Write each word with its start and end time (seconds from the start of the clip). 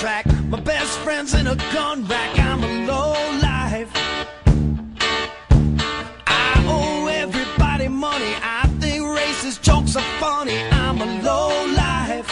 track. 0.00 0.24
My 0.48 0.58
best 0.58 0.98
friend's 1.00 1.34
in 1.34 1.46
a 1.46 1.54
gun 1.74 2.06
rack. 2.06 2.38
I'm 2.38 2.64
a 2.64 2.86
low 2.86 3.12
life. 3.42 3.90
I 6.26 6.64
owe 6.66 7.06
everybody 7.06 7.88
money. 7.88 8.32
I 8.42 8.66
think 8.80 9.02
racist 9.04 9.60
jokes 9.60 9.96
are 9.96 10.10
funny. 10.18 10.58
I'm 10.72 11.02
a 11.02 11.22
low 11.22 11.50
life. 11.84 12.28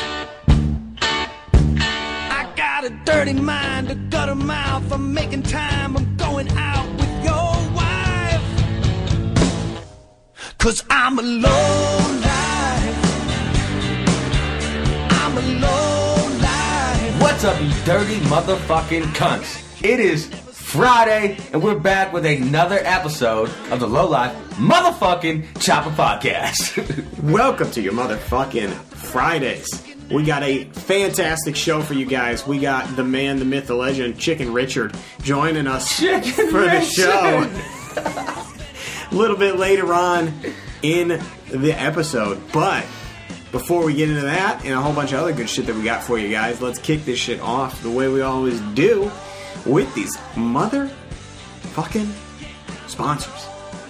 I 2.38 2.50
got 2.56 2.84
a 2.86 2.90
dirty 3.04 3.34
mind, 3.34 3.90
a 3.90 3.96
gutter 4.12 4.34
mouth. 4.34 4.90
I'm 4.90 5.12
making 5.12 5.42
time. 5.42 5.94
I'm 5.98 6.16
going 6.16 6.48
out 6.56 6.88
with 6.98 7.14
your 7.22 7.52
wife. 7.80 8.46
Cause 10.56 10.82
I'm 10.88 11.18
a 11.18 11.22
low 11.22 12.07
What's 17.38 17.54
up, 17.54 17.62
you 17.62 17.70
dirty 17.84 18.16
motherfucking 18.22 19.14
cunts? 19.14 19.84
It 19.84 20.00
is 20.00 20.26
Friday, 20.26 21.38
and 21.52 21.62
we're 21.62 21.78
back 21.78 22.12
with 22.12 22.26
another 22.26 22.80
episode 22.82 23.48
of 23.70 23.78
the 23.78 23.86
Low 23.86 24.08
Life 24.08 24.34
Motherfucking 24.54 25.60
Chopper 25.60 25.90
Podcast. 25.90 27.22
Welcome 27.22 27.70
to 27.70 27.80
your 27.80 27.92
motherfucking 27.92 28.72
Fridays. 28.72 29.84
We 30.10 30.24
got 30.24 30.42
a 30.42 30.64
fantastic 30.64 31.54
show 31.54 31.80
for 31.80 31.94
you 31.94 32.06
guys. 32.06 32.44
We 32.44 32.58
got 32.58 32.96
the 32.96 33.04
man, 33.04 33.38
the 33.38 33.44
myth, 33.44 33.68
the 33.68 33.76
legend, 33.76 34.18
Chicken 34.18 34.52
Richard, 34.52 34.96
joining 35.22 35.68
us 35.68 35.96
Chicken 35.96 36.50
for 36.50 36.62
the 36.62 36.80
show. 36.80 37.48
a 39.12 39.14
little 39.14 39.36
bit 39.36 39.58
later 39.58 39.94
on 39.94 40.32
in 40.82 41.22
the 41.52 41.70
episode. 41.70 42.42
But 42.52 42.84
before 43.52 43.84
we 43.84 43.94
get 43.94 44.08
into 44.08 44.22
that 44.22 44.64
and 44.64 44.74
a 44.74 44.80
whole 44.80 44.92
bunch 44.92 45.12
of 45.12 45.20
other 45.20 45.32
good 45.32 45.48
shit 45.48 45.66
that 45.66 45.74
we 45.74 45.82
got 45.82 46.02
for 46.02 46.18
you 46.18 46.28
guys, 46.28 46.60
let's 46.60 46.78
kick 46.78 47.04
this 47.04 47.18
shit 47.18 47.40
off 47.40 47.82
the 47.82 47.90
way 47.90 48.08
we 48.08 48.20
always 48.20 48.60
do 48.74 49.10
with 49.64 49.92
these 49.94 50.16
motherfucking 50.34 52.10
sponsors. 52.86 53.46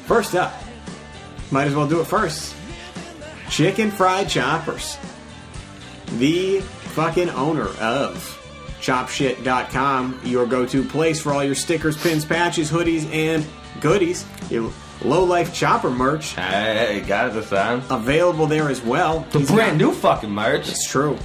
First 0.06 0.34
up, 0.34 0.54
might 1.50 1.66
as 1.66 1.74
well 1.74 1.88
do 1.88 2.00
it 2.00 2.06
first. 2.06 2.54
Chicken 3.50 3.90
Fried 3.90 4.28
Choppers. 4.28 4.98
The 6.18 6.60
fucking 6.60 7.30
owner 7.30 7.68
of 7.80 8.34
chopshit.com, 8.80 10.20
your 10.24 10.46
go 10.46 10.64
to 10.66 10.84
place 10.84 11.20
for 11.20 11.32
all 11.32 11.44
your 11.44 11.54
stickers, 11.54 11.96
pins, 11.96 12.24
patches, 12.24 12.70
hoodies, 12.70 13.12
and 13.12 13.44
goodies. 13.80 14.24
Your 14.50 14.70
low 15.02 15.24
life 15.24 15.54
chopper 15.54 15.90
merch 15.90 16.34
hey, 16.34 17.02
got 17.06 17.28
it 17.28 17.34
this 17.34 17.50
time. 17.50 17.82
available 17.90 18.46
there 18.46 18.68
as 18.68 18.80
well. 18.82 19.20
The 19.30 19.38
He's 19.40 19.50
brand 19.50 19.78
got- 19.78 19.86
new 19.86 19.92
fucking 19.94 20.30
merch. 20.30 20.68
It's 20.68 20.88
true. 20.88 21.16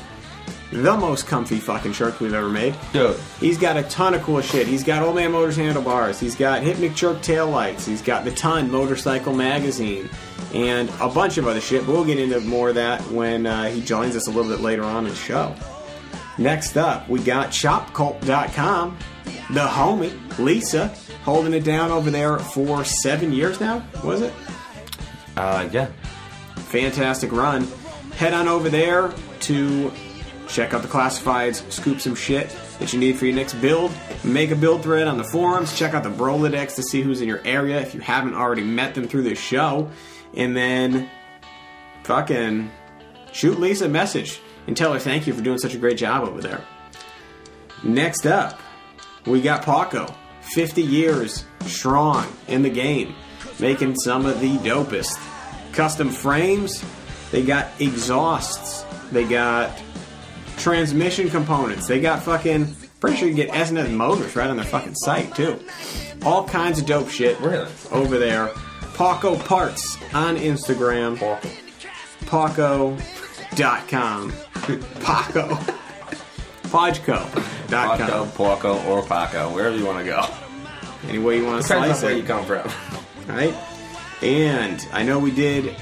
The 0.72 0.98
most 0.98 1.28
comfy 1.28 1.60
fucking 1.60 1.94
shirt 1.94 2.20
we've 2.20 2.34
ever 2.34 2.50
made. 2.50 2.74
Dude, 2.94 3.16
He's 3.40 3.60
got 3.60 3.78
a 3.78 3.84
ton 3.84 4.16
of 4.16 4.24
cool 4.24 4.42
shit. 4.42 4.66
He's 4.66 4.84
got 4.84 5.04
Old 5.04 5.14
Man 5.16 5.32
Motors 5.32 5.56
handlebars. 5.56 6.20
He's 6.20 6.36
got 6.36 6.64
Hypnic 6.64 6.96
Jerk 6.96 7.18
taillights. 7.20 7.86
He's 7.86 8.02
got 8.02 8.26
the 8.26 8.32
Ton 8.32 8.72
Motorcycle 8.72 9.34
magazine. 9.36 10.10
And 10.52 10.90
a 11.00 11.10
bunch 11.10 11.38
of 11.38 11.48
other 11.48 11.62
shit. 11.62 11.86
But 11.86 11.92
we'll 11.94 12.06
get 12.06 12.18
into 12.18 12.40
more 12.42 12.70
of 12.70 12.76
that 12.76 13.02
when 13.12 13.46
uh, 13.46 13.66
he 13.66 13.82
joins 13.82 14.16
us 14.16 14.26
a 14.28 14.32
little 14.32 14.50
bit 14.52 14.62
later 14.62 14.84
on 14.84 15.04
in 15.06 15.12
the 15.12 15.16
show. 15.16 15.54
Next 16.40 16.76
up, 16.76 17.08
we 17.08 17.20
got 17.22 17.50
ChopCult.com. 17.50 18.98
The 19.26 19.68
homie, 19.68 20.40
Lisa, 20.40 20.88
holding 21.24 21.54
it 21.54 21.64
down 21.64 21.92
over 21.92 22.10
there 22.10 22.40
for 22.40 22.84
seven 22.84 23.32
years 23.34 23.60
now, 23.60 23.86
was 24.04 24.22
it? 24.22 24.34
uh, 25.38 25.68
yeah. 25.72 25.88
fantastic 26.56 27.32
run. 27.32 27.68
Head 28.16 28.34
on 28.34 28.48
over 28.48 28.70
there 28.70 29.14
to 29.42 29.92
check 30.48 30.74
out 30.74 30.82
the 30.82 30.88
classifieds, 30.88 31.70
scoop 31.72 32.00
some 32.00 32.16
shit 32.16 32.56
that 32.80 32.94
you 32.94 33.00
need 33.00 33.18
for 33.18 33.26
your 33.26 33.36
next 33.36 33.56
build. 33.56 33.92
Make 34.24 34.52
a 34.52 34.56
build 34.56 34.84
thread 34.84 35.08
on 35.08 35.18
the 35.18 35.24
forums. 35.24 35.78
Check 35.78 35.94
out 35.94 36.04
the 36.04 36.10
Brolodex 36.10 36.76
to 36.76 36.84
see 36.84 37.02
who's 37.02 37.22
in 37.22 37.28
your 37.28 37.42
area 37.46 37.82
if 37.82 37.94
you 37.96 38.02
haven't 38.02 38.36
already 38.36 38.64
met 38.64 38.94
them 38.96 39.08
through 39.08 39.24
this 39.24 39.40
show. 39.40 39.90
And 40.36 40.56
then 40.56 41.10
fucking 42.04 42.72
shoot 43.32 43.60
Lisa 43.60 43.86
a 43.86 43.90
message 43.90 44.40
and 44.68 44.78
tell 44.78 44.94
her 44.94 45.00
thank 45.00 45.28
you 45.28 45.34
for 45.34 45.42
doing 45.42 45.58
such 45.58 45.74
a 45.74 45.78
great 45.78 45.98
job 45.98 46.28
over 46.28 46.42
there. 46.42 46.64
Next 47.84 48.26
up, 48.26 48.60
we 49.26 49.42
got 49.42 49.64
Paughco. 49.64 50.14
50 50.42 50.82
years 50.82 51.46
strong 51.62 52.28
in 52.48 52.64
the 52.64 52.70
game, 52.70 53.16
making 53.60 53.96
some 53.96 54.26
of 54.26 54.40
the 54.42 54.58
dopest 54.58 55.18
custom 55.72 56.10
frames. 56.10 56.84
They 57.32 57.44
got 57.44 57.70
exhausts. 57.80 58.84
They 59.12 59.24
got 59.24 59.72
transmission 60.58 61.30
components. 61.30 61.88
They 61.88 62.00
got 62.02 62.24
fucking. 62.24 62.76
Pretty 63.00 63.18
sure 63.18 63.28
you 63.28 63.36
can 63.36 63.46
get 63.48 63.56
S&S 63.56 63.90
motors 63.90 64.36
right 64.36 64.50
on 64.50 64.56
their 64.58 64.66
fucking 64.66 64.96
site 64.96 65.34
too. 65.36 65.60
All 66.24 66.46
kinds 66.48 66.80
of 66.80 66.86
dope 66.86 67.10
shit 67.10 67.38
Really? 67.42 67.70
over 67.92 68.18
there. 68.18 68.48
Paughco 68.96 69.44
Parts 69.46 69.98
on 70.14 70.38
Instagram. 70.38 71.18
Paughco. 72.26 72.98
Paughco.com. 73.52 74.32
Paughco. 74.32 75.80
Podco.com. 76.74 77.98
Paco, 77.98 78.26
Porco, 78.34 78.84
or 78.88 79.04
Paco, 79.04 79.54
wherever 79.54 79.76
you 79.76 79.86
want 79.86 80.00
to 80.00 80.06
go. 80.06 80.26
Any 81.08 81.20
way 81.20 81.38
you 81.38 81.46
want 81.46 81.62
to 81.62 81.68
Depends 81.68 82.00
slice 82.00 82.04
on 82.04 82.04
where 82.04 82.14
it. 82.14 82.18
you 82.18 82.24
come 82.24 82.46
from. 82.46 83.30
right? 83.36 83.54
And 84.24 84.88
I 84.92 85.04
know 85.04 85.20
we 85.20 85.32
did 85.32 85.76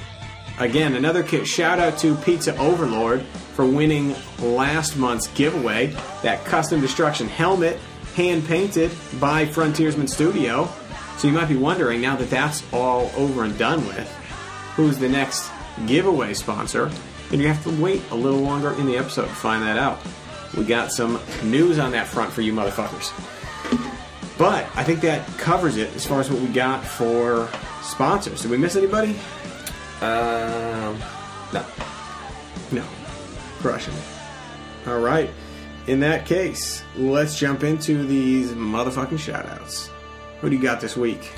again 0.60 0.96
another 0.96 1.24
ki- 1.24 1.46
shout 1.46 1.80
out 1.80 1.98
to 2.00 2.16
Pizza 2.16 2.58
Overlord 2.58 3.22
for 3.56 3.66
winning 3.66 4.16
last 4.40 4.98
month's 4.98 5.28
giveaway 5.30 5.96
that 6.24 6.44
custom 6.46 6.82
destruction 6.82 7.28
helmet 7.30 7.78
hand 8.16 8.46
painted 8.46 8.92
by 9.20 9.46
Frontiersman 9.46 10.08
Studio. 10.08 10.68
So 11.18 11.28
you 11.28 11.34
might 11.34 11.48
be 11.48 11.56
wondering 11.56 12.02
now 12.02 12.16
that 12.18 12.30
that's 12.30 12.64
all 12.74 13.12
over 13.16 13.44
and 13.44 13.58
done 13.58 13.86
with, 13.88 14.10
who's 14.76 14.98
the 14.98 15.08
next 15.08 15.50
giveaway 15.86 16.34
sponsor? 16.34 16.92
And 17.32 17.40
you 17.40 17.48
have 17.48 17.64
to 17.64 17.82
wait 17.82 18.02
a 18.12 18.16
little 18.16 18.42
longer 18.42 18.74
in 18.74 18.88
the 18.88 18.98
episode 18.98 19.28
to 19.28 19.36
find 19.36 19.64
that 19.64 19.78
out. 19.78 20.00
We 20.58 20.66
got 20.66 20.92
some 20.92 21.20
news 21.44 21.80
on 21.80 21.92
that 21.92 22.08
front 22.08 22.32
for 22.34 22.42
you 22.42 22.54
motherfuckers. 22.54 23.12
But 24.38 24.66
I 24.76 24.84
think 24.84 25.02
that 25.02 25.26
covers 25.38 25.78
it 25.78 25.96
as 25.96 26.06
far 26.06 26.20
as 26.20 26.30
what 26.30 26.42
we 26.42 26.48
got 26.48 26.84
for 26.84 27.50
sponsors. 27.84 28.42
Did 28.42 28.52
we 28.52 28.58
miss 28.58 28.76
anybody? 28.76 29.12
Um, 30.02 30.98
no. 31.54 31.66
No. 32.72 32.84
Crushing 33.60 33.94
it. 33.94 34.88
All 34.88 35.00
right. 35.00 35.30
In 35.88 36.00
that 36.02 36.26
case, 36.26 36.84
let's 36.96 37.38
jump 37.38 37.64
into 37.64 38.06
these 38.06 38.52
motherfucking 38.52 39.20
shoutouts. 39.20 39.90
What 40.42 40.50
do 40.50 40.56
you 40.56 40.62
got 40.62 40.82
this 40.82 40.98
week? 40.98 41.32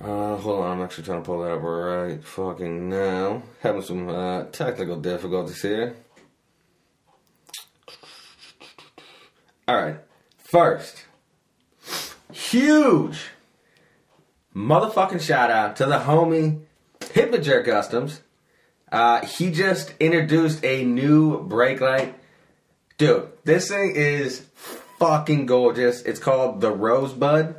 Uh, 0.00 0.36
hold 0.36 0.64
on, 0.64 0.78
I'm 0.78 0.84
actually 0.84 1.04
trying 1.04 1.22
to 1.22 1.26
pull 1.26 1.42
that 1.42 1.52
up 1.52 1.62
right 1.62 2.22
fucking 2.22 2.88
now. 2.88 3.42
Having 3.60 3.82
some 3.82 4.08
uh, 4.08 4.44
technical 4.44 4.96
difficulties 4.96 5.60
here. 5.60 5.96
Alright, 9.68 9.98
first, 10.38 11.04
huge 12.32 13.26
motherfucking 14.56 15.20
shout 15.20 15.50
out 15.50 15.76
to 15.76 15.84
the 15.84 15.98
homie 15.98 16.62
Hypnic 17.00 17.42
Jerk 17.42 17.66
Customs. 17.66 18.22
Uh, 18.90 19.26
he 19.26 19.50
just 19.50 19.92
introduced 20.00 20.64
a 20.64 20.84
new 20.86 21.42
brake 21.42 21.82
light. 21.82 22.14
Dude, 22.96 23.28
this 23.44 23.68
thing 23.68 23.92
is 23.94 24.46
fucking 24.54 25.44
gorgeous. 25.44 26.00
It's 26.00 26.18
called 26.18 26.62
the 26.62 26.70
Rosebud. 26.70 27.56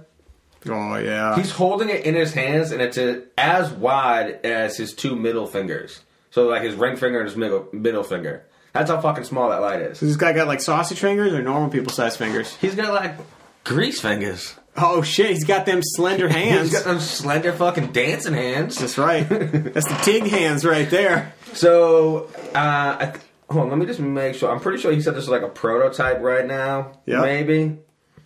Oh 0.68 0.97
yeah. 0.97 1.36
He's 1.36 1.52
holding 1.52 1.90
it 1.90 2.06
in 2.06 2.16
his 2.16 2.34
hands, 2.34 2.72
and 2.72 2.81
it's 2.81 2.97
a, 2.97 3.22
as 3.38 3.72
wide 3.72 4.44
as 4.44 4.78
his 4.78 4.96
two 4.96 5.16
middle 5.16 5.46
fingers. 5.46 6.00
So 6.31 6.47
like 6.47 6.64
his 6.64 6.74
ring 6.74 6.97
finger 6.97 7.20
and 7.20 7.29
his 7.29 7.38
middle 7.38 7.67
middle 7.72 8.03
finger. 8.03 8.47
That's 8.73 8.89
how 8.89 9.01
fucking 9.01 9.23
small 9.23 9.49
that 9.49 9.61
light 9.61 9.81
is. 9.81 9.99
Does 9.99 10.09
this 10.09 10.17
guy 10.17 10.33
got 10.33 10.47
like 10.47 10.61
sausage 10.61 10.99
fingers 10.99 11.33
or 11.33 11.41
normal 11.41 11.69
people 11.69 11.91
size 11.91 12.16
fingers? 12.17 12.55
He's 12.57 12.75
got 12.75 12.93
like 12.93 13.16
grease 13.63 13.99
fingers. 14.01 14.55
Oh 14.77 15.01
shit, 15.01 15.31
he's 15.31 15.43
got 15.43 15.66
them 15.66 15.81
slender 15.83 16.29
hands. 16.29 16.61
He's 16.71 16.73
got 16.73 16.85
them 16.85 16.99
slender 17.01 17.51
fucking 17.51 17.91
dancing 17.91 18.33
hands. 18.33 18.77
That's 18.77 18.97
right. 18.97 19.27
That's 19.27 19.87
the 19.87 19.99
Tig 20.03 20.27
hands 20.27 20.63
right 20.63 20.89
there. 20.89 21.33
So, 21.53 22.29
uh, 22.55 22.97
th- 23.11 23.21
hold 23.49 23.63
on, 23.63 23.69
let 23.69 23.77
me 23.79 23.85
just 23.85 23.99
make 23.99 24.35
sure. 24.35 24.49
I'm 24.49 24.61
pretty 24.61 24.79
sure 24.79 24.91
he 24.93 25.01
said 25.01 25.16
this 25.16 25.23
is 25.23 25.29
like 25.29 25.41
a 25.41 25.49
prototype 25.49 26.21
right 26.21 26.45
now. 26.45 26.93
Yeah. 27.05 27.21
Maybe. 27.21 27.77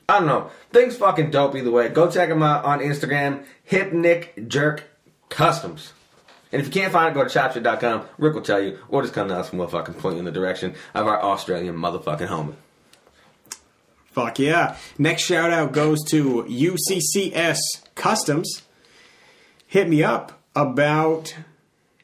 I 0.07 0.19
don't 0.19 0.27
know. 0.27 0.51
Things 0.71 0.95
fucking 0.97 1.31
dope 1.31 1.55
either 1.55 1.71
way. 1.71 1.89
Go 1.89 2.11
check 2.11 2.29
him 2.29 2.43
out 2.43 2.65
on 2.65 2.79
Instagram, 2.79 3.45
Hypnic 3.67 4.47
Jerk 4.47 4.83
Customs. 5.29 5.93
And 6.53 6.61
if 6.61 6.67
you 6.67 6.71
can't 6.71 6.93
find 6.93 7.09
it, 7.09 7.19
go 7.19 7.27
to 7.27 7.39
chopshit.com. 7.39 8.05
Rick 8.19 8.35
will 8.35 8.41
tell 8.43 8.61
you, 8.61 8.77
or 8.87 9.01
just 9.01 9.15
come 9.15 9.27
to 9.27 9.35
us 9.35 9.49
and 9.49 9.57
we'll 9.57 9.67
fucking 9.67 9.95
point 9.95 10.15
you 10.15 10.19
in 10.19 10.25
the 10.25 10.31
direction 10.31 10.75
of 10.93 11.07
our 11.07 11.19
Australian 11.19 11.75
motherfucking 11.75 12.27
homie. 12.27 12.53
Fuck 14.11 14.37
yeah. 14.37 14.77
Next 14.99 15.23
shout 15.23 15.51
out 15.51 15.71
goes 15.71 16.03
to 16.09 16.43
UCCS 16.43 17.57
Customs. 17.95 18.61
Hit 19.65 19.89
me 19.89 20.03
up 20.03 20.43
about 20.55 21.35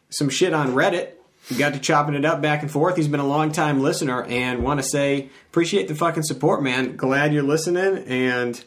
some 0.09 0.29
shit 0.29 0.51
on 0.51 0.73
Reddit. 0.73 1.11
We 1.51 1.57
got 1.57 1.73
to 1.73 1.79
chopping 1.79 2.15
it 2.15 2.25
up 2.25 2.41
back 2.41 2.63
and 2.63 2.71
forth. 2.71 2.95
He's 2.95 3.07
been 3.07 3.19
a 3.19 3.27
long 3.27 3.51
time 3.51 3.81
listener 3.81 4.23
and 4.23 4.63
want 4.63 4.79
to 4.79 4.83
say 4.83 5.29
appreciate 5.51 5.87
the 5.87 5.93
fucking 5.93 6.23
support, 6.23 6.63
man. 6.63 6.95
Glad 6.95 7.35
you're 7.35 7.43
listening 7.43 8.03
and 8.07 8.63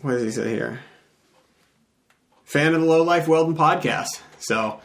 what 0.00 0.14
does 0.14 0.22
he 0.24 0.30
say 0.32 0.50
here? 0.50 0.80
Fan 2.52 2.74
of 2.74 2.82
the 2.82 2.86
Low 2.86 3.02
Life 3.02 3.28
Weldon 3.28 3.56
podcast. 3.56 4.20
So 4.38 4.78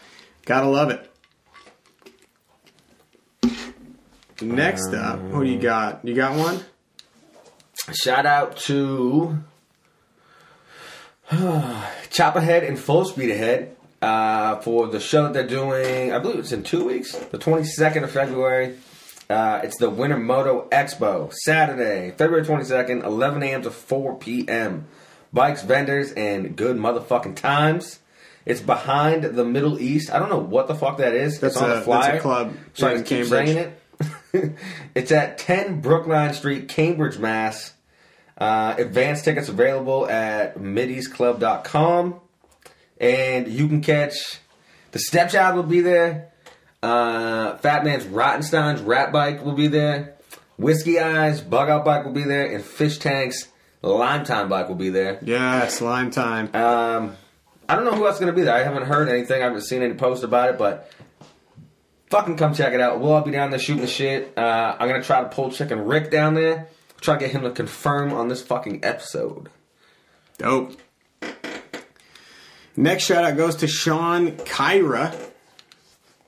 gotta 0.45 0.69
love 0.69 0.89
it. 0.89 1.11
Next 4.41 4.93
up, 4.93 5.19
who 5.19 5.43
you 5.43 5.59
got? 5.59 6.05
You 6.05 6.13
got 6.13 6.37
one? 6.37 6.63
Shout 7.91 8.25
out 8.25 8.55
to 8.57 9.37
Chop 12.09 12.37
Ahead 12.37 12.63
and 12.63 12.79
Full 12.79 13.03
Speed 13.03 13.31
Ahead 13.31 13.75
uh, 14.01 14.59
for 14.59 14.87
the 14.87 15.01
show 15.01 15.23
that 15.23 15.33
they're 15.33 15.45
doing. 15.45 16.13
I 16.13 16.19
believe 16.19 16.39
it's 16.39 16.53
in 16.53 16.63
two 16.63 16.85
weeks, 16.85 17.11
the 17.17 17.37
22nd 17.37 18.05
of 18.05 18.11
February. 18.11 18.77
Uh, 19.29 19.59
it's 19.61 19.77
the 19.77 19.89
Winter 19.89 20.17
Moto 20.17 20.69
Expo, 20.71 21.33
Saturday, 21.33 22.11
February 22.11 22.45
22nd, 22.45 23.03
11 23.03 23.43
a.m. 23.43 23.61
to 23.63 23.71
4 23.71 24.15
p.m. 24.19 24.87
Bikes, 25.33 25.63
vendors, 25.63 26.11
and 26.13 26.55
good 26.55 26.77
motherfucking 26.77 27.35
times. 27.35 27.99
It's 28.45 28.61
behind 28.61 29.23
the 29.23 29.43
Middle 29.43 29.79
East. 29.79 30.09
I 30.11 30.19
don't 30.19 30.29
know 30.29 30.37
what 30.39 30.67
the 30.67 30.75
fuck 30.75 30.97
that 30.99 31.13
is. 31.13 31.39
That's 31.39 31.55
it's 31.55 31.61
on 31.63 31.69
a- 31.71 31.75
the 31.75 31.81
flyer. 31.81 32.01
that's 32.13 32.17
a 32.17 32.21
club 32.21 32.53
So 32.73 32.87
I 32.87 32.93
can 32.93 33.03
keep 33.03 33.27
Cambridge. 33.27 33.47
saying 33.47 33.57
it. 34.33 34.53
it's 34.95 35.11
at 35.11 35.37
10 35.37 35.81
Brookline 35.81 36.33
Street, 36.33 36.69
Cambridge, 36.69 37.17
Mass. 37.17 37.73
Uh, 38.37 38.75
advance 38.77 39.23
tickets 39.23 39.49
available 39.49 40.07
at 40.07 40.57
mideastclub.com. 40.57 42.19
And 42.99 43.47
you 43.47 43.67
can 43.67 43.81
catch 43.81 44.39
the 44.91 44.99
Stepchild 44.99 45.55
will 45.55 45.63
be 45.63 45.81
there. 45.81 46.31
Uh, 46.81 47.57
Fat 47.57 47.83
Man's 47.83 48.05
Rottenstein's 48.05 48.81
Rat 48.81 49.11
Bike 49.11 49.43
will 49.43 49.53
be 49.55 49.67
there. 49.67 50.15
Whiskey 50.57 50.99
Eyes 50.99 51.41
Bug 51.41 51.69
Out 51.69 51.83
Bike 51.85 52.05
will 52.05 52.13
be 52.13 52.23
there. 52.23 52.45
And 52.53 52.63
Fish 52.63 52.97
Tank's 52.97 53.47
Lime 53.81 54.23
Time 54.25 54.49
Bike 54.49 54.67
will 54.67 54.75
be 54.75 54.89
there. 54.89 55.19
Yeah, 55.21 55.69
Lime 55.81 56.11
time. 56.11 56.53
Um, 56.55 57.15
I 57.69 57.75
don't 57.75 57.85
know 57.85 57.91
who 57.91 58.05
else 58.05 58.15
is 58.15 58.19
going 58.19 58.33
to 58.33 58.35
be 58.35 58.43
there. 58.43 58.55
I 58.55 58.63
haven't 58.63 58.85
heard 58.85 59.09
anything. 59.09 59.41
I 59.41 59.45
haven't 59.45 59.61
seen 59.61 59.81
any 59.81 59.93
post 59.93 60.23
about 60.23 60.49
it, 60.49 60.57
but 60.57 60.91
fucking 62.09 62.37
come 62.37 62.53
check 62.53 62.73
it 62.73 62.81
out. 62.81 62.99
We'll 62.99 63.11
all 63.13 63.21
be 63.21 63.31
down 63.31 63.49
there 63.49 63.59
shooting 63.59 63.81
the 63.81 63.87
shit. 63.87 64.37
Uh, 64.37 64.75
I'm 64.79 64.87
going 64.87 65.01
to 65.01 65.05
try 65.05 65.21
to 65.21 65.29
pull 65.29 65.51
Chicken 65.51 65.85
Rick 65.85 66.09
down 66.11 66.33
there. 66.33 66.69
Try 67.01 67.15
to 67.15 67.19
get 67.19 67.31
him 67.31 67.43
to 67.43 67.51
confirm 67.51 68.13
on 68.13 68.27
this 68.27 68.41
fucking 68.41 68.83
episode. 68.83 69.49
Dope. 70.37 70.77
Next 72.75 73.05
shout 73.05 73.23
out 73.23 73.37
goes 73.37 73.55
to 73.57 73.67
Sean 73.67 74.31
Kyra. 74.31 75.15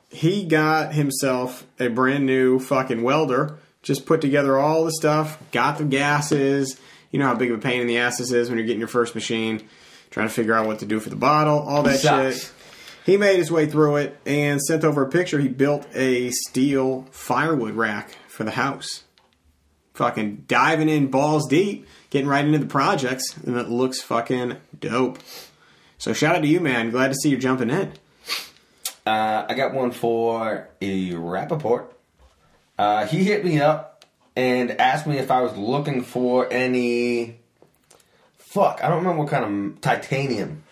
He 0.09 0.45
got 0.45 0.93
himself 0.93 1.65
a 1.79 1.87
brand 1.87 2.25
new 2.25 2.59
fucking 2.59 3.03
welder. 3.03 3.59
Just 3.81 4.05
put 4.05 4.19
together 4.19 4.57
all 4.57 4.83
the 4.83 4.91
stuff, 4.91 5.39
got 5.51 5.77
the 5.77 5.85
gases. 5.85 6.79
You 7.11 7.19
know 7.19 7.25
how 7.27 7.35
big 7.35 7.51
of 7.51 7.57
a 7.57 7.61
pain 7.61 7.81
in 7.81 7.87
the 7.87 7.97
ass 7.97 8.17
this 8.19 8.31
is 8.31 8.49
when 8.49 8.57
you're 8.57 8.67
getting 8.67 8.79
your 8.79 8.87
first 8.87 9.15
machine, 9.15 9.67
trying 10.11 10.27
to 10.27 10.33
figure 10.33 10.53
out 10.53 10.67
what 10.67 10.79
to 10.79 10.85
do 10.85 10.99
for 10.99 11.09
the 11.09 11.15
bottle, 11.15 11.59
all 11.59 11.83
that 11.83 11.99
Sucks. 11.99 12.39
shit. 12.41 12.51
He 13.05 13.17
made 13.17 13.37
his 13.37 13.51
way 13.51 13.65
through 13.65 13.97
it 13.97 14.19
and 14.25 14.61
sent 14.61 14.83
over 14.83 15.01
a 15.03 15.09
picture. 15.09 15.39
He 15.39 15.47
built 15.47 15.87
a 15.95 16.29
steel 16.29 17.07
firewood 17.11 17.73
rack 17.73 18.11
for 18.27 18.43
the 18.43 18.51
house. 18.51 19.03
Fucking 19.95 20.45
diving 20.47 20.87
in 20.89 21.07
balls 21.07 21.47
deep, 21.47 21.87
getting 22.09 22.27
right 22.27 22.45
into 22.45 22.59
the 22.59 22.67
projects, 22.67 23.35
and 23.37 23.57
it 23.57 23.67
looks 23.69 24.01
fucking 24.01 24.57
dope. 24.79 25.17
So 25.97 26.13
shout 26.13 26.35
out 26.35 26.41
to 26.43 26.47
you, 26.47 26.59
man. 26.59 26.91
Glad 26.91 27.07
to 27.09 27.15
see 27.15 27.29
you 27.29 27.37
jumping 27.37 27.69
in. 27.69 27.91
Uh, 29.05 29.45
I 29.49 29.53
got 29.55 29.73
one 29.73 29.91
for 29.91 30.69
a 30.79 31.11
Rappaport. 31.11 31.87
Uh, 32.77 33.07
he 33.07 33.23
hit 33.23 33.43
me 33.43 33.59
up 33.59 33.88
and 34.35 34.71
asked 34.79 35.07
me 35.07 35.17
if 35.17 35.31
I 35.31 35.41
was 35.41 35.55
looking 35.57 36.03
for 36.03 36.51
any. 36.51 37.37
Fuck, 38.37 38.83
I 38.83 38.87
don't 38.87 38.99
remember 38.99 39.23
what 39.23 39.29
kind 39.31 39.73
of 39.75 39.81
titanium. 39.81 40.63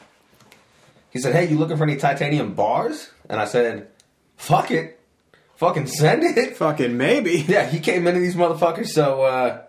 He 1.12 1.20
said, 1.20 1.36
"Hey, 1.36 1.48
you 1.48 1.58
looking 1.58 1.78
for 1.78 1.84
any 1.84 1.98
titanium 1.98 2.54
bars?" 2.54 3.12
And 3.30 3.40
I 3.40 3.46
said, 3.46 3.88
"Fuck 4.36 4.72
it, 4.72 5.00
fucking 5.56 5.88
send 5.88 6.24
it." 6.24 6.58
Fucking 6.58 6.98
maybe. 6.98 7.38
Yeah, 7.48 7.66
he 7.66 7.80
came 7.80 8.08
into 8.08 8.20
these 8.20 8.36
motherfuckers. 8.36 8.88
So, 8.88 9.22
uh, 9.24 9.62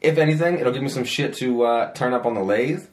if 0.00 0.18
anything, 0.18 0.58
it'll 0.58 0.72
give 0.72 0.82
me 0.82 0.88
some 0.88 1.04
shit 1.04 1.34
to 1.38 1.62
uh, 1.64 1.92
turn 1.92 2.14
up 2.14 2.26
on 2.26 2.34
the 2.34 2.42
lathe 2.42 2.86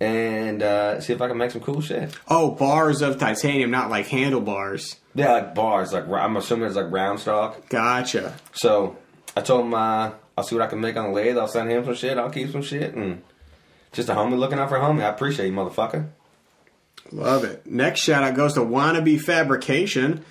and 0.00 0.62
uh, 0.62 1.00
see 1.00 1.12
if 1.12 1.20
I 1.20 1.28
can 1.28 1.36
make 1.36 1.50
some 1.50 1.60
cool 1.60 1.80
shit. 1.80 2.16
Oh, 2.28 2.52
bars 2.52 3.02
of 3.02 3.18
titanium, 3.18 3.70
not 3.70 3.90
like 3.90 4.06
handlebars. 4.06 4.96
Yeah, 5.14 5.32
like 5.32 5.54
bars. 5.54 5.92
Like 5.92 6.08
I'm 6.08 6.36
assuming 6.36 6.66
it's 6.66 6.76
like 6.76 6.90
round 6.90 7.20
stock. 7.20 7.68
Gotcha. 7.68 8.34
So 8.52 8.96
I 9.36 9.42
told 9.42 9.66
him 9.66 9.74
uh, 9.74 10.12
I'll 10.36 10.44
see 10.44 10.56
what 10.56 10.64
I 10.64 10.68
can 10.68 10.80
make 10.80 10.96
on 10.96 11.06
the 11.06 11.10
lathe. 11.12 11.38
I'll 11.38 11.48
send 11.48 11.70
him 11.70 11.84
some 11.84 11.94
shit. 11.94 12.18
I'll 12.18 12.30
keep 12.30 12.50
some 12.50 12.62
shit 12.62 12.94
and 12.94 13.22
just 13.92 14.08
a 14.08 14.14
homie 14.14 14.38
looking 14.38 14.58
out 14.58 14.68
for 14.68 14.76
a 14.76 14.80
homie. 14.80 15.02
I 15.02 15.08
appreciate 15.08 15.46
you, 15.46 15.52
motherfucker. 15.52 16.08
Love 17.12 17.44
it. 17.44 17.66
Next 17.66 18.00
shout 18.00 18.22
out 18.22 18.34
goes 18.34 18.54
to 18.54 18.60
Wannabe 18.60 19.20
Fabrication. 19.20 20.24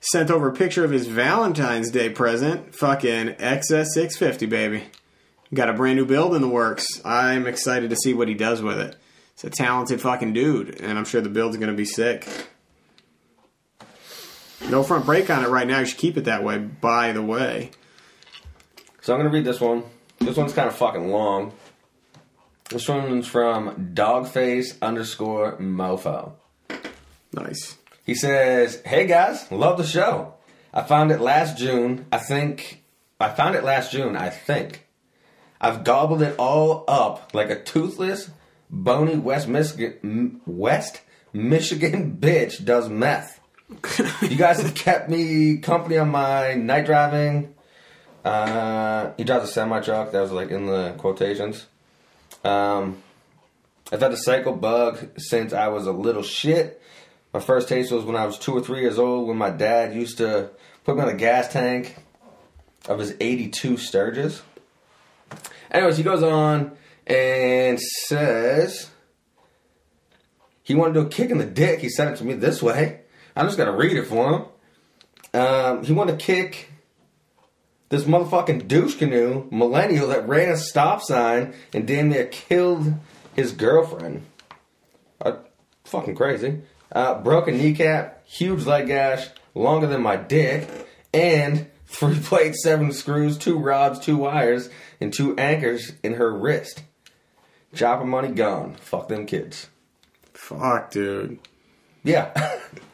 Sent 0.00 0.30
over 0.30 0.48
a 0.48 0.54
picture 0.54 0.84
of 0.84 0.92
his 0.92 1.08
Valentine's 1.08 1.90
Day 1.90 2.08
present. 2.08 2.74
Fucking 2.74 3.34
XS650, 3.34 4.48
baby. 4.48 4.84
Got 5.52 5.70
a 5.70 5.72
brand 5.72 5.96
new 5.96 6.06
build 6.06 6.34
in 6.34 6.42
the 6.42 6.48
works. 6.48 6.86
I'm 7.04 7.46
excited 7.46 7.90
to 7.90 7.96
see 7.96 8.14
what 8.14 8.28
he 8.28 8.34
does 8.34 8.62
with 8.62 8.78
it. 8.78 8.96
It's 9.32 9.44
a 9.44 9.50
talented 9.50 10.00
fucking 10.00 10.34
dude, 10.34 10.80
and 10.80 10.98
I'm 10.98 11.04
sure 11.04 11.20
the 11.20 11.28
build's 11.28 11.56
gonna 11.56 11.72
be 11.72 11.84
sick. 11.84 12.28
No 14.68 14.82
front 14.82 15.06
brake 15.06 15.30
on 15.30 15.44
it 15.44 15.48
right 15.48 15.66
now. 15.66 15.80
You 15.80 15.86
should 15.86 15.98
keep 15.98 16.16
it 16.16 16.24
that 16.24 16.44
way, 16.44 16.58
by 16.58 17.12
the 17.12 17.22
way. 17.22 17.70
So 19.08 19.14
I'm 19.14 19.20
gonna 19.20 19.30
read 19.30 19.46
this 19.46 19.58
one. 19.58 19.84
This 20.18 20.36
one's 20.36 20.52
kind 20.52 20.68
of 20.68 20.76
fucking 20.76 21.10
long. 21.10 21.54
This 22.68 22.86
one's 22.86 23.26
from 23.26 23.94
Dogface 23.94 24.78
underscore 24.82 25.56
Mofo. 25.56 26.32
Nice. 27.32 27.78
He 28.04 28.14
says, 28.14 28.82
"Hey 28.84 29.06
guys, 29.06 29.50
love 29.50 29.78
the 29.78 29.86
show. 29.86 30.34
I 30.74 30.82
found 30.82 31.10
it 31.10 31.22
last 31.22 31.56
June. 31.56 32.04
I 32.12 32.18
think 32.18 32.84
I 33.18 33.30
found 33.30 33.54
it 33.54 33.64
last 33.64 33.92
June. 33.92 34.14
I 34.14 34.28
think 34.28 34.86
I've 35.58 35.84
gobbled 35.84 36.20
it 36.20 36.34
all 36.38 36.84
up 36.86 37.30
like 37.32 37.48
a 37.48 37.62
toothless, 37.62 38.28
bony 38.68 39.16
West 39.16 39.48
Michigan 39.48 40.42
West 40.44 41.00
Michigan 41.32 42.18
bitch 42.20 42.62
does 42.62 42.90
meth. 42.90 43.40
you 44.20 44.36
guys 44.36 44.60
have 44.60 44.74
kept 44.74 45.08
me 45.08 45.56
company 45.56 45.96
on 45.96 46.10
my 46.10 46.52
night 46.56 46.84
driving. 46.84 47.54
Uh, 48.24 49.12
he 49.16 49.24
drives 49.24 49.48
a 49.48 49.52
semi 49.52 49.80
truck. 49.80 50.12
That 50.12 50.20
was 50.20 50.32
like 50.32 50.50
in 50.50 50.66
the 50.66 50.94
quotations. 50.98 51.66
Um, 52.44 53.02
I've 53.90 54.00
had 54.00 54.12
the 54.12 54.16
cycle 54.16 54.54
bug 54.54 55.18
since 55.18 55.52
I 55.52 55.68
was 55.68 55.86
a 55.86 55.92
little 55.92 56.22
shit. 56.22 56.82
My 57.32 57.40
first 57.40 57.68
taste 57.68 57.92
was 57.92 58.04
when 58.04 58.16
I 58.16 58.26
was 58.26 58.38
two 58.38 58.52
or 58.52 58.60
three 58.60 58.80
years 58.80 58.98
old 58.98 59.28
when 59.28 59.36
my 59.36 59.50
dad 59.50 59.94
used 59.94 60.18
to 60.18 60.50
put 60.84 60.96
me 60.96 61.02
on 61.02 61.08
the 61.08 61.14
gas 61.14 61.52
tank 61.52 61.96
of 62.86 62.98
his 62.98 63.14
82 63.20 63.76
Sturgis. 63.76 64.42
Anyways, 65.70 65.96
he 65.96 66.02
goes 66.02 66.22
on 66.22 66.72
and 67.06 67.78
says 67.80 68.90
he 70.62 70.74
wanted 70.74 70.94
to 70.94 71.00
do 71.00 71.06
a 71.06 71.10
kick 71.10 71.30
in 71.30 71.38
the 71.38 71.46
dick. 71.46 71.80
He 71.80 71.88
sent 71.88 72.10
it 72.10 72.16
to 72.16 72.24
me 72.24 72.34
this 72.34 72.62
way. 72.62 73.00
I'm 73.36 73.46
just 73.46 73.56
to 73.58 73.70
read 73.70 73.96
it 73.96 74.06
for 74.06 74.32
him. 74.32 75.40
Um, 75.40 75.84
he 75.84 75.92
wanted 75.92 76.18
to 76.18 76.24
kick 76.24 76.67
this 77.88 78.04
motherfucking 78.04 78.68
douche 78.68 78.96
canoe 78.96 79.46
millennial 79.50 80.08
that 80.08 80.28
ran 80.28 80.50
a 80.50 80.56
stop 80.56 81.02
sign 81.02 81.54
and 81.72 81.86
damn 81.86 82.10
near 82.10 82.26
killed 82.26 82.94
his 83.34 83.52
girlfriend. 83.52 84.24
Uh, 85.20 85.36
fucking 85.84 86.14
crazy. 86.14 86.60
Uh, 86.92 87.14
broken 87.20 87.56
kneecap, 87.56 88.26
huge 88.26 88.64
leg 88.64 88.86
gash, 88.88 89.28
longer 89.54 89.86
than 89.86 90.02
my 90.02 90.16
dick, 90.16 90.68
and 91.12 91.66
three 91.86 92.18
plates, 92.18 92.62
seven 92.62 92.92
screws, 92.92 93.38
two 93.38 93.58
rods, 93.58 93.98
two 93.98 94.16
wires, 94.16 94.68
and 95.00 95.12
two 95.12 95.36
anchors 95.36 95.92
in 96.02 96.14
her 96.14 96.32
wrist. 96.32 96.82
Chopper 97.74 98.04
money 98.04 98.28
gone. 98.28 98.74
Fuck 98.76 99.08
them 99.08 99.26
kids. 99.26 99.68
Fuck, 100.32 100.90
dude. 100.90 101.38
Yeah. 102.02 102.32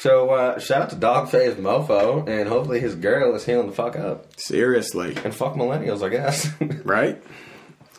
so 0.00 0.30
uh, 0.30 0.58
shout 0.58 0.80
out 0.80 0.90
to 0.90 0.96
Dogface 0.96 1.56
Mofo, 1.56 2.26
and 2.26 2.48
hopefully 2.48 2.80
his 2.80 2.94
girl 2.94 3.34
is 3.34 3.44
healing 3.44 3.66
the 3.66 3.74
fuck 3.74 3.96
up. 3.96 4.40
Seriously. 4.40 5.14
And 5.22 5.34
fuck 5.34 5.56
millennials, 5.56 6.02
I 6.02 6.08
guess. 6.08 6.48
right? 6.86 7.22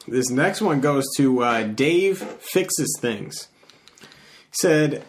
This 0.07 0.31
next 0.31 0.61
one 0.61 0.81
goes 0.81 1.05
to 1.17 1.43
uh, 1.43 1.61
Dave 1.61 2.17
Fixes 2.17 2.97
Things. 2.99 3.49
Said 4.49 5.03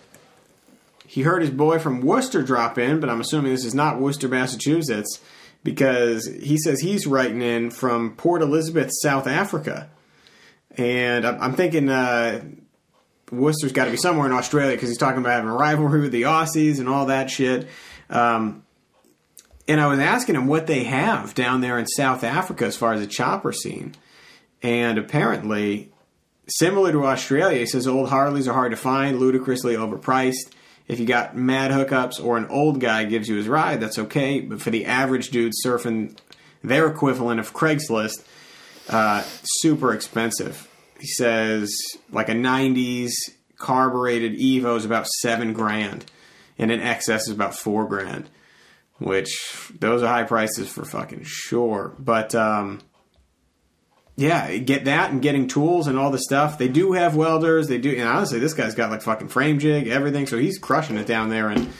he 1.07 1.23
heard 1.23 1.41
his 1.41 1.51
boy 1.51 1.79
from 1.79 2.03
Worcester 2.03 2.43
drop 2.43 2.77
in, 2.77 3.01
but 3.01 3.09
I'm 3.09 3.23
assuming 3.23 3.53
this 3.53 3.65
is 3.65 3.75
not 3.75 3.99
Worcester, 3.99 4.29
Massachusetts, 4.29 5.19
because 5.65 6.27
he 6.27 6.59
says 6.59 6.81
he's 6.81 7.07
writing 7.07 7.41
in 7.41 7.71
from 7.71 8.17
Port 8.17 8.43
Elizabeth, 8.43 8.91
South 9.01 9.27
Africa. 9.27 9.89
And 10.77 11.27
I'm 11.27 11.41
I'm 11.41 11.53
thinking, 11.55 11.89
uh, 11.89 12.43
Worcester's 13.33 13.73
got 13.73 13.87
to 13.87 13.91
be 13.91 13.97
somewhere 13.97 14.27
in 14.27 14.33
Australia 14.33 14.77
because 14.77 14.91
he's 14.91 14.99
talking 14.99 15.21
about 15.21 15.33
having 15.33 15.51
a 15.51 15.55
rivalry 15.55 16.03
with 16.03 16.12
the 16.12 16.23
Aussies 16.23 16.79
and 16.79 16.89
all 16.89 17.07
that 17.07 17.31
shit. 17.31 17.67
Um, 18.11 18.62
and 19.67 19.81
I 19.81 19.87
was 19.87 19.99
asking 19.99 20.35
him 20.35 20.47
what 20.47 20.67
they 20.67 20.85
have 20.85 21.35
down 21.35 21.62
there 21.62 21.79
in 21.79 21.87
South 21.87 22.25
Africa 22.25 22.67
as 22.67 22.77
far 22.77 22.93
as 22.93 23.01
a 23.01 23.07
chopper 23.07 23.53
scene. 23.53 23.95
And 24.62 24.99
apparently, 24.99 25.91
similar 26.47 26.93
to 26.93 27.07
Australia, 27.07 27.61
he 27.61 27.67
says 27.67 27.87
old 27.87 28.11
Harleys 28.11 28.47
are 28.49 28.55
hard 28.55 28.73
to 28.73 28.77
find, 28.77 29.19
ludicrously 29.19 29.75
overpriced. 29.75 30.51
If 30.87 31.01
you 31.01 31.07
got 31.07 31.37
mad 31.37 31.71
hookups 31.71 32.23
or 32.23 32.37
an 32.37 32.47
old 32.49 32.81
guy 32.81 33.05
gives 33.05 33.29
you 33.29 33.37
his 33.37 33.49
ride, 33.49 33.81
that's 33.81 33.99
okay. 33.99 34.41
But 34.41 34.61
for 34.61 34.71
the 34.71 34.85
average 34.85 35.31
dude 35.31 35.53
surfing 35.65 36.19
their 36.62 36.87
equivalent 36.87 37.41
of 37.41 37.55
Craigslist, 37.55 38.25
uh, 38.89 39.23
super 39.43 39.95
expensive. 39.95 40.69
He 41.02 41.09
says 41.09 41.76
like 42.12 42.28
a 42.28 42.32
90s 42.32 43.11
carbureted 43.56 44.38
Evo 44.38 44.76
is 44.76 44.85
about 44.85 45.09
seven 45.09 45.52
grand, 45.52 46.04
and 46.59 46.71
an 46.71 46.78
XS 46.80 47.23
is 47.23 47.30
about 47.30 47.56
four 47.56 47.87
grand, 47.88 48.30
which 48.99 49.73
those 49.80 50.00
are 50.04 50.06
high 50.06 50.23
prices 50.23 50.68
for 50.68 50.85
fucking 50.85 51.25
sure. 51.25 51.92
But 51.99 52.37
um, 52.37 52.82
yeah, 54.16 54.56
get 54.59 54.85
that 54.85 55.11
and 55.11 55.21
getting 55.21 55.49
tools 55.49 55.88
and 55.88 55.99
all 55.99 56.12
the 56.12 56.18
stuff. 56.21 56.56
They 56.56 56.68
do 56.68 56.92
have 56.92 57.16
welders. 57.16 57.66
They 57.66 57.78
do, 57.78 57.90
and 57.90 58.09
honestly, 58.09 58.38
this 58.38 58.54
guy's 58.54 58.76
got 58.76 58.92
like 58.92 59.02
fucking 59.02 59.26
frame 59.28 59.59
jig, 59.59 59.88
everything. 59.88 60.28
So 60.28 60.38
he's 60.38 60.59
crushing 60.59 60.99
it 60.99 61.06
down 61.09 61.30
there 61.30 61.50
in 61.50 61.73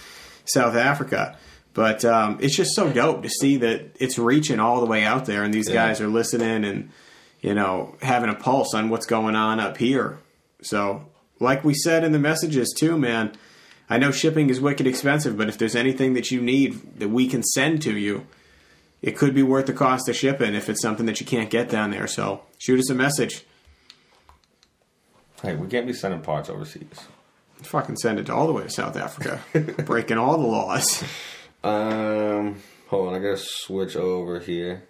South 0.47 0.75
Africa. 0.75 1.37
But 1.75 2.05
um, 2.05 2.39
it's 2.41 2.57
just 2.57 2.75
so 2.75 2.93
dope 2.93 3.23
to 3.23 3.29
see 3.31 3.59
that 3.59 3.97
it's 4.01 4.19
reaching 4.19 4.59
all 4.59 4.81
the 4.81 4.87
way 4.87 5.05
out 5.05 5.27
there, 5.27 5.45
and 5.45 5.55
these 5.55 5.69
Yeah. 5.69 5.87
guys 5.87 6.01
are 6.01 6.09
listening 6.09 6.65
and 6.65 6.91
you 7.43 7.55
know 7.55 7.97
having 8.01 8.31
a 8.31 8.35
pulse 8.35 8.73
on 8.73 8.89
what's 8.89 9.07
going 9.07 9.37
on 9.37 9.61
up 9.61 9.77
here. 9.77 10.19
So, 10.63 11.07
like 11.39 11.63
we 11.65 11.75
said 11.75 12.05
in 12.05 12.13
the 12.13 12.19
messages 12.19 12.75
too, 12.79 12.99
man. 12.99 13.33
I 13.91 13.99
know 13.99 14.11
shipping 14.11 14.49
is 14.49 14.59
wicked 14.59 14.87
expensive, 14.87 15.37
but 15.37 15.51
if 15.51 15.59
there's 15.59 15.77
anything 15.77 16.15
that 16.15 16.31
you 16.31 16.41
need 16.41 16.99
that 16.99 17.11
we 17.11 17.27
can 17.27 17.43
send 17.43 17.83
to 17.83 17.99
you, 17.99 18.27
it 19.03 19.19
could 19.19 19.35
be 19.35 19.43
worth 19.43 19.67
the 19.67 19.75
cost 19.75 20.09
of 20.09 20.17
shipping 20.17 20.55
if 20.55 20.71
it's 20.71 20.81
something 20.81 21.05
that 21.05 21.21
you 21.21 21.27
can't 21.27 21.51
get 21.51 21.69
down 21.69 21.91
there. 21.91 22.07
So 22.07 22.41
shoot 22.59 22.81
us 22.81 22.89
a 22.89 22.95
message. 22.95 23.45
Hey, 25.43 25.57
we 25.57 25.69
can't 25.69 25.87
be 25.87 25.93
sending 25.93 26.23
parts 26.23 26.49
overseas. 26.49 27.07
Fucking 27.63 27.97
send 27.97 28.19
it 28.19 28.27
to 28.27 28.35
all 28.35 28.47
the 28.47 28.53
way 28.53 28.63
to 28.63 28.71
South 28.71 28.97
Africa, 28.97 29.41
breaking 29.85 30.17
all 30.17 30.39
the 30.39 30.47
laws. 30.47 31.05
Um, 31.65 32.61
hold 32.89 33.07
on, 33.07 33.15
I 33.15 33.19
gotta 33.21 33.37
switch 33.37 33.95
over 33.95 34.41
here. 34.41 34.83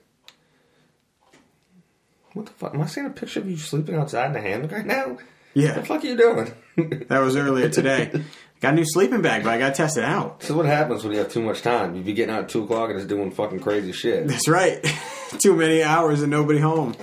What 2.34 2.46
the 2.46 2.52
fuck? 2.52 2.74
Am 2.74 2.80
I 2.80 2.86
seeing 2.86 3.06
a 3.06 3.10
picture 3.10 3.40
of 3.40 3.50
you 3.50 3.56
sleeping 3.56 3.94
outside 3.94 4.26
in 4.26 4.32
the 4.32 4.40
hammock 4.40 4.72
right 4.72 4.86
now? 4.86 5.18
Yeah. 5.54 5.68
What 5.68 5.74
the 5.74 5.86
fuck 5.86 6.04
are 6.04 6.06
you 6.06 6.16
doing? 6.16 6.52
that 7.08 7.20
was 7.20 7.36
earlier 7.36 7.68
today. 7.68 8.24
Got 8.60 8.74
a 8.74 8.76
new 8.76 8.84
sleeping 8.86 9.22
bag, 9.22 9.42
but 9.42 9.52
I 9.52 9.58
got 9.58 9.70
to 9.70 9.74
test 9.74 9.96
it 9.96 10.04
out. 10.04 10.42
is 10.44 10.52
what 10.52 10.66
happens 10.66 11.02
when 11.02 11.12
you 11.12 11.18
have 11.18 11.28
too 11.28 11.42
much 11.42 11.62
time. 11.62 11.94
You 11.94 12.02
be 12.02 12.12
getting 12.12 12.34
out 12.34 12.44
at 12.44 12.48
2 12.48 12.62
o'clock 12.62 12.90
and 12.90 12.98
just 12.98 13.08
doing 13.08 13.32
fucking 13.32 13.60
crazy 13.60 13.92
shit. 13.92 14.28
That's 14.28 14.48
right. 14.48 14.80
Too 15.38 15.56
many 15.56 15.82
hours 15.82 16.22
and 16.22 16.30
nobody 16.30 16.60
home. 16.60 16.94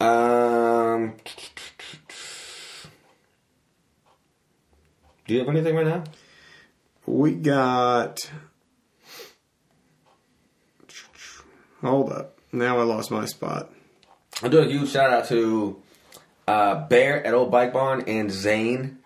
Um, 0.00 1.14
do 5.26 5.34
you 5.34 5.38
have 5.38 5.48
anything 5.48 5.74
right 5.74 5.86
now? 5.86 6.04
We 7.06 7.32
got. 7.32 8.30
Hold 11.80 12.12
up. 12.12 12.38
Now 12.52 12.78
I 12.78 12.82
lost 12.82 13.10
my 13.10 13.24
spot. 13.24 13.70
I'll 14.42 14.50
do 14.50 14.58
a 14.58 14.66
huge 14.66 14.90
shout 14.90 15.10
out 15.10 15.28
to 15.28 15.80
uh, 16.48 16.86
Bear 16.88 17.24
at 17.24 17.34
Old 17.34 17.50
Bike 17.50 17.72
Barn 17.72 18.04
and 18.06 18.30
Zane 18.30 18.98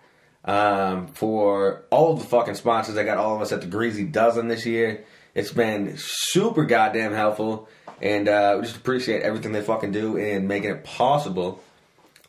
um, 0.43 1.07
for 1.07 1.83
all 1.91 2.15
the 2.15 2.25
fucking 2.25 2.55
sponsors 2.55 2.95
that 2.95 3.05
got 3.05 3.17
all 3.17 3.35
of 3.35 3.41
us 3.41 3.51
at 3.51 3.61
the 3.61 3.67
Greasy 3.67 4.05
Dozen 4.05 4.47
this 4.47 4.65
year. 4.65 5.05
It's 5.35 5.51
been 5.51 5.93
super 5.97 6.65
goddamn 6.65 7.13
helpful, 7.13 7.69
and 8.01 8.27
uh, 8.27 8.55
we 8.57 8.65
just 8.65 8.77
appreciate 8.77 9.21
everything 9.21 9.51
they 9.51 9.61
fucking 9.61 9.91
do 9.91 10.17
in 10.17 10.47
making 10.47 10.71
it 10.71 10.83
possible 10.83 11.61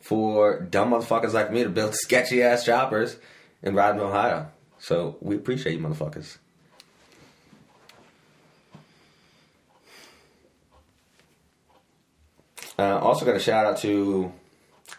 for 0.01 0.61
dumb 0.61 0.91
motherfuckers 0.91 1.33
like 1.33 1.53
me 1.53 1.63
to 1.63 1.71
build 1.71 1.95
sketchy 1.95 2.43
ass 2.43 2.65
choppers 2.65 3.17
in 3.63 3.75
Rodman, 3.75 4.05
Ohio. 4.05 4.49
So 4.79 5.17
we 5.21 5.37
appreciate 5.37 5.73
you, 5.73 5.81
motherfuckers. 5.81 6.39
Uh, 12.81 12.99
also, 12.99 13.27
got 13.27 13.37
a 13.37 13.41
shout 13.41 13.67
out 13.67 13.77
to 13.77 14.33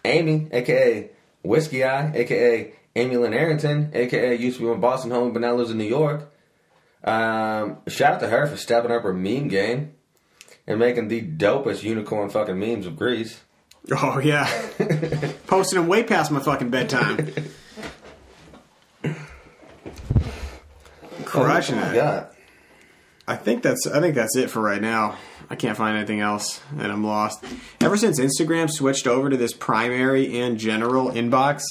Amy, 0.06 0.48
aka 0.52 1.10
Whiskey 1.42 1.84
Eye, 1.84 2.12
aka 2.14 2.74
Amy 2.96 3.18
Lynn 3.18 3.34
Arrington, 3.34 3.90
aka 3.96 4.36
used 4.36 4.58
to 4.58 4.64
be 4.64 4.70
my 4.70 4.78
Boston 4.78 5.10
home, 5.10 5.34
but 5.34 5.42
now 5.42 5.56
lives 5.56 5.72
in 5.72 5.80
New 5.80 5.86
York. 5.86 6.32
Um, 7.04 7.78
shout 7.88 8.14
out 8.14 8.20
to 8.20 8.28
her 8.28 8.46
for 8.46 8.56
stepping 8.56 8.92
up 8.92 9.02
her 9.02 9.14
meme 9.14 9.48
game 9.48 9.94
and 10.68 10.78
making 10.78 11.08
the 11.08 11.24
dopest 11.24 11.82
unicorn 11.82 12.30
fucking 12.30 12.60
memes 12.60 12.86
of 12.86 12.98
Grease. 12.98 13.42
Oh, 13.92 14.20
yeah. 14.20 14.46
Posting 15.48 15.80
them 15.80 15.88
way 15.88 16.04
past 16.04 16.30
my 16.32 16.40
fucking 16.40 16.70
bedtime. 16.70 17.34
Crushing 21.26 21.80
oh 21.80 21.92
it. 21.92 22.28
I 23.28 23.36
think 23.38 23.64
that's 23.64 23.88
I 23.88 24.00
think 24.02 24.14
that's 24.14 24.36
it 24.36 24.52
for 24.52 24.62
right 24.62 24.82
now. 24.82 25.18
I 25.52 25.56
can't 25.56 25.76
find 25.76 25.98
anything 25.98 26.22
else, 26.22 26.62
and 26.80 26.90
I'm 26.90 27.04
lost. 27.04 27.44
Ever 27.82 27.98
since 27.98 28.22
Instagram 28.22 28.72
switched 28.72 29.06
over 29.06 29.30
to 29.30 29.36
this 29.36 29.52
primary 29.52 30.40
and 30.40 30.58
general 30.58 31.12
inbox, 31.12 31.64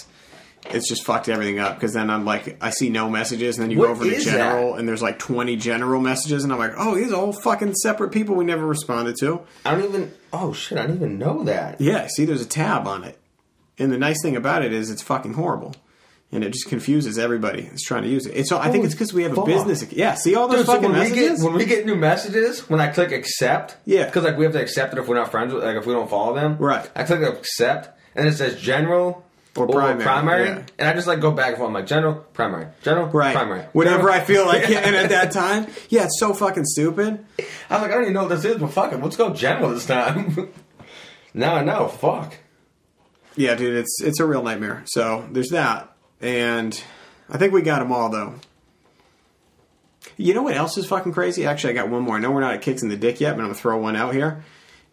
it's 0.66 0.86
just 0.86 1.02
fucked 1.02 1.30
everything 1.30 1.58
up. 1.58 1.76
Because 1.76 1.94
then 1.94 2.10
I'm 2.10 2.26
like, 2.26 2.62
I 2.62 2.68
see 2.68 2.90
no 2.90 3.08
messages, 3.08 3.56
and 3.56 3.62
then 3.62 3.70
you 3.70 3.78
What 3.78 3.86
go 3.86 3.92
over 3.92 4.04
to 4.04 4.20
general, 4.20 4.74
and 4.74 4.86
there's 4.86 5.00
like 5.00 5.18
20 5.18 5.56
general 5.56 6.02
messages, 6.02 6.44
and 6.44 6.52
I'm 6.52 6.58
like, 6.58 6.74
oh, 6.76 6.94
these 6.94 7.10
are 7.10 7.16
all 7.16 7.32
fucking 7.32 7.74
separate 7.76 8.12
people 8.12 8.34
we 8.34 8.44
never 8.44 8.66
responded 8.66 9.16
to. 9.20 9.40
I 9.64 9.70
don't 9.74 9.84
even. 9.84 10.12
Oh 10.30 10.52
shit! 10.52 10.76
I 10.76 10.82
didn't 10.82 10.96
even 10.96 11.18
know 11.18 11.42
that. 11.44 11.80
Yeah, 11.80 12.06
see, 12.08 12.26
there's 12.26 12.42
a 12.42 12.46
tab 12.46 12.86
on 12.86 13.02
it, 13.02 13.18
and 13.78 13.90
the 13.90 13.96
nice 13.96 14.20
thing 14.20 14.36
about 14.36 14.62
it 14.62 14.74
is 14.74 14.90
it's 14.90 15.00
fucking 15.00 15.32
horrible. 15.32 15.74
And 16.32 16.44
it 16.44 16.52
just 16.52 16.68
confuses 16.68 17.18
everybody 17.18 17.62
that's 17.62 17.82
trying 17.82 18.04
to 18.04 18.08
use 18.08 18.24
it. 18.24 18.36
It's 18.36 18.52
all, 18.52 18.60
I 18.60 18.70
think 18.70 18.84
it's 18.84 18.94
because 18.94 19.12
we 19.12 19.24
have 19.24 19.32
a 19.32 19.36
fuck. 19.36 19.46
business. 19.46 19.84
Yeah, 19.92 20.14
see 20.14 20.36
all 20.36 20.46
those 20.46 20.58
Dude, 20.58 20.66
so 20.66 20.72
fucking 20.74 20.90
when 20.92 21.00
we 21.00 21.08
messages. 21.08 21.40
get 21.40 21.44
when 21.44 21.54
we 21.56 21.64
get 21.64 21.86
new 21.86 21.96
messages, 21.96 22.70
when 22.70 22.80
I 22.80 22.86
click 22.86 23.10
accept, 23.10 23.76
Yeah. 23.84 24.04
because 24.06 24.22
like 24.22 24.36
we 24.38 24.44
have 24.44 24.52
to 24.52 24.60
accept 24.62 24.92
it 24.92 25.00
if 25.00 25.08
we're 25.08 25.16
not 25.16 25.32
friends 25.32 25.52
with, 25.52 25.64
like 25.64 25.76
if 25.76 25.86
we 25.86 25.92
don't 25.92 26.08
follow 26.08 26.34
them, 26.36 26.56
Right. 26.58 26.88
I 26.94 27.02
click 27.02 27.22
accept, 27.22 27.98
and 28.14 28.28
it 28.28 28.34
says 28.36 28.60
general 28.60 29.26
Or 29.56 29.66
primary, 29.66 30.46
yeah. 30.50 30.62
and 30.78 30.88
I 30.88 30.92
just 30.94 31.08
like 31.08 31.18
go 31.18 31.32
back 31.32 31.48
and 31.48 31.56
forth. 31.56 31.66
I'm 31.66 31.74
like 31.74 31.88
general, 31.88 32.14
primary, 32.32 32.68
general, 32.84 33.08
Right. 33.08 33.34
primary. 33.34 33.62
Whenever 33.72 33.96
general. 34.04 34.14
I 34.14 34.20
feel 34.20 34.46
like 34.46 34.70
it. 34.70 34.84
And 34.86 34.94
at 34.94 35.08
that 35.08 35.32
time, 35.32 35.66
yeah, 35.88 36.04
it's 36.04 36.20
so 36.20 36.32
fucking 36.32 36.64
stupid. 36.64 37.24
I 37.68 37.72
was 37.74 37.82
like, 37.82 37.90
I 37.90 37.94
don't 37.94 38.02
even 38.02 38.12
know 38.14 38.22
what 38.26 38.28
this 38.28 38.44
is, 38.44 38.56
but 38.58 38.68
fuck 38.70 38.92
it, 38.92 39.02
let's 39.02 39.16
go 39.16 39.34
general 39.34 39.70
this 39.70 39.84
time. 39.84 40.48
now 41.34 41.56
I 41.56 41.64
know. 41.64 41.88
Fuck. 41.88 42.36
Yeah, 43.34 43.56
dude, 43.56 43.76
it's 43.76 44.00
it's 44.00 44.20
a 44.20 44.26
real 44.26 44.44
nightmare. 44.44 44.82
So 44.86 45.26
there's 45.32 45.48
that. 45.50 45.88
And 46.20 46.82
I 47.28 47.38
think 47.38 47.52
we 47.52 47.62
got 47.62 47.78
them 47.80 47.92
all, 47.92 48.08
though. 48.10 48.34
You 50.16 50.34
know 50.34 50.42
what 50.42 50.54
else 50.56 50.76
is 50.76 50.86
fucking 50.86 51.12
crazy? 51.12 51.46
Actually, 51.46 51.70
I 51.74 51.76
got 51.76 51.88
one 51.88 52.02
more. 52.02 52.16
I 52.16 52.20
know 52.20 52.30
we're 52.30 52.40
not 52.40 52.54
at 52.54 52.62
Kicks 52.62 52.82
in 52.82 52.88
the 52.88 52.96
Dick 52.96 53.20
yet, 53.20 53.30
but 53.32 53.40
I'm 53.40 53.46
going 53.46 53.54
to 53.54 53.60
throw 53.60 53.78
one 53.78 53.96
out 53.96 54.14
here. 54.14 54.44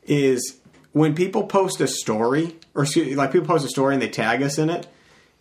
Is 0.06 0.58
when 0.94 1.16
people 1.16 1.44
post 1.48 1.82
a 1.82 1.88
story, 1.88 2.56
or 2.74 2.84
excuse, 2.84 3.16
like 3.18 3.32
people 3.32 3.48
post 3.48 3.66
a 3.66 3.70
story 3.70 3.94
and 3.94 4.02
they 4.02 4.08
tag 4.10 4.42
us 4.42 4.58
in 4.58 4.70
it, 4.70 4.88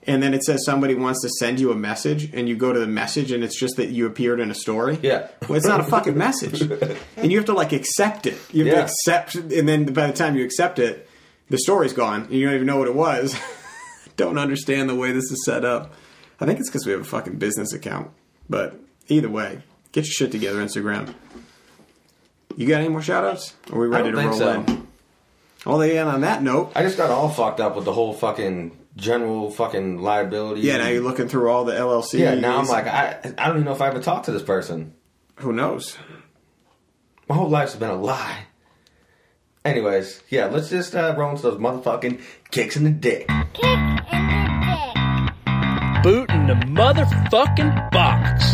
and 0.09 0.23
then 0.23 0.35
it 0.35 0.43
says 0.43 0.65
somebody 0.65 0.95
wants 0.95 1.23
to 1.23 1.29
send 1.29 1.61
you 1.61 1.71
a 1.71 1.77
message, 1.77 2.33
and 2.35 2.49
you 2.49 2.57
go 2.57 2.73
to 2.73 2.81
the 2.81 2.87
message, 2.87 3.31
and 3.31 3.45
it's 3.45 3.59
just 3.59 3.77
that 3.77 3.91
you 3.91 4.07
appeared 4.07 4.41
in 4.41 4.51
a 4.51 4.55
story. 4.55 4.99
Yeah. 5.03 5.29
Well, 5.49 5.57
it's 5.57 5.67
not 5.67 5.81
a 5.81 5.85
fucking 5.85 6.17
message, 6.17 6.61
and 7.17 7.31
you 7.31 7.39
have 7.39 7.47
to 7.47 7.53
like 7.55 7.73
accept 7.73 8.27
it. 8.27 8.39
You 8.53 8.65
have 8.67 8.73
to 8.75 8.79
Yeah. 8.79 8.85
accept, 8.85 9.35
and 9.37 9.69
then 9.69 9.85
by 9.93 10.09
the 10.09 10.13
time 10.13 10.35
you 10.37 10.45
accept 10.45 10.79
it, 10.81 11.09
the 11.49 11.59
story's 11.59 11.93
gone, 11.93 12.23
and 12.23 12.33
you 12.33 12.45
don't 12.47 12.55
even 12.55 12.67
know 12.67 12.79
what 12.79 12.89
it 12.89 12.95
was. 12.95 13.39
don't 14.17 14.39
understand 14.39 14.89
the 14.89 14.95
way 14.95 15.13
this 15.13 15.31
is 15.31 15.45
set 15.45 15.65
up. 15.65 15.95
I 16.41 16.47
think 16.47 16.59
it's 16.61 16.69
because 16.69 16.85
we 16.87 16.93
have 16.93 17.01
a 17.03 17.05
fucking 17.05 17.37
business 17.39 17.73
account. 17.73 18.11
But 18.49 18.79
either 19.09 19.29
way, 19.29 19.63
get 19.93 20.05
your 20.05 20.13
shit 20.13 20.33
together, 20.33 20.59
Instagram. 20.65 21.15
You 22.57 22.67
got 22.67 22.81
any 22.81 22.89
more 22.89 23.03
shout 23.03 23.25
outs? 23.25 23.55
Are 23.73 23.79
we 23.79 23.87
I 23.87 23.91
ready 23.91 24.11
don't 24.11 24.13
to 24.13 24.19
think 24.19 24.31
roll 24.31 24.39
so. 24.67 24.73
in? 24.73 24.87
Well, 25.67 25.79
then 25.79 26.07
on 26.09 26.21
that 26.23 26.43
note, 26.43 26.73
I 26.75 26.83
just 26.83 26.97
got 26.97 27.11
all 27.11 27.29
fucked 27.29 27.61
up 27.61 27.75
with 27.77 27.85
the 27.85 27.93
whole 27.93 28.13
fucking 28.15 28.77
general 28.97 29.51
fucking 29.51 30.01
liability. 30.01 30.63
yeah, 30.63 30.79
now 30.79 30.89
you're 30.89 31.03
looking 31.03 31.29
through 31.29 31.51
all 31.51 31.65
the 31.65 31.73
LLCs. 31.75 32.19
Yeah, 32.19 32.35
now 32.35 32.59
I'm 32.59 32.67
like, 32.67 32.87
I 32.87 33.19
I 33.37 33.47
don't 33.49 33.57
even 33.57 33.65
know 33.65 33.73
if 33.73 33.83
I 33.83 33.89
ever 33.89 34.01
talked 34.01 34.27
to 34.27 34.33
this 34.33 34.43
person. 34.43 34.95
who 35.41 35.53
knows? 35.53 35.99
My 37.29 37.35
whole 37.35 37.49
life's 37.51 37.75
been 37.75 37.91
a 37.91 37.97
lie. 38.01 38.45
Anyways, 39.65 40.23
yeah, 40.31 40.47
let's 40.47 40.71
just 40.71 40.95
uh, 40.95 41.15
roll 41.19 41.31
into 41.33 41.43
those 41.43 41.59
motherfucking 41.59 42.21
kicks 42.53 42.77
in 42.77 42.85
the 42.85 42.91
dick. 42.91 43.29
Kick 43.57 43.65
in 43.65 44.29
the 44.29 44.53
dick. 44.69 46.03
boot 46.03 46.29
in 46.31 46.47
the 46.47 46.59
motherfucking 46.69 47.91
box. 47.91 48.53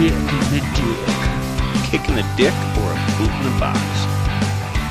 Kick 0.00 0.16
in 0.16 0.26
the 0.48 0.60
dick. 0.72 1.90
kick 1.90 2.08
in 2.08 2.16
the 2.16 2.24
dick 2.40 2.56
or 2.80 2.88
a 2.88 2.98
boot 3.20 3.28
in 3.28 3.44
the 3.52 3.56
box. 3.60 3.80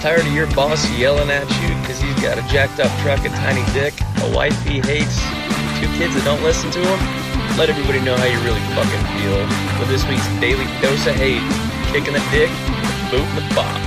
Tired 0.04 0.22
of 0.22 0.34
your 0.34 0.46
boss 0.54 0.88
yelling 0.92 1.32
at 1.32 1.50
you 1.66 1.74
because 1.82 2.00
he's 2.00 2.14
got 2.22 2.38
a 2.38 2.46
jacked 2.48 2.80
up 2.80 2.92
truck 3.02 3.26
and 3.26 3.34
tiny 3.42 3.66
dick, 3.74 3.94
a 4.22 4.36
wife 4.36 4.54
he 4.64 4.82
hates, 4.86 5.18
two 5.82 5.90
kids 5.98 6.14
that 6.14 6.22
don't 6.26 6.44
listen 6.44 6.70
to 6.70 6.80
him, 6.80 7.00
let 7.58 7.70
everybody 7.70 8.00
know 8.02 8.16
how 8.16 8.30
you 8.30 8.38
really 8.46 8.62
fucking 8.78 9.04
feel 9.18 9.42
with 9.82 9.90
this 9.90 10.06
week's 10.06 10.30
daily 10.40 10.70
dose 10.80 11.08
of 11.08 11.16
hate. 11.16 11.42
Kicking 11.90 12.14
the 12.14 12.24
dick, 12.30 12.54
boot 13.10 13.26
in 13.26 13.36
the 13.42 13.56
box. 13.58 13.82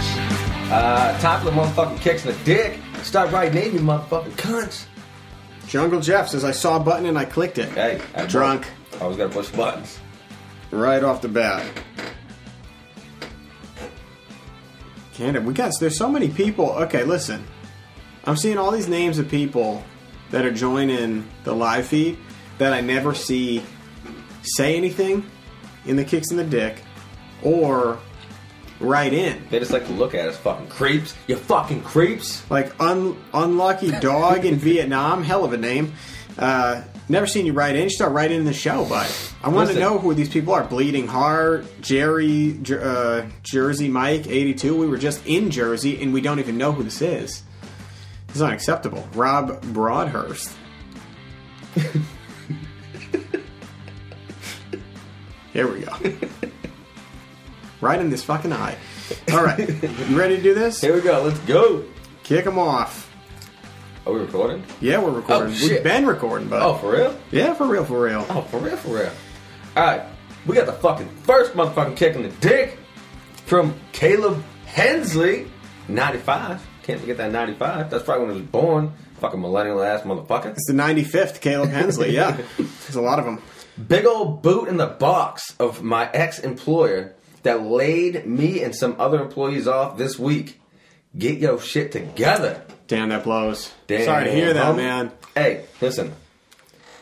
Uh, 0.74 1.16
top 1.20 1.38
of 1.38 1.46
the 1.46 1.54
motherfucking 1.54 2.00
kicks 2.00 2.26
in 2.26 2.32
the 2.32 2.44
dick. 2.44 2.80
Start 3.04 3.30
writing 3.30 3.62
in, 3.62 3.72
you 3.74 3.80
motherfucking 3.80 4.32
cunts. 4.32 4.86
Jungle 5.66 6.00
Jeff 6.00 6.28
says, 6.28 6.44
I 6.44 6.50
saw 6.50 6.76
a 6.76 6.80
button 6.80 7.06
and 7.06 7.18
I 7.18 7.24
clicked 7.24 7.58
it. 7.58 7.70
Hey, 7.70 8.00
I 8.14 8.26
Drunk. 8.26 8.66
I 9.00 9.06
was 9.06 9.16
gonna 9.16 9.32
push 9.32 9.48
buttons. 9.50 9.98
Right 10.70 11.02
off 11.02 11.22
the 11.22 11.28
bat. 11.28 11.64
Canada, 15.14 15.44
we 15.44 15.52
got, 15.52 15.72
there's 15.78 15.96
so 15.96 16.08
many 16.08 16.28
people. 16.28 16.70
Okay, 16.70 17.04
listen. 17.04 17.46
I'm 18.24 18.36
seeing 18.36 18.58
all 18.58 18.70
these 18.70 18.88
names 18.88 19.18
of 19.18 19.28
people 19.28 19.82
that 20.30 20.44
are 20.44 20.52
joining 20.52 21.28
the 21.44 21.54
live 21.54 21.86
feed 21.86 22.18
that 22.58 22.72
I 22.72 22.80
never 22.80 23.14
see 23.14 23.62
say 24.42 24.76
anything 24.76 25.28
in 25.84 25.96
the 25.96 26.04
kicks 26.04 26.30
in 26.30 26.36
the 26.36 26.44
dick 26.44 26.82
or 27.42 27.98
write 28.82 29.12
in. 29.12 29.42
They 29.50 29.58
just 29.58 29.70
like 29.72 29.86
to 29.86 29.92
look 29.92 30.14
at 30.14 30.28
us, 30.28 30.36
fucking 30.36 30.68
creeps. 30.68 31.14
You 31.26 31.36
fucking 31.36 31.82
creeps. 31.82 32.48
Like 32.50 32.78
un, 32.80 33.16
unlucky 33.32 33.90
dog 34.00 34.44
in 34.44 34.56
Vietnam, 34.56 35.22
hell 35.22 35.44
of 35.44 35.52
a 35.52 35.56
name. 35.56 35.94
Uh, 36.38 36.82
never 37.08 37.26
seen 37.26 37.46
you 37.46 37.52
write 37.52 37.76
in. 37.76 37.84
You 37.84 37.90
start 37.90 38.12
writing 38.12 38.38
in 38.38 38.44
the 38.44 38.52
show, 38.52 38.84
but 38.88 39.34
I 39.42 39.48
want 39.48 39.70
to 39.70 39.78
know 39.78 39.98
who 39.98 40.14
these 40.14 40.28
people 40.28 40.54
are. 40.54 40.64
Bleeding 40.64 41.06
Heart, 41.06 41.66
Jerry, 41.80 42.58
Jer- 42.62 42.82
uh, 42.82 43.28
Jersey 43.42 43.88
Mike, 43.88 44.26
eighty 44.28 44.54
two. 44.54 44.76
We 44.76 44.86
were 44.86 44.98
just 44.98 45.24
in 45.26 45.50
Jersey, 45.50 46.02
and 46.02 46.12
we 46.12 46.20
don't 46.20 46.38
even 46.38 46.56
know 46.58 46.72
who 46.72 46.82
this 46.82 47.02
is. 47.02 47.42
This 48.28 48.36
is 48.36 48.42
unacceptable. 48.42 49.06
Rob 49.14 49.60
Broadhurst. 49.72 50.56
Here 55.52 55.70
we 55.70 55.80
go. 55.80 55.92
right 57.82 58.00
in 58.00 58.08
this 58.08 58.24
fucking 58.24 58.52
eye. 58.52 58.76
All 59.32 59.44
right, 59.44 59.58
you 59.58 60.16
ready 60.18 60.36
to 60.36 60.42
do 60.42 60.54
this? 60.54 60.80
Here 60.80 60.94
we 60.94 61.02
go. 61.02 61.22
Let's 61.22 61.38
go. 61.40 61.84
Kick 62.22 62.44
them 62.46 62.58
off. 62.58 63.10
Are 64.06 64.12
we 64.12 64.20
recording? 64.20 64.64
Yeah, 64.80 64.98
we're 65.00 65.10
recording. 65.10 65.54
Oh, 65.54 65.68
We've 65.68 65.82
been 65.82 66.06
recording, 66.06 66.48
but 66.48 66.62
Oh, 66.62 66.74
for 66.74 66.92
real? 66.92 67.18
yeah, 67.30 67.52
for 67.54 67.66
real, 67.66 67.84
for 67.84 68.00
real. 68.02 68.24
Oh, 68.30 68.40
for 68.42 68.58
real, 68.58 68.76
for 68.76 68.94
real. 68.94 69.10
All 69.76 69.84
right, 69.84 70.02
we 70.46 70.54
got 70.56 70.66
the 70.66 70.72
fucking 70.72 71.08
first 71.24 71.52
motherfucking 71.52 71.96
kick 71.96 72.16
in 72.16 72.22
the 72.22 72.28
dick 72.40 72.78
from 73.46 73.74
Caleb 73.92 74.42
Hensley, 74.66 75.46
95. 75.88 76.66
Can't 76.84 77.00
forget 77.00 77.16
that 77.18 77.30
95. 77.30 77.90
That's 77.90 78.02
probably 78.02 78.26
when 78.26 78.34
he 78.36 78.40
was 78.42 78.50
born. 78.50 78.92
Fucking 79.20 79.40
millennial 79.40 79.80
ass 79.82 80.02
motherfucker. 80.02 80.46
It's 80.46 80.66
the 80.66 80.72
95th, 80.72 81.40
Caleb 81.40 81.70
Hensley. 81.70 82.10
Yeah, 82.12 82.36
there's 82.58 82.96
a 82.96 83.00
lot 83.02 83.20
of 83.20 83.24
them. 83.24 83.40
Big 83.86 84.04
old 84.04 84.42
boot 84.42 84.66
in 84.68 84.78
the 84.78 84.86
box 84.88 85.54
of 85.60 85.82
my 85.84 86.10
ex 86.12 86.40
employer 86.40 87.14
that 87.42 87.62
laid 87.62 88.26
me 88.26 88.62
and 88.62 88.74
some 88.74 88.96
other 88.98 89.20
employees 89.20 89.66
off 89.68 89.96
this 89.98 90.18
week. 90.18 90.60
Get 91.16 91.38
your 91.38 91.60
shit 91.60 91.92
together. 91.92 92.64
Damn, 92.86 93.10
that 93.10 93.24
blows. 93.24 93.72
Damn, 93.86 94.04
Sorry 94.04 94.24
to 94.24 94.32
hear 94.32 94.52
that, 94.54 94.74
homie. 94.74 94.76
man. 94.76 95.12
Hey, 95.34 95.64
listen. 95.80 96.12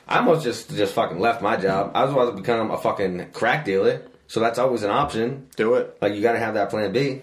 I 0.09 0.19
almost 0.19 0.43
just 0.43 0.71
just 0.71 0.95
fucking 0.95 1.21
left 1.21 1.41
my 1.43 1.57
job. 1.57 1.93
I 1.95 2.03
was 2.05 2.13
about 2.13 2.31
to 2.31 2.37
become 2.37 2.71
a 2.73 2.79
fucking 2.79 3.31
crack 3.33 3.65
dealer, 3.65 4.03
so 4.27 4.41
that's 4.41 4.59
always 4.59 4.83
an 4.83 4.91
option. 4.91 5.49
Do 5.57 5.75
it. 5.75 5.97
Like 6.03 6.15
you 6.15 6.21
got 6.23 6.33
to 6.33 6.41
have 6.41 6.55
that 6.55 6.71
plan 6.71 6.93
B. 6.93 7.23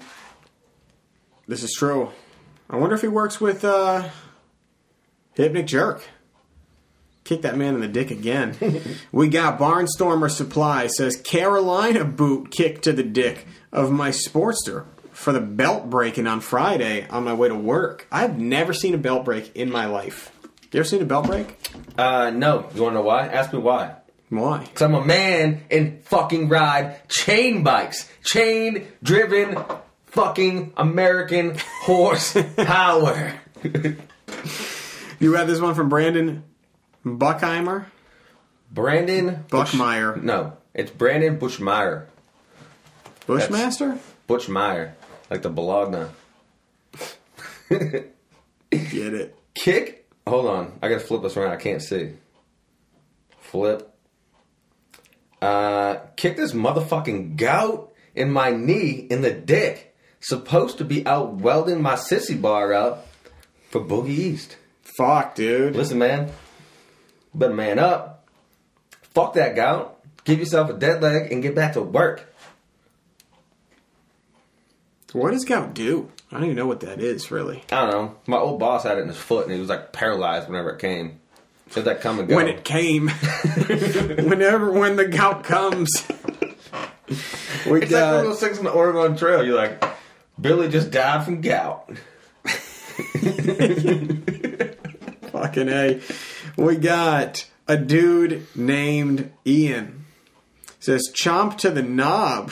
This 1.48 1.64
is 1.64 1.74
true. 1.74 2.12
I 2.70 2.78
wonder 2.78 2.96
if 2.96 3.02
he 3.02 3.08
works 3.10 3.42
with 3.42 3.66
uh, 3.66 4.08
Hypnic 5.38 5.66
Jerk. 5.68 6.02
Kick 7.28 7.42
that 7.42 7.58
man 7.58 7.76
in 7.76 7.82
the 7.82 7.90
dick 7.90 8.10
again. 8.10 8.56
we 9.12 9.28
got 9.28 9.60
Barnstormer 9.60 10.32
Supply 10.32 10.88
says 10.88 11.18
Carolina 11.18 12.06
boot 12.06 12.52
kick 12.52 12.82
to 12.84 12.94
the 12.94 13.04
dick 13.04 13.46
of 13.70 13.92
my 13.92 14.12
Sportster 14.12 14.86
for 15.12 15.34
the 15.34 15.42
belt 15.42 15.90
breaking 15.90 16.26
on 16.26 16.40
Friday 16.40 17.06
on 17.10 17.26
my 17.26 17.34
way 17.34 17.50
to 17.50 17.56
work. 17.56 18.08
I've 18.14 18.40
never 18.40 18.72
seen 18.72 18.94
a 18.94 18.98
belt 18.98 19.26
break 19.26 19.54
in 19.58 19.70
my 19.70 19.88
life. 19.88 20.32
You 20.72 20.80
ever 20.80 20.88
seen 20.88 21.02
a 21.02 21.06
belt 21.06 21.26
break? 21.28 21.60
Uh, 21.98 22.30
no. 22.30 22.70
You 22.74 22.84
want 22.84 22.94
to 22.94 23.00
know 23.00 23.02
why? 23.02 23.28
Ask 23.28 23.52
me 23.52 23.60
why. 23.60 23.96
Why? 24.30 24.60
Because 24.60 24.84
I'm 24.84 24.96
a 24.96 25.04
man 25.06 25.64
and 25.70 26.02
fucking 26.06 26.48
ride 26.48 27.10
chain 27.10 27.62
bikes, 27.62 28.10
chain 28.24 28.88
driven 29.04 29.58
fucking 30.06 30.72
American 30.78 31.58
horse 31.82 32.38
power. 32.56 33.34
You 35.20 35.34
had 35.34 35.48
this 35.48 35.60
one 35.60 35.76
from 35.76 35.90
Brandon 35.90 36.46
Buckheimer? 37.18 37.86
Brandon 38.72 39.46
Bush- 39.50 39.74
Buckmeyer. 39.74 40.22
No, 40.22 40.58
it's 40.74 40.92
Brandon 40.92 41.40
Bushmeyer. 41.40 42.06
Bushmaster? 43.26 43.98
Bushmeyer, 44.28 44.92
like 45.30 45.42
the 45.42 45.50
Bologna. 45.50 46.08
Get 47.70 49.14
it. 49.14 49.38
Kick. 49.56 50.08
Hold 50.28 50.46
on, 50.48 50.80
I 50.82 50.90
gotta 50.90 51.00
flip 51.00 51.22
this 51.22 51.38
around. 51.38 51.52
I 51.52 51.56
can't 51.58 51.82
see. 51.82 52.14
Flip. 53.40 53.90
Uh, 55.42 55.98
kick 56.18 56.36
this 56.36 56.52
motherfucking 56.52 57.38
gout 57.38 57.94
in 58.16 58.32
my 58.32 58.50
knee 58.52 59.08
in 59.10 59.22
the 59.22 59.32
dick. 59.32 59.96
Supposed 60.20 60.80
to 60.80 60.84
be 60.84 61.06
out 61.06 61.36
welding 61.36 61.82
my 61.82 61.94
sissy 61.94 62.40
bar 62.42 62.74
up 62.74 63.08
for 63.70 63.80
Boogie 63.80 64.10
East. 64.10 64.58
Fuck, 64.98 65.36
dude. 65.36 65.76
Listen, 65.76 66.00
man. 66.00 66.32
Better 67.38 67.54
man 67.54 67.80
up. 67.80 68.28
Fuck 69.14 69.36
that 69.36 69.56
gout. 69.56 70.00
Give 70.26 70.40
yourself 70.40 70.70
a 70.70 70.74
dead 70.74 71.02
leg 71.02 71.32
and 71.32 71.42
get 71.42 71.56
back 71.56 71.74
to 71.74 71.82
work. 71.82 72.34
What 75.14 75.32
does 75.32 75.46
gout 75.46 75.74
do? 75.74 76.12
I 76.32 76.36
don't 76.36 76.46
even 76.46 76.58
know 76.58 76.68
what 76.68 76.82
that 76.82 77.00
is, 77.00 77.32
really. 77.32 77.64
I 77.72 77.82
don't 77.82 77.92
know. 77.92 78.16
My 78.28 78.38
old 78.38 78.60
boss 78.60 78.84
had 78.84 78.98
it 78.98 79.02
in 79.02 79.08
his 79.08 79.18
foot 79.18 79.46
and 79.46 79.54
he 79.54 79.60
was 79.60 79.70
like 79.70 79.94
paralyzed 79.94 80.48
whenever 80.50 80.72
it 80.72 80.80
came. 80.80 81.20
Did 81.74 81.86
that 81.86 82.02
come 82.02 82.20
and 82.20 82.28
go? 82.28 82.36
When 82.36 82.48
it 82.48 82.64
came. 82.64 83.10
Whenever, 83.70 84.72
when 84.72 84.96
the 84.96 85.06
gout 85.06 85.44
comes. 85.44 86.08
we 87.70 87.82
it's 87.82 87.92
like 87.92 88.02
got. 88.02 88.24
those 88.24 88.40
things 88.40 88.58
on 88.58 88.64
the 88.64 88.72
Oregon 88.72 89.18
Trail. 89.18 89.46
You're 89.46 89.58
like, 89.58 89.84
Billy 90.40 90.70
just 90.70 90.92
died 90.92 91.26
from 91.26 91.42
gout. 91.42 91.90
Fucking 95.32 95.70
A. 95.70 96.00
We 96.58 96.76
got 96.76 97.48
a 97.68 97.78
dude 97.78 98.48
named 98.56 99.32
Ian. 99.46 100.06
Says, 100.80 101.12
chomp 101.14 101.58
to 101.60 101.70
the 101.70 101.84
knob. 101.84 102.52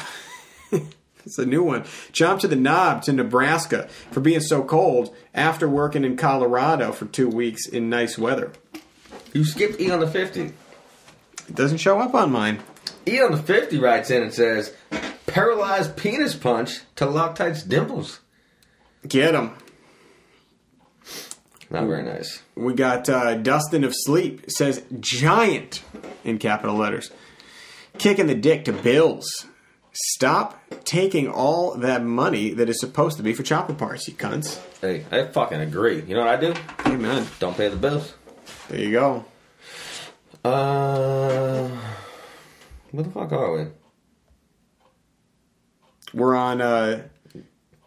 it's 0.71 1.39
a 1.39 1.45
new 1.45 1.63
one. 1.63 1.81
Chomp 2.13 2.39
to 2.41 2.47
the 2.47 2.55
knob 2.55 3.01
to 3.03 3.13
Nebraska 3.13 3.87
for 4.11 4.19
being 4.19 4.41
so 4.41 4.63
cold 4.63 5.15
after 5.33 5.67
working 5.67 6.05
in 6.05 6.17
Colorado 6.17 6.91
for 6.91 7.05
two 7.05 7.27
weeks 7.27 7.67
in 7.67 7.89
nice 7.89 8.15
weather. 8.15 8.51
You 9.33 9.43
skipped 9.43 9.81
E 9.81 9.89
on 9.89 9.99
the 9.99 10.07
50. 10.07 10.41
It 10.41 10.53
doesn't 11.55 11.79
show 11.79 11.99
up 11.99 12.13
on 12.13 12.31
mine. 12.31 12.59
E 13.07 13.19
on 13.19 13.31
the 13.31 13.41
50 13.41 13.79
writes 13.79 14.11
in 14.11 14.21
and 14.21 14.33
says, 14.33 14.71
paralyzed 15.25 15.97
penis 15.97 16.35
punch 16.35 16.81
to 16.95 17.05
Loctite's 17.05 17.63
dimples. 17.63 18.19
Get 19.07 19.33
him. 19.33 19.51
Not 21.75 21.87
very 21.87 22.03
nice. 22.03 22.41
We 22.55 22.73
got 22.73 23.09
uh, 23.09 23.35
Dustin 23.35 23.83
of 23.83 23.93
Sleep 23.93 24.45
It 24.45 24.51
says 24.53 24.81
giant 25.01 25.83
in 26.23 26.37
capital 26.37 26.77
letters. 26.77 27.11
Kicking 27.97 28.27
the 28.27 28.35
dick 28.35 28.63
to 28.65 28.73
Bills. 28.73 29.45
Stop 29.91 30.61
taking 30.85 31.29
all 31.29 31.75
that 31.75 32.01
money 32.03 32.51
that 32.51 32.69
is 32.69 32.79
supposed 32.79 33.17
to 33.17 33.23
be 33.23 33.33
for 33.33 33.43
chopper 33.43 33.73
parts, 33.73 34.07
you 34.07 34.13
cunts. 34.13 34.59
Hey, 34.79 35.05
I 35.11 35.25
fucking 35.25 35.59
agree. 35.59 36.01
You 36.01 36.15
know 36.15 36.21
what 36.21 36.29
I 36.29 36.37
do? 36.37 36.53
Amen. 36.85 37.27
Don't 37.39 37.57
pay 37.57 37.67
the 37.67 37.75
bills. 37.75 38.13
There 38.69 38.79
you 38.79 38.91
go. 38.91 39.25
Uh, 40.43 41.69
where 42.91 43.03
the 43.03 43.09
fuck 43.09 43.31
are 43.33 43.53
we? 43.53 43.67
We're 46.13 46.35
on 46.35 46.61
uh, 46.61 47.07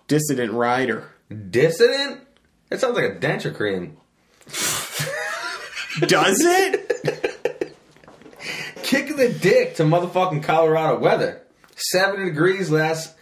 Dissident 0.08 0.52
Rider. 0.52 1.10
Dissident? 1.30 2.20
That 2.68 2.80
sounds 2.80 2.96
like 2.96 3.04
a 3.04 3.14
denture 3.16 3.54
cream. 3.54 3.96
Does 6.06 6.40
it? 6.40 7.74
Kick 8.82 9.16
the 9.16 9.28
dick 9.30 9.76
to 9.76 9.82
motherfucking 9.84 10.42
Colorado 10.42 10.98
weather. 10.98 11.42
70 11.76 12.24
degrees 12.24 12.70
last. 12.70 13.14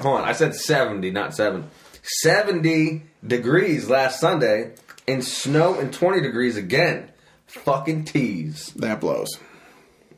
Hold 0.00 0.20
on, 0.20 0.24
I 0.24 0.32
said 0.32 0.54
70, 0.54 1.10
not 1.10 1.34
7. 1.34 1.68
70 2.02 3.02
degrees 3.26 3.88
last 3.88 4.20
Sunday, 4.20 4.74
and 5.06 5.24
snow 5.24 5.78
and 5.78 5.92
20 5.92 6.20
degrees 6.20 6.56
again. 6.56 7.10
Fucking 7.46 8.04
tease. 8.04 8.72
that 8.76 9.00
blows. 9.00 9.28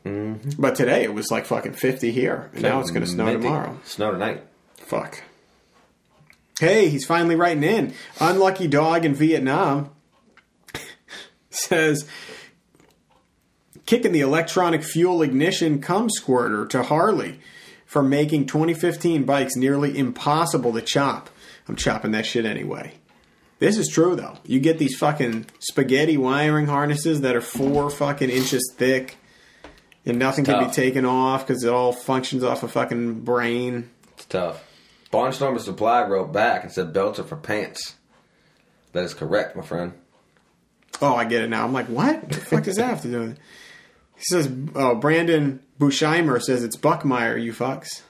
Mm-hmm. 0.05 0.61
But 0.61 0.75
today 0.75 1.03
it 1.03 1.13
was 1.13 1.31
like 1.31 1.45
fucking 1.45 1.73
50 1.73 2.11
here. 2.11 2.49
And 2.53 2.61
now 2.61 2.79
it's 2.79 2.91
going 2.91 3.03
to 3.03 3.09
snow 3.09 3.31
tomorrow. 3.31 3.79
Snow 3.83 4.11
tonight. 4.11 4.43
Fuck. 4.77 5.21
Hey, 6.59 6.87
he's 6.89 7.05
finally 7.05 7.35
writing 7.35 7.63
in. 7.63 7.93
Unlucky 8.19 8.67
dog 8.67 9.03
in 9.03 9.13
Vietnam 9.13 9.89
says, 11.49 12.07
kicking 13.85 14.13
the 14.13 14.21
electronic 14.21 14.83
fuel 14.83 15.21
ignition 15.21 15.81
cum 15.81 16.09
squirter 16.09 16.65
to 16.67 16.83
Harley 16.83 17.39
for 17.85 18.01
making 18.01 18.45
2015 18.45 19.25
bikes 19.25 19.55
nearly 19.55 19.97
impossible 19.97 20.71
to 20.73 20.81
chop. 20.81 21.29
I'm 21.67 21.75
chopping 21.75 22.11
that 22.11 22.25
shit 22.25 22.45
anyway. 22.45 22.93
This 23.59 23.77
is 23.77 23.87
true 23.87 24.15
though. 24.15 24.37
You 24.45 24.59
get 24.59 24.79
these 24.79 24.97
fucking 24.97 25.47
spaghetti 25.59 26.17
wiring 26.17 26.67
harnesses 26.67 27.21
that 27.21 27.35
are 27.35 27.41
four 27.41 27.89
fucking 27.89 28.29
inches 28.29 28.73
thick, 28.77 29.17
and 30.05 30.19
nothing 30.19 30.45
can 30.45 30.65
be 30.67 30.71
taken 30.71 31.05
off 31.05 31.45
because 31.45 31.63
it 31.63 31.69
all 31.71 31.91
functions 31.91 32.43
off 32.43 32.63
a 32.63 32.67
fucking 32.67 33.21
brain. 33.21 33.89
It's 34.13 34.25
tough. 34.25 34.63
Barnstormer 35.11 35.59
Supply 35.59 36.05
wrote 36.05 36.33
back 36.33 36.63
and 36.63 36.71
said 36.71 36.93
belts 36.93 37.19
are 37.19 37.23
for 37.23 37.37
pants. 37.37 37.95
That 38.91 39.03
is 39.03 39.13
correct, 39.13 39.55
my 39.55 39.61
friend. 39.61 39.93
Oh, 41.01 41.15
I 41.15 41.25
get 41.25 41.43
it 41.43 41.49
now. 41.49 41.65
I'm 41.65 41.73
like, 41.73 41.87
what? 41.87 42.21
What 42.21 42.29
the 42.31 42.37
fuck 42.37 42.63
does 42.63 42.77
that 42.77 42.85
have 42.85 43.01
to 43.01 43.11
do 43.11 43.19
with 43.19 43.31
it? 43.31 43.37
He 44.15 44.23
says, 44.23 44.49
oh, 44.75 44.95
Brandon 44.95 45.61
Bushheimer 45.79 46.41
says 46.41 46.63
it's 46.63 46.77
Buckmeyer, 46.77 47.41
you 47.41 47.51
fucks. 47.53 48.01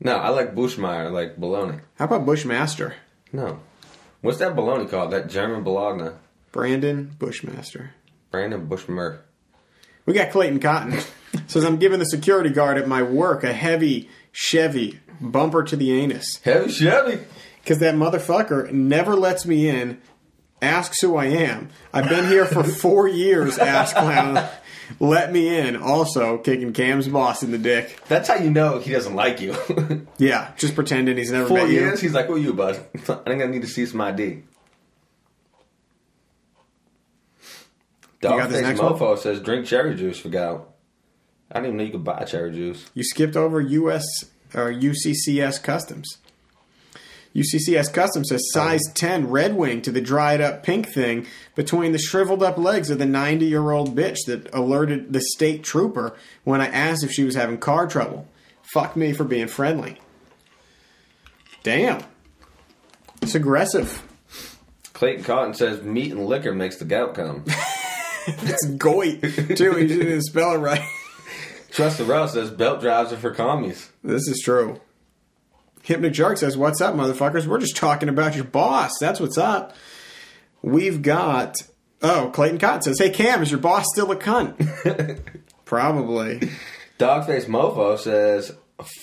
No, 0.00 0.16
I 0.16 0.28
like 0.30 0.54
Bushmeyer, 0.54 1.12
like 1.12 1.36
bologna. 1.36 1.78
How 1.96 2.06
about 2.06 2.26
Bushmaster? 2.26 2.94
No. 3.32 3.60
What's 4.20 4.38
that 4.38 4.56
bologna 4.56 4.86
called? 4.86 5.12
That 5.12 5.28
German 5.28 5.62
bologna. 5.62 6.10
Brandon 6.50 7.14
Bushmaster. 7.18 7.92
Brandon 8.30 8.66
Bushmer. 8.66 9.24
We 10.06 10.14
got 10.14 10.30
Clayton 10.30 10.60
Cotton. 10.60 11.00
says, 11.46 11.64
I'm 11.64 11.76
giving 11.76 11.98
the 11.98 12.06
security 12.06 12.50
guard 12.50 12.78
at 12.78 12.88
my 12.88 13.02
work 13.02 13.44
a 13.44 13.52
heavy 13.52 14.08
Chevy 14.32 15.00
bumper 15.20 15.62
to 15.64 15.76
the 15.76 15.92
anus. 15.92 16.36
Heavy 16.44 16.70
Chevy. 16.70 17.24
Because 17.62 17.78
that 17.80 17.94
motherfucker 17.94 18.70
never 18.72 19.14
lets 19.14 19.44
me 19.44 19.68
in, 19.68 20.00
asks 20.62 21.00
who 21.00 21.16
I 21.16 21.26
am. 21.26 21.68
I've 21.92 22.08
been 22.08 22.26
here 22.26 22.46
for 22.46 22.64
four 22.82 23.06
years, 23.08 23.58
ass 23.58 23.92
clown. 23.92 24.48
Let 25.00 25.30
me 25.32 25.58
in. 25.58 25.76
Also, 25.76 26.38
kicking 26.38 26.72
Cam's 26.72 27.08
boss 27.08 27.42
in 27.42 27.50
the 27.50 27.58
dick. 27.58 28.00
That's 28.08 28.26
how 28.28 28.36
you 28.36 28.50
know 28.50 28.78
he 28.78 28.92
doesn't 28.92 29.14
like 29.14 29.40
you. 29.40 29.54
Yeah, 30.20 30.50
just 30.56 30.74
pretending 30.74 31.16
he's 31.16 31.30
never 31.30 31.46
Four 31.46 31.58
met 31.58 31.68
you. 31.68 31.74
years, 31.74 32.00
he's 32.00 32.12
like, 32.12 32.26
"Who 32.26 32.36
you, 32.36 32.52
bud? 32.54 32.74
I 32.94 32.98
think 32.98 33.40
I 33.40 33.46
need 33.46 33.62
to 33.62 33.68
see 33.68 33.86
some 33.86 34.00
ID." 34.00 34.42
got 38.20 38.48
this 38.50 38.58
Dogface 38.58 38.62
next 38.62 38.80
one? 38.80 38.94
Mofo 38.94 39.16
says, 39.18 39.40
"Drink 39.40 39.66
cherry 39.66 39.94
juice 39.94 40.18
for 40.18 40.28
gout." 40.28 40.74
I 41.50 41.60
didn't 41.60 41.66
even 41.66 41.76
know 41.78 41.84
you 41.84 41.92
could 41.92 42.04
buy 42.04 42.24
cherry 42.24 42.52
juice. 42.52 42.86
You 42.94 43.02
skipped 43.04 43.36
over 43.36 43.60
US 43.60 44.04
or 44.54 44.72
UCCS 44.72 45.62
Customs. 45.62 46.18
UCCS 47.34 47.92
Customs 47.92 48.28
says 48.30 48.42
size 48.52 48.82
10 48.94 49.30
Red 49.30 49.54
Wing 49.54 49.80
to 49.82 49.92
the 49.92 50.00
dried 50.00 50.40
up 50.40 50.62
pink 50.62 50.88
thing 50.88 51.26
between 51.54 51.92
the 51.92 51.98
shriveled 51.98 52.42
up 52.42 52.58
legs 52.58 52.90
of 52.90 52.98
the 52.98 53.06
90 53.06 53.46
year 53.46 53.70
old 53.70 53.96
bitch 53.96 54.18
that 54.26 54.52
alerted 54.54 55.12
the 55.12 55.20
state 55.20 55.62
trooper 55.62 56.14
when 56.44 56.60
I 56.60 56.66
asked 56.66 57.04
if 57.04 57.12
she 57.12 57.24
was 57.24 57.34
having 57.34 57.58
car 57.58 57.86
trouble. 57.86 58.26
Fuck 58.72 58.96
me 58.96 59.12
for 59.12 59.24
being 59.24 59.48
friendly. 59.48 59.98
Damn. 61.62 62.02
It's 63.22 63.34
aggressive. 63.34 64.02
Clayton 64.92 65.24
Cotton 65.24 65.54
says, 65.54 65.82
"Meat 65.82 66.12
and 66.12 66.26
liquor 66.26 66.52
makes 66.52 66.76
the 66.76 66.84
gout 66.84 67.14
come." 67.14 67.44
It's 68.30 68.66
goit, 68.66 69.22
too. 69.56 69.72
He 69.72 69.86
didn't 69.86 70.20
spell 70.20 70.54
it 70.54 70.58
right. 70.58 70.86
Trust 71.78 71.98
the 71.98 72.04
Rust 72.04 72.34
says, 72.34 72.50
"Belt 72.50 72.80
drives 72.80 73.12
are 73.12 73.16
for 73.16 73.32
commies." 73.32 73.88
This 74.02 74.26
is 74.26 74.42
true. 74.44 74.80
Hypnic 75.84 76.12
Jerk 76.12 76.36
says, 76.36 76.56
What's 76.56 76.80
up, 76.80 76.96
motherfuckers? 76.96 77.46
We're 77.46 77.60
just 77.60 77.76
talking 77.76 78.08
about 78.08 78.34
your 78.34 78.42
boss. 78.42 78.90
That's 78.98 79.20
what's 79.20 79.38
up. 79.38 79.76
We've 80.60 81.00
got. 81.02 81.54
Oh, 82.02 82.32
Clayton 82.34 82.58
Cotton 82.58 82.82
says, 82.82 82.98
Hey, 82.98 83.10
Cam, 83.10 83.44
is 83.44 83.52
your 83.52 83.60
boss 83.60 83.84
still 83.92 84.10
a 84.10 84.16
cunt? 84.16 85.20
Probably. 85.64 86.50
Dogface 86.98 87.44
Mofo 87.44 87.96
says, 87.96 88.56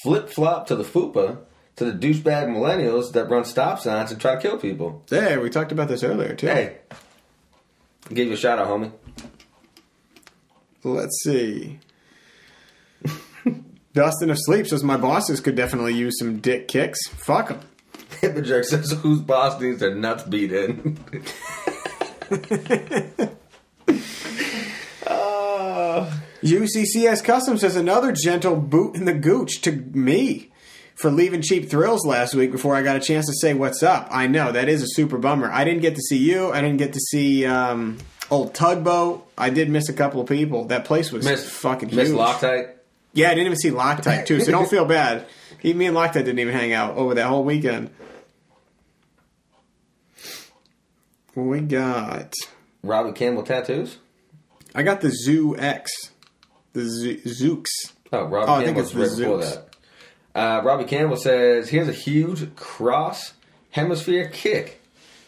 "Flip 0.03 0.27
flop 0.27 0.67
to 0.67 0.75
the 0.75 0.83
fupa." 0.83 1.38
To 1.77 1.85
the 1.89 1.93
douchebag 1.93 2.47
millennials 2.49 3.13
that 3.13 3.29
run 3.29 3.45
stop 3.45 3.79
signs 3.79 4.11
and 4.11 4.19
try 4.19 4.35
to 4.35 4.41
kill 4.41 4.57
people. 4.57 5.01
Hey, 5.09 5.38
we 5.38 5.49
talked 5.49 5.71
about 5.71 5.88
this 5.88 6.03
earlier, 6.03 6.35
too. 6.35 6.47
Hey, 6.47 6.79
give 8.13 8.27
you 8.27 8.33
a 8.33 8.38
shout 8.38 8.59
out, 8.59 8.67
homie. 8.67 8.91
Let's 10.83 11.23
see. 11.23 11.79
Dustin 13.95 14.29
of 14.29 14.38
Sleep 14.38 14.67
says, 14.67 14.84
My 14.84 14.97
bosses 14.97 15.39
could 15.39 15.55
definitely 15.55 15.95
use 15.95 16.19
some 16.19 16.39
dick 16.39 16.67
kicks. 16.67 17.08
Fuck 17.08 17.47
them. 17.47 17.62
Hipperjerk 18.21 18.65
says, 18.65 18.91
"Whose 18.91 19.21
boss 19.21 19.60
needs 19.60 19.79
their 19.79 19.95
nuts 19.95 20.23
beat 20.23 20.51
in?" 20.51 20.97
UCCS 26.45 27.23
Customs 27.23 27.62
says 27.62 27.75
another 27.75 28.12
gentle 28.12 28.55
boot 28.55 28.95
in 28.95 29.05
the 29.05 29.13
gooch 29.13 29.62
to 29.62 29.71
me 29.71 30.51
for 30.93 31.10
leaving 31.10 31.41
cheap 31.41 31.69
thrills 31.69 32.05
last 32.05 32.36
week 32.36 32.51
before 32.51 32.75
I 32.75 32.84
got 32.84 32.95
a 32.95 32.99
chance 32.99 33.25
to 33.25 33.34
say 33.34 33.55
what's 33.55 33.81
up. 33.81 34.08
I 34.12 34.27
know 34.27 34.51
that 34.51 34.69
is 34.69 34.84
a 34.84 34.88
super 34.88 35.17
bummer. 35.17 35.51
I 35.51 35.63
didn't 35.63 35.81
get 35.81 35.95
to 35.95 36.01
see 36.01 36.17
you. 36.17 36.51
I 36.51 36.62
didn't 36.62 36.77
get 36.77 36.93
to 36.93 36.99
see 36.99 37.45
um, 37.45 37.97
old 38.29 38.53
Tugboat. 38.53 39.27
I 39.38 39.49
did 39.49 39.69
miss 39.69 39.89
a 39.89 39.93
couple 39.93 40.21
of 40.21 40.27
people. 40.27 40.65
That 40.65 40.86
place 40.86 41.12
was 41.12 41.25
Miss 41.25 41.49
fucking 41.49 41.89
huge. 41.89 41.97
Miss 41.97 42.10
Loctite. 42.12 42.74
Yeah, 43.15 43.28
I 43.28 43.34
didn't 43.34 43.47
even 43.47 43.58
see 43.58 43.71
Loctite 43.71 44.28
too, 44.28 44.39
so 44.41 44.51
don't 44.51 44.69
feel 44.69 44.86
bad. 44.86 45.25
He, 45.60 45.73
me 45.73 45.88
and 45.88 45.95
Loctite 45.97 46.13
didn't 46.25 46.38
even 46.39 46.54
hang 46.54 46.73
out 46.73 46.95
over 46.97 47.15
that 47.15 47.25
whole 47.28 47.43
weekend. 47.43 47.89
We 51.34 51.62
got. 51.62 52.34
Robbie 52.84 53.12
Campbell 53.13 53.43
tattoos. 53.43 53.97
I 54.73 54.84
got 54.84 55.01
the 55.01 55.10
Zoo 55.12 55.58
X, 55.58 55.91
the 56.73 56.84
Zoo, 56.84 57.17
Zooks. 57.21 57.69
Oh, 58.13 58.25
Robbie 58.25 58.47
Oh, 58.49 58.54
I 58.56 58.63
think 58.63 58.78
Campbell's 58.78 58.95
it's 58.95 59.15
the 59.17 59.23
right 59.28 59.30
before 59.30 59.39
Zooks. 59.39 59.62
that. 60.34 60.39
Uh, 60.39 60.62
Robbie 60.63 60.84
Campbell 60.86 61.15
says, 61.17 61.69
"Here's 61.69 61.88
a 61.88 61.93
huge 61.93 62.56
cross 62.56 63.34
hemisphere 63.71 64.30
kick 64.30 64.82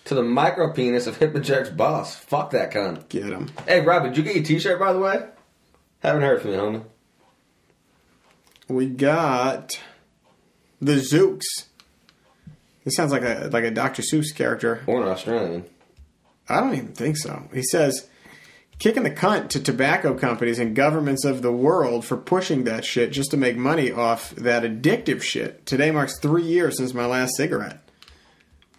to 0.05 0.13
the 0.15 0.23
micro 0.23 0.71
penis 0.73 1.07
of 1.07 1.17
Hipperjerk's 1.19 1.69
boss. 1.71 2.15
Fuck 2.15 2.51
that 2.51 2.71
cunt." 2.73 3.07
Get 3.09 3.23
him. 3.25 3.49
Hey, 3.67 3.81
Robbie, 3.81 4.09
did 4.09 4.17
you 4.17 4.23
get 4.23 4.35
your 4.35 4.43
T-shirt 4.45 4.79
by 4.79 4.93
the 4.93 4.99
way? 4.99 5.25
Haven't 5.99 6.21
heard 6.21 6.41
from 6.41 6.51
you, 6.51 6.57
homie. 6.57 6.83
We 8.67 8.87
got 8.87 9.79
the 10.81 10.95
Zooks. 10.95 11.45
This 12.83 12.95
sounds 12.95 13.11
like 13.11 13.23
a 13.23 13.49
like 13.51 13.63
a 13.63 13.71
Dr. 13.71 14.01
Seuss 14.01 14.35
character. 14.35 14.83
Or 14.87 15.01
an 15.01 15.07
Australian. 15.07 15.65
I 16.49 16.59
don't 16.59 16.73
even 16.73 16.93
think 16.93 17.17
so. 17.17 17.49
He 17.53 17.63
says, 17.63 18.07
kicking 18.79 19.03
the 19.03 19.11
cunt 19.11 19.49
to 19.49 19.61
tobacco 19.61 20.17
companies 20.17 20.59
and 20.59 20.75
governments 20.75 21.25
of 21.25 21.41
the 21.41 21.51
world 21.51 22.05
for 22.05 22.15
pushing 22.15 22.63
that 22.63 22.85
shit 22.85 23.11
just 23.11 23.31
to 23.31 23.37
make 23.37 23.57
money 23.57 23.91
off 23.91 24.31
that 24.31 24.63
addictive 24.63 25.21
shit. 25.21 25.65
Today 25.65 25.91
marks 25.91 26.19
three 26.19 26.43
years 26.43 26.77
since 26.77 26.93
my 26.93 27.05
last 27.05 27.35
cigarette. 27.35 27.81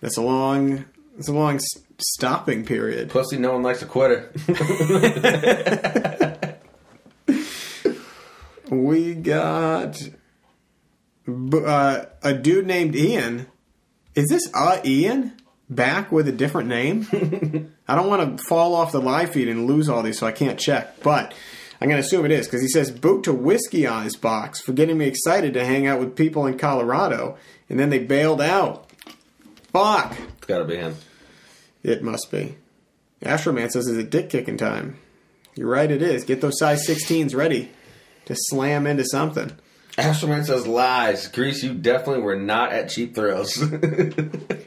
That's 0.00 0.16
a 0.16 0.22
long, 0.22 0.86
that's 1.16 1.28
a 1.28 1.32
long 1.32 1.60
stopping 1.98 2.64
period. 2.64 3.10
Pussy, 3.10 3.36
no 3.38 3.52
one 3.52 3.62
likes 3.62 3.82
a 3.82 3.86
quitter. 3.86 4.32
We 8.70 9.14
got 9.14 10.00
uh, 11.26 12.04
a 12.22 12.34
dude 12.34 12.66
named 12.66 12.94
Ian. 12.94 13.46
Is 14.14 14.28
this 14.28 14.50
uh 14.54 14.80
Ian 14.84 15.32
back 15.70 16.12
with 16.12 16.28
a 16.28 16.32
different 16.32 16.68
name? 16.68 17.06
I 17.88 17.94
don't 17.94 18.08
want 18.08 18.38
to 18.38 18.44
fall 18.44 18.74
off 18.74 18.92
the 18.92 19.00
live 19.00 19.30
feed 19.30 19.48
and 19.48 19.66
lose 19.66 19.88
all 19.88 20.02
these, 20.02 20.18
so 20.18 20.26
I 20.26 20.32
can't 20.32 20.58
check. 20.58 21.02
But 21.02 21.34
I'm 21.80 21.88
going 21.88 22.00
to 22.00 22.06
assume 22.06 22.24
it 22.24 22.30
is 22.30 22.46
because 22.46 22.60
he 22.60 22.68
says 22.68 22.90
boot 22.90 23.24
to 23.24 23.32
whiskey 23.32 23.86
on 23.86 24.04
his 24.04 24.16
box 24.16 24.60
for 24.60 24.72
getting 24.72 24.98
me 24.98 25.06
excited 25.06 25.54
to 25.54 25.64
hang 25.64 25.86
out 25.86 26.00
with 26.00 26.16
people 26.16 26.46
in 26.46 26.58
Colorado, 26.58 27.38
and 27.68 27.78
then 27.78 27.90
they 27.90 27.98
bailed 27.98 28.42
out. 28.42 28.90
Fuck. 29.72 30.18
it's 30.18 30.46
gotta 30.46 30.64
be 30.64 30.76
him. 30.76 30.96
It 31.82 32.02
must 32.02 32.30
be. 32.30 32.56
Astroman 33.22 33.70
says, 33.70 33.86
"Is 33.86 33.96
it 33.96 34.10
dick 34.10 34.30
kicking 34.30 34.56
time?" 34.56 34.98
You're 35.54 35.68
right. 35.68 35.90
It 35.90 36.02
is. 36.02 36.24
Get 36.24 36.40
those 36.40 36.58
size 36.58 36.86
16s 36.86 37.34
ready 37.34 37.70
to 38.28 38.36
slam 38.36 38.86
into 38.86 39.04
something. 39.04 39.50
Astroman 39.96 40.44
says 40.46 40.66
lies. 40.66 41.26
Grease, 41.26 41.62
you 41.64 41.74
definitely 41.74 42.22
were 42.22 42.36
not 42.36 42.72
at 42.72 42.88
Cheap 42.88 43.14
Thrills. 43.16 43.56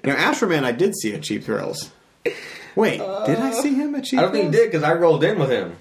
Now, 0.04 0.16
Astroman, 0.16 0.64
I 0.64 0.72
did 0.72 0.96
see 0.96 1.14
at 1.14 1.22
Cheap 1.22 1.44
Thrills. 1.44 1.92
Wait, 2.76 2.98
did 2.98 3.38
I 3.38 3.52
see 3.52 3.76
him 3.76 3.94
at 3.94 4.04
Cheap 4.04 4.18
I 4.20 4.24
don't 4.24 4.32
think 4.32 4.46
you 4.46 4.52
Thrills? 4.52 4.64
did 4.64 4.72
because 4.72 4.84
I 4.84 4.94
rolled 4.94 5.24
in 5.24 5.38
with 5.40 5.52
him. 5.52 5.76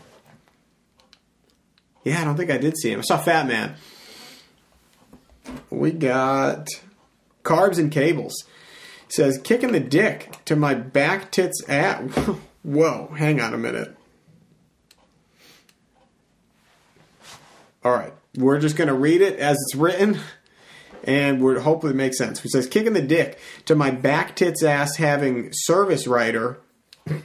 Yeah, 2.05 2.21
I 2.21 2.25
don't 2.25 2.37
think 2.37 2.51
I 2.51 2.59
did 2.59 2.77
see 2.77 2.93
him. 2.93 3.01
I 3.01 3.03
saw 3.03 3.17
Fat 3.19 3.47
Man. 3.47 3.77
We 5.71 5.93
got 5.93 6.69
carbs 7.45 7.79
and 7.79 7.91
cables. 7.91 8.45
says 9.09 9.39
kicking 9.43 9.73
the 9.73 9.81
dick 9.81 10.37
to 10.45 10.55
my 10.55 10.75
back 10.75 11.33
tits 11.33 11.63
at. 11.69 12.01
Whoa, 12.63 13.13
hang 13.17 13.41
on 13.41 13.55
a 13.55 13.59
minute. 13.59 13.97
All 17.83 17.93
right, 17.93 18.13
we're 18.37 18.61
just 18.61 18.77
gonna 18.77 18.95
read 18.95 19.23
it 19.23 19.39
as 19.39 19.57
it's 19.57 19.75
written, 19.75 20.19
and 21.05 21.43
we're 21.43 21.61
hopefully 21.61 21.93
it 21.93 21.97
makes 21.97 22.19
sense. 22.19 22.45
It 22.45 22.51
says 22.51 22.67
kicking 22.67 22.93
the 22.93 23.01
dick 23.01 23.39
to 23.65 23.75
my 23.75 23.91
back 23.91 24.37
tits 24.37 24.63
ass 24.63 24.97
having 24.97 25.51
service 25.53 26.07
writer 26.07 26.59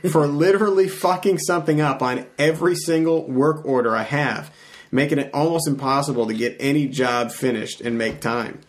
for 0.10 0.26
literally 0.28 0.88
fucking 0.88 1.40
something 1.40 1.82
up 1.82 2.02
on 2.02 2.26
every 2.40 2.76
single 2.76 3.28
work 3.30 3.66
order 3.66 3.96
I 3.96 4.04
have, 4.04 4.50
making 4.92 5.20
it 5.20 5.30
almost 5.34 5.68
impossible 5.68 6.28
to 6.28 6.34
get 6.34 6.56
any 6.60 6.88
job 6.88 7.32
finished 7.32 7.82
and 7.82 7.98
make 7.98 8.22
time. 8.22 8.62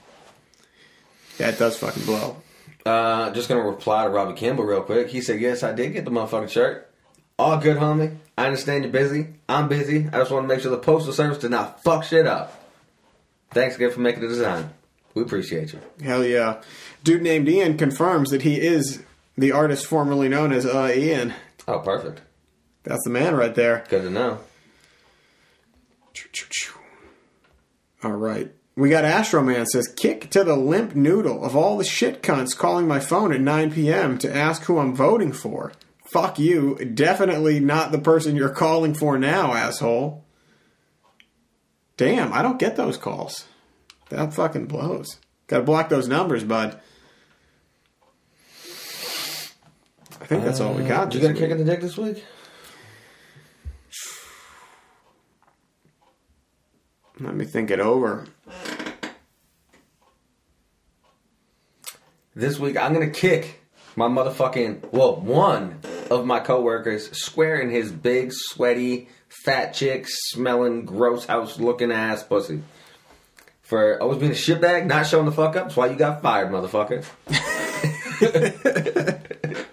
That 1.38 1.56
does 1.56 1.78
fucking 1.78 2.04
blow. 2.04 2.38
Uh, 2.84 3.30
just 3.30 3.48
gonna 3.48 3.62
reply 3.62 4.04
to 4.04 4.10
Robbie 4.10 4.34
Campbell 4.34 4.64
real 4.64 4.82
quick. 4.82 5.08
He 5.10 5.20
said, 5.20 5.40
"Yes, 5.40 5.62
I 5.62 5.72
did 5.72 5.92
get 5.92 6.04
the 6.04 6.10
motherfucking 6.10 6.50
shirt. 6.50 6.90
All 7.38 7.58
good, 7.58 7.76
homie. 7.76 8.16
I 8.38 8.46
understand 8.46 8.84
you're 8.84 8.92
busy. 8.92 9.28
I'm 9.48 9.68
busy. 9.68 10.08
I 10.12 10.18
just 10.18 10.30
want 10.30 10.44
to 10.44 10.48
make 10.48 10.60
sure 10.62 10.70
the 10.70 10.78
postal 10.78 11.12
service 11.12 11.38
did 11.38 11.50
not 11.50 11.82
fuck 11.82 12.04
shit 12.04 12.26
up. 12.26 12.62
Thanks 13.50 13.76
again 13.76 13.90
for 13.90 14.00
making 14.00 14.22
the 14.22 14.28
design. 14.28 14.70
We 15.14 15.22
appreciate 15.22 15.72
you. 15.72 15.80
Hell 16.02 16.24
yeah. 16.24 16.62
Dude 17.04 17.22
named 17.22 17.48
Ian 17.48 17.78
confirms 17.78 18.30
that 18.30 18.42
he 18.42 18.60
is 18.60 19.02
the 19.38 19.52
artist 19.52 19.86
formerly 19.86 20.28
known 20.28 20.52
as 20.52 20.66
uh, 20.66 20.92
Ian. 20.94 21.34
Oh, 21.68 21.78
perfect. 21.78 22.20
That's 22.84 23.02
the 23.04 23.10
man 23.10 23.34
right 23.34 23.54
there. 23.54 23.84
Good 23.88 24.02
to 24.02 24.10
know. 24.10 24.40
All 28.02 28.12
right. 28.12 28.52
We 28.76 28.90
got 28.90 29.04
Astroman 29.04 29.66
says, 29.66 29.88
kick 29.88 30.30
to 30.30 30.44
the 30.44 30.54
limp 30.54 30.94
noodle 30.94 31.44
of 31.44 31.56
all 31.56 31.78
the 31.78 31.84
shit 31.84 32.22
cunts 32.22 32.56
calling 32.56 32.86
my 32.86 33.00
phone 33.00 33.32
at 33.32 33.40
9 33.40 33.72
p.m. 33.72 34.18
to 34.18 34.34
ask 34.34 34.64
who 34.64 34.78
I'm 34.78 34.94
voting 34.94 35.32
for. 35.32 35.72
Fuck 36.06 36.38
you. 36.38 36.76
Definitely 36.76 37.60
not 37.60 37.90
the 37.90 37.98
person 37.98 38.36
you're 38.36 38.48
calling 38.48 38.94
for 38.94 39.18
now, 39.18 39.52
asshole. 39.52 40.24
Damn, 41.96 42.32
I 42.32 42.42
don't 42.42 42.58
get 42.58 42.76
those 42.76 42.96
calls. 42.96 43.44
That 44.10 44.32
fucking 44.32 44.66
blows. 44.66 45.18
Gotta 45.48 45.64
block 45.64 45.88
those 45.88 46.06
numbers, 46.06 46.44
bud. 46.44 46.80
I 50.20 50.26
think 50.26 50.44
that's 50.44 50.60
all 50.60 50.74
we 50.74 50.84
uh, 50.84 50.88
got. 50.88 51.14
You 51.14 51.20
this 51.20 51.28
gonna 51.28 51.38
kick 51.38 51.50
in 51.50 51.58
the 51.58 51.64
dick 51.64 51.80
this 51.80 51.96
week? 51.96 52.24
Let 57.18 57.34
me 57.34 57.44
think 57.44 57.70
it 57.70 57.80
over. 57.80 58.26
This 62.34 62.58
week 62.58 62.76
I'm 62.76 62.92
gonna 62.92 63.10
kick 63.10 63.60
my 63.96 64.08
motherfucking 64.08 64.92
well 64.92 65.16
one 65.16 65.80
of 66.10 66.26
my 66.26 66.40
coworkers 66.40 67.10
squaring 67.16 67.70
his 67.70 67.92
big 67.92 68.32
sweaty 68.32 69.08
fat 69.28 69.72
chick 69.72 70.06
smelling 70.08 70.84
gross 70.84 71.26
house 71.26 71.58
looking 71.58 71.92
ass 71.92 72.22
pussy 72.22 72.62
for 73.62 74.00
always 74.00 74.18
being 74.18 74.32
a 74.32 74.34
shitbag, 74.34 74.86
not 74.86 75.06
showing 75.06 75.26
the 75.26 75.32
fuck 75.32 75.56
up. 75.56 75.64
That's 75.64 75.76
why 75.76 75.88
you 75.88 75.96
got 75.96 76.22
fired, 76.22 76.50
motherfucker. 76.50 77.04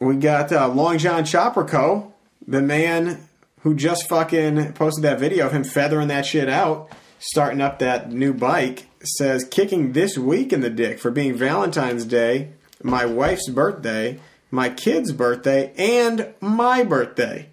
We 0.00 0.16
got 0.16 0.50
uh, 0.50 0.66
Long 0.68 0.96
John 0.96 1.24
Chopperco, 1.24 2.12
the 2.48 2.62
man 2.62 3.28
who 3.60 3.74
just 3.74 4.08
fucking 4.08 4.72
posted 4.72 5.04
that 5.04 5.20
video 5.20 5.44
of 5.44 5.52
him 5.52 5.62
feathering 5.62 6.08
that 6.08 6.24
shit 6.24 6.48
out, 6.48 6.88
starting 7.18 7.60
up 7.60 7.80
that 7.80 8.10
new 8.10 8.32
bike, 8.32 8.86
says 9.04 9.44
kicking 9.44 9.92
this 9.92 10.16
week 10.16 10.54
in 10.54 10.62
the 10.62 10.70
dick 10.70 10.98
for 10.98 11.10
being 11.10 11.36
Valentine's 11.36 12.06
Day, 12.06 12.52
my 12.82 13.04
wife's 13.04 13.48
birthday, 13.48 14.18
my 14.50 14.70
kid's 14.70 15.12
birthday, 15.12 15.72
and 15.76 16.34
my 16.40 16.82
birthday. 16.84 17.48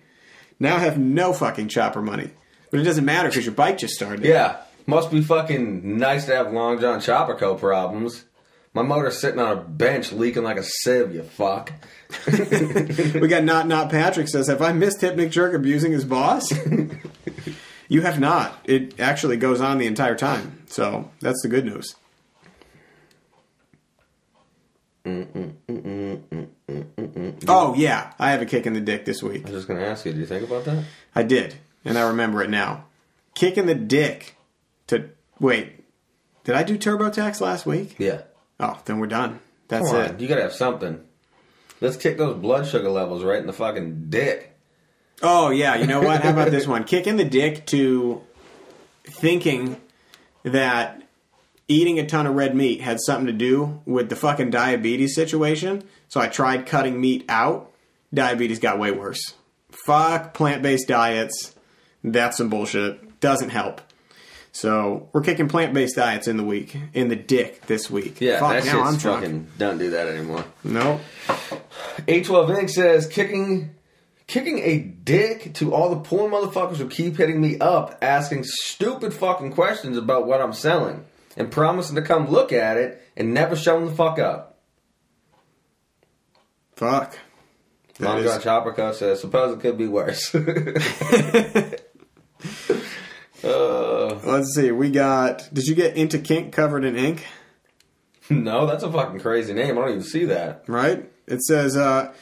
Now 0.59 0.77
I 0.77 0.79
have 0.79 0.97
no 0.97 1.33
fucking 1.33 1.67
chopper 1.67 2.01
money. 2.01 2.31
But 2.71 2.79
it 2.79 2.83
doesn't 2.83 3.05
matter 3.05 3.29
because 3.29 3.45
your 3.45 3.53
bike 3.53 3.77
just 3.77 3.93
started. 3.93 4.25
Yeah, 4.25 4.57
must 4.85 5.11
be 5.11 5.21
fucking 5.21 5.97
nice 5.97 6.25
to 6.25 6.35
have 6.35 6.51
Long 6.51 6.79
John 6.79 6.99
Chopper 6.99 7.35
Co. 7.35 7.55
problems. 7.55 8.25
My 8.73 8.83
motor's 8.83 9.19
sitting 9.19 9.39
on 9.39 9.57
a 9.57 9.61
bench 9.61 10.11
leaking 10.11 10.43
like 10.43 10.57
a 10.57 10.63
sieve, 10.63 11.13
you 11.13 11.23
fuck. 11.23 11.71
We 12.27 13.27
got 13.27 13.43
Not 13.43 13.67
Not 13.67 13.89
Patrick 13.89 14.27
says, 14.27 14.47
Have 14.47 14.61
I 14.61 14.71
missed 14.71 15.01
Hypnic 15.01 15.31
Jerk 15.31 15.53
abusing 15.53 15.91
his 15.91 16.05
boss? 16.05 16.51
you 17.87 18.01
have 18.01 18.19
not. 18.19 18.59
It 18.65 18.99
actually 18.99 19.37
goes 19.37 19.61
on 19.61 19.77
the 19.77 19.87
entire 19.87 20.15
time. 20.15 20.63
So 20.67 21.09
that's 21.21 21.41
the 21.41 21.49
good 21.49 21.65
news. 21.65 21.95
Oh, 27.47 27.75
yeah. 27.75 28.13
I 28.19 28.31
have 28.31 28.41
a 28.41 28.45
kick 28.45 28.65
in 28.65 28.73
the 28.73 28.81
dick 28.81 29.05
this 29.05 29.23
week. 29.23 29.45
I 29.45 29.51
was 29.51 29.59
just 29.59 29.67
gonna 29.67 29.85
ask 29.85 30.05
you, 30.05 30.13
do 30.13 30.19
you 30.19 30.25
think 30.25 30.43
about 30.43 30.65
that? 30.65 30.83
I 31.15 31.23
did. 31.23 31.55
And 31.85 31.97
I 31.97 32.07
remember 32.07 32.41
it 32.43 32.49
now. 32.49 32.85
Kick 33.35 33.57
in 33.57 33.65
the 33.65 33.75
dick 33.75 34.35
to. 34.87 35.09
Wait. 35.39 35.83
Did 36.43 36.55
I 36.55 36.63
do 36.63 36.77
TurboTax 36.77 37.41
last 37.41 37.65
week? 37.65 37.95
Yeah. 37.97 38.21
Oh, 38.59 38.79
then 38.85 38.99
we're 38.99 39.07
done. 39.07 39.39
That's 39.67 39.89
Come 39.89 40.01
it. 40.01 40.19
you 40.19 40.27
gotta 40.27 40.41
have 40.41 40.53
something. 40.53 41.03
Let's 41.81 41.97
kick 41.97 42.17
those 42.17 42.37
blood 42.37 42.65
sugar 42.65 42.89
levels 42.89 43.23
right 43.23 43.39
in 43.39 43.47
the 43.47 43.53
fucking 43.53 44.09
dick. 44.09 44.55
Oh 45.21 45.49
yeah, 45.49 45.75
you 45.75 45.87
know 45.87 46.01
what? 46.01 46.21
How 46.23 46.31
about 46.31 46.51
this 46.51 46.67
one? 46.67 46.83
Kick 46.83 47.07
in 47.07 47.17
the 47.17 47.25
dick 47.25 47.65
to 47.67 48.21
thinking 49.03 49.79
that 50.43 51.06
eating 51.67 51.99
a 51.99 52.05
ton 52.05 52.25
of 52.27 52.35
red 52.35 52.55
meat 52.55 52.81
had 52.81 52.99
something 53.05 53.27
to 53.27 53.33
do 53.33 53.81
with 53.85 54.09
the 54.09 54.15
fucking 54.15 54.49
diabetes 54.49 55.15
situation. 55.15 55.83
So 56.07 56.19
I 56.21 56.27
tried 56.27 56.65
cutting 56.65 56.99
meat 56.99 57.25
out. 57.29 57.71
Diabetes 58.13 58.59
got 58.59 58.79
way 58.79 58.91
worse. 58.91 59.33
Fuck 59.85 60.33
plant-based 60.33 60.87
diets. 60.87 61.55
That's 62.03 62.37
some 62.37 62.49
bullshit. 62.49 63.19
Doesn't 63.19 63.49
help. 63.49 63.81
So 64.53 65.09
we're 65.13 65.21
kicking 65.21 65.47
plant-based 65.49 65.95
diets 65.95 66.27
in 66.27 66.37
the 66.37 66.43
week, 66.43 66.75
in 66.93 67.09
the 67.09 67.15
dick 67.15 67.67
this 67.67 67.91
week. 67.91 68.19
Yeah, 68.21 68.39
Fuck, 68.39 68.53
that 68.53 68.65
now 68.65 68.81
I'm 68.83 68.95
drunk. 68.97 69.21
fucking. 69.23 69.47
Don't 69.57 69.77
do 69.77 69.91
that 69.91 70.07
anymore. 70.07 70.45
Nope. 70.63 71.01
A12 72.07 72.57
Inc. 72.61 72.69
says 72.69 73.07
kicking 73.07 73.75
kicking 74.25 74.59
a 74.59 74.79
dick 74.79 75.53
to 75.53 75.73
all 75.73 75.89
the 75.89 76.01
poor 76.01 76.29
motherfuckers 76.29 76.77
who 76.77 76.87
keep 76.89 77.17
hitting 77.17 77.39
me 77.39 77.57
up 77.59 77.97
asking 78.01 78.43
stupid 78.45 79.13
fucking 79.13 79.53
questions 79.53 79.95
about 79.95 80.25
what 80.27 80.41
I'm 80.41 80.53
selling 80.53 81.05
and 81.37 81.51
promising 81.51 81.95
to 81.95 82.01
come 82.01 82.29
look 82.29 82.51
at 82.51 82.75
it 82.75 83.01
and 83.15 83.33
never 83.33 83.55
showing 83.55 83.85
the 83.85 83.93
fuck 83.93 84.19
up. 84.19 84.57
Fuck. 86.75 87.17
Long 87.99 88.21
John 88.21 88.41
Chopperco 88.41 88.93
says, 88.93 89.21
suppose 89.21 89.55
it 89.55 89.61
could 89.61 89.77
be 89.77 89.87
worse. 89.87 90.35
uh, 90.35 91.71
Let's 93.43 94.53
see. 94.53 94.71
We 94.71 94.91
got. 94.91 95.49
Did 95.51 95.65
you 95.65 95.73
get 95.73 95.95
into 95.95 96.19
kink 96.19 96.53
covered 96.53 96.83
in 96.83 96.95
ink? 96.95 97.25
no, 98.29 98.67
that's 98.67 98.83
a 98.83 98.91
fucking 98.91 99.19
crazy 99.19 99.53
name. 99.53 99.77
I 99.77 99.81
don't 99.81 99.89
even 99.89 100.03
see 100.03 100.25
that. 100.25 100.63
right? 100.67 101.09
It 101.27 101.41
says, 101.41 101.75
uh, 101.75 102.13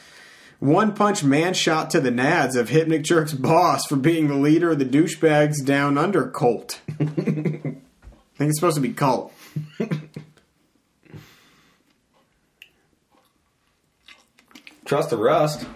one 0.58 0.94
punch 0.94 1.22
man 1.22 1.52
shot 1.52 1.90
to 1.90 2.00
the 2.00 2.10
nads 2.10 2.56
of 2.56 2.70
Hypnic 2.70 3.04
Jerk's 3.04 3.34
boss 3.34 3.84
for 3.86 3.96
being 3.96 4.28
the 4.28 4.34
leader 4.36 4.70
of 4.70 4.78
the 4.78 4.86
douchebags 4.86 5.62
down 5.64 5.98
under 5.98 6.30
cult. 6.30 6.80
I 8.36 8.38
think 8.38 8.50
it's 8.50 8.60
supposed 8.60 8.76
to 8.76 8.82
be 8.82 8.92
cult. 8.92 9.32
Trust 14.84 15.08
the 15.08 15.16
Rust 15.16 15.66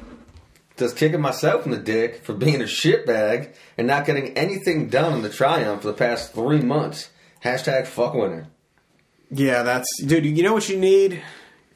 Just 0.77 0.99
kicking 0.99 1.23
myself 1.23 1.65
in 1.65 1.71
the 1.71 1.79
dick 1.79 2.23
for 2.23 2.35
being 2.35 2.61
a 2.61 2.65
shitbag 2.65 3.55
and 3.79 3.87
not 3.87 4.05
getting 4.05 4.37
anything 4.37 4.91
done 4.91 5.15
in 5.15 5.23
the 5.23 5.31
Triumph 5.31 5.81
for 5.81 5.89
the 5.89 5.95
past 5.95 6.35
three 6.35 6.61
months. 6.61 7.09
Hashtag 7.43 7.87
fuck 7.87 8.13
winner. 8.13 8.49
Yeah, 9.31 9.63
that's 9.63 9.89
dude. 10.05 10.27
You 10.27 10.43
know 10.43 10.53
what 10.53 10.69
you 10.69 10.79
need? 10.79 11.23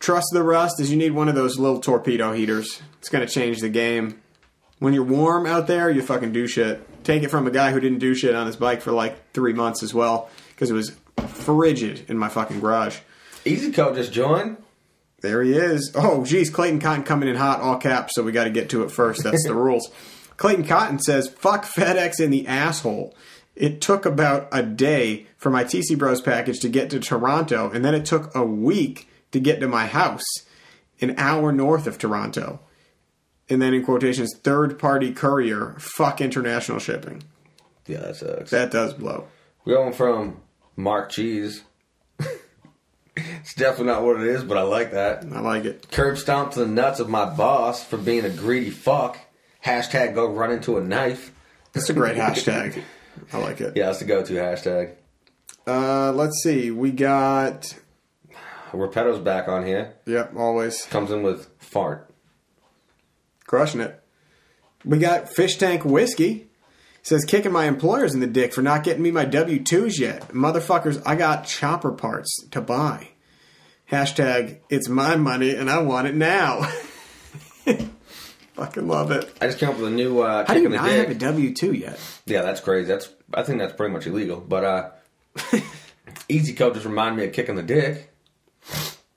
Trust 0.00 0.26
the 0.34 0.42
rust 0.42 0.80
is 0.80 0.90
you 0.90 0.98
need 0.98 1.12
one 1.12 1.30
of 1.30 1.34
those 1.34 1.58
little 1.58 1.80
torpedo 1.80 2.34
heaters. 2.34 2.82
It's 2.98 3.08
gonna 3.08 3.26
change 3.26 3.60
the 3.60 3.70
game. 3.70 4.20
When 4.80 4.92
you're 4.92 5.02
warm 5.02 5.46
out 5.46 5.66
there, 5.66 5.88
you 5.88 6.02
fucking 6.02 6.32
do 6.32 6.46
shit. 6.46 6.86
Take 7.04 7.22
it 7.22 7.30
from 7.30 7.46
a 7.46 7.50
guy 7.50 7.70
who 7.70 7.80
didn't 7.80 8.00
do 8.00 8.14
shit 8.14 8.34
on 8.34 8.46
his 8.46 8.56
bike 8.56 8.82
for 8.82 8.92
like 8.92 9.32
three 9.32 9.54
months 9.54 9.82
as 9.82 9.94
well 9.94 10.28
because 10.54 10.70
it 10.70 10.74
was 10.74 10.92
frigid 11.28 12.08
in 12.08 12.18
my 12.18 12.28
fucking 12.28 12.60
garage. 12.60 12.98
Easy 13.44 13.72
Code 13.72 13.96
just 13.96 14.12
joined. 14.12 14.56
There 15.20 15.42
he 15.42 15.54
is. 15.54 15.92
Oh, 15.94 16.24
geez, 16.24 16.50
Clayton 16.50 16.80
Cotton 16.80 17.04
coming 17.04 17.28
in 17.28 17.36
hot, 17.36 17.60
all 17.60 17.78
caps, 17.78 18.14
so 18.14 18.22
we 18.22 18.32
got 18.32 18.44
to 18.44 18.50
get 18.50 18.70
to 18.70 18.82
it 18.82 18.90
first. 18.90 19.22
That's 19.22 19.46
the 19.46 19.54
rules. 19.54 19.90
Clayton 20.36 20.66
Cotton 20.66 20.98
says, 20.98 21.28
fuck 21.28 21.64
FedEx 21.64 22.20
in 22.20 22.30
the 22.30 22.46
asshole. 22.46 23.14
It 23.56 23.80
took 23.80 24.04
about 24.04 24.48
a 24.52 24.62
day 24.62 25.26
for 25.38 25.50
my 25.50 25.64
TC 25.64 25.96
Bros 25.96 26.20
package 26.20 26.60
to 26.60 26.68
get 26.68 26.90
to 26.90 27.00
Toronto, 27.00 27.70
and 27.70 27.84
then 27.84 27.94
it 27.94 28.04
took 28.04 28.34
a 28.34 28.44
week 28.44 29.08
to 29.30 29.40
get 29.40 29.60
to 29.60 29.68
my 29.68 29.86
house, 29.86 30.24
an 31.00 31.14
hour 31.18 31.52
north 31.52 31.86
of 31.86 31.98
Toronto. 31.98 32.60
And 33.48 33.62
then 33.62 33.74
in 33.74 33.84
quotations, 33.84 34.34
third 34.36 34.78
party 34.78 35.12
courier, 35.12 35.76
fuck 35.78 36.20
international 36.20 36.78
shipping. 36.78 37.22
Yeah, 37.86 38.00
that 38.00 38.16
sucks. 38.16 38.50
That 38.50 38.70
does 38.70 38.94
blow. 38.94 39.28
We're 39.64 39.76
going 39.76 39.92
from 39.92 40.40
Mark 40.76 41.10
Cheese. 41.10 41.62
it's 43.16 43.54
definitely 43.54 43.86
not 43.86 44.02
what 44.02 44.20
it 44.20 44.26
is, 44.26 44.44
but 44.44 44.58
I 44.58 44.62
like 44.62 44.92
that. 44.92 45.24
I 45.32 45.40
like 45.40 45.64
it. 45.64 45.90
Curb 45.90 46.18
stomp 46.18 46.52
to 46.52 46.60
the 46.60 46.66
nuts 46.66 47.00
of 47.00 47.08
my 47.08 47.24
boss 47.24 47.82
for 47.84 47.96
being 47.96 48.24
a 48.24 48.30
greedy 48.30 48.70
fuck. 48.70 49.18
Hashtag 49.64 50.14
go 50.14 50.26
run 50.26 50.50
into 50.52 50.76
a 50.76 50.82
knife. 50.82 51.32
That's 51.72 51.88
a 51.88 51.94
great 51.94 52.16
hashtag. 52.16 52.82
I 53.32 53.38
like 53.38 53.60
it. 53.60 53.74
Yeah, 53.76 53.86
that's 53.86 54.00
the 54.00 54.04
go 54.04 54.22
to 54.22 54.34
hashtag. 54.34 54.94
Uh, 55.66 56.12
let's 56.12 56.42
see. 56.42 56.70
We 56.70 56.90
got 56.90 57.74
Repetto's 58.72 59.18
back 59.20 59.48
on 59.48 59.64
here. 59.64 59.94
Yep, 60.06 60.34
always 60.36 60.84
Comes 60.86 61.10
in 61.10 61.22
with 61.22 61.48
fart. 61.58 62.10
crushing 63.46 63.80
it. 63.80 63.98
We 64.84 64.98
got 64.98 65.30
Fish 65.30 65.56
Tank 65.56 65.84
Whiskey. 65.86 66.48
Says 67.04 67.24
kicking 67.26 67.52
my 67.52 67.66
employers 67.66 68.14
in 68.14 68.20
the 68.20 68.26
dick 68.26 68.52
for 68.54 68.62
not 68.62 68.82
getting 68.82 69.02
me 69.02 69.10
my 69.10 69.26
W 69.26 69.62
twos 69.62 70.00
yet. 70.00 70.28
Motherfuckers, 70.28 71.02
I 71.04 71.14
got 71.16 71.46
chopper 71.46 71.92
parts 71.92 72.34
to 72.50 72.60
buy. 72.62 73.10
Hashtag 73.92 74.60
it's 74.70 74.88
my 74.88 75.14
money 75.16 75.54
and 75.54 75.70
I 75.70 75.82
want 75.82 76.06
it 76.08 76.14
now. 76.14 76.62
Fucking 78.54 78.86
love 78.88 79.10
it. 79.10 79.30
I 79.40 79.46
just 79.46 79.58
came 79.58 79.68
up 79.68 79.76
with 79.76 79.88
a 79.88 79.90
new 79.90 80.20
uh, 80.20 80.46
How 80.46 80.54
do 80.54 80.60
kick 80.60 80.60
you 80.60 80.66
in 80.66 80.72
the 80.72 80.78
not 80.78 80.88
have 80.90 81.10
a. 81.10 81.14
W 81.14 81.52
two 81.54 81.72
yet? 81.72 82.00
Yeah, 82.24 82.42
that's 82.42 82.60
crazy. 82.60 82.88
That's 82.88 83.10
I 83.34 83.42
think 83.42 83.58
that's 83.58 83.74
pretty 83.74 83.92
much 83.92 84.06
illegal. 84.06 84.40
But 84.40 84.64
uh, 84.64 84.90
Easy 86.28 86.54
Code 86.54 86.74
just 86.74 86.86
reminded 86.86 87.18
me 87.20 87.26
of 87.26 87.32
kicking 87.34 87.56
the 87.56 87.62
dick 87.62 88.10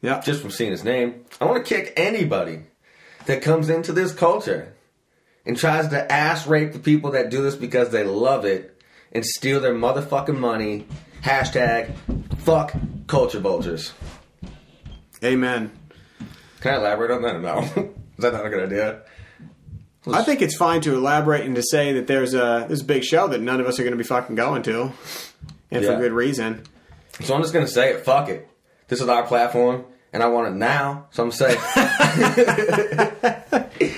Yeah. 0.01 0.19
just 0.21 0.41
from 0.41 0.51
seeing 0.51 0.71
his 0.71 0.83
name. 0.83 1.23
I 1.39 1.45
want 1.45 1.65
to 1.65 1.75
kick 1.75 1.93
anybody 1.95 2.61
that 3.27 3.41
comes 3.41 3.69
into 3.69 3.93
this 3.93 4.11
culture 4.11 4.73
and 5.47 5.57
tries 5.57 5.87
to 5.87 6.11
ass 6.11 6.45
rape 6.45 6.73
the 6.73 6.79
people 6.79 7.11
that 7.11 7.31
do 7.31 7.41
this 7.41 7.55
because 7.55 7.89
they 7.89 8.03
love 8.03 8.45
it 8.45 8.79
and 9.13 9.25
steal 9.25 9.59
their 9.59 9.73
motherfucking 9.73 10.37
money. 10.37 10.85
Hashtag 11.23 11.95
fuck 12.39 12.73
culture 13.07 13.39
vultures. 13.39 13.93
Amen. 15.23 15.71
Can 16.59 16.75
I 16.75 16.77
elaborate 16.77 17.11
on 17.11 17.21
that 17.23 17.35
or 17.35 17.39
no? 17.39 17.59
Is 18.17 18.23
that 18.23 18.33
not 18.33 18.45
a 18.45 18.49
good 18.49 18.63
idea? 18.63 19.01
I 20.11 20.23
think 20.23 20.41
it's 20.41 20.55
fine 20.55 20.81
to 20.81 20.95
elaborate 20.95 21.45
and 21.45 21.55
to 21.55 21.63
say 21.63 21.93
that 21.93 22.07
there's 22.07 22.33
a 22.33 22.65
there's 22.67 22.81
a 22.81 22.85
big 22.85 23.03
show 23.03 23.27
that 23.27 23.41
none 23.41 23.59
of 23.59 23.67
us 23.67 23.79
are 23.79 23.83
going 23.83 23.91
to 23.91 23.97
be 23.97 24.03
fucking 24.03 24.35
going 24.35 24.63
to, 24.63 24.93
and 25.71 25.85
for 25.85 25.97
good 25.97 26.13
reason. 26.13 26.63
So 27.21 27.35
I'm 27.35 27.41
just 27.41 27.53
gonna 27.53 27.67
say 27.67 27.93
it. 27.93 28.05
Fuck 28.05 28.29
it. 28.29 28.47
This 28.87 29.01
is 29.01 29.09
our 29.09 29.23
platform, 29.27 29.85
and 30.13 30.23
I 30.23 30.27
want 30.27 30.47
it 30.47 30.55
now. 30.55 31.07
So 31.11 31.23
I'm 31.23 31.29
gonna 31.29 31.37
say, 31.37 31.57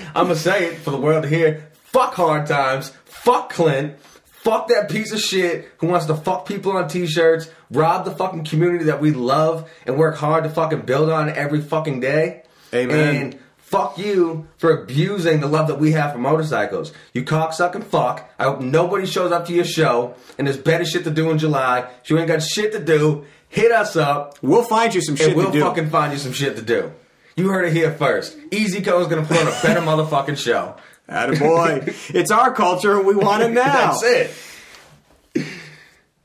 I'm 0.14 0.26
gonna 0.26 0.36
say 0.36 0.66
it 0.66 0.78
for 0.78 0.90
the 0.90 1.00
world 1.00 1.22
to 1.22 1.28
hear. 1.28 1.68
Fuck 1.84 2.14
hard 2.14 2.46
times. 2.46 2.90
Fuck 3.04 3.52
Clint. 3.52 3.96
Fuck 4.42 4.68
that 4.68 4.90
piece 4.90 5.12
of 5.12 5.20
shit 5.20 5.68
who 5.78 5.88
wants 5.88 6.06
to 6.06 6.14
fuck 6.14 6.46
people 6.46 6.72
on 6.72 6.88
t-shirts, 6.88 7.50
rob 7.70 8.06
the 8.06 8.10
fucking 8.10 8.44
community 8.44 8.84
that 8.84 8.98
we 8.98 9.10
love 9.10 9.70
and 9.84 9.98
work 9.98 10.16
hard 10.16 10.44
to 10.44 10.50
fucking 10.50 10.82
build 10.82 11.10
on 11.10 11.28
every 11.28 11.60
fucking 11.60 12.00
day. 12.00 12.44
Amen. 12.72 13.16
And 13.16 13.38
fuck 13.58 13.98
you 13.98 14.48
for 14.56 14.82
abusing 14.82 15.40
the 15.40 15.46
love 15.46 15.68
that 15.68 15.78
we 15.78 15.92
have 15.92 16.12
for 16.12 16.18
motorcycles. 16.18 16.94
You 17.12 17.22
cocksucking 17.22 17.84
fuck. 17.84 18.30
I 18.38 18.44
hope 18.44 18.60
nobody 18.60 19.04
shows 19.04 19.30
up 19.30 19.46
to 19.46 19.52
your 19.52 19.66
show 19.66 20.14
and 20.38 20.46
there's 20.46 20.56
better 20.56 20.86
shit 20.86 21.04
to 21.04 21.10
do 21.10 21.30
in 21.30 21.38
July. 21.38 21.90
You 22.06 22.18
ain't 22.18 22.28
got 22.28 22.42
shit 22.42 22.72
to 22.72 22.82
do, 22.82 23.26
hit 23.50 23.70
us 23.72 23.96
up 23.96 24.38
We'll 24.40 24.62
find 24.62 24.94
you 24.94 25.02
some 25.02 25.16
shit 25.16 25.36
we'll 25.36 25.46
to 25.46 25.52
do. 25.52 25.60
fucking 25.60 25.90
find 25.90 26.12
you 26.12 26.18
some 26.18 26.32
shit 26.32 26.56
to 26.56 26.62
do. 26.62 26.92
You 27.36 27.48
heard 27.48 27.66
it 27.66 27.72
here 27.72 27.92
first. 27.92 28.36
Easy 28.50 28.80
Co 28.80 29.00
is 29.00 29.08
gonna 29.08 29.26
put 29.26 29.36
on 29.38 29.46
a 29.48 29.62
better 29.62 29.80
motherfucking 29.80 30.38
show. 30.38 30.76
Attaboy. 31.08 31.88
it's 32.14 32.30
our 32.30 32.52
culture 32.54 32.96
and 32.96 33.06
we 33.06 33.14
want 33.14 33.42
it 33.42 33.50
now. 33.50 33.92
That's 33.92 34.02
it. 34.02 35.46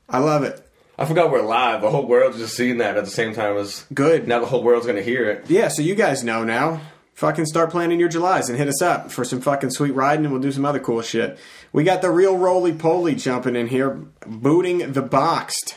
I 0.08 0.18
love 0.18 0.44
it. 0.44 0.62
I 0.98 1.04
forgot 1.04 1.30
we're 1.30 1.42
live. 1.42 1.82
The 1.82 1.90
whole 1.90 2.06
world's 2.06 2.38
just 2.38 2.56
seeing 2.56 2.78
that 2.78 2.96
at 2.96 3.04
the 3.04 3.10
same 3.10 3.34
time 3.34 3.56
as 3.56 3.84
Good. 3.92 4.26
Now 4.26 4.40
the 4.40 4.46
whole 4.46 4.62
world's 4.62 4.86
gonna 4.86 5.02
hear 5.02 5.28
it. 5.28 5.50
Yeah, 5.50 5.68
so 5.68 5.82
you 5.82 5.94
guys 5.94 6.24
know 6.24 6.44
now. 6.44 6.80
Fucking 7.14 7.46
start 7.46 7.70
planning 7.70 7.98
your 7.98 8.10
Julys 8.10 8.48
and 8.50 8.58
hit 8.58 8.68
us 8.68 8.82
up 8.82 9.10
for 9.10 9.24
some 9.24 9.40
fucking 9.40 9.70
sweet 9.70 9.92
riding 9.94 10.26
and 10.26 10.32
we'll 10.32 10.42
do 10.42 10.52
some 10.52 10.66
other 10.66 10.78
cool 10.78 11.00
shit. 11.00 11.38
We 11.72 11.82
got 11.82 12.02
the 12.02 12.10
real 12.10 12.36
roly 12.36 12.74
poly 12.74 13.14
jumping 13.14 13.56
in 13.56 13.68
here, 13.68 13.90
booting 14.26 14.92
the 14.92 15.00
boxed 15.02 15.76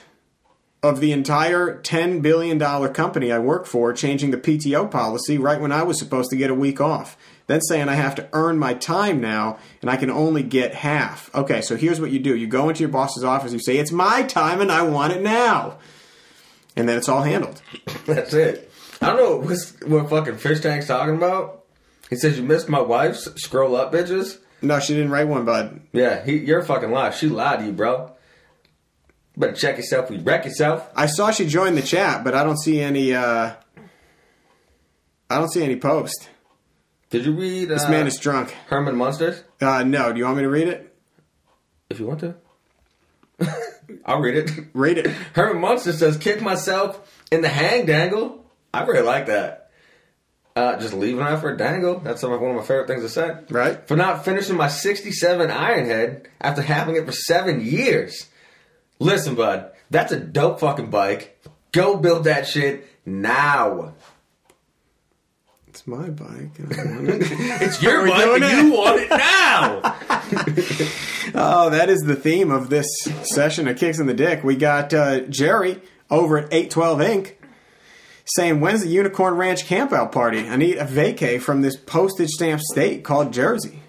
of 0.81 1.01
the 1.01 1.11
entire 1.11 1.81
$10 1.81 2.21
billion 2.21 2.59
company 2.93 3.31
I 3.31 3.39
work 3.39 3.65
for, 3.65 3.91
changing 3.91 4.31
the 4.31 4.37
PTO 4.37 4.89
policy 4.89 5.37
right 5.37 5.59
when 5.59 5.71
I 5.71 5.83
was 5.83 5.99
supposed 5.99 6.29
to 6.29 6.37
get 6.37 6.49
a 6.49 6.55
week 6.55 6.79
off. 6.79 7.17
Then 7.47 7.61
saying 7.61 7.89
I 7.89 7.95
have 7.95 8.15
to 8.15 8.29
earn 8.31 8.59
my 8.59 8.75
time 8.75 9.19
now 9.19 9.57
and 9.81 9.89
I 9.89 9.97
can 9.97 10.09
only 10.09 10.43
get 10.43 10.75
half. 10.75 11.33
Okay, 11.35 11.61
so 11.61 11.75
here's 11.75 11.99
what 11.99 12.11
you 12.11 12.19
do 12.19 12.35
you 12.35 12.47
go 12.47 12.69
into 12.69 12.81
your 12.81 12.89
boss's 12.89 13.23
office, 13.23 13.51
you 13.51 13.59
say, 13.59 13.77
It's 13.77 13.91
my 13.91 14.23
time 14.23 14.61
and 14.61 14.71
I 14.71 14.83
want 14.83 15.13
it 15.13 15.21
now. 15.21 15.79
And 16.75 16.87
then 16.87 16.97
it's 16.97 17.09
all 17.09 17.23
handled. 17.23 17.61
That's 18.05 18.33
it. 18.33 18.71
I 19.01 19.07
don't 19.07 19.17
know 19.17 19.37
what's, 19.37 19.79
what 19.81 20.09
fucking 20.09 20.37
fish 20.37 20.61
tank's 20.61 20.87
talking 20.87 21.15
about. 21.15 21.63
He 22.09 22.15
says 22.15 22.37
you 22.37 22.43
missed 22.43 22.69
my 22.69 22.81
wife's 22.81 23.27
scroll 23.41 23.75
up 23.75 23.91
bitches. 23.91 24.39
No, 24.61 24.79
she 24.79 24.93
didn't 24.93 25.11
write 25.11 25.27
one, 25.27 25.45
bud. 25.45 25.81
Yeah, 25.91 26.23
he, 26.23 26.37
you're 26.37 26.59
a 26.59 26.65
fucking 26.65 26.91
lie. 26.91 27.11
She 27.11 27.27
lied 27.27 27.59
to 27.59 27.65
you, 27.65 27.71
bro. 27.71 28.11
Better 29.39 29.53
check 29.53 29.77
yourself. 29.77 30.11
You 30.11 30.19
wreck 30.19 30.43
yourself. 30.43 30.87
I 30.95 31.05
saw 31.05 31.31
she 31.31 31.47
joined 31.47 31.77
the 31.77 31.81
chat, 31.81 32.25
but 32.25 32.35
I 32.35 32.43
don't 32.43 32.57
see 32.59 32.81
any. 32.81 33.13
uh 33.15 33.53
I 35.29 35.37
don't 35.37 35.49
see 35.49 35.63
any 35.63 35.77
post. 35.77 36.29
Did 37.09 37.25
you 37.25 37.31
read? 37.31 37.69
This 37.69 37.85
uh, 37.85 37.89
man 37.89 38.05
is 38.05 38.17
drunk. 38.19 38.53
Herman 38.67 38.97
Munsters. 38.97 39.41
Uh 39.61 39.83
No, 39.83 40.11
do 40.11 40.19
you 40.19 40.25
want 40.25 40.37
me 40.37 40.43
to 40.43 40.49
read 40.49 40.67
it? 40.67 40.93
If 41.89 41.99
you 41.99 42.05
want 42.05 42.19
to, 42.19 42.35
I'll 44.05 44.19
read 44.19 44.35
it. 44.35 44.51
Read 44.73 44.97
it. 44.99 45.07
Herman 45.33 45.61
Munster 45.61 45.93
says, 45.93 46.17
"Kick 46.17 46.41
myself 46.41 47.09
in 47.31 47.41
the 47.41 47.47
hang 47.49 47.85
dangle." 47.85 48.45
I 48.73 48.83
really 48.83 49.01
like 49.05 49.27
that. 49.27 49.71
Uh, 50.55 50.77
just 50.77 50.93
leaving 50.93 51.21
out 51.21 51.39
for 51.39 51.51
a 51.51 51.57
dangle. 51.57 51.99
That's 51.99 52.21
one 52.21 52.33
of 52.33 52.41
my 52.55 52.61
favorite 52.61 52.87
things 52.87 53.03
to 53.03 53.09
say. 53.09 53.37
Right. 53.49 53.87
For 53.87 53.95
not 53.95 54.25
finishing 54.25 54.57
my 54.57 54.67
'67 54.67 55.49
Ironhead 55.49 56.25
after 56.41 56.61
having 56.61 56.97
it 56.97 57.05
for 57.05 57.13
seven 57.13 57.61
years. 57.65 58.27
Listen, 58.99 59.35
bud, 59.35 59.71
that's 59.89 60.11
a 60.11 60.19
dope 60.19 60.59
fucking 60.59 60.89
bike. 60.89 61.41
Go 61.71 61.97
build 61.97 62.25
that 62.25 62.47
shit 62.47 62.87
now. 63.05 63.93
It's 65.67 65.85
my 65.87 66.09
bike. 66.09 66.57
and 66.57 66.73
I 66.73 66.85
want 66.85 67.09
it. 67.09 67.27
It's 67.61 67.81
your 67.81 68.07
bike 68.07 68.41
and 68.41 68.67
you 68.67 68.73
want 68.75 68.99
it 69.01 69.09
now. 69.09 69.81
oh, 71.35 71.69
that 71.69 71.89
is 71.89 71.99
the 72.01 72.15
theme 72.15 72.51
of 72.51 72.69
this 72.69 72.87
session 73.23 73.67
of 73.67 73.77
Kicks 73.77 73.99
in 73.99 74.07
the 74.07 74.13
Dick. 74.13 74.43
We 74.43 74.55
got 74.55 74.93
uh, 74.93 75.21
Jerry 75.21 75.79
over 76.09 76.39
at 76.39 76.51
812 76.53 76.99
Inc. 76.99 77.33
saying, 78.25 78.59
When's 78.59 78.81
the 78.81 78.89
Unicorn 78.89 79.35
Ranch 79.35 79.65
campout 79.65 80.11
party? 80.11 80.39
I 80.49 80.55
need 80.55 80.77
a 80.77 80.85
vacay 80.85 81.39
from 81.39 81.61
this 81.61 81.77
postage 81.77 82.29
stamp 82.29 82.61
state 82.61 83.03
called 83.03 83.31
Jersey. 83.31 83.79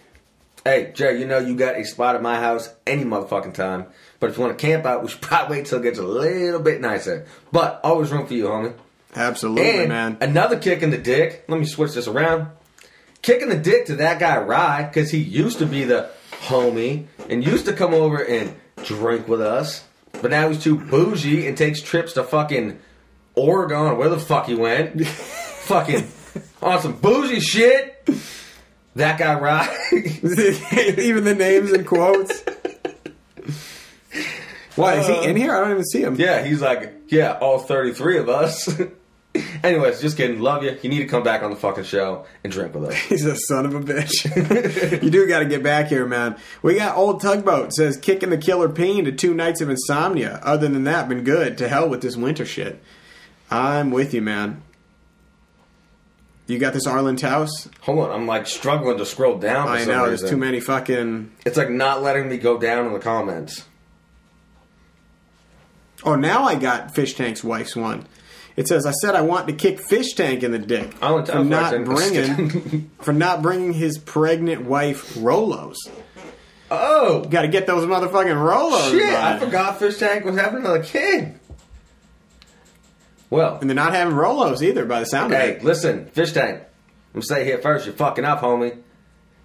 hey, 0.64 0.92
Jerry, 0.94 1.18
you 1.20 1.26
know 1.26 1.38
you 1.38 1.56
got 1.56 1.76
a 1.78 1.84
spot 1.84 2.14
at 2.14 2.22
my 2.22 2.38
house 2.38 2.72
any 2.86 3.04
motherfucking 3.04 3.54
time. 3.54 3.86
But 4.20 4.30
if 4.30 4.36
you 4.36 4.44
want 4.44 4.58
to 4.58 4.66
camp 4.66 4.84
out, 4.86 5.02
we 5.02 5.08
should 5.08 5.20
probably 5.22 5.58
wait 5.58 5.66
till 5.66 5.80
it 5.80 5.82
gets 5.82 5.98
a 5.98 6.02
little 6.04 6.60
bit 6.60 6.80
nicer. 6.80 7.26
But 7.50 7.80
always 7.82 8.12
room 8.12 8.26
for 8.26 8.34
you, 8.34 8.44
homie. 8.44 8.74
Absolutely, 9.16 9.68
And 9.80 9.88
man. 9.88 10.16
another 10.20 10.58
kick 10.58 10.82
in 10.82 10.90
the 10.90 10.98
dick. 10.98 11.44
Let 11.48 11.58
me 11.58 11.66
switch 11.66 11.94
this 11.94 12.06
around. 12.06 12.46
Kicking 13.22 13.48
the 13.48 13.56
dick 13.56 13.86
to 13.86 13.96
that 13.96 14.20
guy 14.20 14.38
Rye 14.38 14.84
because 14.84 15.10
he 15.10 15.18
used 15.18 15.58
to 15.58 15.66
be 15.66 15.82
the 15.84 16.10
homie 16.42 17.06
and 17.28 17.44
used 17.44 17.66
to 17.66 17.72
come 17.72 17.92
over 17.92 18.22
and 18.24 18.54
drink 18.84 19.26
with 19.26 19.40
us. 19.42 19.84
But 20.22 20.30
now 20.30 20.48
he's 20.48 20.62
too 20.62 20.76
bougie 20.78 21.46
and 21.48 21.56
takes 21.58 21.82
trips 21.82 22.12
to 22.14 22.22
fucking 22.24 22.78
Oregon, 23.34 23.96
where 23.98 24.08
the 24.08 24.18
fuck 24.18 24.46
he 24.46 24.54
went. 24.54 25.06
fucking 25.06 26.06
on 26.62 26.80
some 26.80 26.96
bougie 26.96 27.40
shit. 27.40 28.08
That 28.96 29.18
guy 29.18 29.38
Rye. 29.38 29.76
Even 30.98 31.24
the 31.24 31.34
names 31.36 31.72
and 31.72 31.86
quotes. 31.86 32.42
Why 34.80 34.94
is 34.96 35.06
he 35.06 35.14
uh, 35.14 35.22
in 35.22 35.36
here? 35.36 35.54
I 35.54 35.60
don't 35.60 35.70
even 35.72 35.84
see 35.84 36.02
him. 36.02 36.16
yeah, 36.16 36.44
he's 36.44 36.60
like, 36.60 36.92
yeah, 37.08 37.38
all 37.40 37.58
33 37.58 38.18
of 38.18 38.28
us. 38.28 38.80
Anyways, 39.62 40.00
just 40.00 40.16
kidding. 40.16 40.40
Love 40.40 40.64
you. 40.64 40.76
You 40.82 40.88
need 40.88 40.98
to 40.98 41.06
come 41.06 41.22
back 41.22 41.42
on 41.42 41.50
the 41.50 41.56
fucking 41.56 41.84
show 41.84 42.26
and 42.42 42.52
drink 42.52 42.74
with 42.74 42.86
us. 42.86 42.94
He's 43.08 43.24
a 43.24 43.36
son 43.36 43.64
of 43.64 43.74
a 43.74 43.80
bitch. 43.80 45.02
you 45.02 45.10
do 45.10 45.28
got 45.28 45.40
to 45.40 45.44
get 45.44 45.62
back 45.62 45.86
here, 45.86 46.04
man. 46.04 46.36
We 46.62 46.74
got 46.74 46.96
old 46.96 47.20
tugboat 47.20 47.72
says 47.72 47.96
kicking 47.96 48.30
the 48.30 48.38
killer 48.38 48.68
peen 48.68 49.04
to 49.04 49.12
two 49.12 49.32
nights 49.32 49.60
of 49.60 49.70
insomnia. 49.70 50.40
Other 50.42 50.68
than 50.68 50.84
that, 50.84 51.08
been 51.08 51.22
good. 51.22 51.58
To 51.58 51.68
hell 51.68 51.88
with 51.88 52.02
this 52.02 52.16
winter 52.16 52.44
shit. 52.44 52.82
I'm 53.50 53.92
with 53.92 54.14
you, 54.14 54.22
man. 54.22 54.62
You 56.48 56.58
got 56.58 56.72
this 56.72 56.86
Arlen 56.86 57.14
Taus? 57.14 57.68
Hold 57.82 58.00
on, 58.00 58.10
I'm 58.10 58.26
like 58.26 58.48
struggling 58.48 58.98
to 58.98 59.06
scroll 59.06 59.38
down. 59.38 59.68
I 59.68 59.84
know 59.84 60.06
there's 60.06 60.22
reason. 60.22 60.30
too 60.30 60.36
many 60.36 60.58
fucking. 60.58 61.30
It's 61.46 61.56
like 61.56 61.70
not 61.70 62.02
letting 62.02 62.28
me 62.28 62.38
go 62.38 62.58
down 62.58 62.86
in 62.86 62.92
the 62.92 62.98
comments. 62.98 63.64
Oh, 66.04 66.14
now 66.14 66.44
I 66.44 66.54
got 66.54 66.94
Fish 66.94 67.14
Tank's 67.14 67.44
wife's 67.44 67.76
one. 67.76 68.06
It 68.56 68.66
says 68.68 68.84
I 68.86 68.90
said 68.92 69.14
I 69.14 69.20
want 69.22 69.46
to 69.48 69.54
kick 69.54 69.80
Fish 69.80 70.14
Tank 70.14 70.42
in 70.42 70.50
the 70.52 70.58
dick 70.58 70.94
Arlen 71.00 71.24
for 71.24 71.32
Taus 71.32 71.46
not 71.46 71.84
bringing 71.84 72.90
for 73.00 73.12
not 73.12 73.42
bringing 73.42 73.72
his 73.72 73.96
pregnant 73.98 74.62
wife 74.64 75.14
Rolos. 75.14 75.76
Oh 76.70 77.24
Got 77.24 77.42
to 77.42 77.48
get 77.48 77.66
those 77.66 77.84
motherfucking 77.86 78.34
Rolos. 78.34 78.90
shit! 78.90 79.14
I 79.14 79.38
bud. 79.38 79.44
forgot 79.46 79.78
Fish 79.78 79.98
Tank 79.98 80.24
was 80.24 80.36
having 80.36 80.60
another 80.60 80.82
kid. 80.82 81.34
Well, 83.30 83.58
And 83.60 83.70
they're 83.70 83.74
not 83.76 83.92
having 83.94 84.14
Rolos 84.14 84.60
either, 84.60 84.84
by 84.84 85.00
the 85.00 85.06
sound 85.06 85.32
of 85.32 85.38
it. 85.40 85.58
hey, 85.58 85.64
listen, 85.64 86.06
Fish 86.06 86.32
Tank. 86.32 86.58
I'm 86.60 86.66
gonna 87.20 87.22
say 87.24 87.44
here 87.44 87.58
first. 87.58 87.86
You're 87.86 87.94
fucking 87.94 88.24
up, 88.24 88.40
homie. 88.40 88.78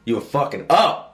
You 0.05 0.15
were 0.15 0.21
fucking 0.21 0.65
up. 0.69 1.04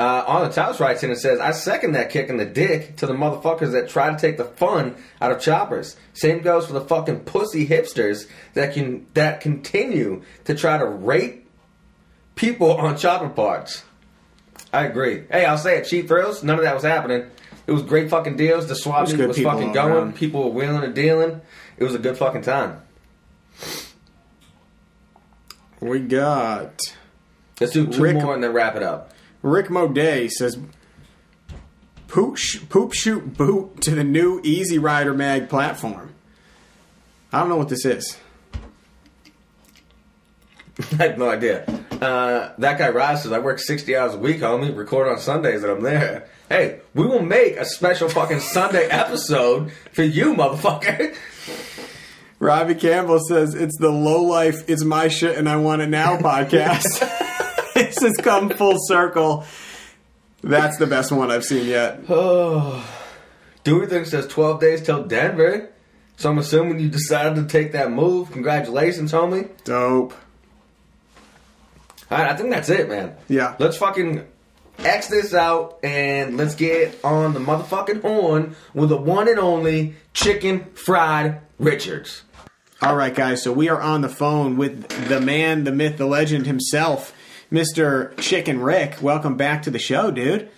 Uh, 0.00 0.24
on 0.26 0.48
the 0.48 0.54
tops 0.54 0.80
writes 0.80 1.02
in 1.02 1.10
and 1.10 1.18
says, 1.18 1.40
I 1.40 1.50
second 1.50 1.92
that 1.92 2.08
kick 2.08 2.30
in 2.30 2.38
the 2.38 2.46
dick 2.46 2.96
to 2.96 3.06
the 3.06 3.12
motherfuckers 3.12 3.72
that 3.72 3.90
try 3.90 4.10
to 4.10 4.16
take 4.18 4.38
the 4.38 4.46
fun 4.46 4.94
out 5.20 5.30
of 5.30 5.42
choppers. 5.42 5.94
Same 6.14 6.40
goes 6.40 6.66
for 6.66 6.72
the 6.72 6.80
fucking 6.80 7.20
pussy 7.20 7.66
hipsters 7.66 8.26
that 8.54 8.72
can 8.72 9.06
that 9.12 9.42
continue 9.42 10.22
to 10.44 10.54
try 10.54 10.78
to 10.78 10.86
rape 10.86 11.46
people 12.34 12.72
on 12.72 12.96
chopper 12.96 13.28
parts. 13.28 13.84
I 14.72 14.86
agree. 14.86 15.24
Hey, 15.30 15.44
I'll 15.44 15.58
say 15.58 15.76
it. 15.76 15.84
Cheap 15.84 16.08
thrills, 16.08 16.42
none 16.42 16.56
of 16.56 16.64
that 16.64 16.74
was 16.74 16.82
happening. 16.84 17.26
It 17.66 17.72
was 17.72 17.82
great 17.82 18.08
fucking 18.08 18.36
deals. 18.38 18.68
The 18.68 18.76
swap 18.76 19.04
There's 19.06 19.12
meet 19.12 19.18
good 19.18 19.28
was 19.28 19.38
fucking 19.38 19.72
going. 19.72 19.92
around. 19.92 20.16
People 20.16 20.44
were 20.44 20.50
wheeling 20.50 20.82
and 20.82 20.94
dealing. 20.94 21.42
It 21.76 21.84
was 21.84 21.94
a 21.94 21.98
good 21.98 22.16
fucking 22.16 22.42
time. 22.42 22.80
We 25.80 26.00
got 26.00 26.80
Let's 27.60 27.74
do 27.74 27.86
two 27.86 28.02
Rick- 28.02 28.16
more 28.16 28.32
and 28.34 28.42
then 28.42 28.52
wrap 28.54 28.76
it 28.76 28.82
up. 28.82 29.12
Rick 29.42 29.66
Moday 29.68 30.30
says, 30.30 30.58
"Poop, 32.08 32.36
sh- 32.36 32.60
poop, 32.68 32.92
shoot, 32.92 33.36
boot 33.36 33.80
to 33.82 33.92
the 33.92 34.04
new 34.04 34.40
Easy 34.42 34.78
Rider 34.78 35.14
Mag 35.14 35.48
platform." 35.48 36.14
I 37.32 37.40
don't 37.40 37.48
know 37.48 37.56
what 37.56 37.68
this 37.68 37.84
is. 37.84 38.16
I 40.98 41.02
have 41.04 41.18
no 41.18 41.30
idea. 41.30 41.64
Uh, 42.00 42.52
that 42.58 42.78
guy 42.78 42.88
Ross 42.88 43.22
says, 43.22 43.32
I 43.32 43.38
work 43.38 43.58
60 43.58 43.94
hours 43.96 44.14
a 44.14 44.18
week, 44.18 44.38
homie. 44.38 44.74
Record 44.74 45.08
on 45.08 45.18
Sundays 45.18 45.62
and 45.62 45.70
I'm 45.72 45.82
there. 45.82 46.28
Hey, 46.48 46.80
we 46.94 47.06
will 47.06 47.22
make 47.22 47.56
a 47.56 47.64
special 47.64 48.08
fucking 48.08 48.40
Sunday 48.40 48.86
episode 48.90 49.70
for 49.92 50.02
you, 50.02 50.34
motherfucker. 50.34 51.14
Robbie 52.38 52.74
Campbell 52.74 53.20
says, 53.20 53.54
"It's 53.54 53.76
the 53.78 53.90
low 53.90 54.22
life, 54.22 54.68
it's 54.68 54.82
my 54.82 55.08
shit, 55.08 55.36
and 55.36 55.48
I 55.48 55.56
want 55.56 55.82
it 55.82 55.88
now 55.88 56.16
podcast." 56.18 57.18
This 57.94 58.02
has 58.02 58.16
come 58.16 58.50
full 58.50 58.76
circle. 58.78 59.44
That's 60.42 60.78
the 60.78 60.86
best 60.86 61.12
one 61.12 61.30
I've 61.30 61.44
seen 61.44 61.66
yet. 61.66 62.00
Oh, 62.08 62.86
Dewey 63.64 63.86
Thing 63.86 64.04
says 64.04 64.26
12 64.26 64.60
days 64.60 64.82
till 64.82 65.04
Denver. 65.04 65.70
So 66.16 66.30
I'm 66.30 66.38
assuming 66.38 66.80
you 66.80 66.88
decided 66.88 67.36
to 67.36 67.46
take 67.46 67.72
that 67.72 67.90
move. 67.90 68.30
Congratulations, 68.32 69.12
homie. 69.12 69.48
Dope. 69.64 70.12
All 72.10 72.18
right, 72.18 72.30
I 72.30 72.36
think 72.36 72.50
that's 72.50 72.68
it, 72.68 72.88
man. 72.88 73.14
Yeah. 73.28 73.56
Let's 73.58 73.76
fucking 73.76 74.26
X 74.80 75.08
this 75.08 75.32
out 75.32 75.78
and 75.82 76.36
let's 76.36 76.54
get 76.54 76.98
on 77.04 77.34
the 77.34 77.40
motherfucking 77.40 78.02
horn 78.02 78.56
with 78.74 78.88
the 78.88 78.96
one 78.96 79.28
and 79.28 79.38
only 79.38 79.94
Chicken 80.12 80.64
Fried 80.74 81.40
Richards. 81.58 82.22
All 82.82 82.96
right, 82.96 83.14
guys. 83.14 83.42
So 83.42 83.52
we 83.52 83.68
are 83.68 83.80
on 83.80 84.00
the 84.00 84.08
phone 84.08 84.56
with 84.56 84.88
the 85.08 85.20
man, 85.20 85.64
the 85.64 85.72
myth, 85.72 85.98
the 85.98 86.06
legend 86.06 86.46
himself, 86.46 87.14
Mr. 87.50 88.16
Chicken 88.18 88.60
Rick. 88.60 89.02
Welcome 89.02 89.36
back 89.36 89.62
to 89.62 89.70
the 89.70 89.78
show, 89.78 90.10
dude. 90.10 90.48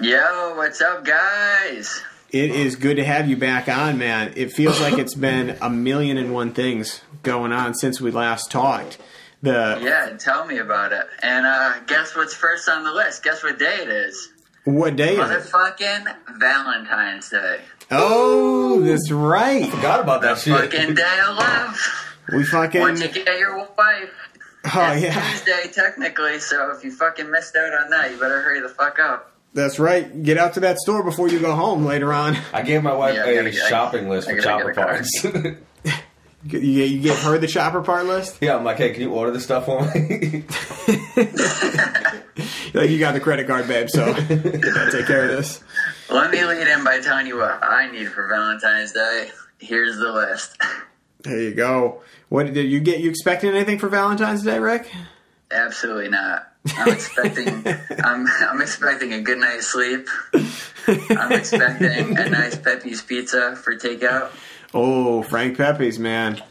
Yo, 0.00 0.54
what's 0.56 0.80
up, 0.80 1.04
guys? 1.04 2.02
It 2.30 2.50
is 2.50 2.76
good 2.76 2.96
to 2.98 3.04
have 3.04 3.28
you 3.28 3.36
back 3.36 3.68
on, 3.68 3.96
man. 3.96 4.34
It 4.36 4.52
feels 4.52 4.80
like 4.80 4.98
it's 4.98 5.14
been 5.14 5.56
a 5.62 5.70
million 5.70 6.18
and 6.18 6.34
one 6.34 6.52
things 6.52 7.00
going 7.22 7.52
on 7.52 7.74
since 7.74 8.00
we 8.00 8.10
last 8.10 8.50
talked. 8.50 8.98
The 9.40 9.78
Yeah, 9.80 10.16
tell 10.18 10.44
me 10.44 10.58
about 10.58 10.92
it. 10.92 11.06
And 11.22 11.46
uh, 11.46 11.78
guess 11.86 12.14
what's 12.14 12.34
first 12.34 12.68
on 12.68 12.84
the 12.84 12.92
list? 12.92 13.24
Guess 13.24 13.42
what 13.42 13.58
day 13.58 13.78
it 13.82 13.88
is? 13.88 14.28
what 14.64 14.96
day 14.96 15.16
is 15.16 15.30
it? 15.30 15.50
Motherfucking 15.50 16.14
Valentine's 16.38 17.30
Day. 17.30 17.60
Oh, 17.90 18.80
that's 18.82 19.10
right. 19.10 19.66
Forgot 19.70 20.00
about 20.00 20.20
that 20.20 20.36
shit. 20.38 20.54
Fucking 20.54 20.94
day 20.94 21.18
of 21.26 21.36
love. 21.36 22.14
We 22.34 22.44
fucking 22.44 22.82
Once 22.82 23.00
you 23.00 23.08
get 23.08 23.38
your 23.38 23.56
wife. 23.78 24.10
oh 24.74 24.92
It's 24.92 25.02
yeah, 25.02 25.30
Tuesday, 25.32 25.70
technically, 25.72 26.38
so 26.40 26.70
if 26.76 26.84
you 26.84 26.90
fucking 26.92 27.30
missed 27.30 27.56
out 27.56 27.72
on 27.74 27.90
that, 27.90 28.10
you 28.10 28.18
better 28.18 28.40
hurry 28.42 28.60
the 28.60 28.68
fuck 28.68 28.98
up. 28.98 29.32
that's 29.54 29.78
right. 29.78 30.22
Get 30.22 30.38
out 30.38 30.54
to 30.54 30.60
that 30.60 30.78
store 30.78 31.02
before 31.02 31.28
you 31.28 31.38
go 31.40 31.54
home 31.54 31.84
later 31.84 32.12
on. 32.12 32.36
I 32.52 32.62
gave 32.62 32.82
my 32.82 32.92
wife 32.94 33.14
Yeah, 33.14 33.22
I 33.24 33.26
a 33.28 33.34
gotta- 33.44 33.48
I- 33.64 33.68
shopping 33.68 34.08
list 34.08 34.28
I 34.28 34.32
for 34.36 34.40
gotta 34.42 34.72
chopper 34.72 34.74
parts. 34.74 35.26
You, 36.44 36.60
you 36.60 37.00
give 37.02 37.18
her 37.18 37.36
the 37.36 37.48
chopper 37.48 37.82
part 37.82 38.06
list. 38.06 38.38
yeah, 38.40 38.56
I'm 38.56 38.62
like, 38.62 38.76
hey, 38.76 38.92
can 38.92 39.02
you 39.02 39.12
order 39.12 39.32
this 39.32 39.42
stuff 39.42 39.66
for 39.66 39.82
me? 39.92 40.44
Like 42.74 42.90
you 42.90 42.98
got 43.00 43.12
the 43.14 43.20
credit 43.20 43.46
card, 43.48 43.66
babe. 43.66 43.88
So 43.90 44.12
gotta 44.12 44.88
take 44.92 45.06
care 45.06 45.24
of 45.24 45.30
this. 45.36 45.62
Let 46.08 46.30
me 46.30 46.44
lead 46.44 46.68
in 46.68 46.84
by 46.84 47.00
telling 47.00 47.26
you 47.26 47.38
what 47.38 47.58
I 47.62 47.90
need 47.90 48.08
for 48.12 48.28
Valentine's 48.28 48.92
Day. 48.92 49.30
Here's 49.58 49.96
the 49.96 50.12
list. 50.12 50.56
There 51.22 51.40
you 51.40 51.54
go. 51.54 52.02
What 52.28 52.52
did 52.52 52.64
you 52.64 52.80
get? 52.80 53.00
You 53.00 53.10
expecting 53.10 53.50
anything 53.50 53.78
for 53.78 53.88
Valentine's 53.88 54.42
Day, 54.42 54.58
Rick? 54.58 54.90
Absolutely 55.50 56.08
not. 56.08 56.52
I'm 56.76 56.92
expecting. 56.92 57.66
I'm. 58.04 58.26
I'm 58.26 58.60
expecting 58.60 59.14
a 59.14 59.20
good 59.20 59.38
night's 59.38 59.66
sleep. 59.66 60.08
I'm 60.34 61.32
expecting 61.32 62.18
a 62.18 62.28
nice 62.28 62.56
Pepe's 62.56 63.02
pizza 63.02 63.56
for 63.56 63.74
takeout. 63.76 64.30
Oh, 64.74 65.22
Frank 65.22 65.56
Pepe's 65.56 65.98
man. 65.98 66.42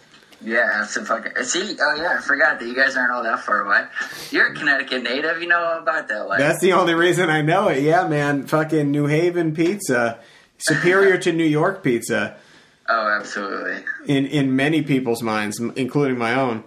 Yeah, 0.42 0.86
some 0.86 1.06
fucking. 1.06 1.44
See, 1.44 1.78
oh 1.80 1.96
yeah, 1.96 2.18
I 2.18 2.22
forgot 2.22 2.60
that 2.60 2.68
you 2.68 2.76
guys 2.76 2.96
aren't 2.96 3.12
all 3.12 3.24
that 3.24 3.42
far 3.42 3.66
away. 3.66 3.86
You're 4.32 4.48
a 4.48 4.56
Connecticut 4.56 5.04
native. 5.04 5.42
You 5.42 5.48
know 5.48 5.60
all 5.60 5.80
about 5.80 6.08
that 6.08 6.28
life. 6.28 6.40
That's 6.40 6.62
the 6.62 6.74
only 6.74 6.96
reason 6.96 7.30
I 7.30 7.42
know 7.42 7.68
it. 7.68 7.84
Yeah, 7.84 8.08
man. 8.08 8.48
Fucking 8.48 8.90
New 8.90 9.06
Haven 9.06 9.54
pizza, 9.54 10.20
superior 10.58 11.18
to 11.20 11.32
New 11.32 11.46
York 11.46 11.84
pizza 11.84 12.38
oh, 12.90 13.08
absolutely. 13.20 13.84
in 14.06 14.26
in 14.26 14.56
many 14.56 14.82
people's 14.82 15.22
minds, 15.22 15.60
including 15.60 16.18
my 16.18 16.34
own. 16.34 16.64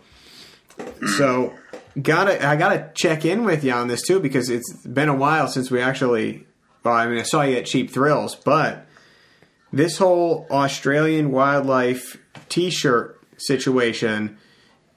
So, 1.17 1.55
gotta 2.01 2.47
I 2.47 2.57
gotta 2.57 2.91
check 2.95 3.25
in 3.25 3.45
with 3.45 3.65
you 3.65 3.73
on 3.73 3.89
this 3.89 4.03
too 4.03 4.21
because 4.21 4.49
it's 4.49 4.73
been 4.87 5.09
a 5.09 5.15
while 5.15 5.49
since 5.49 5.71
we 5.71 5.81
actually. 5.81 6.47
Well, 6.83 6.95
I 6.95 7.07
mean, 7.07 7.19
I 7.19 7.25
saw 7.25 7.43
you 7.43 7.57
at 7.57 7.67
Cheap 7.67 7.91
Thrills, 7.91 8.35
but 8.35 8.87
this 9.73 9.99
whole 9.99 10.47
Australian 10.51 11.31
wildlife 11.31 12.17
T-shirt 12.49 13.21
situation 13.37 14.39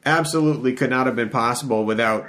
absolutely 0.06 0.74
could 0.74 0.90
not 0.90 1.08
have 1.08 1.16
been 1.16 1.30
possible 1.30 1.84
without 1.84 2.26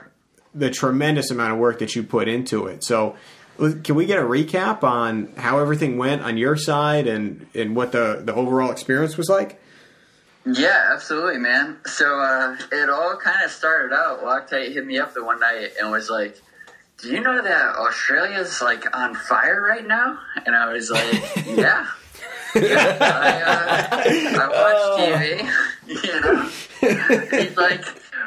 the 0.55 0.71
tremendous 0.71 1.31
amount 1.31 1.53
of 1.53 1.59
work 1.59 1.79
that 1.79 1.95
you 1.95 2.03
put 2.03 2.29
into 2.29 2.67
it. 2.67 2.85
So, 2.85 3.17
can 3.57 3.95
we 3.95 4.07
get 4.07 4.19
a 4.19 4.23
recap 4.23 4.83
on 4.83 5.33
how 5.37 5.59
everything 5.59 5.97
went 5.99 6.23
on 6.23 6.37
your 6.37 6.57
side 6.57 7.07
and 7.07 7.47
and 7.55 7.77
what 7.77 7.93
the 7.93 8.23
the 8.25 8.35
overall 8.35 8.71
experience 8.71 9.17
was 9.17 9.29
like? 9.29 9.61
Yeah, 10.47 10.91
absolutely, 10.93 11.39
man. 11.39 11.79
So 11.87 12.21
uh, 12.21 12.57
it 12.71 12.91
all 12.91 13.17
kind 13.17 13.43
of 13.45 13.51
started 13.51 13.95
out. 13.95 14.23
Loctite 14.23 14.75
hit 14.75 14.85
me 14.85 14.99
up 14.99 15.15
the 15.15 15.25
one 15.25 15.41
night 15.41 15.71
and 15.81 15.91
was 15.91 16.11
like, 16.11 16.39
"Do 16.99 17.11
you 17.11 17.21
know 17.21 17.41
that 17.43 17.77
Australia's 17.77 18.61
like 18.61 18.95
on 18.95 19.15
fire 19.15 19.63
right 19.63 19.87
now?" 19.87 20.19
And 20.45 20.55
I 20.55 20.73
was 20.73 20.91
like, 20.91 21.13
"Yeah." 21.47 21.87
Yeah, 22.55 22.99
I, 23.01 23.43
uh, 23.43 24.39
I 24.39 24.49
watch 24.49 25.01
TV, 25.01 25.43
you 26.05 26.21
know. 26.21 27.39
He's 27.43 27.57
like, 27.57 27.85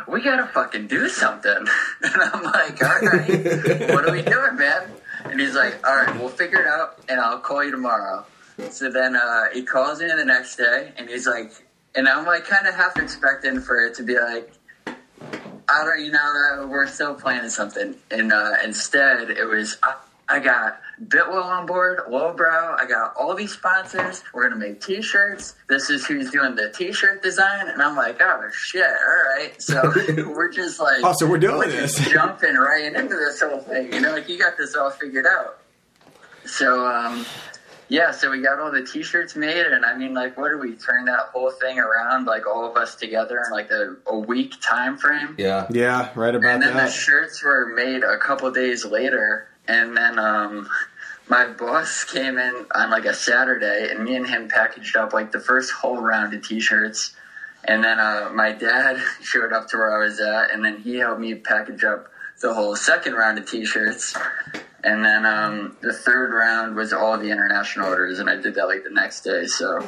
"We 0.08 0.22
gotta 0.22 0.48
fucking 0.48 0.88
do 0.88 1.08
something," 1.08 1.52
and 2.02 2.22
I'm 2.22 2.44
like, 2.44 2.84
"All 2.84 3.00
right, 3.00 3.90
what 3.94 4.06
are 4.06 4.12
we 4.12 4.22
doing, 4.24 4.58
man?" 4.58 4.84
And 5.30 5.40
he's 5.40 5.56
like, 5.56 5.86
"All 5.86 5.96
right, 5.96 6.14
we'll 6.20 6.30
figure 6.30 6.62
it 6.62 6.68
out, 6.68 7.00
and 7.10 7.20
I'll 7.20 7.40
call 7.40 7.64
you 7.64 7.72
tomorrow." 7.72 8.26
So 8.70 8.90
then 8.90 9.16
uh, 9.16 9.46
he 9.54 9.64
calls 9.64 10.02
me 10.02 10.08
the 10.08 10.26
next 10.26 10.56
day, 10.56 10.92
and 10.98 11.10
he's 11.10 11.28
like, 11.28 11.52
and 11.96 12.08
I'm 12.08 12.26
like 12.26 12.46
kind 12.46 12.68
of 12.68 12.76
half 12.76 12.98
expecting 12.98 13.60
for 13.60 13.86
it 13.86 13.96
to 13.96 14.04
be 14.04 14.20
like, 14.20 14.52
I 14.88 15.84
don't, 15.84 16.04
you 16.04 16.12
know, 16.12 16.60
uh, 16.62 16.68
we're 16.68 16.88
still 16.88 17.14
planning 17.14 17.50
something, 17.50 17.96
and 18.10 18.32
uh, 18.32 18.54
instead 18.64 19.30
it 19.30 19.46
was 19.46 19.78
I, 19.84 19.96
I 20.30 20.40
got 20.40 20.80
Biltwell 21.06 21.44
on 21.44 21.66
board, 21.68 22.00
Lowbrow. 22.10 22.76
I 22.80 22.86
got 22.88 23.14
all 23.16 23.36
these 23.36 23.54
sponsors. 23.54 24.24
We're 24.34 24.50
gonna 24.50 24.56
make 24.60 24.82
T-shirts. 24.82 25.56
This 25.70 25.90
is 25.90 26.06
who's 26.08 26.32
doing 26.32 26.56
the 26.56 26.72
T-shirt 26.72 27.22
design, 27.22 27.68
and 27.70 27.82
I'm 27.82 27.96
like, 27.96 28.20
oh 28.22 28.50
shit, 28.52 28.84
all 28.84 29.36
right. 29.38 29.54
So 29.62 29.92
we're 30.36 30.52
just 30.52 30.80
like, 30.80 31.04
Oh, 31.04 31.14
so 31.14 31.28
we're 31.30 31.38
doing 31.38 31.58
we're 31.58 31.68
this. 31.72 31.98
jumping 32.12 32.56
right 32.56 32.86
into 32.94 33.16
this 33.16 33.40
whole 33.42 33.60
thing. 33.60 33.94
You 33.94 34.02
know, 34.02 34.12
like 34.12 34.28
you 34.28 34.40
got 34.40 34.58
this 34.58 34.76
all 34.76 34.90
figured 34.90 35.26
out. 35.28 35.60
So, 36.46 36.88
um, 36.88 37.26
yeah, 37.90 38.12
so 38.12 38.30
we 38.32 38.42
got 38.42 38.60
all 38.60 38.72
the 38.72 38.84
T-shirts 38.84 39.36
made, 39.36 39.66
and 39.66 39.86
I 39.86 39.96
mean, 39.98 40.14
like, 40.14 40.38
what 40.38 40.50
do 40.50 40.58
we 40.58 40.76
turn 40.76 41.06
that 41.06 41.30
whole 41.32 41.52
thing 41.52 41.78
around? 41.80 42.26
Like 42.26 42.46
all 42.48 42.70
of 42.70 42.76
us 42.76 42.96
together 42.96 43.42
in 43.46 43.52
like 43.52 43.70
a, 43.72 43.96
a 44.08 44.18
week 44.18 44.56
time 44.62 44.98
frame. 44.98 45.36
yeah. 45.38 45.68
Yeah, 45.70 46.10
right 46.16 46.34
about 46.36 46.50
And 46.56 46.64
then 46.64 46.76
the 46.76 46.90
shirts 46.90 47.44
were 47.44 47.68
made 47.76 48.04
a 48.04 48.18
couple 48.18 48.50
days 48.52 48.84
later, 48.86 49.47
and 49.68 49.96
then 49.96 50.20
um, 50.20 50.70
my 51.30 51.46
boss 51.48 52.04
came 52.04 52.38
in 52.38 52.66
on 52.74 52.90
like 52.90 53.06
a 53.06 53.14
Saturday, 53.14 53.90
and 53.92 54.04
me 54.04 54.16
and 54.16 54.28
him 54.28 54.48
packaged 54.48 54.96
up 54.96 55.14
like 55.14 55.32
the 55.32 55.40
first 55.40 55.72
whole 55.72 55.98
round 55.98 56.34
of 56.34 56.48
T-shirts. 56.48 57.16
And 57.66 57.84
then 57.84 58.00
uh, 58.00 58.32
my 58.34 58.54
dad 58.54 58.98
showed 59.22 59.52
up 59.52 59.68
to 59.70 59.78
where 59.78 59.96
I 59.96 60.06
was 60.06 60.20
at, 60.20 60.52
and 60.52 60.64
then 60.64 60.78
he 60.78 60.96
helped 60.96 61.20
me 61.20 61.36
package 61.36 61.84
up 61.84 62.10
the 62.40 62.54
whole 62.54 62.76
second 62.76 63.14
round 63.14 63.38
of 63.38 63.50
T-shirts. 63.50 64.16
And 64.84 65.04
then 65.04 65.26
um, 65.26 65.76
the 65.82 65.92
third 65.92 66.34
round 66.34 66.76
was 66.76 66.94
all 66.94 67.18
the 67.18 67.30
international 67.30 67.90
orders, 67.90 68.20
and 68.20 68.30
I 68.30 68.38
did 68.38 68.56
that 68.56 68.68
like 68.68 68.84
the 68.84 68.92
next 68.92 69.22
day. 69.22 69.48
So 69.48 69.86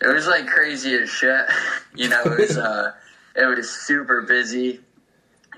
it 0.00 0.06
was 0.06 0.26
like 0.26 0.46
crazy 0.46 0.94
as 0.94 1.10
shit. 1.10 1.46
You 1.94 2.08
know, 2.08 2.22
it 2.22 2.38
was 2.38 2.56
uh, 2.70 2.92
it 3.36 3.44
was 3.44 3.68
super 3.68 4.22
busy 4.22 4.80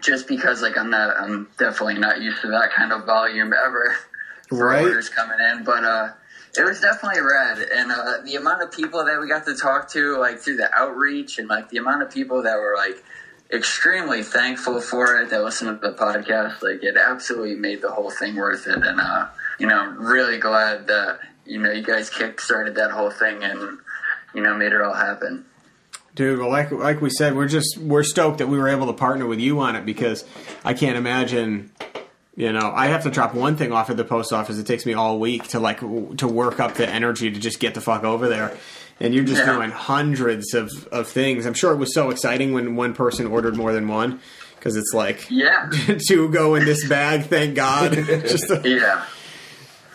just 0.04 0.28
because 0.28 0.62
like 0.62 0.76
I'm 0.76 0.90
not, 0.90 1.16
I'm 1.16 1.48
definitely 1.58 1.98
not 1.98 2.20
used 2.20 2.40
to 2.42 2.48
that 2.48 2.70
kind 2.72 2.92
of 2.92 3.04
volume 3.04 3.52
ever. 3.52 3.96
for 4.48 4.66
Right. 4.66 4.82
Orders 4.82 5.08
coming 5.08 5.38
in, 5.40 5.64
but 5.64 5.84
uh, 5.84 6.10
it 6.56 6.64
was 6.64 6.80
definitely 6.80 7.22
rad, 7.22 7.58
and 7.58 7.90
uh, 7.90 8.18
the 8.24 8.36
amount 8.36 8.62
of 8.62 8.70
people 8.70 9.04
that 9.04 9.18
we 9.20 9.28
got 9.28 9.44
to 9.46 9.56
talk 9.56 9.90
to, 9.90 10.18
like 10.18 10.38
through 10.38 10.56
the 10.56 10.72
outreach, 10.74 11.38
and 11.38 11.48
like 11.48 11.68
the 11.70 11.78
amount 11.78 12.02
of 12.02 12.10
people 12.10 12.42
that 12.42 12.56
were 12.56 12.74
like 12.76 13.02
extremely 13.52 14.22
thankful 14.22 14.80
for 14.80 15.20
it 15.20 15.30
that 15.30 15.42
listened 15.42 15.80
to 15.80 15.88
the 15.88 15.96
podcast, 15.96 16.62
like 16.62 16.82
it 16.82 16.96
absolutely 16.96 17.54
made 17.54 17.82
the 17.82 17.90
whole 17.90 18.10
thing 18.10 18.36
worth 18.36 18.66
it, 18.66 18.82
and 18.82 19.00
uh, 19.00 19.28
you 19.58 19.66
know, 19.66 19.78
I'm 19.78 19.98
really 19.98 20.38
glad 20.38 20.86
that 20.86 21.20
you 21.44 21.58
know 21.58 21.72
you 21.72 21.82
guys 21.82 22.10
kick 22.10 22.40
started 22.40 22.76
that 22.76 22.90
whole 22.90 23.10
thing 23.10 23.42
and 23.42 23.78
you 24.34 24.42
know 24.42 24.56
made 24.56 24.72
it 24.72 24.80
all 24.80 24.94
happen. 24.94 25.44
Dude, 26.14 26.38
well, 26.38 26.48
like 26.50 26.70
like 26.70 27.00
we 27.00 27.10
said, 27.10 27.34
we're 27.34 27.48
just 27.48 27.76
we're 27.78 28.04
stoked 28.04 28.38
that 28.38 28.46
we 28.46 28.56
were 28.58 28.68
able 28.68 28.86
to 28.86 28.92
partner 28.92 29.26
with 29.26 29.40
you 29.40 29.58
on 29.60 29.74
it 29.76 29.84
because 29.84 30.24
I 30.64 30.74
can't 30.74 30.96
imagine. 30.96 31.72
You 32.36 32.52
know, 32.52 32.72
I 32.74 32.86
have 32.88 33.04
to 33.04 33.10
drop 33.10 33.32
one 33.34 33.56
thing 33.56 33.70
off 33.70 33.90
at 33.90 33.96
the 33.96 34.04
post 34.04 34.32
office. 34.32 34.58
It 34.58 34.66
takes 34.66 34.84
me 34.84 34.92
all 34.94 35.20
week 35.20 35.44
to 35.48 35.60
like 35.60 35.80
w- 35.80 36.14
to 36.16 36.26
work 36.26 36.58
up 36.58 36.74
the 36.74 36.88
energy 36.88 37.30
to 37.30 37.38
just 37.38 37.60
get 37.60 37.74
the 37.74 37.80
fuck 37.80 38.02
over 38.02 38.28
there. 38.28 38.56
And 39.00 39.14
you're 39.14 39.22
just 39.24 39.44
Yeah. 39.44 39.54
doing 39.54 39.70
hundreds 39.70 40.52
of, 40.54 40.70
of 40.88 41.06
things. 41.08 41.46
I'm 41.46 41.54
sure 41.54 41.72
it 41.72 41.76
was 41.76 41.94
so 41.94 42.10
exciting 42.10 42.52
when 42.52 42.74
one 42.76 42.92
person 42.94 43.26
ordered 43.28 43.56
more 43.56 43.72
than 43.72 43.86
one 43.86 44.20
because 44.56 44.74
it's 44.76 44.92
like 44.92 45.26
Yeah, 45.30 45.70
two 46.08 46.28
go 46.30 46.56
in 46.56 46.64
this 46.64 46.88
bag. 46.88 47.26
Thank 47.26 47.54
God. 47.54 47.92
just, 48.06 48.50
yeah. 48.64 49.04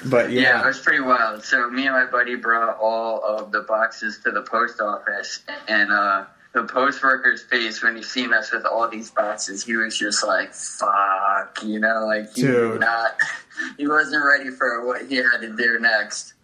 But 0.05 0.31
Yeah, 0.31 0.41
yeah, 0.41 0.63
it 0.63 0.65
was 0.65 0.79
pretty 0.79 1.01
wild. 1.01 1.43
So 1.43 1.69
me 1.69 1.87
and 1.87 1.95
my 1.95 2.05
buddy 2.05 2.35
brought 2.35 2.77
all 2.79 3.23
of 3.23 3.51
the 3.51 3.61
boxes 3.61 4.19
to 4.23 4.31
the 4.31 4.41
post 4.41 4.79
office, 4.81 5.39
and 5.67 5.91
uh, 5.91 6.25
the 6.53 6.63
post 6.63 7.03
worker's 7.03 7.43
face 7.43 7.83
when 7.83 7.95
he 7.95 8.01
seen 8.01 8.33
us 8.33 8.51
with 8.51 8.65
all 8.65 8.87
these 8.89 9.11
boxes, 9.11 9.63
he 9.63 9.75
was 9.75 9.97
just 9.97 10.25
like, 10.25 10.53
"Fuck," 10.53 11.59
you 11.63 11.79
know, 11.79 12.05
like 12.05 12.33
he 12.33 12.41
Dude. 12.41 12.79
not, 12.79 13.17
he 13.77 13.87
wasn't 13.87 14.23
ready 14.25 14.49
for 14.49 14.85
what 14.85 15.05
he 15.07 15.17
had 15.17 15.39
to 15.41 15.55
do 15.55 15.79
next. 15.79 16.33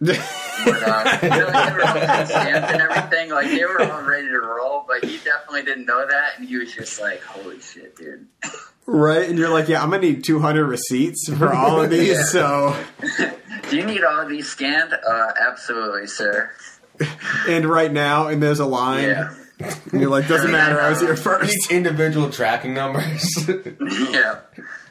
But 0.64 0.82
uh, 0.82 1.18
you 1.22 1.28
know, 1.28 1.46
they 1.46 1.72
were 1.72 1.82
all 1.82 2.26
stamped 2.26 2.72
and 2.72 2.80
everything, 2.80 3.30
like 3.30 3.50
they 3.50 3.62
were 3.64 3.82
all 3.82 4.02
ready 4.02 4.26
to 4.26 4.40
roll, 4.40 4.84
but 4.88 5.04
he 5.04 5.18
definitely 5.18 5.62
didn't 5.64 5.84
know 5.84 6.06
that, 6.06 6.38
and 6.38 6.48
he 6.48 6.56
was 6.56 6.72
just 6.72 6.98
like, 7.00 7.22
"Holy 7.22 7.60
shit, 7.60 7.94
dude." 7.96 8.26
right. 8.86 9.28
And 9.28 9.38
you're 9.38 9.48
like, 9.50 9.68
yeah, 9.68 9.82
I'm 9.82 9.90
gonna 9.90 10.02
need 10.02 10.24
200 10.24 10.64
receipts 10.66 11.28
for 11.32 11.52
all 11.52 11.80
of 11.82 11.90
these. 11.90 12.16
Yeah. 12.16 12.22
So, 12.24 12.84
Do 13.70 13.76
you 13.76 13.84
need 13.84 14.04
all 14.04 14.20
of 14.20 14.28
these 14.28 14.48
scanned? 14.48 14.92
Uh, 14.92 15.32
absolutely, 15.40 16.06
sir. 16.06 16.50
and 17.48 17.66
right 17.66 17.92
now, 17.92 18.28
and 18.28 18.42
there's 18.42 18.60
a 18.60 18.66
line. 18.66 19.04
Yeah. 19.04 19.34
And 19.90 20.00
you're 20.02 20.10
like, 20.10 20.28
doesn't 20.28 20.52
matter. 20.52 20.78
I 20.80 20.90
was 20.90 21.00
here 21.00 21.16
first. 21.28 21.52
Each 21.54 21.70
individual 21.70 22.30
tracking 22.30 22.74
numbers. 22.74 23.24
Yeah. 24.10 24.40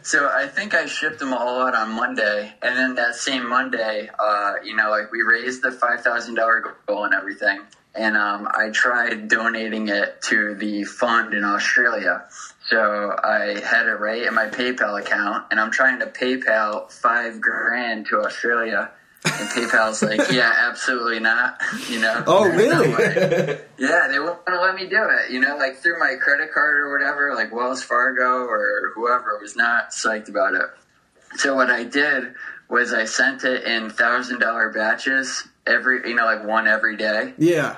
So 0.02 0.30
I 0.32 0.46
think 0.48 0.76
I 0.76 0.86
shipped 0.86 1.18
them 1.18 1.34
all 1.34 1.64
out 1.64 1.74
on 1.74 1.91
Monday, 1.93 2.54
and 2.62 2.78
then 2.78 2.93
that 2.96 3.16
same 3.16 3.50
Monday, 3.50 4.08
uh, 4.20 4.54
you 4.64 4.76
know, 4.76 4.91
like 4.91 5.12
we 5.12 5.24
raised 5.24 5.64
the 5.64 5.72
five 5.72 6.02
thousand 6.02 6.36
dollar 6.36 6.76
goal 6.86 7.06
and 7.06 7.14
everything, 7.16 7.62
and 7.96 8.16
um, 8.16 8.48
I 8.52 8.70
tried 8.70 9.28
donating 9.30 9.88
it 9.88 10.22
to 10.26 10.54
the 10.54 10.84
fund 10.84 11.34
in 11.34 11.43
Australia. 11.43 12.24
So 12.70 13.16
I 13.24 13.59
had 13.63 13.86
it 13.86 13.99
right 13.99 14.24
in 14.24 14.34
my 14.34 14.47
PayPal 14.47 14.99
account, 14.99 15.45
and 15.51 15.59
I'm 15.59 15.72
trying 15.72 15.99
to 15.99 16.07
PayPal 16.07 16.91
five 16.91 17.39
grand 17.39 18.07
to 18.07 18.22
Australia, 18.22 18.89
and 19.24 19.49
PayPal's 19.49 20.01
like, 20.01 20.20
yeah, 20.32 20.51
absolutely 20.68 21.20
not. 21.20 21.61
You 21.89 21.99
know? 21.99 22.24
Oh, 22.26 22.49
There's 22.49 22.72
no 22.74 22.82
really? 22.82 23.59
Yeah, 23.78 24.07
they 24.09 24.18
won't 24.20 24.39
let 24.47 24.76
me 24.76 24.88
do 24.88 25.07
it. 25.09 25.32
You 25.32 25.39
know, 25.41 25.57
like 25.57 25.78
through 25.78 25.99
my 25.99 26.16
credit 26.20 26.51
card 26.53 26.78
or 26.80 26.91
whatever, 26.91 27.36
like 27.36 27.53
Wells 27.53 27.84
Fargo 27.84 28.45
or 28.45 28.91
whoever 28.95 29.38
was 29.39 29.55
not 29.55 29.91
psyched 29.91 30.30
about 30.30 30.55
it. 30.55 30.66
So 31.38 31.53
what 31.55 31.70
I 31.70 31.84
did 31.84 32.34
was 32.70 32.93
I 32.93 33.05
sent 33.05 33.43
it 33.43 33.63
in 33.66 33.89
thousand 33.91 34.39
dollar 34.39 34.70
batches 34.72 35.47
every, 35.68 36.09
you 36.09 36.16
know, 36.16 36.26
like 36.26 36.43
one 36.43 36.68
every 36.68 36.95
day, 36.97 37.34
Yeah. 37.38 37.78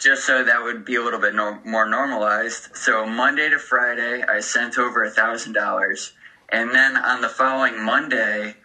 Just 0.00 0.24
so 0.24 0.42
that 0.42 0.62
would 0.62 0.84
be 0.84 0.96
a 0.96 1.02
little 1.02 1.20
bit 1.20 1.34
nor- 1.34 1.60
more 1.64 1.86
normalized. 1.86 2.74
So 2.74 3.06
Monday 3.06 3.50
to 3.50 3.58
Friday, 3.58 4.24
I 4.26 4.40
sent 4.40 4.78
over 4.78 5.04
a 5.04 5.10
thousand 5.10 5.52
dollars, 5.52 6.12
and 6.48 6.74
then 6.74 6.96
on 6.96 7.20
the 7.20 7.28
following 7.28 7.80
Monday, 7.80 8.56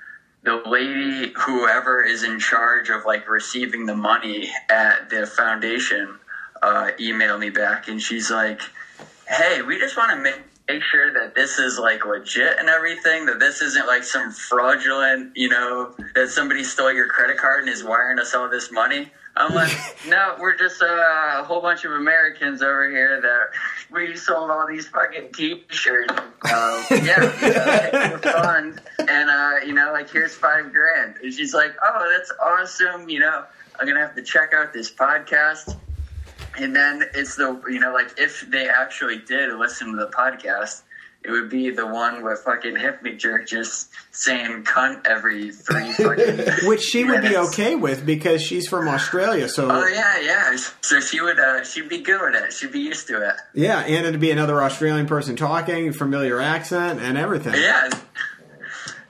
the 0.44 0.62
lady, 0.66 1.34
whoever 1.38 2.04
is 2.04 2.24
in 2.24 2.40
charge 2.40 2.90
of 2.90 3.06
like 3.06 3.28
receiving 3.28 3.86
the 3.86 3.96
money 3.96 4.50
at 4.70 5.10
the 5.10 5.26
foundation, 5.26 6.18
uh, 6.62 6.92
emailed 7.00 7.40
me 7.40 7.50
back, 7.50 7.90
and 7.90 8.02
she's 8.02 8.32
like, 8.32 8.62
"Hey, 9.28 9.62
we 9.62 9.78
just 9.78 9.98
want 9.98 10.12
to 10.12 10.18
make." 10.18 10.42
Make 10.68 10.82
sure 10.82 11.14
that 11.14 11.36
this 11.36 11.60
is 11.60 11.78
like 11.78 12.06
legit 12.08 12.58
and 12.58 12.70
everything. 12.70 13.28
That 13.28 13.38
this 13.38 13.62
isn't 13.62 13.86
like 13.86 14.04
some 14.04 14.32
fraudulent, 14.32 15.32
you 15.36 15.48
know, 15.48 15.94
that 16.16 16.30
somebody 16.30 16.64
stole 16.64 16.92
your 16.92 17.08
credit 17.08 17.38
card 17.38 17.60
and 17.60 17.70
is 17.70 17.84
wiring 17.84 18.18
us 18.18 18.34
all 18.34 18.50
this 18.50 18.72
money. 18.72 19.12
I'm 19.38 19.54
like, 19.54 19.72
no, 20.08 20.36
we're 20.40 20.58
just 20.58 20.82
uh, 20.82 20.86
a 20.86 21.44
whole 21.44 21.62
bunch 21.62 21.84
of 21.84 21.92
Americans 21.92 22.62
over 22.62 22.90
here 22.90 23.20
that 23.20 23.50
we 23.92 24.16
sold 24.16 24.50
all 24.50 24.66
these 24.66 24.88
fucking 24.88 25.34
t-shirts. 25.34 26.14
Uh, 26.44 26.84
yeah, 26.92 28.10
for 28.18 28.18
fun. 28.20 28.80
And, 29.00 29.30
uh, 29.30 29.66
you 29.66 29.74
know, 29.74 29.92
like, 29.92 30.10
here's 30.10 30.34
five 30.34 30.72
grand. 30.72 31.16
And 31.22 31.34
she's 31.34 31.54
like, 31.54 31.76
oh, 31.84 32.16
that's 32.16 32.32
awesome. 32.42 33.10
You 33.10 33.20
know, 33.20 33.44
I'm 33.78 33.86
going 33.86 33.96
to 33.96 34.02
have 34.02 34.16
to 34.16 34.24
check 34.24 34.54
out 34.54 34.72
this 34.72 34.90
podcast. 34.90 35.78
And 36.58 36.74
then 36.74 37.04
it's 37.14 37.36
the, 37.36 37.62
you 37.70 37.80
know, 37.80 37.94
like, 37.94 38.18
if 38.18 38.50
they 38.50 38.70
actually 38.70 39.18
did 39.18 39.52
listen 39.54 39.92
to 39.92 39.98
the 39.98 40.08
podcast, 40.08 40.84
it 41.26 41.32
would 41.32 41.50
be 41.50 41.70
the 41.72 41.86
one 41.88 42.24
with 42.24 42.40
fucking 42.40 42.76
Hypnic 42.76 43.18
Jerk 43.18 43.48
just 43.48 43.90
saying 44.12 44.64
cunt 44.64 45.06
every 45.06 45.52
three 45.52 45.92
fucking 45.94 46.40
Which 46.68 46.82
she 46.82 47.04
would 47.04 47.22
be 47.22 47.36
okay 47.38 47.76
with 47.76 48.06
because 48.06 48.42
she's 48.42 48.68
from 48.68 48.88
Australia. 48.88 49.50
So 49.50 49.70
Oh 49.72 49.88
yeah, 49.88 50.20
yeah. 50.22 50.56
So 50.82 51.00
she 51.00 51.20
would, 51.22 51.40
uh, 51.40 51.64
she'd 51.64 51.90
be 51.90 52.02
good 52.02 52.22
with 52.22 52.42
it. 52.42 52.54
She'd 52.54 52.72
be 52.72 52.80
used 52.80 53.08
to 53.08 53.28
it. 53.30 53.36
yeah, 53.54 53.80
and 53.80 54.06
it'd 54.06 54.22
be 54.22 54.32
another 54.32 54.62
Australian 54.62 55.08
person 55.08 55.36
talking, 55.36 55.92
familiar 55.94 56.40
accent, 56.40 57.00
and 57.02 57.18
everything. 57.18 57.56
Yeah, 57.56 57.90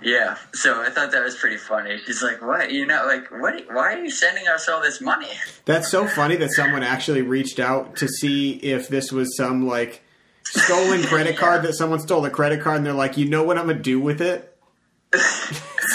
yeah. 0.01 0.38
So 0.53 0.82
I 0.82 0.89
thought 0.89 1.11
that 1.11 1.24
was 1.24 1.36
pretty 1.36 1.57
funny. 1.57 1.97
She's 2.05 2.22
like, 2.22 2.41
"What? 2.41 2.72
You 2.72 2.86
know, 2.86 3.05
like, 3.05 3.30
what? 3.32 3.66
Why 3.72 3.93
are 3.93 4.03
you 4.03 4.11
sending 4.11 4.47
us 4.47 4.70
all 4.70 4.82
this 4.82 5.01
money?" 5.01 5.32
That's 5.66 5.89
so 5.89 6.07
funny 6.07 6.36
that 6.38 6.51
someone 6.51 6.84
actually 6.84 7.22
reached 7.24 7.59
out 7.59 7.95
to 7.97 8.07
see 8.07 8.53
if 8.57 8.88
this 8.88 9.11
was 9.11 9.36
some 9.36 9.68
like 9.68 10.01
stolen 10.46 11.04
credit 11.08 11.38
card 11.38 11.64
that 11.64 11.74
someone 11.74 12.00
stole 12.00 12.24
a 12.26 12.30
credit 12.30 12.62
card 12.62 12.78
and 12.78 12.86
they're 12.86 12.93
like, 12.93 13.18
you 13.18 13.28
know 13.28 13.43
what 13.43 13.58
I'm 13.58 13.68
gonna 13.68 13.80
do 13.80 14.00
with 14.00 14.22
it? 14.22 14.52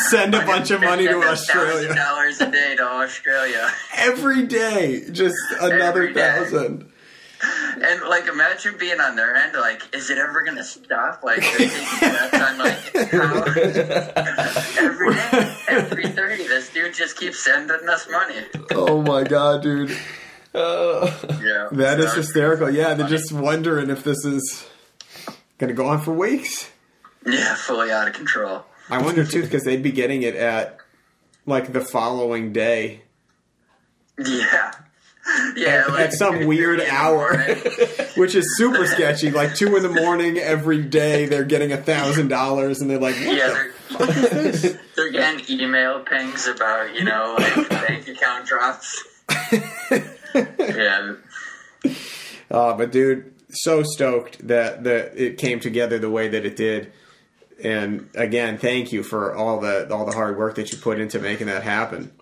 Send 0.08 0.34
a 0.34 0.44
bunch 0.44 0.70
of 0.70 0.80
money 0.80 1.06
to 1.06 1.16
Australia 1.22 1.94
dollars 1.94 2.40
a 2.40 2.50
day 2.50 2.76
to 2.76 2.82
Australia, 2.82 3.70
every 3.96 4.46
day, 4.46 5.04
just 5.10 5.36
another 5.60 6.12
thousand. 6.14 6.90
and 7.82 8.02
like, 8.08 8.26
imagine 8.26 8.76
being 8.78 9.00
on 9.00 9.16
their 9.16 9.34
end. 9.36 9.54
Like, 9.54 9.94
is 9.94 10.10
it 10.10 10.18
ever 10.18 10.42
gonna 10.42 10.64
stop? 10.64 11.22
Like, 11.22 11.40
they're 11.40 11.68
taking 11.68 12.40
on 12.40 12.58
like 12.58 12.78
how 13.10 13.42
every 14.78 15.14
day, 15.14 15.56
every 15.68 16.06
thirty, 16.08 16.44
this 16.44 16.72
dude 16.72 16.94
just 16.94 17.16
keeps 17.16 17.38
sending 17.44 17.88
us 17.88 18.08
money. 18.10 18.46
Oh 18.72 19.02
my 19.02 19.22
god, 19.24 19.62
dude, 19.62 19.96
Yeah, 20.54 21.68
that 21.72 22.00
is 22.00 22.14
hysterical. 22.14 22.70
Yeah, 22.70 22.94
they're 22.94 23.08
just 23.08 23.32
wondering 23.32 23.90
if 23.90 24.02
this 24.04 24.24
is 24.24 24.66
gonna 25.58 25.72
go 25.74 25.86
on 25.86 26.00
for 26.00 26.12
weeks. 26.12 26.70
Yeah, 27.24 27.54
fully 27.54 27.90
out 27.90 28.08
of 28.08 28.14
control. 28.14 28.64
I 28.88 29.00
wonder 29.02 29.24
too 29.24 29.42
because 29.42 29.62
they'd 29.64 29.82
be 29.82 29.92
getting 29.92 30.22
it 30.22 30.34
at 30.34 30.78
like 31.46 31.72
the 31.72 31.80
following 31.80 32.52
day. 32.52 33.02
Yeah. 34.18 34.72
Yeah, 35.54 35.68
At- 35.86 35.88
like, 35.90 36.00
at 36.00 36.12
some 36.14 36.46
weird 36.46 36.80
hour. 36.80 37.36
which 38.16 38.34
is 38.34 38.56
super 38.56 38.86
sketchy. 38.86 39.30
Like 39.30 39.54
two 39.54 39.76
in 39.76 39.82
the 39.82 39.88
morning 39.88 40.38
every 40.38 40.82
day, 40.82 41.26
they're 41.26 41.44
getting 41.44 41.72
a 41.72 41.76
thousand 41.76 42.28
dollars, 42.28 42.80
and 42.80 42.90
they're 42.90 42.98
like, 42.98 43.14
"What 43.14 43.36
Yeah, 43.36 43.68
the 43.90 44.58
they're, 44.62 44.80
they're 44.96 45.12
getting 45.12 45.60
email 45.60 46.00
pings 46.00 46.48
about, 46.48 46.94
you 46.96 47.04
know, 47.04 47.36
like 47.38 47.68
bank 47.68 48.08
account 48.08 48.46
drops. 48.46 49.04
Yeah. 50.34 51.14
Uh, 52.50 52.74
but 52.74 52.90
dude, 52.90 53.32
so 53.50 53.82
stoked 53.82 54.46
that 54.46 54.84
that 54.84 55.16
it 55.16 55.38
came 55.38 55.60
together 55.60 55.98
the 55.98 56.10
way 56.10 56.28
that 56.28 56.44
it 56.44 56.56
did. 56.56 56.92
And 57.62 58.08
again, 58.14 58.58
thank 58.58 58.92
you 58.92 59.02
for 59.02 59.34
all 59.34 59.60
the 59.60 59.92
all 59.92 60.04
the 60.04 60.12
hard 60.12 60.38
work 60.38 60.54
that 60.56 60.72
you 60.72 60.78
put 60.78 60.98
into 60.98 61.18
making 61.18 61.46
that 61.46 61.62
happen. 61.62 62.12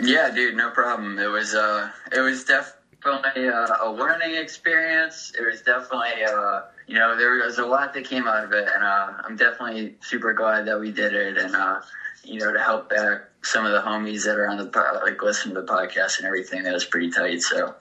Yeah, 0.00 0.30
dude, 0.30 0.56
no 0.56 0.70
problem. 0.70 1.18
It 1.18 1.26
was 1.26 1.54
uh 1.54 1.90
it 2.12 2.20
was 2.20 2.44
definitely 2.44 3.48
uh, 3.48 3.76
a 3.82 3.90
learning 3.90 4.36
experience. 4.36 5.32
It 5.38 5.44
was 5.44 5.62
definitely 5.62 6.24
uh 6.24 6.62
you 6.86 6.98
know, 6.98 7.16
there 7.16 7.44
was 7.44 7.58
a 7.58 7.66
lot 7.66 7.94
that 7.94 8.04
came 8.04 8.26
out 8.26 8.44
of 8.44 8.52
it 8.52 8.68
and 8.72 8.84
uh 8.84 9.12
I'm 9.24 9.36
definitely 9.36 9.96
super 10.00 10.32
glad 10.32 10.66
that 10.66 10.78
we 10.78 10.92
did 10.92 11.12
it 11.14 11.38
and 11.38 11.54
uh 11.54 11.80
you 12.22 12.40
know, 12.40 12.52
to 12.52 12.58
help 12.60 12.88
back 12.88 13.22
some 13.44 13.64
of 13.66 13.72
the 13.72 13.80
homies 13.80 14.24
that 14.24 14.36
are 14.38 14.48
on 14.48 14.56
the 14.56 15.00
like 15.04 15.22
listen 15.22 15.54
to 15.54 15.60
the 15.60 15.66
podcast 15.66 16.18
and 16.18 16.26
everything 16.26 16.62
that 16.64 16.72
was 16.72 16.84
pretty 16.84 17.10
tight. 17.10 17.40
So 17.42 17.74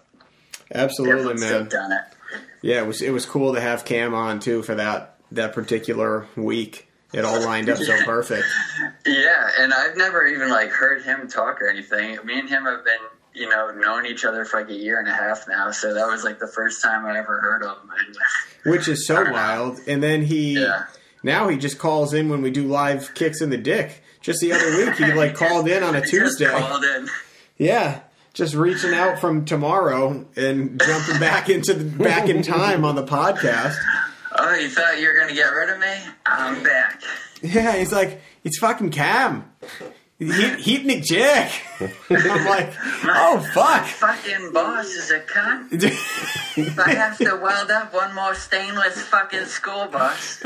Absolutely, 0.74 1.36
man. 1.36 1.70
Yeah, 2.62 2.82
it 2.82 2.88
was 2.88 3.02
it 3.02 3.12
was 3.12 3.26
cool 3.26 3.54
to 3.54 3.62
have 3.62 3.86
Cam 3.86 4.14
on 4.14 4.40
too 4.40 4.64
for 4.64 4.76
that 4.76 5.18
that 5.32 5.54
particular 5.54 6.28
week. 6.36 6.88
It 7.14 7.26
all 7.26 7.42
lined 7.44 7.70
up 7.70 7.78
so 7.78 8.04
perfect. 8.06 8.46
Yeah, 9.06 9.50
and 9.60 9.74
I've 9.74 9.96
never 9.98 10.26
even 10.26 10.50
like 10.50 10.70
heard 10.70 11.04
him 11.04 11.28
talk 11.28 11.62
or 11.62 11.70
anything. 11.70 12.18
Me 12.26 12.40
and 12.40 12.50
him 12.50 12.64
have 12.66 12.84
been, 12.84 12.98
you 13.36 13.48
know, 13.50 13.70
known 13.72 14.06
each 14.08 14.26
other 14.26 14.46
for 14.46 14.62
like 14.62 14.70
a 14.70 14.76
year 14.76 15.00
and 15.00 15.08
a 15.08 15.14
half 15.14 15.48
now. 15.48 15.70
So 15.72 15.94
that 15.94 16.08
was 16.08 16.24
like 16.24 16.40
the 16.40 16.48
first 16.48 16.82
time 16.82 17.06
I 17.06 17.18
ever 17.20 17.40
heard 17.40 17.64
him. 17.64 17.76
And, 17.98 18.18
which 18.72 18.88
is 18.88 19.06
so 19.06 19.30
wild. 19.32 19.80
And 19.88 20.02
then 20.02 20.24
he 20.24 20.60
Yeah. 20.60 20.86
now 21.22 21.50
he 21.50 21.58
just 21.58 21.78
calls 21.78 22.14
in 22.16 22.30
when 22.30 22.42
we 22.42 22.50
do 22.50 22.64
live 22.68 23.14
kicks 23.14 23.42
in 23.42 23.50
the 23.52 23.58
dick. 23.58 24.02
Just 24.24 24.40
the 24.42 24.52
other 24.54 24.78
week, 24.78 24.96
he 24.96 25.14
like 25.14 25.36
called 25.36 25.68
in 25.68 25.84
on 25.84 25.96
a 25.96 26.02
Tuesday. 26.06 26.48
called 26.50 26.84
in. 26.84 27.08
Yeah, 27.58 28.00
just 28.34 28.56
reaching 28.56 28.94
out 28.96 29.20
from 29.20 29.46
tomorrow 29.46 30.26
and 30.36 30.82
jumping 30.82 31.20
back 31.20 31.50
into 31.50 31.74
the 31.76 31.84
back 31.84 32.28
in 32.30 32.42
time 32.42 32.84
on 32.86 32.96
the 32.96 33.04
podcast. 33.04 33.76
Oh, 34.36 34.56
you 34.56 34.70
thought 34.70 35.00
you 35.00 35.08
were 35.08 35.14
gonna 35.20 35.36
get 35.36 35.50
rid 35.50 35.70
of 35.70 35.80
me? 35.80 35.94
I'm 36.26 36.64
back. 36.64 37.02
Yeah, 37.42 37.76
he's 37.76 37.92
like, 37.92 38.22
it's 38.44 38.58
fucking 38.58 38.90
Cam. 38.90 39.52
Heat, 40.20 40.30
Hypnic 40.30 41.04
Jerk. 41.04 41.52
I'm 42.10 42.46
like, 42.46 42.74
oh 43.04 43.46
fuck. 43.54 43.86
Fucking 43.86 44.54
boss 44.54 44.86
is 44.88 45.12
a 45.12 45.20
cunt. 45.20 45.84
If 46.56 46.80
I 46.80 46.92
have 46.94 47.18
to 47.18 47.36
weld 47.42 47.72
up 47.72 47.94
one 47.94 48.14
more 48.16 48.36
stainless 48.36 49.02
fucking 49.02 49.46
school 49.46 49.88
bus. 49.88 50.40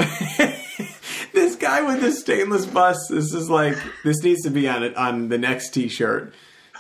This 1.38 1.56
guy 1.56 1.84
with 1.84 2.02
the 2.02 2.12
stainless 2.12 2.66
bus. 2.66 3.10
This 3.10 3.32
is 3.32 3.48
like 3.48 3.78
this 4.04 4.24
needs 4.24 4.42
to 4.42 4.50
be 4.50 4.68
on 4.68 4.82
it 4.82 4.98
on 4.98 5.30
the 5.30 5.38
next 5.38 5.70
T-shirt. 5.70 6.34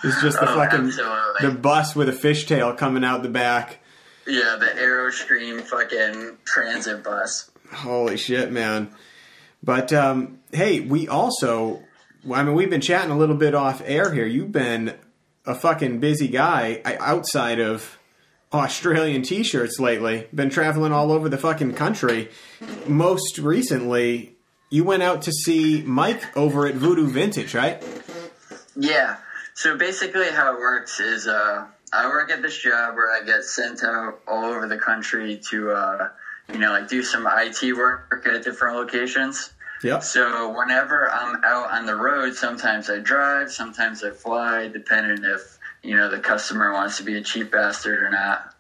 It's 0.04 0.20
just 0.20 0.40
the 0.40 0.52
Oh, 0.52 0.56
fucking 0.56 0.88
absolutely. 0.88 1.42
the 1.48 1.52
bus 1.52 1.96
with 1.96 2.10
a 2.10 2.12
fishtail 2.12 2.76
coming 2.76 3.04
out 3.04 3.22
the 3.22 3.30
back. 3.30 3.82
Yeah, 4.26 4.58
the 4.60 4.66
Airstream 4.66 5.62
fucking 5.62 6.38
transit 6.44 7.04
bus. 7.04 7.52
Holy 7.72 8.18
shit, 8.18 8.52
man! 8.52 8.90
But 9.62 9.94
um, 9.94 10.40
hey, 10.52 10.80
we 10.80 11.08
also, 11.08 11.84
I 12.34 12.42
mean, 12.42 12.56
we've 12.56 12.72
been 12.72 12.82
chatting 12.82 13.12
a 13.12 13.18
little 13.18 13.36
bit 13.38 13.54
off 13.54 13.84
air 13.86 14.12
here. 14.12 14.26
You've 14.26 14.52
been 14.52 14.96
a 15.46 15.54
fucking 15.54 16.00
busy 16.00 16.30
guy 16.30 16.82
outside 17.00 17.60
of 17.60 18.00
Australian 18.52 19.22
t-shirts 19.22 19.80
lately. 19.80 20.28
Been 20.34 20.50
traveling 20.50 20.94
all 20.94 21.12
over 21.12 21.30
the 21.30 21.38
fucking 21.38 21.74
country. 21.76 22.30
Most 22.88 23.38
recently, 23.38 24.34
you 24.70 24.84
went 24.84 25.04
out 25.04 25.22
to 25.24 25.32
see 25.32 25.82
Mike 25.84 26.36
over 26.36 26.68
at 26.68 26.76
Voodoo 26.76 27.08
Vintage, 27.08 27.54
right? 27.54 27.84
Yeah. 28.76 29.18
So 29.54 29.78
basically, 29.78 30.30
how 30.30 30.54
it 30.54 30.60
works 30.60 31.00
is 31.00 31.28
uh, 31.28 31.66
I 31.94 32.08
work 32.08 32.30
at 32.32 32.42
this 32.42 32.58
job 32.58 32.96
where 32.96 33.12
I 33.12 33.26
get 33.26 33.44
sent 33.44 33.84
out 33.84 34.20
all 34.28 34.46
over 34.46 34.68
the 34.68 34.78
country 34.78 35.42
to, 35.50 35.72
uh, 35.72 36.10
you 36.52 36.60
know, 36.60 36.72
like 36.72 36.88
do 36.88 37.02
some 37.02 37.28
IT 37.30 37.76
work 37.76 38.26
at 38.26 38.44
different 38.44 38.76
locations. 38.76 39.54
Yep. 39.84 40.04
So 40.04 40.58
whenever 40.58 41.10
I'm 41.12 41.44
out 41.44 41.72
on 41.72 41.86
the 41.86 41.96
road, 41.96 42.36
sometimes 42.36 42.90
I 42.90 43.00
drive, 43.00 43.52
sometimes 43.52 44.04
I 44.04 44.12
fly, 44.12 44.68
depending 44.68 45.24
if 45.24 45.58
you 45.84 45.96
know 45.96 46.10
the 46.10 46.20
customer 46.20 46.74
wants 46.74 46.98
to 46.98 47.04
be 47.04 47.16
a 47.18 47.22
cheap 47.22 47.52
bastard 47.52 48.02
or 48.04 48.10
not. 48.10 48.54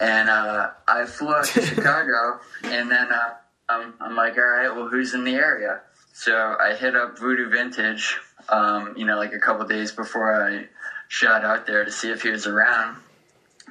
And 0.00 0.28
uh, 0.28 0.70
I 0.88 1.06
flew 1.06 1.34
out 1.34 1.44
to 1.46 1.62
Chicago, 1.66 2.40
and 2.64 2.90
then 2.90 3.12
uh, 3.12 3.34
um, 3.68 3.94
I'm 4.00 4.16
like, 4.16 4.36
all 4.36 4.44
right, 4.44 4.74
well, 4.74 4.86
who's 4.86 5.14
in 5.14 5.24
the 5.24 5.34
area? 5.34 5.80
So 6.12 6.56
I 6.58 6.74
hit 6.74 6.96
up 6.96 7.18
Voodoo 7.18 7.48
Vintage, 7.48 8.16
um, 8.48 8.94
you 8.96 9.04
know, 9.04 9.16
like 9.16 9.32
a 9.32 9.38
couple 9.38 9.64
days 9.66 9.92
before 9.92 10.34
I 10.42 10.66
shot 11.08 11.44
out 11.44 11.66
there 11.66 11.84
to 11.84 11.90
see 11.90 12.10
if 12.10 12.22
he 12.22 12.30
was 12.30 12.46
around. 12.46 12.96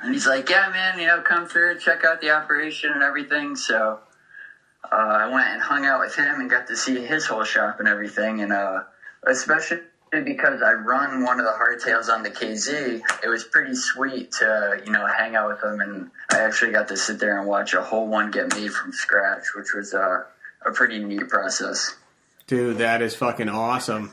And 0.01 0.13
he's 0.13 0.27
like, 0.27 0.49
yeah, 0.49 0.69
man, 0.69 0.99
you 0.99 1.07
know, 1.07 1.21
come 1.21 1.47
through, 1.47 1.79
check 1.79 2.03
out 2.03 2.21
the 2.21 2.31
operation 2.31 2.91
and 2.91 3.01
everything. 3.01 3.55
So 3.55 3.99
uh, 4.91 4.95
I 4.95 5.27
went 5.27 5.47
and 5.47 5.61
hung 5.61 5.85
out 5.85 6.01
with 6.01 6.15
him 6.15 6.39
and 6.39 6.49
got 6.49 6.67
to 6.67 6.75
see 6.75 6.99
his 6.99 7.25
whole 7.25 7.43
shop 7.43 7.79
and 7.79 7.87
everything. 7.87 8.41
And 8.41 8.51
uh, 8.51 8.81
especially 9.25 9.79
because 10.11 10.61
I 10.61 10.73
run 10.73 11.23
one 11.23 11.39
of 11.39 11.45
the 11.45 11.51
hardtails 11.51 12.09
on 12.09 12.23
the 12.23 12.29
KZ, 12.29 13.01
it 13.23 13.27
was 13.27 13.43
pretty 13.43 13.75
sweet 13.75 14.31
to 14.33 14.81
you 14.85 14.91
know 14.91 15.05
hang 15.05 15.35
out 15.35 15.49
with 15.49 15.63
him. 15.63 15.81
And 15.81 16.11
I 16.31 16.39
actually 16.39 16.71
got 16.71 16.87
to 16.89 16.97
sit 16.97 17.19
there 17.19 17.39
and 17.39 17.47
watch 17.47 17.73
a 17.73 17.81
whole 17.81 18.07
one 18.07 18.31
get 18.31 18.55
made 18.55 18.71
from 18.71 18.91
scratch, 18.93 19.43
which 19.55 19.73
was 19.73 19.93
uh, 19.93 20.23
a 20.65 20.71
pretty 20.71 20.99
neat 20.99 21.27
process. 21.29 21.95
Dude, 22.47 22.77
that 22.77 23.01
is 23.01 23.15
fucking 23.15 23.49
awesome. 23.49 24.11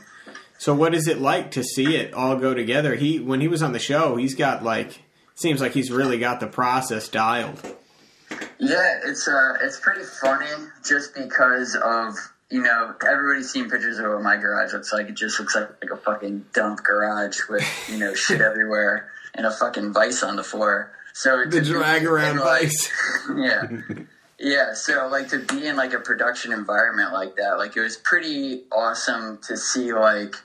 So 0.57 0.73
what 0.73 0.93
is 0.93 1.07
it 1.07 1.19
like 1.19 1.51
to 1.51 1.63
see 1.63 1.95
it 1.95 2.13
all 2.13 2.37
go 2.37 2.53
together? 2.53 2.95
He 2.95 3.19
when 3.19 3.41
he 3.41 3.47
was 3.47 3.61
on 3.61 3.73
the 3.73 3.79
show, 3.79 4.15
he's 4.15 4.35
got 4.35 4.63
like 4.63 5.03
seems 5.35 5.61
like 5.61 5.73
he's 5.73 5.91
really 5.91 6.19
got 6.19 6.39
the 6.39 6.47
process 6.47 7.07
dialed. 7.09 7.59
Yeah, 8.59 8.99
it's 9.05 9.27
uh, 9.27 9.57
it's 9.61 9.79
pretty 9.79 10.03
funny 10.03 10.69
just 10.87 11.13
because 11.15 11.75
of 11.75 12.15
you 12.53 12.61
know 12.61 12.93
everybody's 13.07 13.49
seen 13.51 13.67
pictures 13.69 13.97
of 13.97 14.05
what 14.11 14.21
my 14.21 14.37
garage 14.37 14.73
looks 14.73 14.93
like. 14.93 15.09
It 15.09 15.15
just 15.15 15.39
looks 15.39 15.55
like, 15.55 15.69
like 15.81 15.91
a 15.91 15.97
fucking 15.97 16.45
dump 16.53 16.83
garage 16.83 17.39
with 17.49 17.65
you 17.89 17.97
know 17.97 18.13
shit 18.13 18.41
everywhere 18.51 19.09
and 19.33 19.45
a 19.47 19.51
fucking 19.51 19.91
vice 19.93 20.21
on 20.21 20.35
the 20.35 20.43
floor. 20.43 20.91
So 21.13 21.45
The 21.45 21.61
drag 21.61 22.05
around 22.05 22.37
like- 22.37 22.63
vice. 22.63 22.91
yeah. 23.35 23.63
Yeah, 24.39 24.73
so 24.73 25.07
like 25.07 25.29
to 25.29 25.39
be 25.39 25.67
in 25.67 25.75
like 25.77 25.93
a 25.93 25.99
production 25.99 26.51
environment 26.51 27.13
like 27.13 27.35
that, 27.37 27.57
like 27.57 27.77
it 27.77 27.81
was 27.81 27.97
pretty 27.97 28.63
awesome 28.71 29.39
to 29.47 29.57
see 29.57 29.93
like 29.93 30.35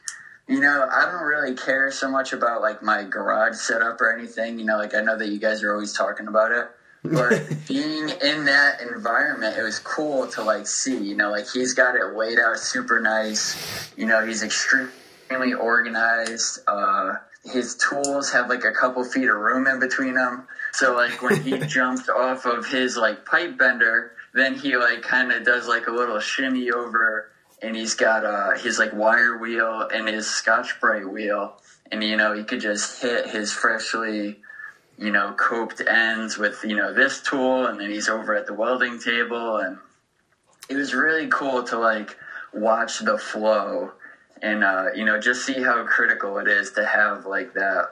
you 0.46 0.60
know, 0.60 0.88
I 0.90 1.04
don't 1.12 1.24
really 1.24 1.54
care 1.54 1.90
so 1.90 2.10
much 2.10 2.32
about 2.32 2.62
like 2.62 2.82
my 2.82 3.02
garage 3.04 3.56
setup 3.56 4.00
or 4.00 4.16
anything, 4.16 4.58
you 4.58 4.64
know, 4.64 4.78
like 4.78 4.94
I 4.94 5.02
know 5.02 5.18
that 5.18 5.28
you 5.28 5.38
guys 5.38 5.62
are 5.62 5.74
always 5.74 5.92
talking 5.92 6.26
about 6.26 6.52
it. 6.52 6.68
But 7.02 7.48
being 7.68 8.08
in 8.08 8.44
that 8.46 8.80
environment, 8.80 9.56
it 9.56 9.62
was 9.62 9.78
cool 9.78 10.26
to 10.28 10.42
like 10.42 10.66
see, 10.66 10.96
you 10.96 11.16
know, 11.16 11.30
like 11.30 11.48
he's 11.48 11.74
got 11.74 11.94
it 11.94 12.14
laid 12.16 12.38
out 12.38 12.58
super 12.58 13.00
nice. 13.00 13.92
You 13.96 14.06
know, 14.06 14.26
he's 14.26 14.42
extremely 14.42 15.54
organized. 15.54 16.60
Uh, 16.66 17.14
his 17.44 17.76
tools 17.76 18.32
have 18.32 18.48
like 18.48 18.64
a 18.64 18.72
couple 18.72 19.04
feet 19.04 19.28
of 19.28 19.36
room 19.36 19.66
in 19.66 19.78
between 19.78 20.14
them. 20.14 20.46
So 20.72 20.94
like 20.94 21.22
when 21.22 21.42
he 21.42 21.58
jumped 21.66 22.08
off 22.08 22.46
of 22.46 22.66
his 22.66 22.96
like 22.96 23.24
pipe 23.24 23.56
bender, 23.56 24.12
then 24.34 24.54
he 24.54 24.76
like 24.76 25.02
kind 25.02 25.32
of 25.32 25.44
does 25.44 25.66
like 25.66 25.86
a 25.86 25.92
little 25.92 26.20
shimmy 26.20 26.70
over, 26.70 27.30
and 27.62 27.74
he's 27.74 27.94
got 27.94 28.24
uh 28.24 28.56
his 28.58 28.78
like 28.78 28.92
wire 28.92 29.38
wheel 29.38 29.88
and 29.92 30.08
his 30.08 30.28
Scotch 30.28 30.80
Brite 30.80 31.08
wheel, 31.08 31.60
and 31.90 32.02
you 32.02 32.16
know 32.16 32.34
he 32.34 32.44
could 32.44 32.60
just 32.60 33.00
hit 33.00 33.28
his 33.28 33.52
freshly 33.52 34.40
you 34.98 35.10
know 35.10 35.32
coped 35.32 35.80
ends 35.80 36.36
with 36.38 36.64
you 36.64 36.76
know 36.76 36.92
this 36.92 37.20
tool, 37.22 37.66
and 37.66 37.80
then 37.80 37.90
he's 37.90 38.08
over 38.08 38.34
at 38.34 38.46
the 38.46 38.54
welding 38.54 38.98
table, 39.00 39.56
and 39.58 39.78
it 40.68 40.76
was 40.76 40.94
really 40.94 41.28
cool 41.28 41.62
to 41.64 41.78
like 41.78 42.16
watch 42.52 43.00
the 43.00 43.18
flow 43.18 43.92
and 44.42 44.64
uh, 44.64 44.86
you 44.94 45.04
know 45.04 45.20
just 45.20 45.44
see 45.44 45.62
how 45.62 45.84
critical 45.84 46.38
it 46.38 46.48
is 46.48 46.72
to 46.72 46.84
have 46.84 47.26
like 47.26 47.52
that 47.54 47.88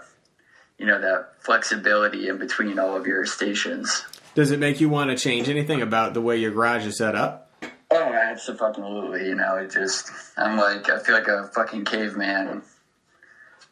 you 0.78 0.86
know 0.86 1.00
that 1.00 1.32
flexibility 1.40 2.28
in 2.28 2.38
between 2.38 2.78
all 2.78 2.96
of 2.96 3.06
your 3.06 3.24
stations 3.26 4.04
Does 4.34 4.50
it 4.50 4.58
make 4.58 4.80
you 4.80 4.88
want 4.88 5.10
to 5.10 5.16
change 5.16 5.48
anything 5.48 5.82
about 5.82 6.14
the 6.14 6.20
way 6.20 6.36
your 6.36 6.50
garage 6.50 6.86
is 6.86 6.98
set 6.98 7.14
up? 7.14 7.42
oh 7.90 8.12
absolutely 8.12 9.26
you 9.26 9.34
know 9.34 9.56
it 9.56 9.70
just 9.70 10.10
i'm 10.36 10.56
like 10.56 10.88
i 10.90 10.98
feel 10.98 11.14
like 11.14 11.28
a 11.28 11.48
fucking 11.54 11.84
caveman 11.84 12.62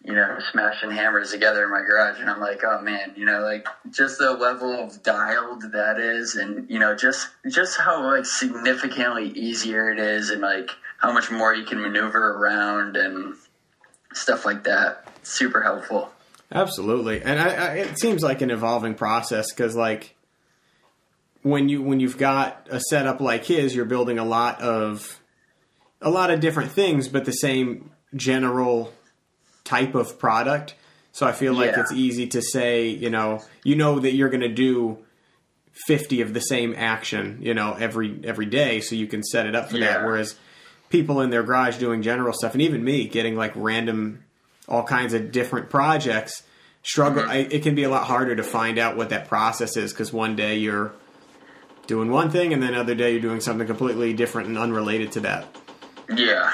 you 0.04 0.12
know 0.12 0.38
smashing 0.52 0.90
hammers 0.90 1.30
together 1.30 1.64
in 1.64 1.70
my 1.70 1.80
garage 1.80 2.20
and 2.20 2.28
i'm 2.28 2.40
like 2.40 2.60
oh 2.64 2.80
man 2.82 3.12
you 3.16 3.24
know 3.24 3.40
like 3.40 3.66
just 3.90 4.18
the 4.18 4.30
level 4.32 4.72
of 4.72 5.02
dialed 5.02 5.62
that 5.72 5.98
is 5.98 6.36
and 6.36 6.68
you 6.68 6.78
know 6.78 6.94
just 6.94 7.28
just 7.50 7.78
how 7.78 8.04
like 8.04 8.26
significantly 8.26 9.30
easier 9.30 9.90
it 9.90 9.98
is 9.98 10.30
and 10.30 10.42
like 10.42 10.70
how 11.04 11.12
much 11.12 11.30
more 11.30 11.54
you 11.54 11.64
can 11.64 11.80
maneuver 11.80 12.32
around 12.32 12.96
and 12.96 13.34
stuff 14.14 14.46
like 14.46 14.64
that. 14.64 15.06
Super 15.22 15.62
helpful. 15.62 16.10
Absolutely, 16.50 17.20
and 17.20 17.38
I, 17.38 17.48
I, 17.48 17.74
it 17.76 17.98
seems 17.98 18.22
like 18.22 18.40
an 18.40 18.50
evolving 18.50 18.94
process 18.94 19.52
because, 19.52 19.76
like, 19.76 20.14
when 21.42 21.68
you 21.68 21.82
when 21.82 22.00
you've 22.00 22.16
got 22.16 22.66
a 22.70 22.80
setup 22.80 23.20
like 23.20 23.44
his, 23.44 23.74
you're 23.74 23.84
building 23.84 24.18
a 24.18 24.24
lot 24.24 24.60
of 24.62 25.20
a 26.00 26.10
lot 26.10 26.30
of 26.30 26.40
different 26.40 26.72
things, 26.72 27.08
but 27.08 27.26
the 27.26 27.32
same 27.32 27.90
general 28.14 28.93
type 29.64 29.94
of 29.94 30.18
product. 30.18 30.74
So 31.12 31.26
I 31.26 31.32
feel 31.32 31.54
like 31.54 31.72
Yeah. 31.72 31.80
it's 31.80 31.92
easy 31.92 32.26
to 32.28 32.42
say, 32.42 32.88
you 32.88 33.10
know, 33.10 33.42
you 33.62 33.76
know 33.76 33.98
that 33.98 34.14
you're 34.14 34.28
going 34.28 34.40
to 34.40 34.48
do 34.48 34.98
fifty 35.86 36.20
of 36.20 36.34
the 36.34 36.40
same 36.40 36.74
action, 36.76 37.38
you 37.40 37.54
know, 37.54 37.74
every 37.74 38.20
every 38.24 38.46
day, 38.46 38.80
so 38.80 38.94
you 38.94 39.06
can 39.06 39.22
set 39.22 39.46
it 39.46 39.54
up 39.56 39.70
for 39.70 39.78
that. 39.78 40.04
Whereas 40.04 40.36
people 40.90 41.20
in 41.20 41.30
their 41.30 41.42
garage 41.42 41.78
doing 41.78 42.02
general 42.02 42.32
stuff, 42.32 42.52
and 42.52 42.62
even 42.62 42.84
me 42.84 43.08
getting 43.08 43.36
like 43.36 43.52
random, 43.56 44.22
all 44.68 44.84
kinds 44.84 45.14
of 45.14 45.32
different 45.32 45.70
projects, 45.70 46.42
struggle. 46.82 47.22
Mm-hmm. 47.22 47.30
I, 47.30 47.36
it 47.50 47.62
can 47.62 47.74
be 47.74 47.82
a 47.84 47.88
lot 47.90 48.04
harder 48.06 48.36
to 48.36 48.42
find 48.44 48.78
out 48.78 48.96
what 48.96 49.08
that 49.10 49.26
process 49.28 49.76
is 49.76 49.92
because 49.92 50.12
one 50.12 50.36
day 50.36 50.56
you're 50.58 50.92
doing 51.86 52.10
one 52.10 52.30
thing, 52.30 52.52
and 52.52 52.62
then 52.62 52.74
other 52.74 52.94
day 52.94 53.12
you're 53.12 53.20
doing 53.20 53.40
something 53.40 53.66
completely 53.66 54.12
different 54.14 54.48
and 54.48 54.58
unrelated 54.58 55.12
to 55.12 55.20
that. 55.20 55.46
Yeah. 56.14 56.52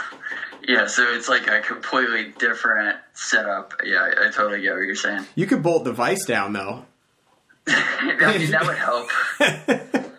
Yeah, 0.67 0.87
so 0.87 1.05
it's 1.13 1.29
like 1.29 1.47
a 1.47 1.61
completely 1.61 2.33
different 2.39 2.99
setup. 3.15 3.75
Yeah, 3.85 4.11
I, 4.19 4.29
I 4.29 4.31
totally 4.31 4.61
get 4.63 4.73
what 4.73 4.81
you're 4.81 4.95
saying. 4.95 5.27
You 5.35 5.47
could 5.47 5.63
bolt 5.63 5.85
the 5.85 5.93
vice 5.93 6.25
down 6.25 6.53
though. 6.53 6.85
I 7.67 8.39
mean, 8.39 8.51
that 8.51 8.67
would 8.67 8.79
help. 8.79 9.09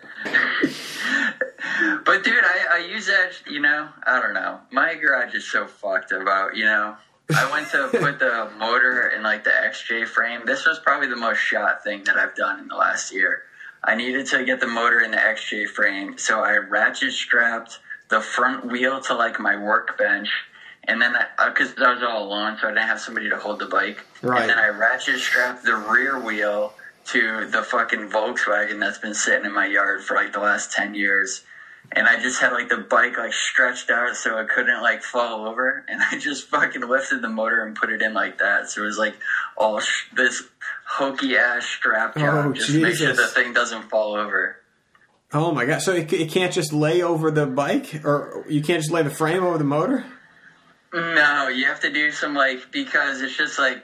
But 2.04 2.24
dude, 2.24 2.44
I, 2.44 2.78
I 2.78 2.78
use 2.78 3.06
that. 3.06 3.32
You 3.50 3.60
know, 3.60 3.88
I 4.04 4.20
don't 4.20 4.34
know. 4.34 4.60
My 4.70 4.94
garage 4.94 5.34
is 5.34 5.50
so 5.50 5.66
fucked 5.66 6.12
about. 6.12 6.56
You 6.56 6.64
know, 6.64 6.96
I 7.34 7.50
went 7.50 7.70
to 7.70 7.88
put 7.98 8.18
the 8.18 8.50
motor 8.58 9.08
in 9.08 9.22
like 9.22 9.44
the 9.44 9.50
XJ 9.50 10.06
frame. 10.06 10.42
This 10.44 10.66
was 10.66 10.78
probably 10.78 11.08
the 11.08 11.16
most 11.16 11.38
shot 11.38 11.82
thing 11.82 12.04
that 12.04 12.16
I've 12.16 12.34
done 12.34 12.60
in 12.60 12.68
the 12.68 12.76
last 12.76 13.12
year. 13.12 13.42
I 13.84 13.96
needed 13.96 14.26
to 14.26 14.44
get 14.44 14.60
the 14.60 14.66
motor 14.66 15.00
in 15.00 15.10
the 15.10 15.16
XJ 15.16 15.68
frame, 15.68 16.16
so 16.16 16.40
I 16.40 16.56
ratchet 16.56 17.12
strapped 17.12 17.80
the 18.12 18.20
front 18.20 18.66
wheel 18.66 19.00
to 19.00 19.14
like 19.14 19.40
my 19.40 19.56
workbench, 19.56 20.28
and 20.84 21.00
then 21.00 21.14
because 21.46 21.70
uh, 21.78 21.84
I, 21.84 21.94
was 21.94 22.02
all 22.02 22.24
alone, 22.28 22.58
so 22.60 22.68
I 22.68 22.70
didn't 22.72 22.86
have 22.86 23.00
somebody 23.00 23.30
to 23.30 23.38
hold 23.38 23.58
the 23.58 23.66
bike. 23.66 24.04
Right. 24.20 24.42
And 24.42 24.50
then 24.50 24.58
I 24.58 24.68
ratchet 24.68 25.18
strapped 25.18 25.64
the 25.64 25.76
rear 25.76 26.20
wheel 26.20 26.74
to 27.06 27.46
the 27.50 27.62
fucking 27.62 28.10
Volkswagen 28.10 28.78
that's 28.80 28.98
been 28.98 29.14
sitting 29.14 29.46
in 29.46 29.54
my 29.54 29.64
yard 29.66 30.04
for 30.04 30.14
like 30.14 30.34
the 30.34 30.40
last 30.40 30.72
ten 30.72 30.94
years. 30.94 31.42
And 31.94 32.06
I 32.06 32.20
just 32.20 32.38
had 32.40 32.52
like 32.52 32.68
the 32.68 32.76
bike 32.76 33.16
like 33.16 33.32
stretched 33.32 33.90
out 33.90 34.14
so 34.14 34.38
it 34.38 34.48
couldn't 34.50 34.82
like 34.82 35.02
fall 35.02 35.46
over, 35.46 35.82
and 35.88 36.02
I 36.02 36.18
just 36.18 36.48
fucking 36.48 36.82
lifted 36.86 37.22
the 37.22 37.30
motor 37.30 37.64
and 37.64 37.74
put 37.74 37.90
it 37.90 38.02
in 38.02 38.12
like 38.12 38.38
that. 38.38 38.68
So 38.68 38.82
it 38.82 38.86
was 38.86 38.98
like 38.98 39.14
all 39.56 39.80
sh- 39.80 40.04
this 40.14 40.42
hokey 40.86 41.38
ass 41.38 41.64
strap 41.64 42.14
job, 42.14 42.46
Oh, 42.46 42.52
just 42.52 42.72
to 42.72 42.82
make 42.82 42.96
sure 42.96 43.14
the 43.14 43.26
thing 43.26 43.54
doesn't 43.54 43.88
fall 43.88 44.14
over. 44.16 44.56
Oh 45.34 45.52
my 45.52 45.64
god! 45.64 45.80
So 45.80 45.92
it, 45.92 46.12
it 46.12 46.30
can't 46.30 46.52
just 46.52 46.72
lay 46.72 47.02
over 47.02 47.30
the 47.30 47.46
bike, 47.46 48.04
or 48.04 48.44
you 48.48 48.62
can't 48.62 48.80
just 48.80 48.90
lay 48.90 49.02
the 49.02 49.10
frame 49.10 49.42
over 49.42 49.56
the 49.56 49.64
motor. 49.64 50.04
No, 50.92 51.48
you 51.48 51.64
have 51.66 51.80
to 51.80 51.90
do 51.90 52.10
some 52.12 52.34
like 52.34 52.70
because 52.70 53.22
it's 53.22 53.36
just 53.36 53.58
like 53.58 53.82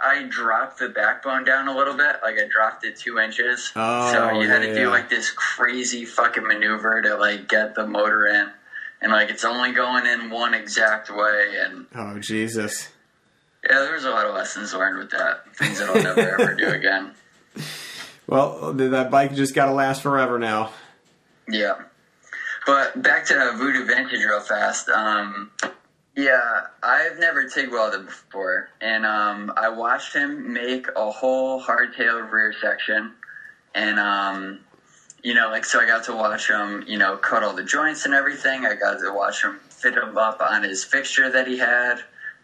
I 0.00 0.24
dropped 0.24 0.78
the 0.80 0.88
backbone 0.88 1.44
down 1.44 1.68
a 1.68 1.76
little 1.76 1.94
bit, 1.94 2.16
like 2.22 2.36
I 2.38 2.48
dropped 2.50 2.84
it 2.84 2.96
two 2.96 3.18
inches. 3.18 3.70
Oh, 3.76 4.10
so 4.12 4.40
you 4.40 4.48
had 4.48 4.62
yeah, 4.62 4.68
to 4.68 4.74
do 4.74 4.80
yeah. 4.82 4.88
like 4.88 5.08
this 5.08 5.30
crazy 5.30 6.04
fucking 6.04 6.44
maneuver 6.44 7.02
to 7.02 7.16
like 7.16 7.48
get 7.48 7.76
the 7.76 7.86
motor 7.86 8.26
in, 8.26 8.48
and 9.00 9.12
like 9.12 9.30
it's 9.30 9.44
only 9.44 9.72
going 9.72 10.06
in 10.06 10.30
one 10.30 10.54
exact 10.54 11.08
way, 11.14 11.54
and 11.64 11.86
Oh 11.94 12.18
Jesus! 12.18 12.88
yeah, 13.68 13.78
there 13.78 13.92
was 13.92 14.04
a 14.04 14.10
lot 14.10 14.26
of 14.26 14.34
lessons 14.34 14.74
learned 14.74 14.98
with 14.98 15.10
that. 15.10 15.54
Things 15.54 15.78
that 15.78 15.88
I'll 15.88 16.02
never 16.02 16.40
ever 16.40 16.54
do 16.54 16.68
again. 16.72 17.12
Well, 18.30 18.74
that 18.74 19.10
bike 19.10 19.34
just 19.34 19.56
got 19.56 19.66
to 19.66 19.72
last 19.72 20.02
forever 20.02 20.38
now. 20.38 20.70
Yeah. 21.48 21.82
But 22.64 23.02
back 23.02 23.26
to 23.26 23.54
Voodoo 23.56 23.84
Vintage 23.84 24.24
real 24.24 24.38
fast. 24.38 24.88
Um, 24.88 25.50
yeah, 26.16 26.66
I've 26.80 27.18
never 27.18 27.48
TIG 27.48 27.72
welded 27.72 28.06
before. 28.06 28.68
And 28.80 29.04
um, 29.04 29.52
I 29.56 29.68
watched 29.70 30.14
him 30.14 30.52
make 30.52 30.86
a 30.94 31.10
whole 31.10 31.60
hardtail 31.60 32.30
rear 32.30 32.54
section. 32.62 33.14
And, 33.74 33.98
um, 33.98 34.60
you 35.24 35.34
know, 35.34 35.48
like, 35.48 35.64
so 35.64 35.80
I 35.80 35.86
got 35.86 36.04
to 36.04 36.14
watch 36.14 36.48
him, 36.48 36.84
you 36.86 36.98
know, 36.98 37.16
cut 37.16 37.42
all 37.42 37.54
the 37.54 37.64
joints 37.64 38.04
and 38.04 38.14
everything. 38.14 38.64
I 38.64 38.76
got 38.76 39.00
to 39.00 39.12
watch 39.12 39.42
him 39.42 39.58
fit 39.70 39.96
them 39.96 40.16
up 40.16 40.40
on 40.40 40.62
his 40.62 40.84
fixture 40.84 41.32
that 41.32 41.48
he 41.48 41.58
had, 41.58 41.96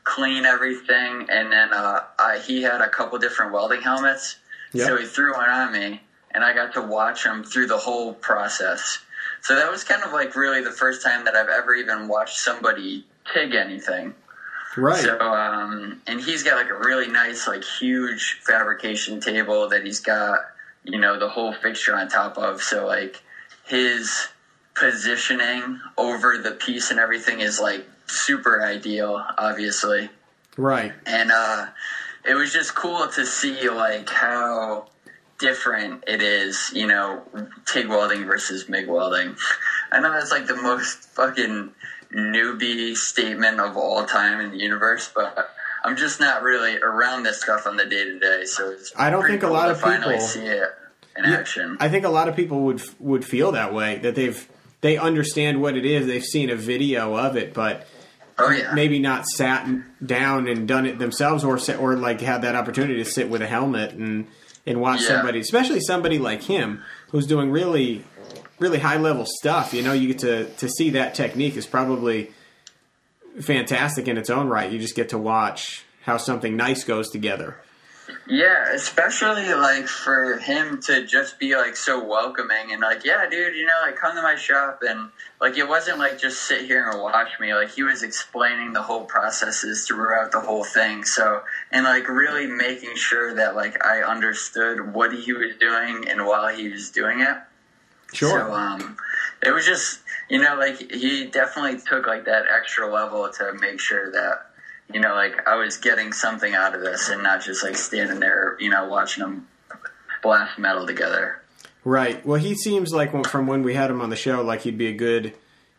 clean 0.02 0.46
everything. 0.46 1.26
And 1.30 1.52
then 1.52 1.72
uh, 1.72 2.00
I, 2.18 2.42
he 2.44 2.60
had 2.62 2.80
a 2.80 2.88
couple 2.88 3.20
different 3.20 3.52
welding 3.52 3.82
helmets. 3.82 4.38
Yep. 4.72 4.86
So 4.86 4.96
he 4.96 5.06
threw 5.06 5.34
one 5.34 5.48
on 5.48 5.72
me, 5.72 6.00
and 6.32 6.44
I 6.44 6.52
got 6.52 6.74
to 6.74 6.82
watch 6.82 7.24
him 7.24 7.44
through 7.44 7.66
the 7.66 7.78
whole 7.78 8.14
process. 8.14 8.98
So 9.42 9.54
that 9.54 9.70
was 9.70 9.84
kind 9.84 10.02
of 10.02 10.12
like 10.12 10.34
really 10.34 10.62
the 10.62 10.72
first 10.72 11.04
time 11.04 11.24
that 11.24 11.36
I've 11.36 11.48
ever 11.48 11.74
even 11.74 12.08
watched 12.08 12.38
somebody 12.38 13.04
TIG 13.32 13.54
anything. 13.54 14.14
Right. 14.76 15.02
So, 15.02 15.18
um, 15.18 16.02
and 16.06 16.20
he's 16.20 16.42
got 16.42 16.56
like 16.56 16.70
a 16.70 16.78
really 16.78 17.08
nice, 17.08 17.46
like 17.46 17.64
huge 17.64 18.40
fabrication 18.42 19.20
table 19.20 19.68
that 19.68 19.84
he's 19.84 20.00
got, 20.00 20.40
you 20.84 20.98
know, 20.98 21.18
the 21.18 21.28
whole 21.28 21.52
fixture 21.52 21.96
on 21.96 22.08
top 22.08 22.36
of. 22.36 22.62
So, 22.62 22.86
like, 22.86 23.22
his 23.64 24.28
positioning 24.74 25.80
over 25.96 26.38
the 26.38 26.52
piece 26.52 26.90
and 26.90 27.00
everything 27.00 27.40
is 27.40 27.58
like 27.58 27.86
super 28.06 28.62
ideal, 28.62 29.24
obviously 29.38 30.10
right. 30.56 30.92
and 31.06 31.30
uh, 31.30 31.66
it 32.28 32.34
was 32.34 32.52
just 32.52 32.74
cool 32.74 33.06
to 33.08 33.26
see 33.26 33.68
like 33.70 34.08
how 34.08 34.86
different 35.38 36.04
it 36.06 36.22
is, 36.22 36.70
you 36.74 36.86
know, 36.86 37.22
TIG 37.66 37.88
welding 37.88 38.24
versus 38.24 38.68
MIG 38.68 38.88
welding. 38.88 39.36
I 39.92 40.00
know 40.00 40.12
that's 40.12 40.30
like 40.30 40.46
the 40.46 40.56
most 40.56 41.04
fucking 41.10 41.70
newbie 42.12 42.96
statement 42.96 43.60
of 43.60 43.76
all 43.76 44.04
time 44.06 44.40
in 44.40 44.50
the 44.50 44.58
universe, 44.58 45.10
but 45.14 45.50
I'm 45.84 45.96
just 45.96 46.20
not 46.20 46.42
really 46.42 46.78
around 46.78 47.22
this 47.22 47.40
stuff 47.42 47.66
on 47.66 47.76
the 47.76 47.84
day 47.84 48.04
to 48.04 48.18
day, 48.18 48.44
so 48.44 48.70
it's 48.70 48.92
I 48.96 49.10
don't 49.10 49.26
think 49.26 49.42
a 49.42 49.48
lot 49.48 49.70
of 49.70 49.80
finally 49.80 50.14
people- 50.14 50.26
see 50.26 50.46
it 50.46 50.74
in 51.16 51.24
action. 51.24 51.76
I 51.80 51.88
think 51.88 52.04
a 52.04 52.10
lot 52.10 52.28
of 52.28 52.36
people 52.36 52.62
would 52.62 52.82
would 52.98 53.24
feel 53.24 53.52
that 53.52 53.72
way 53.72 53.98
that 53.98 54.14
they've 54.14 54.48
they 54.80 54.96
understand 54.96 55.60
what 55.60 55.76
it 55.76 55.84
is. 55.84 56.06
They've 56.06 56.24
seen 56.24 56.50
a 56.50 56.56
video 56.56 57.16
of 57.16 57.36
it, 57.36 57.54
but 57.54 57.86
oh 58.38 58.50
yeah, 58.50 58.72
maybe 58.74 58.98
not 58.98 59.26
sat 59.26 59.66
down 60.04 60.48
and 60.48 60.66
done 60.68 60.86
it 60.86 60.98
themselves, 60.98 61.44
or 61.44 61.58
or 61.78 61.96
like 61.96 62.20
had 62.20 62.42
that 62.42 62.54
opportunity 62.54 63.02
to 63.02 63.08
sit 63.08 63.28
with 63.30 63.42
a 63.42 63.46
helmet 63.46 63.92
and 63.92 64.26
and 64.66 64.80
watch 64.80 65.00
Yeah. 65.02 65.08
somebody, 65.08 65.40
especially 65.40 65.80
somebody 65.80 66.18
like 66.18 66.42
him 66.42 66.82
who's 67.10 67.26
doing 67.26 67.50
really 67.50 68.04
really 68.58 68.78
high 68.78 68.96
level 68.96 69.24
stuff. 69.26 69.72
You 69.74 69.82
know, 69.82 69.92
you 69.92 70.08
get 70.08 70.18
to 70.20 70.44
to 70.46 70.68
see 70.68 70.90
that 70.90 71.14
technique 71.14 71.56
is 71.56 71.66
probably 71.66 72.30
fantastic 73.40 74.08
in 74.08 74.16
its 74.16 74.30
own 74.30 74.48
right. 74.48 74.70
You 74.70 74.78
just 74.78 74.94
get 74.96 75.10
to 75.10 75.18
watch 75.18 75.84
how 76.04 76.16
something 76.16 76.56
nice 76.56 76.84
goes 76.84 77.10
together. 77.10 77.56
Yeah, 78.28 78.72
especially 78.72 79.52
like 79.54 79.86
for 79.86 80.38
him 80.38 80.80
to 80.82 81.04
just 81.06 81.38
be 81.38 81.56
like 81.56 81.76
so 81.76 82.04
welcoming 82.04 82.72
and 82.72 82.80
like, 82.80 83.04
yeah, 83.04 83.28
dude, 83.28 83.54
you 83.56 83.66
know, 83.66 83.78
like 83.82 83.96
come 83.96 84.14
to 84.14 84.22
my 84.22 84.36
shop 84.36 84.82
and 84.86 85.10
like 85.40 85.56
it 85.56 85.68
wasn't 85.68 85.98
like 85.98 86.18
just 86.18 86.42
sit 86.42 86.66
here 86.66 86.88
and 86.88 87.00
watch 87.00 87.38
me. 87.40 87.54
Like 87.54 87.70
he 87.70 87.82
was 87.82 88.02
explaining 88.02 88.72
the 88.72 88.82
whole 88.82 89.04
processes 89.04 89.86
throughout 89.86 90.32
the 90.32 90.40
whole 90.40 90.64
thing. 90.64 91.04
So 91.04 91.42
and 91.70 91.84
like 91.84 92.08
really 92.08 92.46
making 92.46 92.96
sure 92.96 93.34
that 93.34 93.56
like 93.56 93.84
I 93.84 94.02
understood 94.02 94.94
what 94.94 95.12
he 95.12 95.32
was 95.32 95.56
doing 95.56 96.08
and 96.08 96.26
while 96.26 96.54
he 96.54 96.68
was 96.68 96.90
doing 96.90 97.20
it. 97.20 97.36
Sure. 98.12 98.30
So 98.30 98.54
um, 98.54 98.96
it 99.42 99.52
was 99.52 99.66
just 99.66 100.00
you 100.28 100.40
know 100.40 100.56
like 100.56 100.92
he 100.92 101.26
definitely 101.26 101.80
took 101.80 102.06
like 102.06 102.24
that 102.26 102.44
extra 102.52 102.92
level 102.92 103.28
to 103.30 103.52
make 103.54 103.80
sure 103.80 104.10
that 104.12 104.45
you 104.92 105.00
know 105.00 105.14
like 105.14 105.46
I 105.48 105.56
was 105.56 105.76
getting 105.78 106.12
something 106.12 106.54
out 106.54 106.74
of 106.74 106.80
this 106.80 107.08
and 107.08 107.22
not 107.22 107.42
just 107.42 107.62
like 107.64 107.76
standing 107.76 108.20
there 108.20 108.56
you 108.60 108.70
know 108.70 108.86
watching 108.88 109.22
them 109.24 109.48
blast 110.22 110.58
metal 110.58 110.86
together. 110.86 111.42
Right. 111.84 112.24
Well, 112.26 112.40
he 112.40 112.54
seems 112.56 112.92
like 112.92 113.12
from 113.28 113.46
when 113.46 113.62
we 113.62 113.74
had 113.74 113.90
him 113.90 114.00
on 114.00 114.10
the 114.10 114.16
show, 114.16 114.42
like 114.42 114.62
he'd 114.62 114.76
be 114.76 114.88
a 114.88 114.92
good 114.92 115.34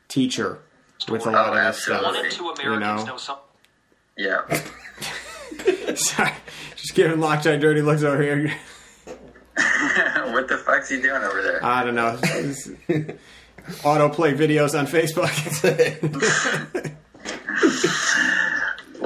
teacher 0.07 0.59
with 1.09 1.25
a 1.25 1.29
oh, 1.29 1.31
lot 1.33 1.49
Oh, 1.49 1.57
of 1.57 1.65
this 1.75 1.83
stuff. 1.83 2.01
absolutely. 2.05 2.17
One 2.17 2.25
in 2.25 2.31
two 2.31 2.63
You 2.63 2.73
Americans 2.73 3.05
know. 3.05 3.11
know 3.11 3.17
some. 3.17 3.37
Yeah. 4.17 4.61
Sorry, 5.95 6.31
just 6.77 6.93
giving 6.95 7.19
Lockjaw 7.19 7.57
dirty 7.57 7.81
looks 7.81 8.03
over 8.03 8.21
here. 8.21 8.53
what 10.31 10.47
the 10.47 10.57
fuck's 10.65 10.89
he 10.89 11.01
doing 11.01 11.21
over 11.23 11.41
there? 11.41 11.63
I 11.65 11.83
don't 11.83 11.95
know. 11.95 12.17
It's- 12.23 12.69
Autoplay 13.83 14.33
videos 14.37 14.79
on 14.79 14.87
Facebook. 14.87 15.27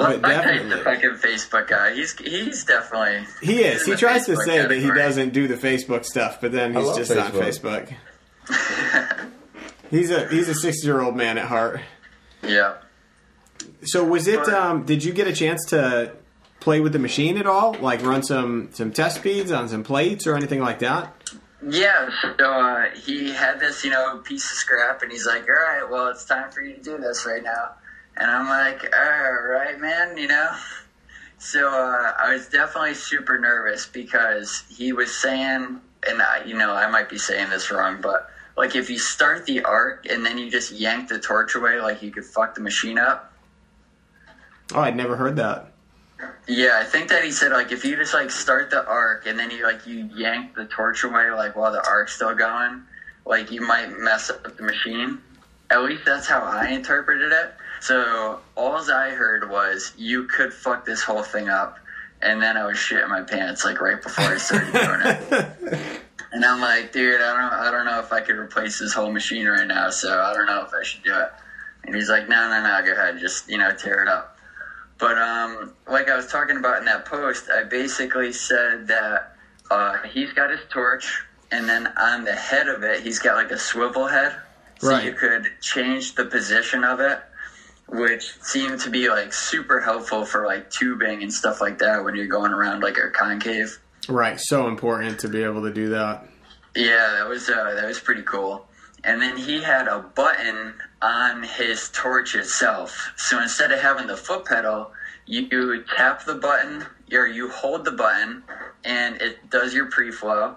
Well, 0.02 0.20
but 0.20 0.22
that 0.28 0.46
guy's 0.46 0.62
definitely. 0.62 0.78
the 0.78 0.84
fucking 0.84 1.30
Facebook 1.30 1.68
guy. 1.68 1.94
He's 1.94 2.18
he's 2.18 2.64
definitely 2.64 3.26
he 3.42 3.64
is. 3.64 3.86
He 3.86 3.92
in 3.92 3.96
the 3.96 4.00
tries 4.00 4.26
to 4.26 4.34
Facebook 4.34 4.46
say 4.46 4.58
that 4.58 4.72
he 4.72 4.82
category. 4.82 5.00
doesn't 5.00 5.34
do 5.34 5.48
the 5.48 5.56
Facebook 5.56 6.06
stuff, 6.06 6.40
but 6.42 6.52
then 6.52 6.74
he's 6.74 6.86
love 6.86 6.98
just 6.98 7.12
on 7.12 7.32
Facebook. 7.32 7.96
Facebook. 8.48 9.30
he's 9.90 10.12
a 10.12 10.28
he's 10.30 10.50
a 10.50 10.56
sixty 10.56 10.88
year 10.88 11.02
old 11.02 11.16
man 11.16 11.38
at 11.38 11.46
heart. 11.46 11.82
Yeah. 12.44 12.78
So 13.84 14.04
was 14.04 14.28
it? 14.28 14.48
Um, 14.48 14.86
did 14.86 15.04
you 15.04 15.14
get 15.14 15.28
a 15.28 15.34
chance 15.34 15.66
to 15.68 16.14
play 16.60 16.80
with 16.80 16.94
the 16.94 17.00
machine 17.00 17.38
at 17.38 17.48
all? 17.48 17.74
Like 17.74 18.04
run 18.04 18.24
some 18.24 18.70
some 18.72 18.92
test 18.92 19.18
speeds 19.18 19.52
on 19.52 19.70
some 19.70 19.84
plates 19.84 20.26
or 20.26 20.36
anything 20.36 20.60
like 20.60 20.80
that? 20.80 21.14
Yeah, 21.68 22.10
so 22.22 22.30
uh, 22.44 22.90
he 22.96 23.32
had 23.32 23.60
this, 23.60 23.84
you 23.84 23.92
know, 23.92 24.18
piece 24.18 24.46
of 24.46 24.58
scrap, 24.58 25.04
and 25.04 25.12
he's 25.12 25.28
like, 25.28 25.48
"All 25.48 25.54
right, 25.54 25.88
well, 25.88 26.08
it's 26.08 26.26
time 26.26 26.50
for 26.52 26.62
you 26.62 26.74
to 26.74 26.82
do 26.82 26.98
this 26.98 27.24
right 27.26 27.44
now." 27.44 27.76
And 28.18 28.30
I'm 28.30 28.48
like, 28.48 28.84
"All 28.96 29.48
right, 29.50 29.80
man," 29.80 30.18
you 30.18 30.28
know. 30.28 30.50
So 31.42 31.70
uh, 31.70 32.14
I 32.20 32.34
was 32.34 32.48
definitely 32.48 32.94
super 32.94 33.40
nervous 33.40 33.88
because 33.88 34.64
he 34.70 34.94
was 34.94 35.12
saying, 35.12 35.82
and 36.08 36.22
I, 36.22 36.44
you 36.46 36.56
know, 36.56 36.72
I 36.72 36.88
might 36.88 37.10
be 37.10 37.18
saying 37.18 37.50
this 37.50 37.72
wrong, 37.72 38.00
but 38.00 38.30
like 38.56 38.76
if 38.76 38.92
you 38.92 39.00
start 39.00 39.48
the 39.48 39.64
arc 39.64 40.06
and 40.08 40.24
then 40.24 40.38
you 40.38 40.52
just 40.52 40.72
yank 40.72 41.10
the 41.10 41.18
torch 41.18 41.56
away, 41.56 41.82
like 41.82 42.04
you 42.04 42.12
could 42.12 42.26
fuck 42.26 42.54
the 42.54 42.62
machine 42.62 43.00
up. 43.00 43.34
Oh, 44.74 44.82
I'd 44.82 44.96
never 44.96 45.16
heard 45.16 45.36
that. 45.38 45.72
Yeah, 46.48 46.80
I 46.80 46.84
think 46.84 47.10
that 47.10 47.24
he 47.24 47.32
said 47.32 47.52
like 47.52 47.72
if 47.72 47.84
you 47.84 47.96
just 47.96 48.14
like 48.14 48.30
start 48.30 48.70
the 48.70 48.86
arc 48.86 49.26
and 49.26 49.40
then 49.40 49.50
you 49.50 49.64
like 49.64 49.88
you 49.88 50.10
yank 50.16 50.54
the 50.54 50.66
torch 50.66 51.04
away 51.04 51.32
like 51.32 51.56
while 51.56 51.72
the 51.72 51.84
arc's 51.88 52.14
still 52.14 52.36
going, 52.36 52.84
like 53.26 53.52
you 53.52 53.62
might 53.62 53.98
mess 53.98 54.30
up 54.30 54.44
the 54.56 54.64
machine. 54.64 55.20
At 55.72 55.84
least 55.84 56.04
that's 56.06 56.28
how 56.28 56.42
I 56.42 56.68
interpreted 56.68 57.32
it. 57.32 57.56
So 57.82 58.40
all 58.56 58.78
I 58.92 59.10
heard 59.10 59.50
was 59.50 59.94
you 59.98 60.26
could 60.26 60.54
fuck 60.54 60.86
this 60.86 61.02
whole 61.04 61.24
thing 61.24 61.50
up, 61.50 61.78
and 62.22 62.42
then 62.42 62.56
I 62.56 62.66
was 62.66 62.78
shitting 62.78 63.10
my 63.10 63.22
pants 63.24 63.66
like 63.66 63.82
right 63.82 64.02
before 64.02 64.26
I 64.26 64.38
started 64.38 64.72
doing 64.74 65.02
it. 65.04 66.02
And 66.34 66.46
I'm 66.46 66.62
like, 66.62 66.94
dude, 66.94 67.20
I 67.20 67.34
don't, 67.34 67.54
I 67.60 67.72
don't 67.72 67.84
know 67.86 68.00
if 68.00 68.14
I 68.14 68.22
could 68.22 68.38
replace 68.38 68.80
this 68.80 68.94
whole 68.94 69.12
machine 69.12 69.48
right 69.48 69.68
now, 69.68 69.90
so 69.90 70.18
I 70.22 70.34
don't 70.34 70.46
know 70.46 70.64
if 70.64 70.72
I 70.74 70.82
should 70.82 71.04
do 71.04 71.14
it. 71.14 71.30
And 71.84 71.94
he's 71.94 72.08
like, 72.08 72.30
no, 72.30 72.48
no, 72.48 72.64
no, 72.64 72.86
go 72.86 72.94
ahead, 72.94 73.20
just 73.20 73.50
you 73.50 73.58
know, 73.58 73.74
tear 73.74 74.02
it 74.04 74.08
up. 74.08 74.38
But 74.98 75.18
um, 75.18 75.74
like 75.90 76.10
I 76.10 76.16
was 76.16 76.28
talking 76.28 76.56
about 76.56 76.78
in 76.78 76.86
that 76.86 77.04
post, 77.04 77.50
I 77.54 77.64
basically 77.64 78.32
said 78.32 78.88
that 78.88 79.36
uh, 79.70 79.98
he's 80.04 80.32
got 80.32 80.52
his 80.52 80.62
torch, 80.70 81.22
and 81.52 81.68
then 81.68 81.88
on 81.98 82.24
the 82.24 82.34
head 82.34 82.70
of 82.70 82.82
it, 82.84 83.02
he's 83.02 83.20
got 83.20 83.36
like 83.36 83.52
a 83.52 83.60
swivel 83.60 84.08
head, 84.08 84.34
so 84.80 84.92
Right. 84.92 85.04
you 85.04 85.12
could 85.12 85.48
change 85.60 86.16
the 86.16 86.24
position 86.24 86.86
of 86.86 87.02
it, 87.02 87.20
which 87.92 88.38
seemed 88.42 88.80
to 88.80 88.90
be 88.90 89.10
like 89.10 89.34
super 89.34 89.82
helpful 89.82 90.26
for 90.26 90.46
like 90.46 90.72
tubing 90.72 91.22
and 91.22 91.32
stuff 91.32 91.60
like 91.60 91.78
that 91.80 92.04
when 92.04 92.16
you're 92.16 92.28
going 92.28 92.54
around 92.54 92.82
like 92.82 92.98
a 92.98 93.10
concave. 93.10 93.80
Right. 94.08 94.40
So 94.40 94.68
important 94.68 95.20
to 95.20 95.28
be 95.28 95.44
able 95.44 95.62
to 95.64 95.74
do 95.74 95.90
that. 95.90 96.28
Yeah, 96.76 97.16
that 97.18 97.28
was 97.28 97.50
uh, 97.50 97.76
that 97.76 97.86
was 97.86 98.00
pretty 98.00 98.24
cool. 98.24 98.66
And 99.04 99.22
then 99.22 99.36
he 99.36 99.62
had 99.62 99.88
a 99.88 100.00
button 100.00 100.74
on 101.02 101.44
his 101.44 101.90
torch 101.90 102.36
itself. 102.36 103.14
So 103.18 103.42
instead 103.42 103.72
of 103.72 103.80
having 103.80 104.08
the 104.08 104.16
foot 104.16 104.46
pedal, 104.46 104.92
you 105.26 105.84
tap 105.84 106.24
the 106.24 106.36
button 106.36 106.86
or 107.12 107.28
you 107.28 107.50
hold 107.50 107.84
the 107.84 107.92
button, 107.92 108.44
and 108.86 109.22
it 109.22 109.50
does 109.50 109.74
your 109.74 109.88
pre-flow, 109.88 110.56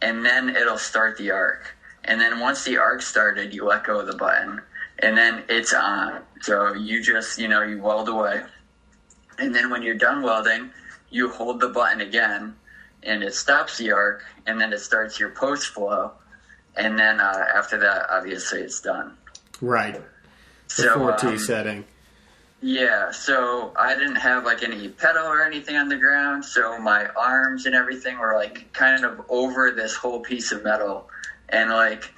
and 0.00 0.24
then 0.24 0.50
it'll 0.50 0.78
start 0.78 1.18
the 1.18 1.30
arc. 1.30 1.74
And 2.04 2.20
then 2.20 2.40
once 2.40 2.64
the 2.64 2.78
arc 2.78 3.02
started, 3.02 3.52
you 3.52 3.66
let 3.66 3.84
go 3.84 4.00
of 4.00 4.06
the 4.06 4.16
button, 4.16 4.62
and 5.00 5.16
then 5.16 5.42
it's 5.48 5.72
on. 5.74 6.22
So 6.42 6.74
you 6.74 7.02
just 7.02 7.38
you 7.38 7.48
know 7.48 7.62
you 7.62 7.82
weld 7.82 8.08
away, 8.08 8.42
and 9.38 9.54
then 9.54 9.70
when 9.70 9.82
you're 9.82 9.94
done 9.96 10.22
welding, 10.22 10.70
you 11.10 11.28
hold 11.30 11.60
the 11.60 11.68
button 11.68 12.00
again, 12.00 12.54
and 13.02 13.22
it 13.22 13.34
stops 13.34 13.78
the 13.78 13.92
arc, 13.92 14.24
and 14.46 14.60
then 14.60 14.72
it 14.72 14.80
starts 14.80 15.18
your 15.18 15.30
post 15.30 15.68
flow, 15.68 16.12
and 16.76 16.98
then 16.98 17.20
uh, 17.20 17.44
after 17.54 17.78
that, 17.78 18.06
obviously, 18.10 18.60
it's 18.60 18.80
done. 18.80 19.16
Right. 19.60 20.00
The 20.76 20.82
So, 20.84 20.98
4T 20.98 21.24
um, 21.24 21.38
setting. 21.38 21.84
yeah, 22.62 23.10
so 23.10 23.72
I 23.76 23.94
didn't 23.94 24.16
have 24.16 24.44
like 24.44 24.62
any 24.62 24.88
pedal 24.88 25.26
or 25.26 25.42
anything 25.42 25.76
on 25.76 25.88
the 25.88 25.96
ground, 25.96 26.44
so 26.44 26.78
my 26.78 27.06
arms 27.16 27.66
and 27.66 27.74
everything 27.74 28.18
were 28.18 28.34
like 28.36 28.72
kind 28.72 29.04
of 29.04 29.20
over 29.28 29.70
this 29.72 29.94
whole 29.94 30.20
piece 30.20 30.52
of 30.52 30.62
metal. 30.62 31.08
And 31.52 31.70
like 31.70 32.12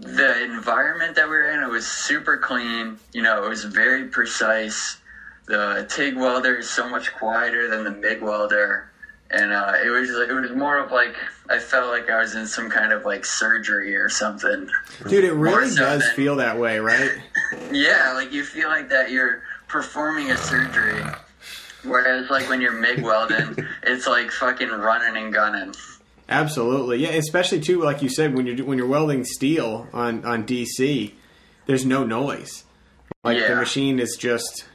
the 0.00 0.42
environment 0.44 1.16
that 1.16 1.24
we 1.24 1.30
were 1.30 1.50
in, 1.50 1.62
it 1.62 1.68
was 1.68 1.86
super 1.86 2.36
clean, 2.36 2.98
you 3.12 3.22
know, 3.22 3.44
it 3.44 3.48
was 3.48 3.64
very 3.64 4.04
precise. 4.08 4.98
The 5.46 5.86
TIG 5.88 6.16
welder 6.16 6.56
is 6.56 6.68
so 6.68 6.88
much 6.88 7.14
quieter 7.14 7.68
than 7.68 7.84
the 7.84 7.90
MIG 7.90 8.20
welder. 8.22 8.90
And 9.30 9.52
uh, 9.52 9.72
it 9.84 9.88
was 9.88 10.08
it 10.10 10.32
was 10.32 10.52
more 10.52 10.78
of 10.78 10.92
like 10.92 11.16
I 11.50 11.58
felt 11.58 11.88
like 11.90 12.08
I 12.08 12.20
was 12.20 12.36
in 12.36 12.46
some 12.46 12.70
kind 12.70 12.92
of 12.92 13.04
like 13.04 13.24
surgery 13.24 13.96
or 13.96 14.08
something. 14.08 14.68
Dude, 15.08 15.24
it 15.24 15.32
really 15.32 15.68
so 15.68 15.82
does 15.82 16.02
than- 16.02 16.14
feel 16.14 16.36
that 16.36 16.58
way, 16.58 16.78
right? 16.78 17.10
Yeah, 17.72 18.12
like 18.14 18.32
you 18.32 18.44
feel 18.44 18.68
like 18.68 18.88
that 18.90 19.10
you're 19.10 19.42
performing 19.66 20.30
a 20.30 20.36
surgery. 20.36 21.02
Whereas 21.82 22.30
like 22.30 22.48
when 22.48 22.60
you're 22.60 22.72
MIG 22.72 23.02
welding, 23.02 23.56
it's 23.82 24.06
like 24.06 24.30
fucking 24.30 24.68
running 24.68 25.20
and 25.22 25.32
gunning. 25.32 25.74
Absolutely, 26.28 26.98
yeah. 26.98 27.10
Especially 27.10 27.60
too, 27.60 27.82
like 27.82 28.02
you 28.02 28.08
said, 28.08 28.34
when 28.34 28.46
you're 28.46 28.64
when 28.64 28.78
you're 28.78 28.86
welding 28.86 29.24
steel 29.24 29.86
on 29.92 30.24
on 30.24 30.44
DC, 30.44 31.12
there's 31.66 31.84
no 31.84 32.04
noise. 32.04 32.64
Like 33.22 33.38
the 33.46 33.56
machine 33.56 33.98
is 33.98 34.16
just 34.18 34.66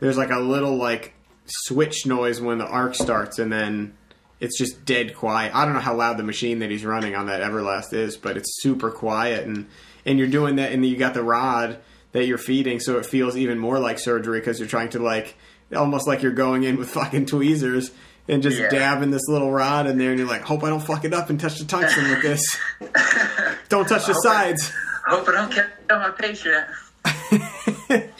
there's 0.00 0.18
like 0.18 0.30
a 0.30 0.38
little 0.38 0.76
like 0.76 1.14
switch 1.46 2.06
noise 2.06 2.40
when 2.40 2.58
the 2.58 2.66
arc 2.66 2.94
starts, 2.94 3.38
and 3.38 3.52
then 3.52 3.96
it's 4.40 4.58
just 4.58 4.84
dead 4.84 5.14
quiet. 5.14 5.54
I 5.54 5.64
don't 5.64 5.74
know 5.74 5.80
how 5.80 5.94
loud 5.94 6.18
the 6.18 6.24
machine 6.24 6.58
that 6.58 6.70
he's 6.70 6.84
running 6.84 7.14
on 7.14 7.26
that 7.26 7.40
Everlast 7.40 7.92
is, 7.92 8.16
but 8.16 8.36
it's 8.36 8.62
super 8.62 8.90
quiet, 8.90 9.46
and 9.46 9.68
and 10.04 10.18
you're 10.18 10.28
doing 10.28 10.56
that, 10.56 10.72
and 10.72 10.84
then 10.84 10.90
you 10.90 10.96
got 10.96 11.14
the 11.14 11.22
rod 11.22 11.78
that 12.12 12.26
you're 12.26 12.38
feeding, 12.38 12.80
so 12.80 12.98
it 12.98 13.06
feels 13.06 13.36
even 13.36 13.58
more 13.58 13.78
like 13.78 13.98
surgery 13.98 14.40
because 14.40 14.58
you're 14.58 14.68
trying 14.68 14.90
to 14.90 14.98
like 14.98 15.36
almost 15.74 16.06
like 16.06 16.22
you're 16.22 16.32
going 16.32 16.64
in 16.64 16.76
with 16.76 16.90
fucking 16.90 17.26
tweezers 17.26 17.90
and 18.28 18.42
just 18.42 18.58
Yeah. 18.58 18.68
dabbing 18.68 19.10
this 19.10 19.22
little 19.28 19.50
rod 19.50 19.86
in 19.86 19.98
there, 19.98 20.10
and 20.10 20.18
you're 20.18 20.28
like, 20.28 20.42
hope 20.42 20.64
I 20.64 20.68
don't 20.68 20.80
fuck 20.84 21.04
it 21.04 21.12
up 21.14 21.30
and 21.30 21.38
touch 21.40 21.58
the 21.58 21.64
tungsten 21.64 22.10
with 22.10 22.22
this. 22.22 22.56
don't 23.68 23.88
touch 23.88 24.06
the 24.06 24.14
sides. 24.14 24.72
I, 25.06 25.10
Hope 25.10 25.28
I 25.28 25.32
don't 25.32 25.52
kill 25.52 25.64
my 25.90 26.10
patient. 26.10 26.66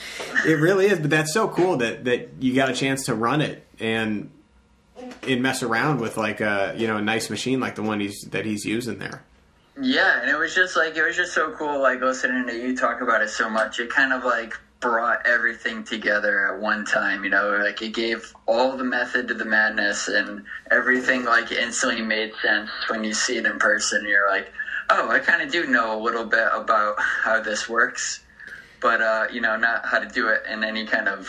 It 0.46 0.61
really 0.61 0.86
is, 0.86 1.00
but 1.00 1.11
that's 1.11 1.32
so 1.32 1.48
cool 1.48 1.78
that 1.78 2.04
that 2.04 2.28
you 2.38 2.54
got 2.54 2.68
a 2.68 2.72
chance 2.74 3.07
to 3.07 3.14
run 3.14 3.40
it 3.40 3.66
and 3.80 4.30
and 5.26 5.42
mess 5.42 5.62
around 5.64 6.00
with 6.00 6.16
like 6.16 6.40
a 6.40 6.74
you 6.76 6.86
know 6.86 6.98
a 6.98 7.02
nice 7.02 7.30
machine 7.30 7.59
like 7.59 7.74
the 7.74 7.82
one 7.82 7.98
he's 7.98 8.20
that 8.30 8.44
he's 8.44 8.64
using 8.64 8.98
there. 8.98 9.24
Yeah, 9.80 10.20
and 10.20 10.30
it 10.30 10.38
was 10.38 10.54
just 10.54 10.76
like 10.76 10.94
it 10.96 11.02
was 11.04 11.16
just 11.16 11.32
so 11.34 11.52
cool 11.52 11.80
like 11.80 12.00
listening 12.00 12.46
to 12.46 12.54
you 12.54 12.76
talk 12.76 13.00
about 13.00 13.22
it 13.22 13.30
so 13.30 13.50
much. 13.50 13.80
It 13.80 13.90
kind 13.90 14.12
of 14.12 14.24
like 14.24 14.54
brought 14.87 15.26
everything 15.26 15.82
together 15.82 16.47
at 16.47 16.61
one 16.61 16.84
time, 16.84 17.24
you 17.24 17.30
know, 17.30 17.59
like 17.61 17.82
it 17.82 17.93
gave 17.93 18.32
all 18.47 18.76
the 18.76 18.84
method 18.84 19.26
to 19.26 19.34
the 19.34 19.45
madness 19.45 20.07
and 20.07 20.45
everything 20.70 21.24
like 21.24 21.51
instantly 21.51 22.01
made 22.01 22.30
sense 22.41 22.70
when 22.87 23.03
you 23.03 23.12
see 23.12 23.37
it 23.37 23.47
in 23.47 23.59
person. 23.59 24.07
You're 24.07 24.30
like, 24.30 24.53
"Oh, 24.89 25.11
I 25.11 25.18
kind 25.18 25.43
of 25.43 25.51
do 25.51 25.66
know 25.66 25.99
a 25.99 26.01
little 26.01 26.24
bit 26.24 26.47
about 26.53 26.95
how 27.01 27.41
this 27.41 27.68
works." 27.68 28.20
But 28.80 29.01
uh, 29.01 29.26
you 29.28 29.41
know, 29.41 29.57
not 29.57 29.84
how 29.84 29.99
to 29.99 30.07
do 30.07 30.28
it 30.28 30.43
in 30.49 30.62
any 30.62 30.87
kind 30.87 31.09
of 31.09 31.28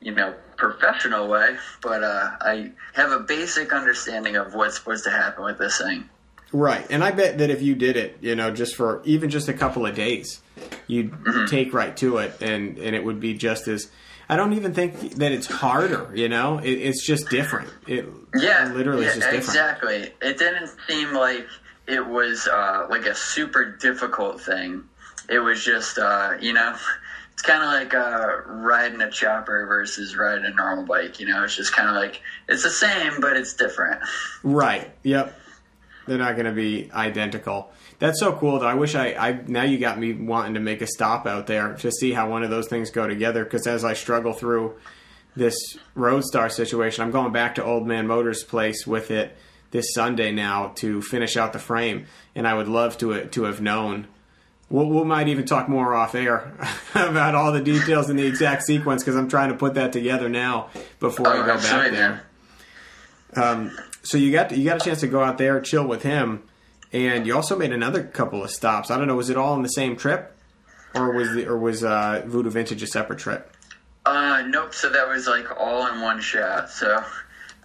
you 0.00 0.12
know, 0.12 0.34
professional 0.56 1.28
way, 1.28 1.56
but 1.82 2.02
uh, 2.02 2.30
I 2.40 2.72
have 2.94 3.12
a 3.12 3.18
basic 3.18 3.72
understanding 3.72 4.34
of 4.34 4.54
what's 4.54 4.76
supposed 4.76 5.04
to 5.04 5.10
happen 5.10 5.44
with 5.44 5.58
this 5.58 5.78
thing. 5.78 6.08
Right, 6.52 6.84
and 6.90 7.04
I 7.04 7.12
bet 7.12 7.38
that 7.38 7.50
if 7.50 7.62
you 7.62 7.74
did 7.74 7.96
it, 7.96 8.18
you 8.20 8.34
know, 8.34 8.50
just 8.50 8.74
for 8.74 9.02
even 9.04 9.30
just 9.30 9.48
a 9.48 9.52
couple 9.52 9.86
of 9.86 9.94
days, 9.94 10.40
you'd 10.86 11.14
take 11.48 11.72
right 11.72 11.96
to 11.98 12.18
it, 12.18 12.40
and 12.40 12.76
and 12.78 12.96
it 12.96 13.04
would 13.04 13.20
be 13.20 13.34
just 13.34 13.68
as. 13.68 13.90
I 14.28 14.36
don't 14.36 14.52
even 14.52 14.72
think 14.72 15.16
that 15.16 15.32
it's 15.32 15.48
harder. 15.48 16.08
You 16.14 16.28
know, 16.28 16.58
it, 16.58 16.70
it's 16.70 17.04
just 17.04 17.30
different. 17.30 17.68
It 17.88 18.06
Yeah, 18.32 18.72
literally 18.72 19.02
yeah, 19.02 19.08
is 19.08 19.14
just 19.16 19.30
different. 19.30 19.48
Exactly. 19.48 20.12
It 20.22 20.38
didn't 20.38 20.70
seem 20.88 21.12
like 21.12 21.48
it 21.88 22.06
was 22.06 22.46
uh, 22.46 22.86
like 22.88 23.06
a 23.06 23.14
super 23.14 23.64
difficult 23.64 24.40
thing. 24.40 24.84
It 25.28 25.40
was 25.40 25.64
just, 25.64 25.98
uh, 25.98 26.36
you 26.40 26.52
know, 26.52 26.76
it's 27.32 27.42
kind 27.42 27.62
of 27.62 27.70
like 27.70 27.94
uh, 27.94 28.42
riding 28.46 29.00
a 29.00 29.10
chopper 29.10 29.66
versus 29.66 30.16
riding 30.16 30.44
a 30.44 30.50
normal 30.50 30.84
bike. 30.84 31.18
You 31.18 31.26
know, 31.26 31.42
it's 31.42 31.56
just 31.56 31.72
kind 31.72 31.88
of 31.88 31.96
like 31.96 32.22
it's 32.48 32.62
the 32.62 32.70
same, 32.70 33.20
but 33.20 33.36
it's 33.36 33.54
different. 33.54 34.00
Right. 34.42 34.92
Yep. 35.02 35.39
They're 36.06 36.18
not 36.18 36.34
going 36.34 36.46
to 36.46 36.52
be 36.52 36.90
identical. 36.92 37.70
That's 37.98 38.18
so 38.18 38.32
cool 38.32 38.58
though. 38.58 38.66
I 38.66 38.74
wish 38.74 38.94
I, 38.94 39.08
I 39.08 39.40
now 39.46 39.62
you 39.62 39.78
got 39.78 39.98
me 39.98 40.12
wanting 40.12 40.54
to 40.54 40.60
make 40.60 40.80
a 40.82 40.86
stop 40.86 41.26
out 41.26 41.46
there 41.46 41.74
to 41.74 41.90
see 41.92 42.12
how 42.12 42.28
one 42.30 42.42
of 42.42 42.50
those 42.50 42.68
things 42.68 42.90
go 42.90 43.06
together. 43.06 43.44
Because 43.44 43.66
as 43.66 43.84
I 43.84 43.92
struggle 43.94 44.32
through 44.32 44.74
this 45.36 45.54
Roadstar 45.96 46.50
situation, 46.50 47.04
I'm 47.04 47.10
going 47.10 47.32
back 47.32 47.54
to 47.56 47.64
Old 47.64 47.86
Man 47.86 48.06
Motors' 48.06 48.42
place 48.42 48.86
with 48.86 49.10
it 49.10 49.36
this 49.70 49.92
Sunday 49.94 50.32
now 50.32 50.72
to 50.76 51.00
finish 51.02 51.36
out 51.36 51.52
the 51.52 51.58
frame, 51.60 52.06
and 52.34 52.48
I 52.48 52.54
would 52.54 52.66
love 52.68 52.98
to 52.98 53.26
to 53.26 53.42
have 53.44 53.60
known. 53.60 54.08
We'll, 54.68 54.86
we 54.88 55.04
might 55.04 55.28
even 55.28 55.44
talk 55.46 55.68
more 55.68 55.94
off 55.94 56.14
air 56.14 56.52
about 56.94 57.34
all 57.34 57.52
the 57.52 57.60
details 57.60 58.08
and 58.08 58.18
the 58.18 58.26
exact 58.26 58.62
sequence 58.62 59.02
because 59.02 59.16
I'm 59.16 59.28
trying 59.28 59.50
to 59.50 59.56
put 59.56 59.74
that 59.74 59.92
together 59.92 60.28
now 60.28 60.70
before 61.00 61.28
I 61.28 61.38
Oh, 61.38 61.46
go 61.46 61.56
back 61.56 61.90
there. 61.92 62.22
man. 63.36 63.70
Um, 63.70 63.78
So 64.02 64.16
you 64.18 64.32
got 64.32 64.56
you 64.56 64.64
got 64.64 64.80
a 64.80 64.84
chance 64.84 65.00
to 65.00 65.08
go 65.08 65.22
out 65.22 65.38
there, 65.38 65.60
chill 65.60 65.86
with 65.86 66.02
him, 66.02 66.42
and 66.92 67.26
you 67.26 67.34
also 67.34 67.56
made 67.56 67.72
another 67.72 68.02
couple 68.02 68.42
of 68.42 68.50
stops. 68.50 68.90
I 68.90 68.98
don't 68.98 69.06
know, 69.06 69.16
was 69.16 69.30
it 69.30 69.36
all 69.36 69.52
on 69.52 69.62
the 69.62 69.68
same 69.68 69.96
trip, 69.96 70.36
or 70.94 71.12
was 71.12 71.32
the, 71.34 71.46
or 71.46 71.58
was 71.58 71.84
uh, 71.84 72.22
Voodoo 72.26 72.50
Vintage 72.50 72.82
a 72.82 72.86
separate 72.86 73.18
trip? 73.18 73.54
Uh, 74.06 74.42
nope. 74.46 74.74
So 74.74 74.88
that 74.88 75.06
was 75.08 75.26
like 75.26 75.46
all 75.58 75.86
in 75.86 76.00
one 76.00 76.20
shot. 76.20 76.70
So 76.70 77.04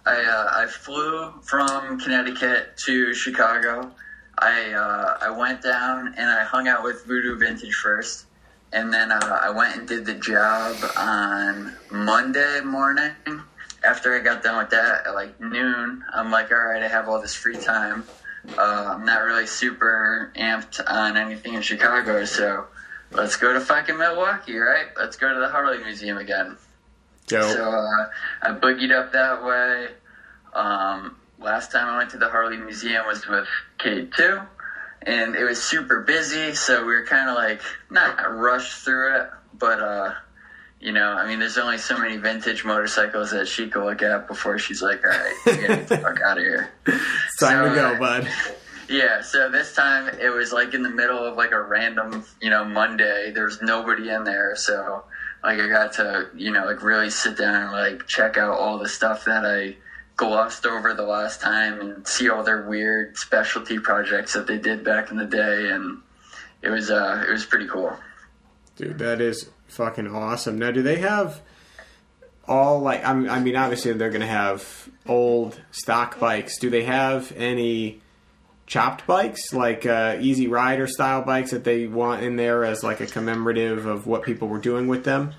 I 0.04 0.14
uh, 0.22 0.62
I 0.62 0.66
flew 0.66 1.32
from 1.42 1.98
Connecticut 1.98 2.76
to 2.84 3.14
Chicago. 3.14 3.90
I 4.38 4.72
uh, 4.72 5.18
I 5.22 5.30
went 5.30 5.62
down 5.62 6.14
and 6.16 6.28
I 6.28 6.44
hung 6.44 6.68
out 6.68 6.84
with 6.84 7.04
Voodoo 7.06 7.38
Vintage 7.38 7.74
first, 7.74 8.26
and 8.72 8.92
then 8.92 9.10
uh, 9.10 9.40
I 9.42 9.50
went 9.50 9.76
and 9.76 9.88
did 9.88 10.04
the 10.04 10.14
job 10.14 10.76
on 10.96 11.74
Monday 11.90 12.60
morning. 12.60 13.12
After 13.86 14.16
I 14.16 14.18
got 14.18 14.42
done 14.42 14.58
with 14.58 14.70
that 14.70 15.06
at 15.06 15.14
like 15.14 15.40
noon, 15.40 16.04
I'm 16.12 16.30
like, 16.32 16.50
all 16.50 16.58
right, 16.58 16.82
I 16.82 16.88
have 16.88 17.08
all 17.08 17.20
this 17.20 17.34
free 17.34 17.56
time. 17.56 18.04
Uh, 18.58 18.94
I'm 18.96 19.04
not 19.04 19.22
really 19.22 19.46
super 19.46 20.32
amped 20.36 20.80
on 20.86 21.16
anything 21.16 21.54
in 21.54 21.62
Chicago, 21.62 22.24
so 22.24 22.66
let's 23.12 23.36
go 23.36 23.52
to 23.52 23.60
fucking 23.60 23.96
Milwaukee, 23.96 24.56
right? 24.56 24.86
Let's 24.98 25.16
go 25.16 25.32
to 25.32 25.38
the 25.38 25.48
Harley 25.48 25.78
Museum 25.78 26.18
again. 26.18 26.56
Joe. 27.26 27.42
So 27.52 27.70
uh, 27.70 28.06
I 28.42 28.50
boogied 28.52 28.92
up 28.92 29.12
that 29.12 29.44
way. 29.44 29.88
Um, 30.52 31.16
last 31.38 31.72
time 31.72 31.86
I 31.88 31.98
went 31.98 32.10
to 32.10 32.18
the 32.18 32.28
Harley 32.28 32.56
Museum 32.56 33.06
was 33.06 33.26
with 33.26 33.48
Kate 33.78 34.12
too, 34.12 34.40
and 35.02 35.34
it 35.36 35.44
was 35.44 35.62
super 35.62 36.00
busy, 36.00 36.54
so 36.54 36.80
we 36.80 36.94
were 36.94 37.04
kind 37.04 37.28
of 37.28 37.36
like 37.36 37.60
not 37.90 38.16
rushed 38.34 38.84
through 38.84 39.20
it, 39.20 39.30
but 39.58 39.80
uh, 39.80 40.14
you 40.80 40.92
know, 40.92 41.12
I 41.12 41.26
mean, 41.26 41.38
there's 41.38 41.58
only 41.58 41.78
so 41.78 41.98
many 41.98 42.16
vintage 42.16 42.64
motorcycles 42.64 43.30
that 43.30 43.48
she 43.48 43.68
could 43.68 43.84
look 43.84 44.02
at 44.02 44.28
before 44.28 44.58
she's 44.58 44.82
like, 44.82 45.02
all 45.04 45.10
right, 45.10 45.34
gotta 45.44 45.66
get 45.66 45.88
the 45.88 45.98
fuck 45.98 46.20
out 46.20 46.38
of 46.38 46.44
here. 46.44 46.70
It's 46.86 47.36
time 47.40 47.68
to 47.68 47.74
go, 47.74 47.94
uh, 47.94 47.98
bud. 47.98 48.28
Yeah, 48.88 49.20
so 49.20 49.48
this 49.48 49.74
time 49.74 50.08
it 50.20 50.28
was 50.28 50.52
like 50.52 50.74
in 50.74 50.82
the 50.82 50.90
middle 50.90 51.24
of 51.24 51.36
like 51.36 51.52
a 51.52 51.60
random, 51.60 52.24
you 52.40 52.50
know, 52.50 52.64
Monday. 52.64 53.32
There's 53.34 53.60
nobody 53.62 54.10
in 54.10 54.24
there, 54.24 54.54
so 54.54 55.04
like 55.42 55.58
I 55.58 55.68
got 55.68 55.94
to, 55.94 56.28
you 56.36 56.52
know, 56.52 56.66
like 56.66 56.82
really 56.82 57.10
sit 57.10 57.36
down 57.36 57.62
and 57.62 57.72
like 57.72 58.06
check 58.06 58.36
out 58.36 58.58
all 58.58 58.78
the 58.78 58.88
stuff 58.88 59.24
that 59.24 59.44
I 59.44 59.76
glossed 60.16 60.66
over 60.66 60.94
the 60.94 61.02
last 61.02 61.40
time 61.40 61.80
and 61.80 62.06
see 62.06 62.28
all 62.30 62.42
their 62.42 62.62
weird 62.62 63.16
specialty 63.18 63.78
projects 63.78 64.32
that 64.32 64.46
they 64.46 64.56
did 64.56 64.82
back 64.82 65.10
in 65.10 65.16
the 65.18 65.26
day 65.26 65.68
and 65.70 66.00
it 66.62 66.70
was 66.70 66.90
uh 66.90 67.24
it 67.28 67.30
was 67.30 67.44
pretty 67.44 67.66
cool. 67.66 67.96
Dude, 68.76 68.98
that 68.98 69.20
is 69.20 69.50
fucking 69.68 70.06
awesome. 70.06 70.58
Now, 70.58 70.70
do 70.70 70.82
they 70.82 70.96
have 70.96 71.40
all 72.48 72.80
like? 72.80 73.04
I'm- 73.04 73.28
I 73.28 73.40
mean, 73.40 73.56
obviously 73.56 73.92
they're 73.92 74.10
gonna 74.10 74.26
have 74.26 74.88
old 75.06 75.60
stock 75.70 76.18
bikes. 76.18 76.58
Do 76.58 76.70
they 76.70 76.84
have 76.84 77.32
any 77.36 78.00
chopped 78.66 79.06
bikes, 79.06 79.52
like 79.52 79.86
uh, 79.86 80.16
Easy 80.20 80.48
Rider 80.48 80.86
style 80.86 81.22
bikes 81.22 81.50
that 81.52 81.64
they 81.64 81.86
want 81.86 82.22
in 82.22 82.36
there 82.36 82.64
as 82.64 82.82
like 82.82 83.00
a 83.00 83.06
commemorative 83.06 83.86
of 83.86 84.06
what 84.06 84.22
people 84.22 84.48
were 84.48 84.58
doing 84.58 84.88
with 84.88 85.04
them? 85.04 85.32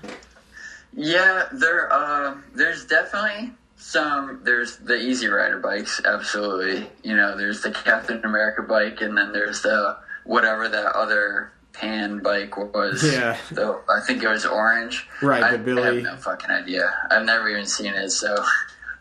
Yeah, 0.94 1.46
there 1.52 1.92
uh 1.92 2.36
there's 2.54 2.86
definitely 2.86 3.52
some 3.76 4.40
there's 4.44 4.78
the 4.78 4.96
Easy 4.96 5.28
Rider 5.28 5.58
bikes, 5.60 6.00
absolutely. 6.04 6.88
You 7.02 7.14
know, 7.16 7.36
there's 7.36 7.60
the 7.62 7.70
Captain 7.70 8.20
America 8.24 8.62
bike 8.62 9.00
and 9.02 9.16
then 9.16 9.32
there's 9.32 9.60
the 9.62 9.96
whatever 10.24 10.68
that 10.68 10.86
other 10.96 11.52
pan 11.78 12.20
bike 12.22 12.56
was. 12.56 13.02
Yeah. 13.04 13.36
The, 13.50 13.80
I 13.88 14.00
think 14.06 14.22
it 14.22 14.28
was 14.28 14.44
orange. 14.44 15.06
Right, 15.22 15.42
I, 15.42 15.56
Billy. 15.56 15.82
I 15.82 15.94
have 15.94 16.02
no 16.02 16.16
fucking 16.16 16.50
idea. 16.50 16.92
I've 17.10 17.24
never 17.24 17.48
even 17.48 17.66
seen 17.66 17.94
it, 17.94 18.10
so 18.10 18.34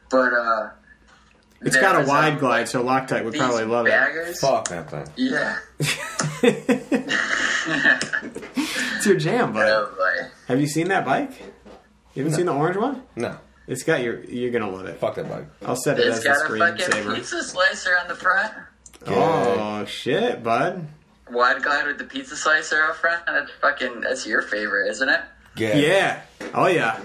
but 0.09 0.34
uh 0.34 0.69
It's 1.61 1.75
there 1.75 1.82
got 1.82 2.03
a 2.03 2.07
wide 2.07 2.34
um, 2.34 2.39
glide, 2.39 2.69
so 2.69 2.84
Loctite 2.84 3.25
would 3.25 3.34
probably 3.34 3.65
love 3.65 3.88
it. 3.88 4.38
Fuck 4.38 4.69
that 4.69 4.89
thing. 4.89 5.07
Yeah. 5.15 5.57
It's 8.97 9.05
your 9.05 9.17
jam, 9.17 9.53
bud. 9.53 9.67
Oh. 9.67 10.28
Have 10.47 10.61
you 10.61 10.67
seen 10.67 10.88
that 10.88 11.05
bike? 11.05 11.32
You 12.13 12.23
haven't 12.23 12.38
seen 12.38 12.45
the 12.45 12.53
orange 12.53 12.78
one? 12.78 13.03
No. 13.15 13.38
It's 13.67 13.84
got 13.84 14.01
your. 14.01 14.23
You're 14.23 14.51
gonna 14.51 14.69
love 14.69 14.86
it. 14.86 14.97
Fuck 14.99 15.15
that 15.15 15.30
bike. 15.30 15.45
I'll 15.65 15.75
set 15.75 15.99
it 15.99 16.07
It's 16.07 16.17
as 16.17 16.23
the 16.23 16.30
got 16.30 16.45
a 16.45 16.57
fucking 16.57 16.86
screensaver. 17.03 17.15
pizza 17.15 17.43
slicer 17.43 17.97
on 18.01 18.07
the 18.07 18.15
front. 18.15 18.53
Oh 19.05 19.86
shit, 19.86 20.41
bud. 20.41 20.88
Wide 21.32 21.61
glide 21.63 21.88
with 21.88 21.97
the 21.97 22.03
pizza 22.05 22.36
slicer 22.36 22.82
up 22.84 22.95
front. 22.97 23.25
That's 23.25 23.51
fucking. 23.61 24.01
That's 24.01 24.25
your 24.25 24.41
favorite, 24.41 24.89
isn't 24.91 25.09
it? 25.09 25.21
Yeah. 25.55 25.75
Yeah. 25.75 26.21
Oh 26.53 26.67
yeah. 26.67 26.99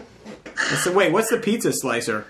So 0.83 0.93
wait, 0.93 1.13
what's 1.13 1.31
the 1.31 1.39
pizza 1.39 1.73
slicer? 1.73 2.27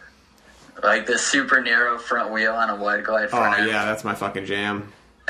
Like 0.83 1.07
the 1.07 1.19
super 1.19 1.61
narrow 1.61 1.99
front 1.99 2.33
wheel 2.33 2.53
on 2.55 2.71
a 2.71 2.77
wide 2.77 3.05
glide 3.05 3.27
Oh 3.27 3.29
front. 3.29 3.61
end. 3.61 3.69
yeah, 3.69 3.85
that's 3.85 4.05
my 4.05 4.15
fucking 4.15 4.47
jam. 4.47 4.93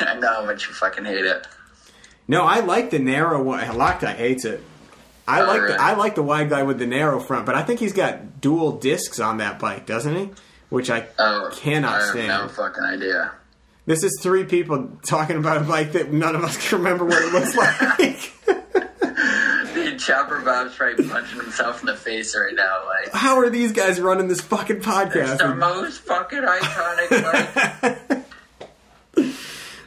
I 0.00 0.16
know, 0.18 0.42
but 0.46 0.66
you 0.66 0.72
fucking 0.74 1.04
hate 1.04 1.24
it. 1.24 1.46
No, 2.28 2.42
I 2.44 2.60
like 2.60 2.90
the 2.90 2.98
narrow 2.98 3.42
one. 3.42 3.60
Loctite 3.60 4.16
hates 4.16 4.44
it. 4.44 4.62
I 5.26 5.40
Oh, 5.42 5.46
like 5.46 5.60
really? 5.62 5.74
the, 5.74 5.80
I 5.82 5.94
like 5.94 6.14
the 6.14 6.22
wide 6.22 6.50
guy 6.50 6.62
with 6.62 6.78
the 6.78 6.86
narrow 6.86 7.20
front, 7.20 7.46
but 7.46 7.54
I 7.54 7.62
think 7.62 7.80
he's 7.80 7.92
got 7.92 8.40
dual 8.40 8.72
discs 8.78 9.18
on 9.20 9.38
that 9.38 9.58
bike, 9.58 9.86
doesn't 9.86 10.14
he? 10.14 10.30
Which 10.68 10.90
I 10.90 11.06
Oh, 11.18 11.50
cannot 11.52 11.94
I 11.94 12.00
have 12.00 12.08
stand. 12.10 12.28
no 12.28 12.48
fucking 12.48 12.82
idea. 12.82 13.32
This 13.92 14.04
is 14.04 14.18
three 14.22 14.44
people 14.44 14.88
talking 15.04 15.36
about 15.36 15.58
a 15.58 15.64
bike 15.64 15.92
that 15.92 16.10
none 16.10 16.34
of 16.34 16.42
us 16.42 16.56
can 16.56 16.78
remember 16.78 17.04
what 17.04 17.20
it 17.22 17.30
looks 17.30 17.54
like. 19.66 19.74
Dude, 19.74 19.98
Chopper 19.98 20.40
Bob's 20.40 20.74
probably 20.74 21.06
punching 21.06 21.38
himself 21.38 21.80
in 21.80 21.86
the 21.88 21.94
face 21.94 22.34
right 22.34 22.54
now. 22.54 22.86
Like, 22.86 23.12
How 23.12 23.36
are 23.36 23.50
these 23.50 23.70
guys 23.72 24.00
running 24.00 24.28
this 24.28 24.40
fucking 24.40 24.80
podcast? 24.80 25.32
it's 25.34 25.42
the 25.42 25.54
most 25.54 26.00
fucking 26.00 26.40
iconic 26.40 27.82
bike. 27.82 29.34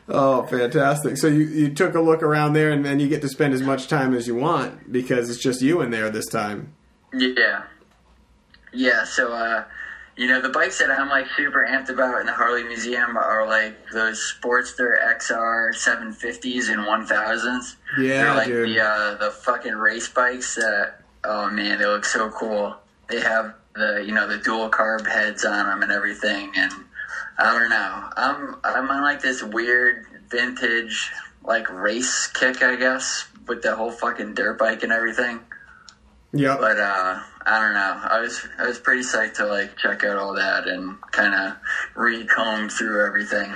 Oh, 0.08 0.44
fantastic! 0.44 1.18
So 1.18 1.26
you, 1.26 1.46
you 1.46 1.74
took 1.74 1.96
a 1.96 2.00
look 2.00 2.22
around 2.22 2.54
there, 2.54 2.70
and 2.70 2.86
then 2.86 3.00
you 3.00 3.08
get 3.08 3.24
to 3.24 3.28
spend 3.28 3.56
as 3.56 3.64
much 3.64 3.88
time 3.88 4.14
as 4.14 4.28
you 4.28 4.36
want 4.36 4.92
because 4.92 5.32
it's 5.32 5.40
just 5.40 5.64
you 5.64 5.82
in 5.82 5.90
there 5.90 6.12
this 6.12 6.28
time. 6.28 6.76
Yeah. 7.12 7.64
Yeah, 8.72 9.04
so, 9.06 9.34
uh, 9.34 9.64
you 10.18 10.28
know, 10.28 10.42
the 10.42 10.50
bikes 10.50 10.80
that 10.80 10.90
I'm, 10.90 11.10
like, 11.10 11.26
super 11.36 11.68
amped 11.70 11.90
about 11.90 12.20
in 12.22 12.26
the 12.26 12.32
Harley 12.32 12.64
Museum 12.64 13.18
are, 13.18 13.46
like, 13.48 13.76
those 13.92 14.34
Sportster 14.42 14.98
XR 15.18 15.74
750s 15.74 16.70
and 16.70 16.86
1000s. 16.86 17.76
Yeah, 17.98 18.24
They're, 18.24 18.34
like, 18.36 18.48
dude. 18.48 18.70
the, 18.70 18.82
uh, 18.82 19.16
the 19.16 19.32
fucking 19.32 19.74
race 19.74 20.08
bikes 20.08 20.56
that, 20.56 21.02
oh, 21.26 21.50
man, 21.50 21.80
they 21.80 21.86
look 21.86 22.06
so 22.06 22.30
cool. 22.30 22.78
They 23.10 23.20
have 23.20 23.56
the, 23.76 24.04
you 24.06 24.14
know, 24.14 24.26
the 24.28 24.38
dual 24.38 24.70
carb 24.70 25.06
heads 25.06 25.44
on 25.44 25.66
them 25.66 25.84
and 25.84 25.92
everything, 25.92 26.52
and 26.56 26.72
I 27.38 27.60
don't 27.60 27.70
know. 27.70 28.10
I'm, 28.16 28.56
I'm 28.64 28.90
on, 28.90 29.04
like, 29.04 29.22
this 29.22 29.44
weird 29.44 30.06
vintage, 30.30 31.12
like, 31.44 31.70
race 31.70 32.28
kick, 32.28 32.64
I 32.64 32.78
guess, 32.78 33.28
with 33.50 33.62
the 33.64 33.76
whole 33.76 33.92
fucking 33.92 34.34
dirt 34.36 34.58
bike 34.60 34.82
and 34.84 34.94
everything. 34.94 35.42
Yep. 36.32 36.60
But 36.60 36.80
uh, 36.80 37.20
I 37.46 37.62
don't 37.62 37.74
know. 37.74 38.02
I 38.10 38.20
was 38.22 38.48
I 38.58 38.66
was 38.66 38.80
pretty 38.80 39.02
psyched 39.02 39.36
to 39.36 39.46
like 39.46 39.78
check 39.78 40.04
out 40.04 40.18
all 40.18 40.34
that 40.36 40.68
and 40.68 41.00
kind 41.12 41.34
of 41.34 41.58
recomb 41.96 42.72
through 42.72 43.06
everything. 43.06 43.54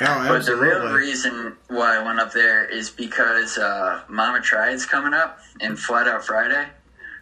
Oh, 0.00 0.28
But 0.28 0.46
the 0.46 0.54
real 0.54 0.92
reason 0.92 1.56
why 1.66 1.96
I 1.96 2.04
went 2.04 2.20
up 2.20 2.32
there 2.32 2.64
is 2.64 2.88
because 2.88 3.58
uh, 3.58 4.02
Mama 4.08 4.40
Tried's 4.40 4.86
coming 4.86 5.12
up 5.12 5.40
in 5.60 5.74
Flat 5.74 6.06
Out 6.06 6.24
Friday. 6.24 6.68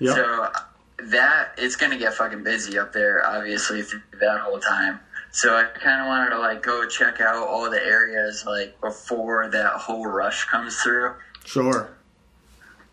Yep. 0.00 0.14
So 0.14 0.48
that 1.10 1.54
it's 1.56 1.76
gonna 1.76 1.96
get 1.98 2.12
fucking 2.12 2.42
busy 2.42 2.78
up 2.78 2.92
there, 2.92 3.26
obviously 3.26 3.82
through 3.82 4.02
that 4.20 4.40
whole 4.40 4.60
time. 4.60 5.00
So 5.30 5.56
I 5.56 5.64
kind 5.64 6.02
of 6.02 6.06
wanted 6.06 6.30
to 6.30 6.38
like 6.38 6.62
go 6.62 6.86
check 6.86 7.20
out 7.20 7.36
all 7.48 7.70
the 7.70 7.82
areas 7.82 8.44
like 8.46 8.78
before 8.82 9.48
that 9.48 9.72
whole 9.72 10.06
rush 10.06 10.44
comes 10.44 10.76
through. 10.76 11.14
Sure. 11.44 11.95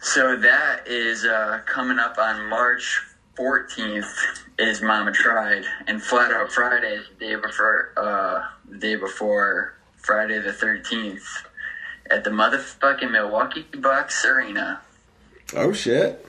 So 0.04 0.36
that 0.36 0.86
is 0.86 1.24
uh, 1.24 1.62
coming 1.66 1.98
up 1.98 2.18
on 2.18 2.50
March 2.50 3.02
14th. 3.38 4.12
Is 4.60 4.82
Mama 4.84 5.12
Tried 5.12 5.64
and 5.88 6.00
Flat 6.04 6.32
Out 6.32 6.52
Friday 6.52 6.94
is 6.98 7.08
the 7.18 7.26
day 7.26 7.36
before 7.36 7.92
uh, 7.98 8.44
the 8.70 8.78
day 8.78 8.96
before 8.96 9.74
Friday 9.98 10.38
the 10.40 10.52
13th 10.52 11.24
at 12.12 12.24
the 12.24 12.30
motherfucking 12.30 13.10
Milwaukee 13.12 13.66
Bucks 13.80 14.24
Arena. 14.26 14.80
Oh 15.56 15.74
shit. 15.74 16.24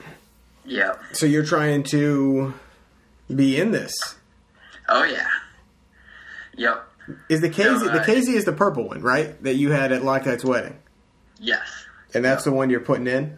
Yep. 0.65 0.99
So 1.11 1.27
you're 1.27 1.45
trying 1.45 1.83
to 1.91 2.55
be 3.33 3.59
in 3.59 3.69
this. 3.69 3.93
Oh 4.89 5.03
yeah. 5.03 5.27
Yep. 6.57 6.87
Is 7.29 7.41
the 7.41 7.49
KZ 7.49 7.79
So, 7.79 7.85
the 7.89 8.01
uh, 8.01 8.05
KZ 8.05 8.27
is 8.33 8.45
the 8.45 8.53
purple 8.53 8.87
one, 8.87 9.01
right? 9.03 9.39
That 9.43 9.53
you 9.55 9.69
had 9.69 9.91
at 9.91 10.01
Loctite's 10.03 10.43
wedding, 10.43 10.77
Yes. 11.39 11.67
and 12.15 12.25
that's 12.25 12.43
the 12.45 12.51
one 12.51 12.71
you're 12.71 12.79
putting 12.79 13.05
in. 13.05 13.37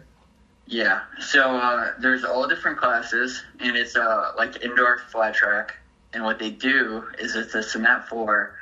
Yeah. 0.70 1.00
So 1.18 1.42
uh, 1.56 1.92
there's 1.98 2.24
all 2.24 2.46
different 2.46 2.76
classes, 2.78 3.42
and 3.58 3.76
it's 3.76 3.96
uh, 3.96 4.32
like 4.36 4.62
indoor 4.62 4.98
flat 5.10 5.34
track. 5.34 5.74
And 6.12 6.24
what 6.24 6.38
they 6.38 6.50
do 6.50 7.04
is 7.18 7.34
it's 7.36 7.54
a 7.54 7.62
cement 7.62 8.04
floor, 8.08 8.54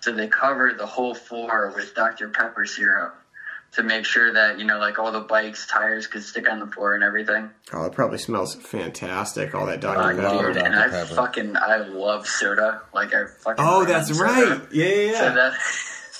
so 0.00 0.12
they 0.12 0.26
cover 0.28 0.72
the 0.76 0.86
whole 0.86 1.14
floor 1.14 1.72
with 1.74 1.94
Dr 1.94 2.28
Pepper 2.30 2.66
syrup 2.66 3.14
to 3.74 3.82
make 3.82 4.04
sure 4.04 4.32
that 4.34 4.58
you 4.58 4.64
know, 4.64 4.78
like 4.78 4.98
all 4.98 5.10
the 5.12 5.20
bikes, 5.20 5.66
tires 5.66 6.06
could 6.06 6.22
stick 6.22 6.50
on 6.50 6.58
the 6.60 6.66
floor 6.66 6.94
and 6.94 7.02
everything. 7.04 7.48
Oh, 7.72 7.84
it 7.84 7.92
probably 7.92 8.18
smells 8.18 8.54
fantastic. 8.56 9.54
All 9.54 9.66
that 9.66 9.80
Dr. 9.80 9.98
Uh, 10.00 10.08
Pepper. 10.16 10.46
dude, 10.52 10.54
Dr. 10.56 10.66
and 10.66 10.76
I 10.76 10.88
Pepper. 10.88 11.14
fucking 11.14 11.56
I 11.56 11.76
love 11.78 12.26
soda. 12.26 12.82
Like 12.92 13.14
I 13.14 13.26
fucking. 13.26 13.64
Oh, 13.64 13.84
that's 13.84 14.08
soda. 14.16 14.22
right. 14.24 14.60
Yeah, 14.72 14.86
yeah, 14.86 15.18
So 15.18 15.34
that. 15.34 15.52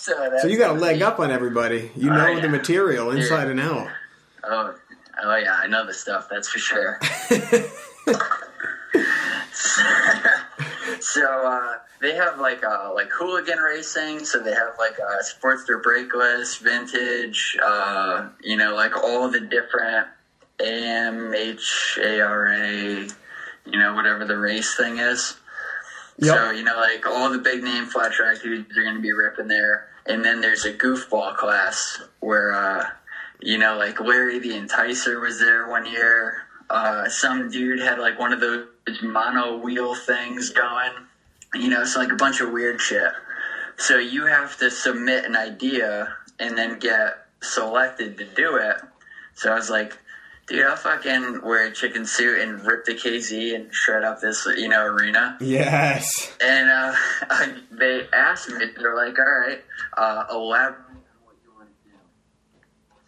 So, 0.03 0.37
So 0.43 0.49
you 0.49 0.59
got 0.59 0.71
a 0.71 0.81
leg 0.81 1.01
up 1.01 1.21
on 1.21 1.31
everybody. 1.31 1.93
You 1.95 2.11
know 2.11 2.27
Oh, 2.27 2.31
yeah. 2.33 2.41
the 2.41 2.49
material 2.49 3.13
inside 3.13 3.45
Yeah. 3.45 3.51
and 3.51 3.61
out. 3.61 3.89
Oh, 4.43 4.75
oh 5.23 5.37
yeah, 5.37 5.55
I 5.55 5.67
know 5.67 5.87
the 5.87 5.95
stuff. 5.95 6.29
That's 6.31 6.49
for 6.49 6.59
sure. 6.59 6.99
so 11.01 11.47
uh, 11.47 11.79
they 12.01 12.15
have 12.15 12.39
like 12.39 12.65
uh, 12.65 12.93
like 12.95 13.11
hooligan 13.11 13.59
racing. 13.59 14.25
So 14.25 14.43
they 14.43 14.53
have 14.53 14.75
like 14.79 14.99
uh, 15.01 15.19
Sportster 15.23 15.83
brakeless, 15.83 16.61
vintage. 16.61 17.59
Uh, 17.65 18.29
you 18.43 18.57
know, 18.57 18.75
like 18.75 18.97
all 18.97 19.31
the 19.31 19.41
different 19.41 20.09
AHRMA. 20.61 23.15
You 23.65 23.79
know, 23.79 23.95
whatever 23.95 24.25
the 24.25 24.37
race 24.37 24.77
thing 24.77 24.99
is. 24.99 25.37
Yep. 26.19 26.37
So 26.37 26.51
you 26.51 26.65
know, 26.65 26.77
like 26.77 27.07
all 27.07 27.31
the 27.31 27.39
big 27.39 27.63
name 27.63 27.87
flat 27.87 28.13
track 28.13 28.43
dudes 28.43 28.77
are 28.77 28.83
going 28.83 28.97
to 28.97 29.01
be 29.01 29.13
ripping 29.13 29.49
there, 29.49 29.89
and 30.07 30.25
then 30.25 30.41
there's 30.41 30.65
a 30.65 30.73
goofball 30.73 31.37
class 31.37 32.01
where, 32.21 32.53
uh, 32.53 32.87
you 33.43 33.59
know, 33.59 33.77
like 33.77 34.01
Larry 34.01 34.39
the 34.39 34.51
Enticer 34.51 35.21
was 35.21 35.39
there 35.39 35.69
one 35.69 35.87
year. 35.87 36.43
Uh, 36.71 37.09
some 37.09 37.51
dude 37.51 37.81
had 37.81 37.99
like 37.99 38.19
one 38.19 38.33
of 38.33 38.41
those 38.41 38.67
mono 39.03 39.59
wheel 39.59 39.95
things 39.95 40.51
going. 40.51 40.93
You 41.55 41.69
know, 41.69 41.83
it's 41.83 41.97
like 41.97 42.11
a 42.11 42.17
bunch 42.17 42.41
of 42.41 42.51
weird 42.51 42.81
shit. 42.81 43.13
So 43.77 43.99
you 43.99 44.27
have 44.27 44.57
to 44.59 44.71
submit 44.71 45.25
an 45.25 45.37
idea 45.37 46.15
and 46.39 46.57
then 46.57 46.79
get 46.79 47.27
selected 47.41 48.17
to 48.19 48.25
do 48.25 48.57
it. 48.57 48.77
So 49.35 49.53
I 49.53 49.55
was 49.55 49.71
like, 49.71 49.99
dude, 50.47 50.67
I'll 50.67 50.77
fucking 50.77 51.41
wear 51.43 51.67
a 51.67 51.73
chicken 51.73 52.05
suit 52.05 52.41
and 52.41 52.65
rip 52.65 52.85
the 52.85 52.95
KZ 52.95 53.55
and 53.55 53.73
shred 53.73 54.05
up 54.05 54.21
this, 54.21 54.47
you 54.57 54.69
know, 54.69 54.85
arena. 54.85 55.37
Yes. 55.41 56.33
And 56.41 56.71
uh, 56.71 56.95
I, 57.31 57.55
they 57.71 58.07
asked 58.13 58.51
me, 58.51 58.67
they're 58.77 58.97
like, 58.97 59.19
all 59.19 59.25
right, 59.25 59.63
uh, 59.97 60.25
elaborate 60.31 60.81
on 60.89 60.97
what 61.25 61.37
you 61.43 61.53
want 61.57 61.69
to 61.69 61.91
do. 61.91 61.97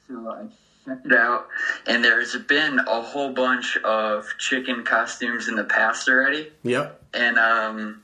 So 0.08 0.28
I 0.30 0.46
checked 0.84 1.06
it 1.06 1.12
out, 1.12 1.48
and 1.86 2.04
there's 2.04 2.36
been 2.36 2.78
a 2.78 3.00
whole 3.00 3.32
bunch 3.32 3.76
of 3.78 4.26
chicken 4.38 4.84
costumes 4.84 5.48
in 5.48 5.56
the 5.56 5.64
past 5.64 6.08
already. 6.08 6.52
Yep. 6.62 7.02
And 7.14 7.38
um, 7.38 8.02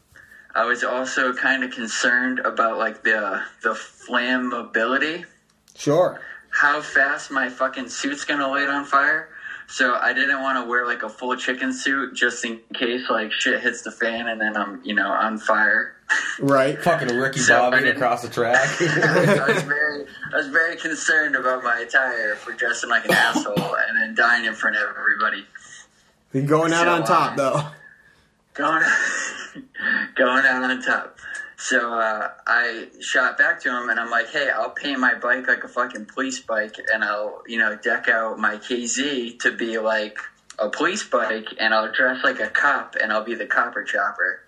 I 0.54 0.64
was 0.64 0.82
also 0.82 1.32
kind 1.34 1.62
of 1.62 1.70
concerned 1.72 2.38
about 2.40 2.78
like 2.78 3.02
the 3.02 3.42
the 3.62 3.70
flammability, 3.74 5.24
Sure. 5.76 6.20
how 6.50 6.80
fast 6.80 7.30
my 7.30 7.48
fucking 7.48 7.88
suit's 7.88 8.24
gonna 8.24 8.48
light 8.48 8.68
on 8.68 8.84
fire. 8.84 9.28
So 9.68 9.94
I 9.94 10.12
didn't 10.12 10.40
want 10.42 10.58
to 10.64 10.68
wear 10.68 10.84
like 10.84 11.04
a 11.04 11.08
full 11.08 11.36
chicken 11.36 11.72
suit 11.72 12.14
just 12.16 12.44
in 12.44 12.58
case 12.74 13.08
like 13.08 13.30
shit 13.30 13.60
hits 13.60 13.82
the 13.82 13.92
fan 13.92 14.26
and 14.26 14.40
then 14.40 14.56
I'm 14.56 14.80
you 14.84 14.94
know 14.94 15.08
on 15.08 15.38
fire. 15.38 15.94
Right. 16.40 16.80
Fucking 16.82 17.14
Ricky 17.16 17.40
So 17.40 17.54
I 17.56 17.58
Bobby 17.70 17.78
didn't- 17.84 17.96
across 17.96 18.22
the 18.22 18.28
track. 18.28 18.56
I 18.80 19.52
was 19.52 19.62
very 19.62 20.06
I 20.32 20.36
was 20.36 20.48
very 20.48 20.76
concerned 20.76 21.36
about 21.36 21.62
my 21.62 21.80
attire 21.80 22.34
for 22.36 22.52
dressing 22.52 22.88
like 22.90 23.04
an 23.04 23.12
asshole 23.12 23.54
and 23.76 23.96
then 24.00 24.14
dying 24.14 24.44
in 24.44 24.54
front 24.54 24.76
of 24.76 24.82
everybody. 24.98 25.46
You're 26.32 26.44
going 26.46 26.72
out 26.72 26.84
So, 26.84 26.90
on 26.92 27.04
top, 27.04 27.32
uh, 27.32 27.36
though. 27.36 27.62
going 28.54 28.82
going 30.16 30.44
out 30.46 30.62
on 30.70 30.82
top. 30.82 31.18
So 31.56 31.92
uh, 31.92 32.30
I 32.46 32.88
shot 33.00 33.36
back 33.36 33.60
to 33.62 33.68
him 33.68 33.90
and 33.90 34.00
I'm 34.00 34.10
like, 34.10 34.30
"Hey, 34.30 34.48
I'll 34.48 34.70
paint 34.70 34.98
my 34.98 35.14
bike 35.14 35.46
like 35.46 35.62
a 35.64 35.68
fucking 35.68 36.06
police 36.06 36.40
bike, 36.40 36.76
and 36.92 37.04
I'll 37.04 37.42
you 37.46 37.58
know 37.58 37.76
deck 37.76 38.08
out 38.08 38.38
my 38.38 38.56
KZ 38.56 39.40
to 39.40 39.52
be 39.52 39.78
like 39.78 40.18
a 40.58 40.70
police 40.70 41.04
bike, 41.04 41.48
and 41.58 41.74
I'll 41.74 41.92
dress 41.92 42.24
like 42.24 42.40
a 42.40 42.48
cop, 42.48 42.96
and 43.00 43.12
I'll 43.12 43.24
be 43.24 43.34
the 43.34 43.46
copper 43.46 43.84
chopper." 43.84 44.40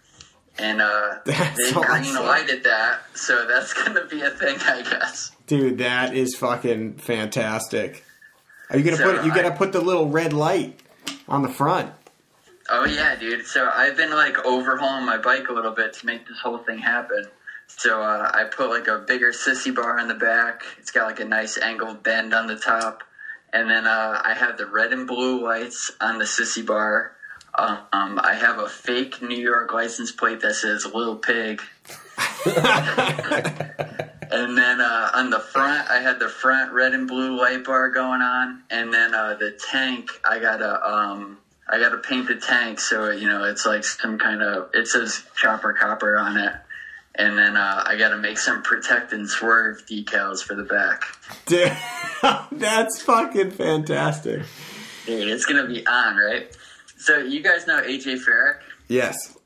And 0.58 0.82
uh, 0.82 1.18
they 1.24 1.32
awesome. 1.32 1.82
green 1.82 2.14
lighted 2.14 2.64
that, 2.64 3.00
so 3.14 3.46
that's 3.46 3.72
gonna 3.84 4.06
be 4.06 4.20
a 4.22 4.30
thing, 4.30 4.56
I 4.60 4.82
guess. 4.82 5.32
Dude, 5.46 5.78
that 5.78 6.14
is 6.14 6.36
fucking 6.36 6.94
fantastic. 6.98 8.04
Are 8.70 8.78
you 8.78 8.84
gonna 8.84 8.96
So, 8.96 9.16
put? 9.16 9.24
You 9.24 9.34
gotta 9.34 9.52
put 9.52 9.72
the 9.72 9.80
little 9.80 10.08
red 10.08 10.32
light 10.32 10.78
on 11.28 11.42
the 11.42 11.48
front. 11.48 11.92
Oh 12.70 12.84
yeah, 12.84 13.16
dude. 13.16 13.46
So 13.46 13.68
I've 13.74 13.96
been 13.96 14.10
like 14.10 14.44
overhauling 14.44 15.04
my 15.04 15.18
bike 15.18 15.48
a 15.48 15.52
little 15.52 15.72
bit 15.72 15.94
to 15.94 16.06
make 16.06 16.26
this 16.28 16.38
whole 16.38 16.58
thing 16.58 16.78
happen. 16.78 17.26
So 17.66 18.02
uh, 18.02 18.30
I 18.32 18.44
put 18.44 18.68
like 18.70 18.86
a 18.88 18.98
bigger 18.98 19.32
sissy 19.32 19.74
bar 19.74 19.98
on 19.98 20.08
the 20.08 20.14
back. 20.14 20.62
It's 20.78 20.90
got 20.90 21.06
like 21.06 21.20
a 21.20 21.24
nice 21.24 21.58
angled 21.58 22.02
bend 22.02 22.34
on 22.34 22.46
the 22.46 22.56
top, 22.56 23.02
and 23.52 23.68
then 23.70 23.86
uh, 23.86 24.20
I 24.22 24.34
have 24.34 24.58
the 24.58 24.66
red 24.66 24.92
and 24.92 25.06
blue 25.06 25.42
lights 25.42 25.90
on 26.00 26.18
the 26.18 26.24
sissy 26.24 26.64
bar. 26.64 27.12
Um, 27.54 27.78
um, 27.92 28.20
I 28.22 28.34
have 28.34 28.58
a 28.58 28.68
fake 28.68 29.20
New 29.20 29.38
York 29.38 29.72
license 29.72 30.10
plate 30.10 30.40
that 30.40 30.54
says 30.54 30.86
"Little 30.86 31.16
Pig." 31.16 31.60
And 34.32 34.56
then 34.56 34.80
uh, 34.80 35.10
on 35.14 35.28
the 35.28 35.38
front, 35.38 35.90
I 35.90 36.00
had 36.00 36.18
the 36.18 36.28
front 36.28 36.72
red 36.72 36.94
and 36.94 37.06
blue 37.06 37.38
light 37.38 37.64
bar 37.64 37.90
going 37.90 38.22
on, 38.22 38.62
and 38.70 38.92
then 38.92 39.14
uh, 39.14 39.34
the 39.34 39.50
tank, 39.70 40.08
I 40.24 40.38
gotta 40.38 40.82
um, 40.82 41.36
I 41.68 41.78
gotta 41.78 41.98
paint 41.98 42.28
the 42.28 42.36
tank 42.36 42.80
so 42.80 43.10
you 43.10 43.28
know 43.28 43.44
it's 43.44 43.66
like 43.66 43.84
some 43.84 44.18
kind 44.18 44.42
of 44.42 44.70
it 44.72 44.88
says 44.88 45.22
chopper 45.36 45.74
copper 45.74 46.16
on 46.16 46.38
it, 46.38 46.54
and 47.14 47.36
then 47.36 47.58
uh, 47.58 47.84
I 47.86 47.98
gotta 47.98 48.16
make 48.16 48.38
some 48.38 48.62
protect 48.62 49.12
and 49.12 49.28
swerve 49.28 49.84
decals 49.84 50.42
for 50.42 50.54
the 50.54 50.64
back. 50.64 51.02
Dude, 51.44 51.76
that's 52.58 53.02
fucking 53.02 53.50
fantastic. 53.50 54.44
Dude, 55.04 55.28
it's 55.28 55.44
gonna 55.44 55.66
be 55.66 55.86
on, 55.86 56.16
right? 56.16 56.56
So 57.02 57.18
you 57.18 57.42
guys 57.42 57.66
know 57.66 57.82
AJ 57.82 58.24
Farrick? 58.24 58.60
Yes. 58.86 59.36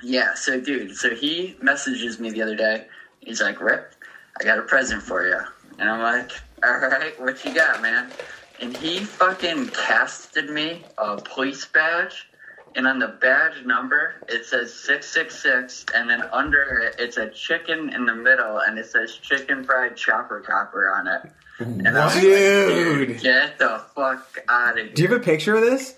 Yeah, 0.00 0.34
so 0.34 0.60
dude, 0.60 0.94
so 0.94 1.12
he 1.12 1.56
messages 1.60 2.20
me 2.20 2.30
the 2.30 2.40
other 2.40 2.54
day. 2.54 2.86
He's 3.18 3.40
like, 3.42 3.60
Rip, 3.60 3.94
I 4.40 4.44
got 4.44 4.60
a 4.60 4.62
present 4.62 5.02
for 5.02 5.26
you. 5.26 5.40
And 5.80 5.90
I'm 5.90 6.00
like, 6.00 6.30
all 6.62 6.78
right, 6.78 7.20
what 7.20 7.44
you 7.44 7.52
got, 7.52 7.82
man? 7.82 8.12
And 8.60 8.76
he 8.76 9.00
fucking 9.00 9.68
casted 9.70 10.50
me 10.50 10.84
a 10.98 11.16
police 11.16 11.66
badge. 11.66 12.28
And 12.76 12.86
on 12.86 13.00
the 13.00 13.08
badge 13.08 13.64
number, 13.64 14.14
it 14.28 14.44
says 14.44 14.72
666. 14.72 15.86
And 15.96 16.08
then 16.08 16.22
under 16.32 16.78
it, 16.78 16.96
it's 17.00 17.16
a 17.16 17.28
chicken 17.30 17.92
in 17.92 18.06
the 18.06 18.14
middle. 18.14 18.58
And 18.60 18.78
it 18.78 18.86
says 18.86 19.16
chicken 19.16 19.64
fried 19.64 19.96
chopper 19.96 20.40
copper 20.42 20.92
on 20.94 21.08
it. 21.08 21.22
And 21.58 21.88
I 21.88 22.04
was 22.04 22.14
like, 22.14 22.22
Dude. 22.22 23.20
get 23.20 23.58
the 23.58 23.82
fuck 23.96 24.38
out 24.48 24.78
of 24.78 24.84
here. 24.86 24.94
Do 24.94 25.02
you 25.02 25.08
have 25.08 25.20
a 25.20 25.24
picture 25.24 25.56
of 25.56 25.62
this? 25.62 25.96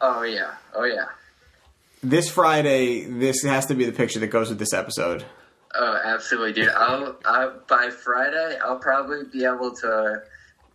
Oh, 0.00 0.22
yeah. 0.22 0.54
Oh, 0.74 0.84
yeah. 0.84 1.06
This 2.02 2.30
Friday, 2.30 3.04
this 3.04 3.42
has 3.42 3.66
to 3.66 3.74
be 3.74 3.84
the 3.84 3.92
picture 3.92 4.20
that 4.20 4.28
goes 4.28 4.48
with 4.48 4.58
this 4.58 4.72
episode. 4.72 5.24
Oh, 5.74 6.00
absolutely, 6.02 6.54
dude. 6.54 6.70
I'll, 6.70 7.16
I'll 7.24 7.60
by 7.68 7.90
Friday, 7.90 8.58
I'll 8.64 8.78
probably 8.78 9.24
be 9.30 9.44
able 9.44 9.74
to 9.76 10.22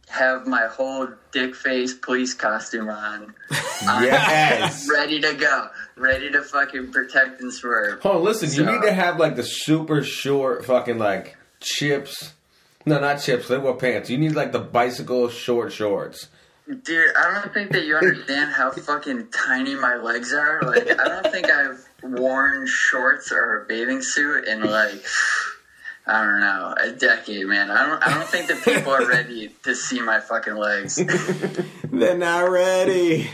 have 0.08 0.46
my 0.46 0.68
whole 0.68 1.08
dick 1.32 1.56
face 1.56 1.94
police 1.94 2.34
costume 2.34 2.90
on, 2.90 3.34
yes. 3.82 4.88
ready 4.90 5.20
to 5.20 5.34
go, 5.34 5.68
ready 5.98 6.32
to 6.32 6.42
fucking 6.42 6.92
protect 6.92 7.42
and 7.42 7.52
swerve. 7.52 8.02
Oh, 8.06 8.18
on, 8.18 8.24
listen. 8.24 8.52
You 8.54 8.72
need 8.72 8.84
to 8.84 8.94
have 8.94 9.20
like 9.20 9.36
the 9.36 9.44
super 9.44 10.04
short 10.04 10.64
fucking 10.66 11.00
like 11.00 11.36
chips. 11.60 12.34
No, 12.86 13.00
not 13.00 13.20
chips. 13.20 13.48
They 13.48 13.58
wear 13.58 13.74
pants. 13.74 14.10
You 14.10 14.18
need 14.18 14.36
like 14.36 14.52
the 14.52 14.60
bicycle 14.60 15.28
short 15.30 15.74
shorts. 15.74 16.28
Dude, 16.68 17.16
I 17.16 17.32
don't 17.32 17.54
think 17.54 17.72
that 17.72 17.86
you 17.86 17.96
understand 17.96 18.52
how 18.52 18.72
fucking 18.72 19.28
tiny 19.28 19.76
my 19.76 19.98
legs 19.98 20.34
are. 20.34 20.62
Like, 20.64 21.00
I 21.00 21.08
don't 21.08 21.32
think 21.32 21.48
I've 21.48 21.88
worn 22.02 22.66
shorts 22.66 23.32
or 23.32 23.62
a 23.62 23.68
bathing 23.68 24.02
suit 24.02 24.46
in 24.46 24.64
like. 24.64 25.06
I 26.08 26.22
don't 26.22 26.40
know, 26.40 26.76
a 26.80 26.92
decade, 26.92 27.48
man. 27.48 27.72
I 27.72 27.88
don't. 27.88 28.08
I 28.08 28.14
don't 28.14 28.28
think 28.28 28.48
that 28.48 28.64
people 28.64 28.94
are 28.94 29.08
ready 29.08 29.50
to 29.64 29.74
see 29.74 30.00
my 30.00 30.20
fucking 30.20 30.56
legs. 30.56 30.98
They're 31.92 32.16
not 32.18 32.50
ready. 32.50 33.28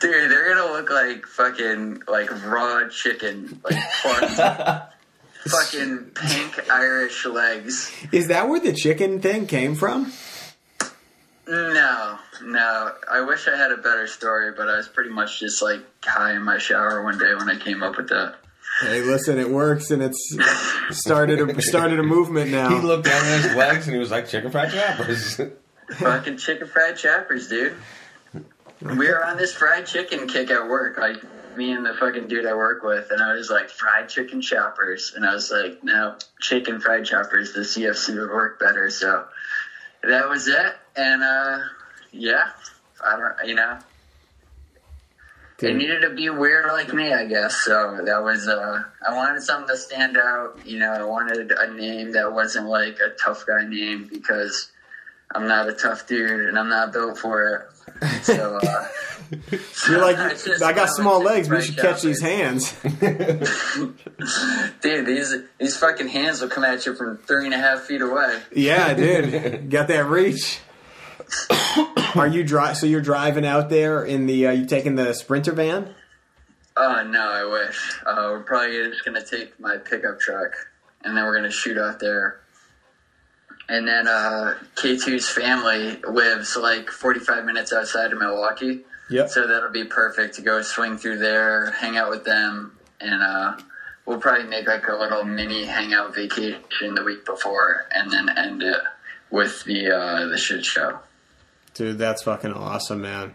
Dude, 0.00 0.30
they're 0.30 0.54
gonna 0.54 0.72
look 0.72 0.90
like 0.90 1.26
fucking 1.26 2.02
like 2.08 2.28
raw 2.44 2.88
chicken, 2.88 3.60
like 3.62 3.80
plucked, 4.00 4.92
fucking 5.46 6.10
pink 6.16 6.70
Irish 6.70 7.24
legs. 7.24 7.92
Is 8.10 8.26
that 8.28 8.48
where 8.48 8.58
the 8.58 8.72
chicken 8.72 9.20
thing 9.20 9.46
came 9.46 9.76
from? 9.76 10.12
No, 11.46 12.18
no. 12.42 12.92
I 13.10 13.20
wish 13.22 13.48
I 13.48 13.56
had 13.56 13.72
a 13.72 13.76
better 13.76 14.06
story, 14.06 14.52
but 14.56 14.68
I 14.68 14.76
was 14.76 14.88
pretty 14.88 15.10
much 15.10 15.40
just 15.40 15.62
like 15.62 15.80
high 16.04 16.34
in 16.34 16.42
my 16.42 16.58
shower 16.58 17.02
one 17.02 17.18
day 17.18 17.34
when 17.34 17.50
I 17.50 17.58
came 17.58 17.82
up 17.82 17.96
with 17.96 18.08
that. 18.10 18.36
Hey, 18.80 19.02
listen, 19.02 19.38
it 19.38 19.50
works, 19.50 19.90
and 19.90 20.02
it's 20.02 20.38
started 20.90 21.40
a 21.40 21.62
started 21.62 21.98
a 21.98 22.02
movement 22.02 22.50
now. 22.50 22.70
He 22.70 22.80
looked 22.80 23.04
down 23.04 23.24
at 23.24 23.42
his 23.42 23.54
legs 23.54 23.86
and 23.86 23.94
he 23.94 24.00
was 24.00 24.10
like, 24.10 24.28
"Chicken 24.28 24.50
fried 24.50 24.72
choppers." 24.72 25.40
fucking 25.96 26.38
chicken 26.38 26.66
fried 26.66 26.96
chappers, 26.96 27.48
dude. 27.48 27.76
We 28.80 29.08
were 29.08 29.24
on 29.24 29.36
this 29.36 29.52
fried 29.52 29.86
chicken 29.86 30.26
kick 30.26 30.50
at 30.50 30.68
work, 30.68 30.96
like 30.98 31.16
me 31.56 31.72
and 31.72 31.84
the 31.84 31.94
fucking 31.94 32.28
dude 32.28 32.46
I 32.46 32.54
work 32.54 32.82
with, 32.82 33.10
and 33.10 33.22
I 33.22 33.34
was 33.34 33.50
like, 33.50 33.68
fried 33.68 34.08
chicken 34.08 34.40
choppers, 34.40 35.12
and 35.14 35.24
I 35.24 35.34
was 35.34 35.50
like, 35.50 35.84
no, 35.84 36.16
chicken 36.40 36.80
fried 36.80 37.04
choppers. 37.04 37.52
The 37.52 37.60
CFC 37.60 38.18
would 38.18 38.30
work 38.30 38.58
better, 38.58 38.90
so 38.90 39.26
that 40.02 40.28
was 40.28 40.48
it. 40.48 40.74
And 40.96 41.22
uh, 41.22 41.58
yeah, 42.12 42.50
I 43.04 43.16
don't, 43.16 43.48
you 43.48 43.54
know, 43.54 43.78
it 45.58 45.68
Dude. 45.68 45.76
needed 45.76 46.00
to 46.00 46.10
be 46.10 46.28
weird 46.28 46.66
like 46.66 46.92
me, 46.92 47.12
I 47.12 47.24
guess. 47.24 47.54
So 47.54 48.00
that 48.04 48.22
was, 48.22 48.48
uh, 48.48 48.82
I 49.06 49.14
wanted 49.14 49.42
something 49.42 49.68
to 49.68 49.76
stand 49.76 50.16
out. 50.16 50.58
You 50.66 50.80
know, 50.80 50.90
I 50.90 51.04
wanted 51.04 51.52
a 51.52 51.72
name 51.72 52.12
that 52.12 52.32
wasn't 52.32 52.66
like 52.66 52.98
a 52.98 53.10
tough 53.10 53.46
guy 53.46 53.64
name 53.64 54.08
because 54.12 54.72
I'm 55.34 55.46
not 55.46 55.68
a 55.68 55.72
tough 55.72 56.06
dude 56.08 56.48
and 56.48 56.58
I'm 56.58 56.68
not 56.68 56.92
built 56.92 57.16
for 57.16 57.68
it. 58.02 58.24
So, 58.24 58.58
uh, 58.62 58.88
You're 59.88 60.00
like, 60.00 60.16
I 60.62 60.72
got 60.72 60.90
small 60.90 61.22
legs, 61.22 61.48
but 61.48 61.56
you 61.56 61.62
should 61.62 61.78
catch 61.78 62.02
these 62.02 62.20
hands. 62.20 62.74
dude, 62.82 63.46
these 65.06 65.34
these 65.58 65.76
fucking 65.76 66.08
hands 66.08 66.40
will 66.40 66.48
come 66.48 66.64
at 66.64 66.84
you 66.84 66.94
from 66.94 67.18
three 67.18 67.46
and 67.46 67.54
a 67.54 67.58
half 67.58 67.82
feet 67.82 68.02
away. 68.02 68.40
Yeah, 68.54 68.94
dude, 68.94 69.70
got 69.70 69.88
that 69.88 70.06
reach. 70.06 70.60
Are 72.14 72.26
you 72.26 72.44
dri 72.44 72.74
So 72.74 72.86
you're 72.86 73.00
driving 73.00 73.46
out 73.46 73.70
there 73.70 74.04
in 74.04 74.26
the? 74.26 74.48
Uh, 74.48 74.52
you 74.52 74.66
taking 74.66 74.96
the 74.96 75.14
sprinter 75.14 75.52
van? 75.52 75.94
Oh 76.76 77.02
no, 77.02 77.20
I 77.20 77.44
wish. 77.44 78.00
Uh, 78.04 78.28
we're 78.32 78.42
probably 78.42 78.90
just 78.90 79.04
gonna 79.04 79.24
take 79.24 79.58
my 79.58 79.78
pickup 79.78 80.20
truck, 80.20 80.52
and 81.04 81.16
then 81.16 81.24
we're 81.24 81.36
gonna 81.36 81.50
shoot 81.50 81.78
out 81.78 82.00
there. 82.00 82.40
And 83.68 83.88
then 83.88 84.06
uh, 84.06 84.58
K2's 84.74 85.28
family 85.28 85.96
lives 86.06 86.56
like 86.56 86.90
45 86.90 87.44
minutes 87.44 87.72
outside 87.72 88.12
of 88.12 88.18
Milwaukee, 88.18 88.80
Yep. 89.12 89.28
so 89.30 89.46
that'll 89.46 89.70
be 89.70 89.84
perfect 89.84 90.34
to 90.36 90.42
go 90.42 90.62
swing 90.62 90.96
through 90.98 91.18
there, 91.18 91.70
hang 91.72 91.96
out 91.96 92.10
with 92.10 92.24
them, 92.24 92.76
and 93.00 93.22
uh, 93.22 93.56
we'll 94.06 94.18
probably 94.18 94.44
make 94.48 94.66
like 94.66 94.88
a 94.88 94.94
little 94.94 95.24
mini 95.24 95.64
hangout 95.64 96.14
vacation 96.14 96.94
the 96.94 97.04
week 97.04 97.24
before, 97.24 97.86
and 97.94 98.10
then 98.10 98.28
end 98.36 98.62
it 98.62 98.80
with 99.30 99.62
the 99.64 99.90
uh, 99.90 100.26
the 100.28 100.38
shit 100.38 100.64
show. 100.64 100.98
Dude, 101.74 101.98
that's 101.98 102.22
fucking 102.24 102.52
awesome, 102.52 103.00
man. 103.02 103.34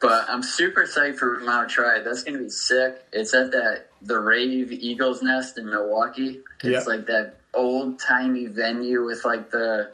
But 0.00 0.24
I'm 0.30 0.42
super 0.42 0.84
psyched 0.86 1.16
for 1.18 1.40
Mama 1.40 1.68
Tried. 1.68 2.04
That's 2.04 2.22
gonna 2.22 2.38
be 2.38 2.48
sick. 2.48 3.04
It's 3.12 3.34
at 3.34 3.50
that 3.52 3.88
the 4.00 4.18
Rave 4.18 4.72
Eagles 4.72 5.22
Nest 5.22 5.58
in 5.58 5.66
Milwaukee. 5.68 6.40
It's 6.62 6.86
Yeah. 6.86 6.92
like 6.92 7.06
that 7.06 7.36
old 7.52 7.98
timey 8.00 8.46
venue 8.46 9.04
with 9.04 9.24
like 9.26 9.50
the 9.50 9.90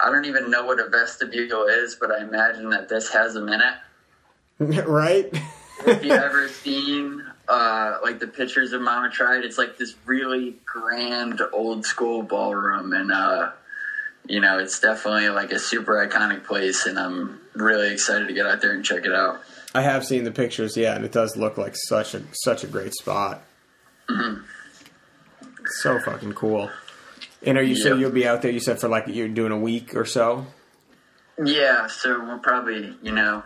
I 0.00 0.10
don't 0.10 0.24
even 0.24 0.50
know 0.50 0.64
what 0.64 0.80
a 0.80 0.88
vestibule 0.88 1.66
is, 1.66 1.96
but 2.00 2.10
I 2.10 2.22
imagine 2.22 2.70
that 2.70 2.88
this 2.88 3.12
has 3.12 3.34
them 3.34 3.48
in 3.48 3.60
it. 3.60 4.86
right? 4.86 5.26
If 5.86 6.04
you 6.04 6.12
ever 6.12 6.48
seen 6.62 7.24
uh, 7.48 7.98
like 8.02 8.18
the 8.18 8.26
pictures 8.26 8.72
of 8.72 8.80
Mama 8.82 9.10
Tried, 9.10 9.44
it's 9.44 9.58
like 9.58 9.78
this 9.78 9.94
really 10.04 10.56
grand 10.64 11.40
old 11.52 11.84
school 11.84 12.22
ballroom, 12.22 12.92
and 12.92 13.12
uh, 13.12 13.50
you 14.26 14.40
know 14.40 14.58
it's 14.58 14.80
definitely 14.80 15.28
like 15.28 15.52
a 15.52 15.58
super 15.58 16.06
iconic 16.06 16.44
place, 16.44 16.86
and 16.86 16.98
I'm 16.98 17.40
really 17.54 17.92
excited 17.92 18.28
to 18.28 18.34
get 18.34 18.46
out 18.46 18.60
there 18.60 18.72
and 18.72 18.84
check 18.84 19.04
it 19.04 19.12
out. 19.12 19.40
I 19.74 19.82
have 19.82 20.04
seen 20.06 20.24
the 20.24 20.32
pictures, 20.32 20.76
yeah, 20.76 20.94
and 20.94 21.04
it 21.04 21.12
does 21.12 21.36
look 21.36 21.58
like 21.58 21.74
such 21.76 22.14
a 22.14 22.22
such 22.32 22.64
a 22.64 22.66
great 22.66 22.94
spot. 22.94 23.42
So 25.82 25.98
fucking 25.98 26.32
cool. 26.32 26.70
And 27.46 27.56
are 27.56 27.62
you 27.62 27.76
Yep. 27.76 27.98
you'll 27.98 28.10
be 28.10 28.26
out 28.26 28.42
there? 28.42 28.50
You 28.50 28.60
said 28.60 28.80
for 28.80 28.88
like 28.88 29.04
you're 29.06 29.28
doing 29.28 29.52
a 29.52 29.58
week 29.58 29.94
or 29.94 30.04
so. 30.04 30.46
Yeah, 31.42 31.86
so 31.86 32.18
we'll 32.24 32.38
probably, 32.40 32.96
you 33.02 33.12
know, 33.12 33.42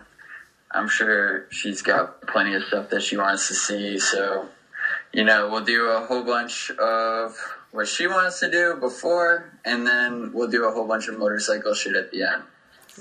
I'm 0.70 0.88
sure 0.88 1.46
she's 1.50 1.82
got 1.82 2.22
plenty 2.22 2.54
of 2.54 2.62
stuff 2.64 2.88
that 2.90 3.02
she 3.02 3.16
wants 3.16 3.48
to 3.48 3.54
see. 3.54 3.98
So, 3.98 4.48
you 5.12 5.24
know, 5.24 5.48
we'll 5.50 5.64
do 5.64 5.86
a 5.86 6.06
whole 6.06 6.22
bunch 6.22 6.70
of 6.70 7.36
what 7.72 7.88
she 7.88 8.06
wants 8.06 8.40
to 8.40 8.50
do 8.50 8.76
before, 8.80 9.52
and 9.64 9.86
then 9.86 10.32
we'll 10.32 10.48
do 10.48 10.64
a 10.66 10.72
whole 10.72 10.86
bunch 10.86 11.08
of 11.08 11.18
motorcycle 11.18 11.74
shit 11.74 11.94
at 11.96 12.10
the 12.10 12.22
end. 12.22 12.42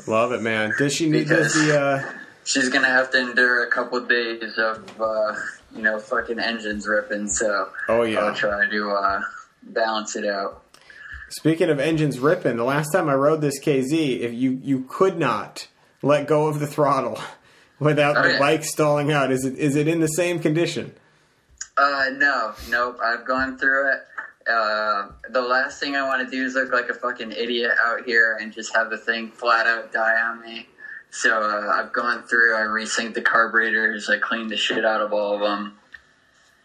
Love 0.08 0.32
it, 0.32 0.42
man. 0.42 0.74
Does 0.78 0.94
she 0.94 1.10
need 1.10 1.28
does 1.28 1.54
Because- 1.54 1.68
the? 1.68 1.80
uh 1.82 2.14
She's 2.46 2.70
gonna 2.70 2.88
have 2.88 3.12
to 3.12 3.20
endure 3.20 3.64
a 3.64 3.70
couple 3.70 4.00
days 4.00 4.58
of, 4.58 5.00
uh, 5.00 5.36
you 5.76 5.84
know, 5.84 6.00
fucking 6.00 6.40
engines 6.40 6.88
ripping. 6.88 7.28
So, 7.28 7.70
Oh, 7.88 8.02
yeah. 8.02 8.22
I'll 8.22 8.34
try 8.34 8.68
to 8.68 8.90
uh, 8.92 9.22
balance 9.62 10.16
it 10.16 10.26
out. 10.26 10.64
Speaking 11.32 11.70
of 11.70 11.80
engines 11.80 12.20
ripping, 12.20 12.58
the 12.58 12.64
last 12.64 12.92
time 12.92 13.08
I 13.08 13.14
rode 13.14 13.42
this 13.42 13.60
KZ, 13.64 14.20
if 14.22 14.34
you 14.34 14.60
you 14.64 14.86
could 14.90 15.18
not 15.18 15.68
let 16.02 16.28
go 16.28 16.48
of 16.48 16.60
the 16.60 16.68
throttle 16.68 17.20
without 17.80 18.18
Oh, 18.18 18.24
the 18.24 18.32
yeah. 18.34 18.40
bike 18.40 18.64
stalling 18.64 19.12
out. 19.12 19.32
Is 19.32 19.46
it 19.46 19.58
is 19.58 19.76
it 19.76 19.88
in 19.88 20.00
the 20.00 20.08
same 20.08 20.40
condition? 20.40 20.94
Uh, 21.78 22.06
no, 22.18 22.54
nope. 22.70 22.98
I've 23.04 23.26
gone 23.26 23.58
through 23.58 23.92
it. 23.94 24.00
Uh, 24.50 25.10
the 25.30 25.42
last 25.42 25.80
thing 25.80 25.96
I 25.96 26.08
want 26.08 26.28
to 26.28 26.36
do 26.36 26.44
is 26.44 26.56
look 26.56 26.74
like 26.74 26.90
a 26.90 26.94
fucking 26.94 27.32
idiot 27.32 27.72
out 27.86 28.04
here 28.06 28.38
and 28.42 28.52
just 28.52 28.76
have 28.76 28.90
the 28.90 28.98
thing 28.98 29.30
flat 29.32 29.68
out 29.68 29.94
die 29.94 30.20
on 30.20 30.42
me. 30.42 30.68
So 31.12 31.42
uh, 31.42 31.72
I've 31.72 31.94
gone 31.94 32.24
through. 32.24 32.56
I 32.56 32.62
resynced 32.62 33.14
the 33.14 33.22
carburetors. 33.22 34.10
I 34.10 34.18
cleaned 34.18 34.50
the 34.50 34.58
shit 34.58 34.84
out 34.86 35.02
of 35.02 35.14
all 35.14 35.36
of 35.36 35.42
them. 35.42 35.79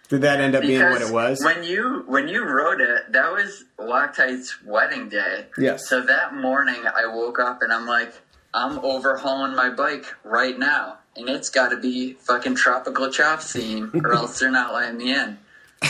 Did 0.08 0.20
that 0.20 0.40
end 0.40 0.54
up 0.54 0.62
being 0.62 0.80
what 0.80 1.00
it 1.00 1.10
was? 1.12 1.42
When 1.42 1.64
you 1.64 2.04
when 2.06 2.28
you 2.28 2.44
rode 2.44 2.80
it, 2.80 3.12
that 3.12 3.32
was 3.32 3.64
Loctite's 3.78 4.62
wedding 4.64 5.08
day. 5.08 5.46
Yes. 5.56 5.88
So 5.88 6.02
that 6.02 6.34
morning, 6.34 6.82
I 6.94 7.06
woke 7.06 7.38
up 7.38 7.62
and 7.62 7.72
I'm 7.72 7.86
like, 7.86 8.12
I'm 8.52 8.78
overhauling 8.80 9.56
my 9.56 9.70
bike 9.70 10.06
right 10.22 10.58
now, 10.58 10.98
and 11.16 11.28
it's 11.28 11.48
got 11.48 11.70
to 11.70 11.78
be 11.78 12.12
fucking 12.14 12.54
tropical 12.54 13.10
chop 13.10 13.40
scene, 13.40 13.90
or 14.04 14.12
else 14.14 14.38
they're 14.38 14.50
not 14.50 14.74
letting 14.74 14.98
me 14.98 15.14
in. 15.14 15.38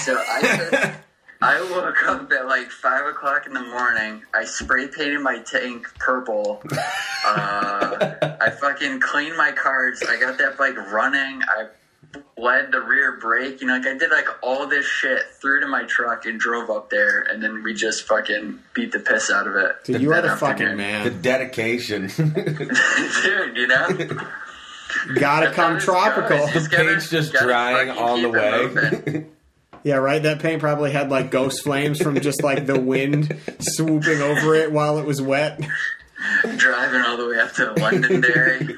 So 0.01 0.17
I 0.17 0.41
took, 0.71 0.95
I 1.43 1.61
woke 1.73 2.07
up 2.07 2.31
at 2.33 2.47
like 2.47 2.71
five 2.71 3.07
o'clock 3.07 3.47
in 3.47 3.53
the 3.53 3.63
morning. 3.63 4.23
I 4.33 4.45
spray 4.45 4.87
painted 4.87 5.21
my 5.23 5.39
tank 5.39 5.89
purple. 5.99 6.63
Uh, 7.27 8.15
I 8.41 8.51
fucking 8.51 9.01
cleaned 9.01 9.37
my 9.37 9.51
cards. 9.51 10.05
I 10.09 10.19
got 10.21 10.39
that 10.39 10.57
bike 10.57 10.77
running. 10.93 11.43
I 11.43 11.67
led 12.37 12.73
the 12.73 12.81
rear 12.81 13.13
brake. 13.19 13.61
You 13.61 13.67
know, 13.69 13.75
like 13.77 13.87
I 13.87 13.97
did 13.97 14.11
like 14.11 14.27
all 14.43 14.67
this 14.67 14.87
shit, 14.87 15.23
threw 15.41 15.61
to 15.61 15.67
my 15.67 15.85
truck 15.85 16.27
and 16.27 16.39
drove 16.39 16.71
up 16.71 16.91
there, 16.91 17.21
and 17.23 17.43
then 17.43 17.63
we 17.63 17.75
just 17.75 18.05
fucking 18.07 18.59
beat 18.75 18.93
the 18.93 18.99
piss 19.01 19.31
out 19.31 19.47
of 19.47 19.57
it. 19.57 19.85
Dude, 19.85 20.01
you 20.03 20.13
are 20.13 20.21
that 20.23 20.29
the 20.29 20.37
fucking 20.37 20.77
man. 20.77 21.05
The 21.05 21.11
dedication. 21.11 22.07
Dude, 22.17 23.57
you 23.57 23.67
know? 23.67 23.89
Gotta 25.17 25.47
That's 25.47 25.57
come 25.57 25.79
tropical. 25.79 26.39
goes. 26.39 26.47
the 26.49 26.53
Just 26.61 26.71
gotta- 26.71 26.85
paint's 26.89 27.11
just 27.11 27.33
gotta 27.33 27.47
drying 27.47 27.89
fucking 27.89 28.03
on 28.03 28.23
the 28.23 28.29
way. 28.31 29.27
Yeah, 29.87 29.97
right. 29.97 30.23
That 30.23 30.39
paint 30.41 30.61
probably 30.61 30.93
had 30.93 31.11
like 31.11 31.31
ghost 31.31 31.63
flames 31.63 32.01
from 32.01 32.19
just 32.19 32.43
like 32.43 32.65
the 32.65 32.81
wind 32.81 33.39
swooping 33.61 34.23
over 34.23 34.55
it 34.55 34.73
while 34.73 34.97
it 34.99 35.05
was 35.05 35.21
wet. 35.21 35.61
Driving 36.57 37.03
all 37.03 37.19
the 37.19 37.29
way 37.29 37.39
up 37.39 37.53
to 37.57 37.71
Londonderry. 37.75 38.77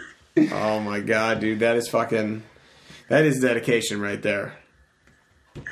Oh 0.51 0.81
my 0.81 0.98
god, 0.98 1.39
dude, 1.39 1.61
that 1.61 1.77
is 1.77 1.86
fucking. 1.89 2.43
That 3.09 3.24
is 3.24 3.41
dedication 3.41 4.01
right 4.01 4.20
there. 4.20 4.59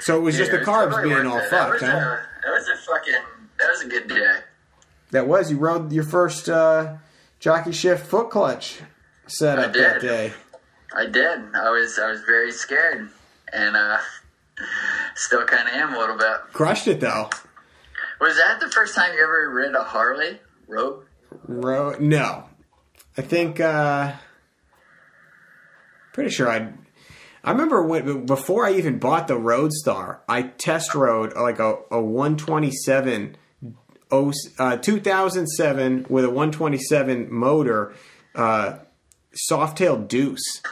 So 0.01 0.17
it 0.17 0.21
was 0.21 0.37
just 0.37 0.51
the 0.51 0.59
carbs 0.59 1.03
being 1.03 1.27
all 1.27 1.39
it. 1.39 1.51
fucked, 1.51 1.81
that 1.81 1.91
huh? 1.91 1.99
A, 1.99 2.27
that 2.45 2.53
was 2.53 2.69
a 2.69 2.77
fucking. 2.77 3.15
That 3.59 3.69
was 3.71 3.83
a 3.83 3.89
good 3.89 4.09
day. 4.09 4.39
That 5.11 5.27
was 5.27 5.51
you 5.51 5.59
rode 5.59 5.93
your 5.93 6.05
first 6.05 6.49
uh, 6.49 6.97
jockey 7.41 7.73
shift 7.73 8.07
foot 8.07 8.31
clutch 8.31 8.81
setup 9.27 9.73
that 9.75 10.01
day. 10.01 10.33
I 10.95 11.07
did. 11.07 11.41
I 11.55 11.71
was. 11.71 11.99
I 11.99 12.11
was 12.11 12.21
very 12.23 12.53
scared, 12.53 13.11
and 13.53 13.77
uh, 13.77 13.99
still 15.17 15.45
kind 15.45 15.69
of 15.69 15.75
am 15.75 15.95
a 15.95 15.99
little 15.99 16.17
bit. 16.17 16.37
Crushed 16.53 16.89
it 16.89 17.01
though. 17.01 17.31
Was 18.21 18.37
that 18.37 18.61
the 18.61 18.71
first 18.71 18.95
time 18.95 19.13
you 19.13 19.23
ever 19.23 19.51
rid 19.51 19.75
a 19.75 19.83
Harley? 19.83 20.39
Rogue? 20.69 21.05
Ro- 21.47 21.97
no, 21.99 22.45
I 23.19 23.23
think. 23.23 23.61
uh 23.61 24.13
Pretty 26.13 26.31
sure 26.31 26.49
I. 26.49 26.73
I 27.45 27.53
remember 27.53 27.83
when 27.83 28.25
before 28.25 28.67
I 28.67 28.73
even 28.73 28.99
bought 28.99 29.29
the 29.29 29.35
Roadstar, 29.35 30.21
I 30.29 30.43
test 30.43 30.95
rode 30.95 31.35
like 31.35 31.59
a, 31.59 31.77
a 31.91 32.01
127 32.01 33.37
oh, 34.11 34.33
uh, 34.59 34.77
2007 34.77 36.07
with 36.09 36.25
a 36.25 36.29
127 36.29 37.33
motor, 37.33 37.95
uh, 38.35 38.79
Softail 39.51 40.07
Deuce, 40.07 40.63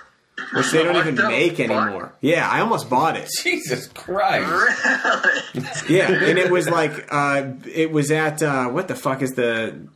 which 0.55 0.71
they 0.71 0.85
don't 0.85 0.97
even 0.97 1.17
make 1.17 1.59
anymore. 1.61 2.15
Yeah, 2.21 2.49
I 2.49 2.61
almost 2.61 2.89
bought 2.89 3.17
it. 3.17 3.29
Jesus 3.43 3.89
Christ. 3.89 4.49
Really? 4.51 5.69
Yeah, 5.89 6.11
and 6.11 6.39
it 6.39 6.51
was 6.51 6.69
like 6.69 7.09
uh, 7.11 7.51
it 7.67 7.91
was 7.91 8.11
at 8.11 8.43
uh, 8.43 8.69
what 8.69 8.89
the 8.89 8.95
fuck 8.95 9.21
is 9.21 9.33
the 9.33 9.89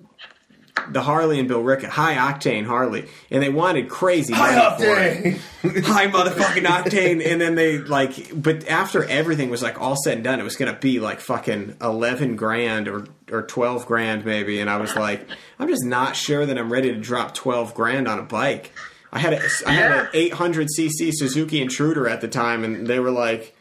the 0.90 1.02
Harley 1.02 1.38
and 1.38 1.48
Bill 1.48 1.62
Rickett 1.62 1.90
high 1.90 2.14
octane 2.14 2.66
Harley, 2.66 3.08
and 3.30 3.42
they 3.42 3.48
wanted 3.48 3.88
crazy 3.88 4.32
High 4.32 4.54
octane. 4.54 5.38
high 5.84 6.08
motherfucking 6.08 6.64
octane, 6.64 7.24
and 7.24 7.40
then 7.40 7.54
they 7.54 7.78
like, 7.78 8.30
but 8.34 8.66
after 8.68 9.04
everything 9.04 9.50
was 9.50 9.62
like 9.62 9.80
all 9.80 9.96
said 9.96 10.14
and 10.14 10.24
done, 10.24 10.40
it 10.40 10.44
was 10.44 10.56
gonna 10.56 10.78
be 10.78 11.00
like 11.00 11.20
fucking 11.20 11.76
eleven 11.80 12.36
grand 12.36 12.88
or 12.88 13.06
or 13.30 13.42
twelve 13.42 13.86
grand 13.86 14.24
maybe, 14.24 14.60
and 14.60 14.70
I 14.70 14.76
was 14.76 14.94
like, 14.96 15.26
I'm 15.58 15.68
just 15.68 15.84
not 15.84 16.16
sure 16.16 16.46
that 16.46 16.58
I'm 16.58 16.72
ready 16.72 16.92
to 16.92 17.00
drop 17.00 17.34
twelve 17.34 17.74
grand 17.74 18.08
on 18.08 18.18
a 18.18 18.22
bike. 18.22 18.72
I 19.12 19.18
had 19.18 19.32
a 19.32 19.40
I 19.66 19.72
had 19.72 19.92
an 19.92 20.08
800 20.12 20.68
cc 20.78 21.12
Suzuki 21.12 21.62
Intruder 21.62 22.08
at 22.08 22.20
the 22.20 22.28
time, 22.28 22.64
and 22.64 22.86
they 22.86 22.98
were 22.98 23.10
like, 23.10 23.56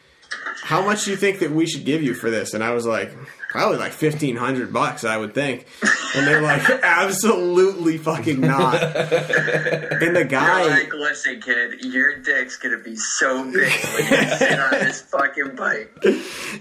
"How 0.64 0.84
much 0.84 1.06
do 1.06 1.12
you 1.12 1.18
think 1.18 1.40
that 1.40 1.52
we 1.52 1.66
should 1.66 1.86
give 1.86 2.04
you 2.04 2.14
for 2.14 2.30
this?" 2.30 2.54
And 2.54 2.64
I 2.64 2.74
was 2.74 2.86
like, 2.86 3.16
"Probably 3.56 3.78
like 3.78 3.94
fifteen 3.94 4.36
hundred 4.36 4.72
bucks, 4.74 5.04
I 5.04 5.18
would 5.18 5.34
think." 5.34 5.66
And 6.16 6.28
they're 6.28 6.42
like, 6.42 6.70
"Absolutely 6.84 7.98
fucking 7.98 8.40
not." 8.42 8.76
And 8.82 10.16
the 10.16 10.20
You're 10.20 10.24
guy, 10.26 10.68
like, 10.68 10.94
listen, 10.94 11.42
kid, 11.42 11.84
your 11.86 12.18
dick's 12.18 12.58
gonna 12.58 12.80
be 12.80 12.96
so 12.96 13.44
big 13.46 13.72
when 13.72 14.04
you 14.30 14.30
sit 14.36 14.60
on 14.60 14.72
this 14.72 15.02
fucking 15.02 15.56
bike. 15.56 15.92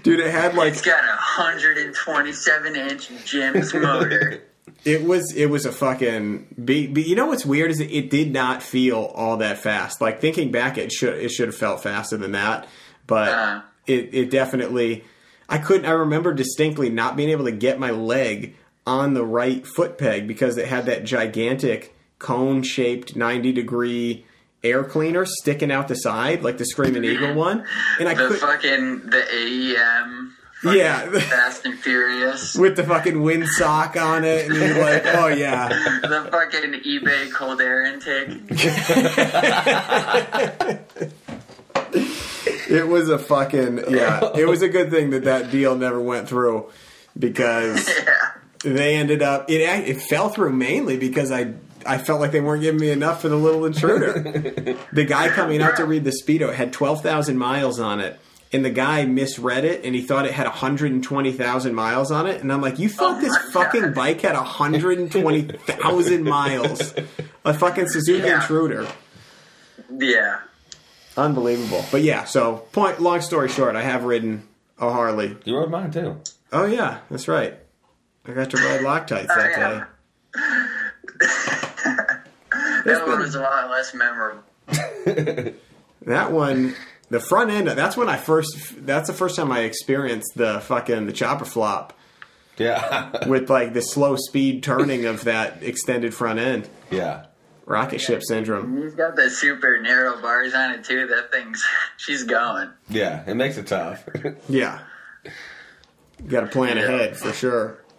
dude, 0.03 0.19
it 0.19 0.31
had 0.31 0.55
like 0.55 0.73
It's 0.73 0.81
got 0.81 1.03
a 1.03 1.07
127 1.17 2.75
inch 2.75 3.09
Jim's 3.25 3.73
motor. 3.73 4.43
It 4.83 5.03
was 5.03 5.33
it 5.35 5.47
was 5.47 5.65
a 5.65 5.71
fucking 5.71 6.47
beat. 6.63 6.93
But 6.93 7.07
you 7.07 7.15
know 7.15 7.25
what's 7.27 7.45
weird 7.45 7.71
is 7.71 7.79
it, 7.79 7.91
it 7.91 8.09
did 8.09 8.31
not 8.31 8.61
feel 8.61 8.97
all 9.15 9.37
that 9.37 9.57
fast. 9.57 9.99
Like 10.01 10.21
thinking 10.21 10.51
back, 10.51 10.77
it 10.77 10.91
should 10.91 11.15
it 11.17 11.29
should 11.29 11.47
have 11.47 11.55
felt 11.55 11.81
faster 11.81 12.17
than 12.17 12.33
that. 12.33 12.67
But 13.07 13.29
Uh. 13.29 13.61
it 13.87 14.09
it 14.13 14.29
definitely. 14.29 15.03
I 15.49 15.57
couldn't. 15.59 15.85
I 15.85 15.91
remember 15.91 16.33
distinctly 16.33 16.89
not 16.89 17.15
being 17.15 17.29
able 17.29 17.45
to 17.45 17.51
get 17.51 17.79
my 17.79 17.91
leg 17.91 18.55
on 18.87 19.13
the 19.13 19.23
right 19.25 19.65
foot 19.65 19.97
peg 19.97 20.27
because 20.27 20.57
it 20.57 20.67
had 20.67 20.85
that 20.87 21.03
gigantic 21.03 21.95
cone 22.19 22.63
shaped 22.63 23.15
ninety 23.15 23.51
degree 23.51 24.25
air 24.63 24.83
cleaner 24.83 25.25
sticking 25.25 25.71
out 25.71 25.87
the 25.87 25.95
side 25.95 26.41
like 26.43 26.57
the 26.57 26.65
Screaming 26.65 27.03
Eagle 27.11 27.33
one, 27.35 27.65
and 27.99 28.09
I 28.09 28.13
The 28.15 28.27
could. 28.29 28.39
fucking 28.39 29.01
the 29.09 29.21
AEM. 29.31 30.31
fucking 30.63 30.79
Yeah. 30.79 31.19
Fast 31.19 31.65
and 31.65 31.77
Furious. 31.77 32.55
With 32.55 32.75
the 32.75 32.83
fucking 32.83 33.15
windsock 33.15 33.95
on 34.01 34.23
it, 34.23 34.47
and 34.49 34.55
you're 34.55 34.79
like, 34.83 35.05
oh 35.05 35.27
yeah, 35.27 35.67
The 36.01 36.27
fucking 36.31 36.81
eBay 36.81 37.31
cold 37.31 37.61
air 37.61 37.83
intake. 37.83 38.29
It 42.69 42.87
was 42.87 43.09
a 43.09 43.17
fucking 43.19 43.83
yeah. 43.89 44.31
It 44.35 44.45
was 44.47 44.61
a 44.61 44.69
good 44.69 44.89
thing 44.91 45.09
that 45.11 45.23
that 45.25 45.51
deal 45.51 45.75
never 45.75 45.99
went 46.01 46.27
through 46.27 46.69
because 47.17 47.87
Yeah. 48.05 48.73
they 48.73 48.95
ended 48.95 49.21
up 49.21 49.49
it 49.49 49.61
it 49.61 50.01
fell 50.01 50.29
through 50.29 50.53
mainly 50.53 50.97
because 50.97 51.31
I 51.31 51.53
I 51.85 51.97
felt 51.99 52.19
like 52.19 52.31
they 52.31 52.41
weren't 52.41 52.61
giving 52.63 52.81
me 52.81 52.89
enough 52.89 53.21
for 53.21 53.29
the 53.29 53.35
little 53.35 53.65
intruder. 53.65 54.13
the 54.91 55.03
guy 55.05 55.29
coming 55.29 55.61
out 55.61 55.77
to 55.77 55.85
read 55.85 56.03
the 56.03 56.11
speedo 56.23 56.53
had 56.53 56.73
twelve 56.73 57.01
thousand 57.03 57.37
miles 57.37 57.79
on 57.79 57.99
it. 57.99 58.19
And 58.53 58.63
the 58.63 58.69
guy 58.69 59.03
misread 59.05 59.65
it, 59.65 59.83
and 59.83 59.93
he 59.95 60.01
thought 60.01 60.25
it 60.25 60.31
had 60.31 60.45
120,000 60.45 61.75
miles 61.75 62.09
on 62.09 62.25
it. 62.25 62.39
And 62.41 62.53
I'm 62.53 62.61
like, 62.61 62.79
you 62.79 62.87
oh 62.87 62.91
thought 62.91 63.17
Oh 63.17 63.21
this 63.21 63.35
fucking 63.51 63.81
God. 63.81 63.95
bike 63.95 64.21
had 64.21 64.35
120,000 64.35 66.23
miles? 66.23 66.93
A 67.43 67.53
fucking 67.53 67.89
Suzuki 67.89 68.25
Yeah. 68.27 68.35
Intruder. 68.41 68.87
Yeah. 69.99 70.39
Unbelievable. 71.17 71.85
But 71.91 72.01
yeah, 72.03 72.25
so 72.25 72.57
point. 72.73 72.99
Long 73.01 73.21
story 73.21 73.47
short, 73.49 73.75
I 73.75 73.81
have 73.83 74.03
ridden 74.03 74.47
a 74.79 74.91
Harley. 74.91 75.37
You 75.45 75.57
rode 75.57 75.69
mine 75.71 75.91
too. 75.91 76.19
Oh 76.51 76.65
yeah, 76.65 76.99
that's 77.09 77.27
right. 77.27 77.53
I 78.27 78.31
got 78.33 78.49
to 78.51 78.57
ride 78.57 78.81
Loctites 78.81 79.27
Oh, 79.29 79.35
that 79.35 79.51
yeah. 79.57 79.79
day. 79.79 79.85
That 82.85 83.07
one 83.07 83.19
was 83.19 83.33
a 83.35 83.39
lot 83.41 83.69
less 83.71 83.93
memorable. 83.93 84.43
That 86.05 86.31
one, 86.31 86.75
the 87.09 87.19
front 87.19 87.49
end. 87.49 87.67
That's 87.67 87.97
when 87.97 88.09
I 88.09 88.17
first. 88.17 88.85
That's 88.85 89.07
the 89.07 89.13
first 89.13 89.35
time 89.35 89.51
I 89.51 89.61
experienced 89.61 90.33
the 90.35 90.59
fucking 90.59 91.07
the 91.07 91.13
chopper 91.13 91.45
flop 91.45 91.97
Yeah. 92.59 93.25
with 93.27 93.49
like 93.49 93.73
the 93.73 93.81
slow 93.81 94.15
speed 94.15 94.61
turning 94.61 95.05
of 95.05 95.23
that 95.23 95.63
extended 95.63 96.13
front 96.13 96.37
end. 96.37 96.69
yeah. 96.91 97.25
Rocket 97.65 97.99
ship 97.99 98.21
syndrome. 98.23 98.81
He's 98.81 98.93
got 98.93 99.15
the 99.15 99.29
super 99.29 99.79
narrow 99.81 100.21
bars 100.21 100.53
on 100.53 100.71
it 100.71 100.83
too. 100.83 101.07
That 101.07 101.31
thing's 101.31 101.65
she's 101.97 102.23
going. 102.23 102.69
Yeah. 102.89 103.23
It 103.27 103.35
makes 103.35 103.57
it 103.57 103.67
tough. 103.67 104.07
Yeah. 104.49 104.79
Got 106.27 106.41
to 106.41 106.47
plan 106.47 106.77
ahead 106.77 107.17
for 107.17 107.33
sure. 107.33 107.81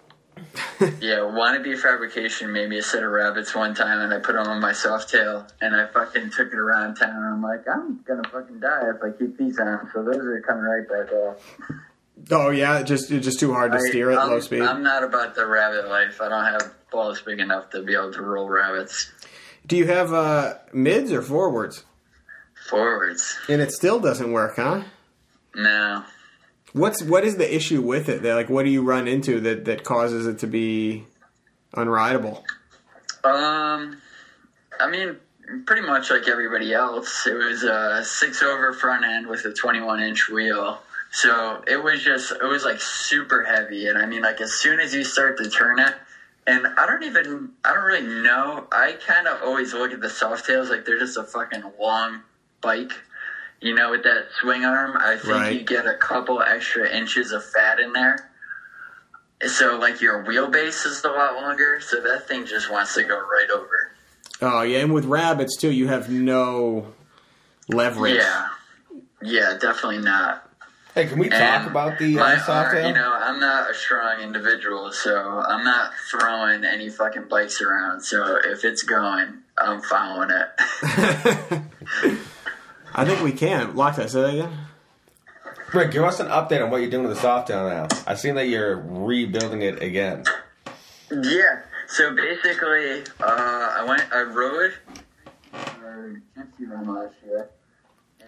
Yeah, 1.01 1.21
wannabe 1.21 1.79
fabrication 1.79 2.53
made 2.53 2.69
me 2.69 2.77
a 2.79 2.83
set 2.83 3.03
of 3.03 3.11
rabbits 3.11 3.55
one 3.55 3.75
time, 3.75 4.01
and 4.01 4.13
I 4.13 4.19
put 4.19 4.35
them 4.35 4.47
on 4.47 4.61
my 4.61 4.73
soft 4.75 5.09
tail, 5.09 5.47
and 5.63 5.75
I 5.75 5.87
fucking 5.87 6.31
took 6.31 6.49
it 6.49 6.59
around 6.59 6.97
town. 6.97 7.17
And 7.17 7.25
I'm 7.25 7.43
like, 7.43 7.67
I'm 7.67 8.03
gonna 8.07 8.29
fucking 8.29 8.61
die 8.61 8.83
if 8.95 9.03
I 9.03 9.17
keep 9.17 9.39
these 9.39 9.59
on. 9.59 9.89
So 9.95 10.03
those 10.05 10.17
are 10.17 10.41
coming 10.43 10.65
right 10.65 10.87
back 10.87 11.13
off. 11.15 11.41
Oh 12.31 12.51
yeah, 12.51 12.83
just 12.83 13.11
it's 13.11 13.25
just 13.25 13.41
too 13.41 13.55
hard 13.55 13.73
to 13.73 13.79
I- 13.79 13.89
steer 13.89 14.11
at 14.11 14.19
I'm, 14.19 14.29
low 14.29 14.41
speed. 14.41 14.61
I'm 14.63 14.83
not 14.83 15.03
about 15.05 15.35
the 15.35 15.47
rabbit 15.47 15.89
life. 15.89 16.21
I 16.21 16.29
don't 16.29 16.45
have 16.45 16.75
balls 16.93 17.23
big 17.23 17.41
enough 17.41 17.71
to 17.71 17.83
be 17.83 17.95
able 17.95 18.13
to 18.13 18.23
roll 18.23 18.49
rabbits 18.49 19.11
Do 19.67 19.77
you 19.77 19.87
have 19.87 20.13
uh, 20.13 20.55
mids 20.73 21.13
or 21.13 21.23
forwards? 21.23 21.85
forwards. 22.69 23.39
And 23.49 23.61
it 23.61 23.73
still 23.73 24.01
doesn't 24.01 24.33
work, 24.33 24.57
huh? 24.57 24.83
No. 25.55 26.05
What's 26.73 27.03
what 27.03 27.25
is 27.25 27.37
the 27.37 27.55
issue 27.55 27.81
with 27.81 28.09
it? 28.09 28.23
That 28.23 28.35
like, 28.35 28.51
what 28.51 28.65
do 28.65 28.71
you 28.71 28.83
run 28.83 29.09
into 29.09 29.41
that 29.41 29.65
that 29.65 29.85
causes 29.85 30.27
it 30.27 30.41
to 30.41 30.47
be 30.47 31.05
unrideable? 31.75 32.43
Um, 33.25 34.01
I 34.79 34.89
mean, 34.91 35.17
pretty 35.65 35.87
much 35.87 36.11
like 36.11 36.29
everybody 36.29 36.75
else. 36.75 37.27
It 37.27 37.35
was 37.35 37.63
a 37.63 38.05
six 38.05 38.43
over 38.43 38.73
front 38.73 39.05
end 39.05 39.27
with 39.27 39.45
a 39.47 39.53
21 39.53 40.03
inch 40.03 40.29
wheel. 40.29 40.81
So 41.13 41.63
it 41.67 41.83
was 41.83 42.03
just, 42.03 42.33
it 42.33 42.45
was 42.45 42.65
like 42.65 42.81
super 42.81 43.43
heavy. 43.43 43.87
And 43.87 43.97
I 43.97 44.05
mean, 44.05 44.23
like 44.23 44.41
as 44.43 44.53
soon 44.53 44.81
as 44.81 44.93
you 44.93 45.03
start 45.03 45.39
to 45.39 45.49
turn 45.49 45.79
it, 45.79 45.95
and 46.47 46.67
I 46.67 46.87
don't 46.87 47.03
even, 47.03 47.51
I 47.65 47.75
don't 47.75 47.85
really 47.85 48.23
know. 48.23 48.67
I 48.73 48.93
kind 49.07 49.27
of 49.27 49.43
always 49.43 49.73
look 49.75 49.93
at 49.93 50.01
the 50.01 50.11
soft 50.11 50.47
tails 50.47 50.71
like 50.71 50.85
they're 50.85 50.99
just 50.99 51.17
a 51.17 51.25
fucking 51.25 51.63
long 51.81 52.23
bike. 52.61 52.93
You 53.61 53.75
know, 53.75 53.91
with 53.91 54.03
that 54.05 54.27
swing 54.41 54.65
arm, 54.65 54.97
I 54.99 55.17
think 55.17 55.27
Right. 55.29 55.55
you 55.55 55.65
get 55.65 55.87
a 55.87 55.95
couple 55.95 56.43
extra 56.43 56.89
inches 56.91 57.33
of 57.33 57.45
fat 57.45 57.81
in 57.81 57.93
there. 57.93 58.31
So, 59.47 59.79
like, 59.79 60.01
your 60.01 60.25
wheelbase 60.25 60.87
is 60.87 61.03
a 61.05 61.09
lot 61.09 61.35
longer, 61.37 61.81
so 61.81 62.01
that 62.01 62.27
thing 62.29 62.47
just 62.47 62.71
wants 62.71 62.95
to 62.95 63.03
go 63.05 63.19
right 63.19 63.49
over. 63.55 63.93
Oh 64.43 64.63
yeah, 64.63 64.79
and 64.81 64.93
with 64.93 65.07
rabbits 65.07 65.57
too, 65.57 65.71
you 65.71 65.89
have 65.89 66.11
no 66.11 66.93
leverage. 67.69 68.17
Yeah. 68.17 68.49
Yeah, 69.23 69.57
definitely 69.59 69.99
not. 69.99 70.46
Hey, 70.97 71.07
can 71.09 71.19
we 71.19 71.29
talk 71.29 71.39
And 71.41 71.67
about 71.69 71.99
the 71.99 72.15
my 72.17 72.37
uh, 72.37 72.39
soft 72.39 72.49
arm- 72.69 72.75
tail? 72.75 72.89
You 72.89 72.95
know, 72.95 73.13
I'm 73.13 73.39
not 73.39 73.71
a 73.71 73.75
strong 73.75 74.23
individual, 74.23 74.91
so 74.93 75.15
I'm 75.47 75.63
not 75.63 75.93
throwing 76.11 76.65
any 76.65 76.89
fucking 76.89 77.25
bikes 77.29 77.61
around. 77.61 78.01
So 78.01 78.39
if 78.43 78.65
it's 78.65 78.83
going, 78.83 79.43
I'm 79.59 79.83
following 79.83 80.31
it. 80.31 80.49
I 82.95 83.05
think 83.05 83.23
we 83.23 83.33
can. 83.33 83.75
Loctite, 83.75 84.09
say 84.09 84.23
that 84.23 84.31
again. 84.33 84.59
Rick, 85.75 85.91
give 85.91 86.03
us 86.03 86.19
an 86.19 86.29
update 86.29 86.65
on 86.65 86.71
what 86.71 86.81
you're 86.81 86.89
doing 86.91 87.07
with 87.07 87.15
the 87.17 87.21
soft 87.21 87.49
tail 87.49 87.69
now. 87.69 87.89
I've 88.07 88.19
seen 88.19 88.35
that 88.37 88.49
you're 88.49 88.77
rebuilding 88.79 89.61
it 89.61 89.83
again. 89.83 90.25
yeah. 91.11 91.61
So 91.89 92.17
basically, 92.17 93.03
uh, 93.21 93.75
I 93.79 93.85
went, 93.87 94.03
I 94.15 94.23
rode, 94.23 94.73
uh, 95.53 95.59
Gypsy 96.39 96.69
Run 96.71 96.87
last 96.87 97.15
year. 97.27 97.51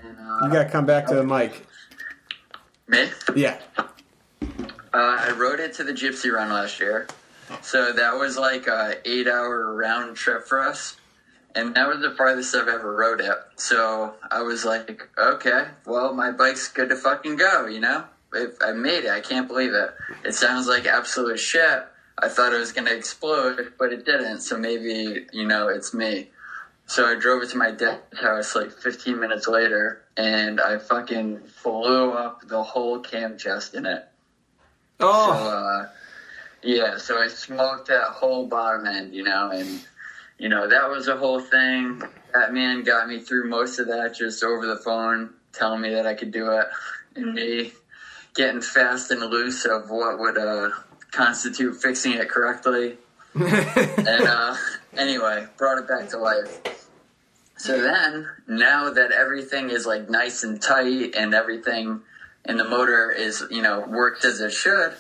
And, 0.05 0.19
uh, 0.19 0.45
You 0.45 0.53
gotta 0.53 0.69
come 0.69 0.85
back 0.85 1.07
to 1.07 1.15
the 1.15 1.25
mic. 1.25 1.65
Me? 2.89 3.11
Yeah. 3.35 3.59
Uh, 4.43 4.47
I 4.93 5.33
rode 5.37 5.61
it 5.61 5.75
to 5.75 5.85
the 5.85 5.93
Gypsy 5.93 6.33
Run 6.33 6.51
last 6.51 6.81
year, 6.81 7.07
so 7.63 7.93
that 7.93 8.19
was 8.19 8.37
like 8.37 8.67
a 8.67 8.97
eight-hour 9.05 9.75
round 9.75 10.17
trip 10.17 10.47
for 10.47 10.61
us, 10.61 10.97
and 11.55 11.75
that 11.75 11.87
was 11.87 12.01
the 12.01 12.13
farthest 12.13 12.55
I've 12.55 12.69
ever 12.69 12.95
rode 12.95 13.21
it. 13.21 13.37
So 13.57 14.15
I 14.31 14.43
was 14.43 14.65
like, 14.65 15.09
okay, 15.19 15.67
well, 15.87 16.15
my 16.15 16.31
bike's 16.31 16.69
good 16.69 16.89
to 16.89 16.97
fucking 16.97 17.37
go, 17.37 17.67
you 17.67 17.81
know. 17.81 18.05
If 18.33 18.57
I 18.63 18.73
made 18.73 19.05
it, 19.05 19.11
I 19.11 19.21
can't 19.21 19.49
believe 19.49 19.73
it. 19.73 19.91
It 20.25 20.35
sounds 20.35 20.67
like 20.67 20.87
absolute 20.87 21.39
shit. 21.39 21.87
I 22.21 22.29
thought 22.29 22.53
it 22.53 22.59
was 22.59 22.73
gonna 22.73 22.93
explode, 22.93 23.73
but 23.79 23.93
it 23.93 24.05
didn't. 24.05 24.41
So 24.41 24.59
maybe 24.59 25.27
you 25.33 25.47
know 25.47 25.69
it's 25.69 25.95
me. 25.95 26.31
So 26.89 27.07
I 27.07 27.17
drove 27.17 27.43
it 27.43 27.51
to 27.51 27.59
my 27.59 27.71
dad's 27.71 28.19
house 28.19 28.57
like 28.57 28.73
15 28.73 29.21
minutes 29.21 29.47
later, 29.47 30.03
and 30.17 30.59
I 30.59 30.79
fucking 30.79 31.41
flew 31.47 32.13
up 32.13 32.41
the 32.49 32.63
whole 32.63 32.99
cam 33.01 33.37
chest 33.37 33.75
in 33.75 33.85
it. 33.85 34.09
Oh, 34.99 35.33
Uh, 35.33 35.89
yeah, 36.63 36.97
so 36.97 37.23
I 37.23 37.29
smoked 37.29 37.89
that 37.89 38.05
whole 38.09 38.47
bottom 38.47 38.87
end, 38.87 39.15
you 39.15 39.23
know, 39.23 39.51
and 39.51 39.81
you 40.39 40.49
know 40.49 40.67
that 40.67 40.89
was 40.89 41.09
a 41.09 41.17
whole 41.17 41.41
thing. 41.41 42.03
That 42.33 42.55
man 42.55 42.85
got 42.85 43.07
me 43.07 43.21
through 43.21 43.49
most 43.51 43.79
of 43.79 43.87
that 43.89 44.15
just 44.19 44.43
over 44.43 44.67
the 44.67 44.79
phone, 44.79 45.35
telling 45.53 45.83
me 45.83 45.91
that 45.91 46.07
I 46.07 46.15
could 46.15 46.33
do 46.33 46.51
it, 46.53 46.67
and 47.17 47.35
me 47.35 47.73
getting 48.35 48.63
fast 48.63 49.11
and 49.11 49.21
loose 49.21 49.67
of 49.67 49.91
what 49.91 50.19
would 50.19 50.39
uh, 50.39 50.71
constitute 51.11 51.77
fixing 51.77 52.15
it 52.15 52.31
correctly. 52.31 52.97
and 53.35 54.09
uh, 54.09 54.57
anyway, 54.99 55.47
brought 55.57 55.79
it 55.79 55.89
back 55.89 56.09
to 56.11 56.19
life. 56.19 56.85
So 57.57 57.81
then, 57.81 58.29
now 58.47 58.91
that 58.91 59.11
everything 59.13 59.71
is 59.71 59.85
like 59.87 60.09
nice 60.09 60.45
and 60.45 60.61
tight 60.63 61.15
and 61.17 61.35
everything 61.35 62.03
and 62.45 62.59
the 62.59 62.65
motor 62.65 63.11
is, 63.11 63.45
you 63.51 63.63
know, 63.63 63.81
works 63.81 64.25
as 64.25 64.41
it 64.41 64.53
should, 64.53 64.93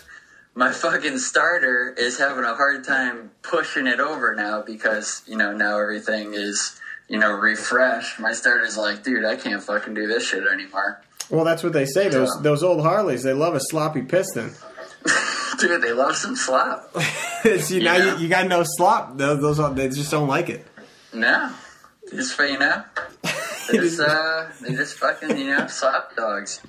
my 0.55 0.73
fucking 0.85 1.19
starter 1.19 1.95
is 1.97 2.19
having 2.19 2.45
a 2.45 2.55
hard 2.55 2.85
time 2.85 3.31
pushing 3.43 3.87
it 3.87 4.01
over 4.01 4.35
now 4.35 4.63
because, 4.63 5.23
you 5.27 5.37
know, 5.37 5.53
now 5.53 5.79
everything 5.81 6.35
is, 6.35 6.81
you 7.09 7.19
know, 7.19 7.31
refreshed. 7.33 8.19
My 8.19 8.33
starter's 8.33 8.77
like, 8.77 9.05
dude, 9.05 9.25
I 9.25 9.37
can't 9.37 9.63
fucking 9.63 9.95
do 9.95 10.07
this 10.09 10.27
shit 10.29 10.45
anymore. 10.53 11.01
well, 11.31 11.45
that's 11.45 11.63
what 11.63 11.73
they 11.75 11.87
say. 11.87 12.09
Those 12.09 12.33
Yeah. 12.37 12.43
those 12.43 12.63
old 12.65 12.81
Harleys, 12.83 13.23
they 13.23 13.35
love 13.35 13.55
a 13.55 13.61
sloppy 13.61 14.03
piston. 14.03 14.53
Dude, 15.59 15.83
they 15.83 15.93
love 15.93 16.17
some 16.17 16.37
slop. 16.37 16.91
You, 17.45 17.51
now 17.83 17.97
Yeah. 17.97 18.15
you, 18.17 18.23
you 18.23 18.29
got 18.29 18.47
no 18.47 18.63
slop. 18.65 19.17
Those, 19.19 19.41
those 19.57 19.75
they 19.75 19.89
just 19.89 20.11
don't 20.11 20.29
like 20.29 20.49
it. 20.51 20.67
No. 21.13 21.51
Just 22.11 22.35
for, 22.35 22.47
you 22.47 22.59
know, 22.59 22.83
they 23.71 23.79
just, 23.79 24.01
uh, 24.01 24.47
they 24.63 24.71
just 24.75 24.95
fucking, 24.99 25.37
you 25.37 25.47
know, 25.49 25.67
slop 25.67 26.15
dogs. 26.17 26.61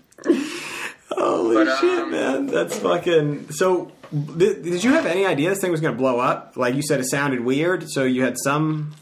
Holy 1.12 1.56
But, 1.66 1.80
shit, 1.80 2.00
um, 2.04 2.12
man! 2.12 2.46
That's 2.48 2.78
fucking. 2.80 3.52
So, 3.52 3.92
did, 4.12 4.64
did 4.64 4.84
you 4.84 4.92
have 4.92 5.06
any 5.06 5.26
idea 5.26 5.50
this 5.50 5.60
thing 5.60 5.72
was 5.72 5.82
gonna 5.82 5.96
blow 5.96 6.20
up? 6.20 6.56
Like 6.56 6.76
you 6.76 6.82
said, 6.84 7.00
it 7.00 7.06
sounded 7.06 7.40
weird. 7.42 7.90
So 7.90 8.04
you 8.04 8.24
had 8.24 8.38
some. 8.38 8.94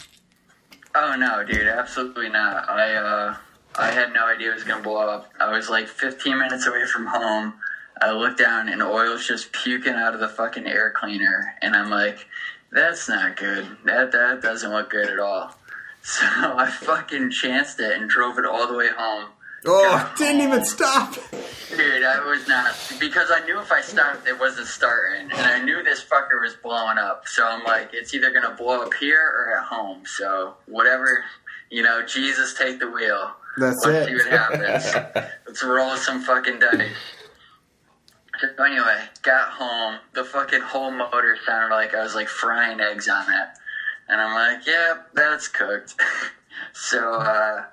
Oh 0.96 1.16
no, 1.18 1.44
dude, 1.44 1.68
absolutely 1.68 2.30
not. 2.30 2.70
I 2.70 2.96
uh 2.96 3.36
I 3.78 3.92
had 3.92 4.14
no 4.14 4.26
idea 4.26 4.52
it 4.52 4.56
was 4.56 4.64
gonna 4.64 4.82
blow 4.84 4.98
up. 5.10 5.30
I 5.40 5.52
was 5.52 5.70
like 5.70 5.88
15 5.88 6.38
minutes 6.38 6.66
away 6.66 6.86
from 6.86 7.08
home. 7.08 7.54
I 8.02 8.12
look 8.12 8.38
down 8.38 8.70
and 8.70 8.82
oil's 8.82 9.26
just 9.28 9.52
puking 9.52 9.94
out 9.94 10.14
of 10.14 10.20
the 10.20 10.28
fucking 10.30 10.68
air 10.68 10.92
cleaner, 10.96 11.56
and 11.62 11.76
I'm 11.76 11.90
like, 11.90 12.28
that's 12.72 13.08
not 13.08 13.38
good. 13.38 13.66
That 13.86 14.12
that 14.12 14.42
doesn't 14.42 14.72
look 14.72 14.90
good 14.90 15.10
at 15.10 15.20
all. 15.20 15.56
So 16.04 16.24
I 16.26 16.72
fucking 16.72 17.32
chanced 17.32 17.82
it 17.82 18.00
and 18.00 18.10
drove 18.10 18.40
it 18.40 18.46
all 18.46 18.66
the 18.66 18.76
way 18.76 18.88
home. 18.88 19.26
Oh, 19.66 20.14
didn't 20.18 20.40
even 20.40 20.64
stop. 20.64 21.16
Dude, 21.76 22.04
I 22.04 22.26
was 22.26 22.48
not 22.48 22.78
because 22.98 23.30
I 23.30 23.44
knew 23.44 23.60
if 23.60 23.74
I 23.74 23.82
stopped, 23.82 24.26
it 24.26 24.40
wasn't 24.40 24.68
starting, 24.68 25.30
and 25.32 25.42
I 25.42 25.62
knew 25.62 25.84
this 25.84 26.02
fucker 26.02 26.42
was 26.42 26.54
blowing 26.56 26.98
up. 26.98 27.28
So 27.28 27.46
I'm 27.46 27.62
like, 27.66 27.90
it's 27.92 28.14
either 28.14 28.32
gonna 28.32 28.56
blow 28.56 28.84
up 28.84 28.94
here 28.94 29.22
or 29.22 29.58
at 29.58 29.66
home. 29.66 30.04
So 30.06 30.56
whatever, 30.66 31.26
you 31.70 31.84
know, 31.84 32.06
Jesus 32.06 32.54
take 32.54 32.80
the 32.80 32.90
wheel. 32.90 33.34
That's 33.58 33.84
Let's 33.86 34.08
it. 34.08 34.10
see 34.10 34.16
what 34.16 34.40
happens. 34.40 35.26
Let's 35.46 35.64
roll 35.64 35.98
some 35.98 36.22
fucking 36.22 36.60
dice. 36.60 36.88
So 38.40 38.64
anyway, 38.64 39.04
got 39.22 39.50
home. 39.50 40.00
The 40.14 40.24
fucking 40.24 40.62
whole 40.62 40.92
motor 40.92 41.38
sounded 41.46 41.74
like 41.74 41.94
I 41.94 42.04
was 42.04 42.16
like 42.16 42.28
frying 42.28 42.80
eggs 42.80 43.10
on 43.10 43.24
it. 43.24 43.48
And 44.10 44.22
I'm 44.22 44.34
like, 44.34 44.66
yeah, 44.66 45.02
that's 45.14 45.48
cooked. 45.48 45.96
so, 46.74 47.16
uh, 47.16 47.66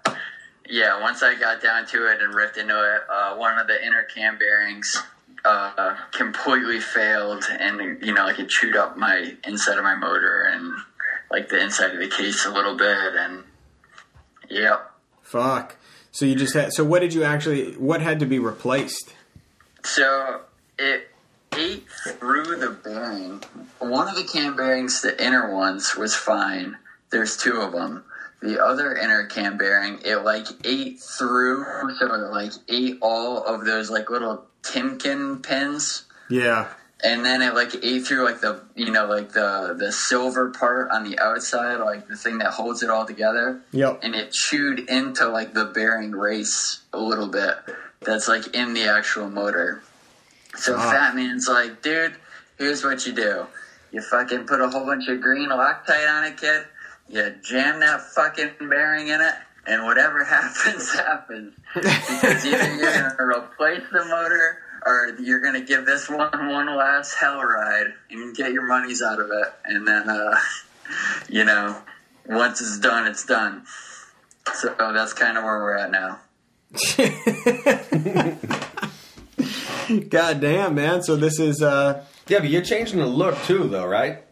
yeah, 0.68 1.00
once 1.00 1.22
I 1.22 1.34
got 1.38 1.62
down 1.62 1.86
to 1.88 2.10
it 2.10 2.22
and 2.22 2.34
ripped 2.34 2.56
into 2.56 2.74
it, 2.74 3.02
uh, 3.10 3.36
one 3.36 3.58
of 3.58 3.66
the 3.66 3.84
inner 3.84 4.02
cam 4.04 4.38
bearings 4.38 5.02
uh, 5.44 5.96
completely 6.12 6.80
failed, 6.80 7.44
and 7.50 8.02
you 8.02 8.14
know, 8.14 8.24
like 8.24 8.38
it 8.38 8.48
chewed 8.48 8.76
up 8.76 8.96
my 8.96 9.34
inside 9.46 9.76
of 9.76 9.84
my 9.84 9.94
motor 9.94 10.42
and 10.42 10.74
like 11.30 11.48
the 11.48 11.62
inside 11.62 11.90
of 11.90 11.98
the 11.98 12.08
case 12.08 12.46
a 12.46 12.50
little 12.50 12.76
bit, 12.76 13.14
and 13.14 13.44
yep. 14.48 14.90
Fuck. 15.22 15.76
So 16.12 16.24
you 16.24 16.34
just 16.34 16.54
had. 16.54 16.72
So 16.72 16.84
what 16.84 17.00
did 17.00 17.12
you 17.12 17.24
actually? 17.24 17.72
What 17.74 18.00
had 18.00 18.20
to 18.20 18.26
be 18.26 18.38
replaced? 18.38 19.14
So 19.82 20.40
it 20.78 21.08
ate 21.56 21.86
through 22.18 22.56
the 22.56 22.70
bearing. 22.70 23.42
One 23.78 24.08
of 24.08 24.16
the 24.16 24.24
cam 24.24 24.56
bearings, 24.56 25.02
the 25.02 25.22
inner 25.24 25.54
ones, 25.54 25.94
was 25.96 26.14
fine. 26.14 26.76
There's 27.10 27.36
two 27.36 27.60
of 27.60 27.72
them. 27.72 28.04
The 28.42 28.62
other 28.62 28.94
inner 28.96 29.24
cam 29.26 29.56
bearing, 29.56 30.00
it 30.04 30.16
like 30.16 30.46
ate 30.64 31.00
through, 31.00 31.64
so 31.98 32.06
it 32.12 32.30
like 32.32 32.52
ate 32.68 32.98
all 33.00 33.42
of 33.44 33.64
those 33.64 33.90
like 33.90 34.10
little 34.10 34.44
Timken 34.62 35.42
pins, 35.42 36.04
Yeah. 36.28 36.68
and 37.02 37.24
then 37.24 37.40
it 37.42 37.54
like 37.54 37.74
ate 37.84 38.06
through 38.06 38.24
like 38.24 38.40
the 38.40 38.60
you 38.74 38.90
know 38.90 39.06
like 39.06 39.32
the 39.32 39.74
the 39.78 39.92
silver 39.92 40.50
part 40.50 40.90
on 40.90 41.04
the 41.08 41.18
outside, 41.18 41.76
like 41.76 42.08
the 42.08 42.16
thing 42.16 42.38
that 42.38 42.52
holds 42.52 42.82
it 42.82 42.90
all 42.90 43.06
together 43.06 43.60
Yep. 43.72 44.00
and 44.02 44.14
it 44.14 44.32
chewed 44.32 44.80
into 44.90 45.28
like 45.28 45.52
the 45.54 45.66
bearing 45.66 46.12
race 46.12 46.80
a 46.92 46.98
little 46.98 47.28
bit 47.28 47.56
that's 48.00 48.26
like 48.28 48.54
in 48.54 48.74
the 48.74 48.84
actual 48.88 49.28
motor. 49.30 49.82
So. 50.56 50.76
Fat 50.78 51.14
Man's 51.14 51.48
like, 51.48 51.82
dude, 51.82 52.14
here's 52.58 52.84
what 52.84 53.06
you 53.06 53.12
do. 53.12 53.46
You 53.92 54.02
fucking 54.02 54.46
put 54.46 54.60
a 54.60 54.68
whole 54.68 54.84
bunch 54.84 55.08
of 55.08 55.20
green 55.20 55.50
Loctite 55.50 56.10
on 56.10 56.24
it, 56.24 56.36
kid. 56.36 56.64
You 57.08 57.34
jam 57.42 57.80
that 57.80 58.00
fucking 58.00 58.68
bearing 58.68 59.08
in 59.08 59.20
it, 59.20 59.34
and 59.66 59.84
whatever 59.84 60.24
happens, 60.24 60.92
happens. 60.92 61.54
Because 61.74 62.44
either 62.44 62.74
you're 62.76 62.92
gonna 62.92 63.14
replace 63.18 63.82
the 63.92 64.04
motor 64.04 64.58
or 64.86 65.16
you're 65.20 65.40
gonna 65.40 65.60
give 65.60 65.86
this 65.86 66.08
one 66.08 66.48
one 66.48 66.66
last 66.76 67.14
hell 67.14 67.42
ride 67.42 67.94
and 68.10 68.34
get 68.34 68.52
your 68.52 68.66
monies 68.66 69.02
out 69.02 69.20
of 69.20 69.30
it. 69.30 69.52
And 69.64 69.86
then, 69.86 70.08
uh, 70.08 70.38
you 71.28 71.44
know, 71.44 71.80
once 72.26 72.60
it's 72.60 72.78
done, 72.78 73.06
it's 73.06 73.24
done. 73.24 73.64
So 74.54 74.74
that's 74.78 75.12
kind 75.12 75.38
of 75.38 75.44
where 75.44 75.58
we're 75.58 75.76
at 75.76 75.90
now. 75.90 76.20
God 80.08 80.40
damn, 80.40 80.74
man. 80.74 81.02
So 81.02 81.16
this 81.16 81.38
is. 81.38 81.62
uh 81.62 82.04
Yeah, 82.28 82.40
but 82.40 82.48
you're 82.48 82.62
changing 82.62 82.98
the 82.98 83.06
look 83.06 83.40
too, 83.44 83.68
though, 83.68 83.86
right? 83.86 84.24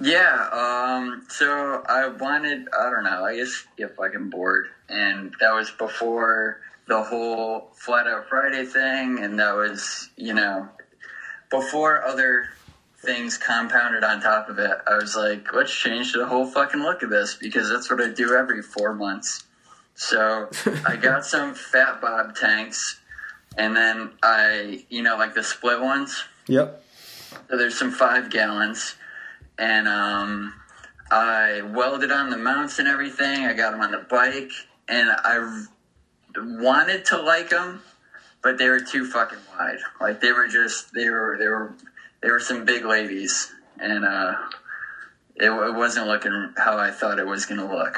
Yeah, 0.00 0.48
um, 0.52 1.26
so 1.28 1.82
I 1.88 2.06
wanted, 2.06 2.68
I 2.72 2.88
don't 2.88 3.02
know, 3.02 3.24
I 3.24 3.36
just 3.36 3.66
get 3.76 3.96
fucking 3.96 4.30
bored. 4.30 4.68
And 4.88 5.34
that 5.40 5.52
was 5.52 5.72
before 5.72 6.60
the 6.86 7.02
whole 7.02 7.72
Flat 7.74 8.06
Out 8.06 8.28
Friday 8.28 8.64
thing, 8.64 9.18
and 9.18 9.38
that 9.40 9.56
was, 9.56 10.08
you 10.16 10.34
know, 10.34 10.68
before 11.50 12.04
other 12.04 12.50
things 12.98 13.36
compounded 13.38 14.04
on 14.04 14.20
top 14.20 14.48
of 14.48 14.58
it. 14.58 14.70
I 14.86 14.96
was 14.96 15.16
like, 15.16 15.52
let's 15.52 15.72
change 15.72 16.12
the 16.12 16.26
whole 16.26 16.46
fucking 16.46 16.80
look 16.80 17.02
of 17.02 17.10
this 17.10 17.34
because 17.34 17.68
that's 17.68 17.90
what 17.90 18.00
I 18.00 18.08
do 18.08 18.34
every 18.34 18.62
four 18.62 18.94
months. 18.94 19.44
So 19.94 20.48
I 20.86 20.96
got 20.96 21.24
some 21.24 21.54
Fat 21.54 22.00
Bob 22.00 22.36
tanks, 22.36 23.00
and 23.56 23.76
then 23.76 24.10
I, 24.22 24.84
you 24.88 25.02
know, 25.02 25.16
like 25.16 25.34
the 25.34 25.42
split 25.42 25.80
ones. 25.80 26.24
Yep. 26.46 26.84
So 27.50 27.56
there's 27.56 27.78
some 27.78 27.90
five 27.90 28.30
gallons, 28.30 28.94
and 29.58 29.88
um, 29.88 30.54
I 31.10 31.62
welded 31.62 32.12
on 32.12 32.30
the 32.30 32.36
mounts 32.36 32.78
and 32.78 32.88
everything. 32.88 33.44
I 33.44 33.52
got 33.52 33.72
them 33.72 33.80
on 33.80 33.90
the 33.90 33.98
bike, 33.98 34.50
and 34.88 35.10
I 35.10 35.66
wanted 36.36 37.04
to 37.06 37.20
like 37.20 37.50
them, 37.50 37.82
but 38.42 38.58
they 38.58 38.68
were 38.68 38.80
too 38.80 39.04
fucking 39.06 39.38
wide. 39.56 39.78
Like 40.00 40.20
they 40.20 40.32
were 40.32 40.48
just 40.48 40.92
they 40.94 41.08
were 41.10 41.36
they 41.38 41.48
were 41.48 41.74
they 42.22 42.30
were 42.30 42.40
some 42.40 42.64
big 42.64 42.84
ladies, 42.84 43.52
and 43.78 44.04
uh, 44.04 44.34
it, 45.36 45.50
it 45.50 45.74
wasn't 45.74 46.06
looking 46.06 46.52
how 46.56 46.78
I 46.78 46.90
thought 46.90 47.18
it 47.18 47.26
was 47.26 47.46
gonna 47.46 47.70
look. 47.70 47.96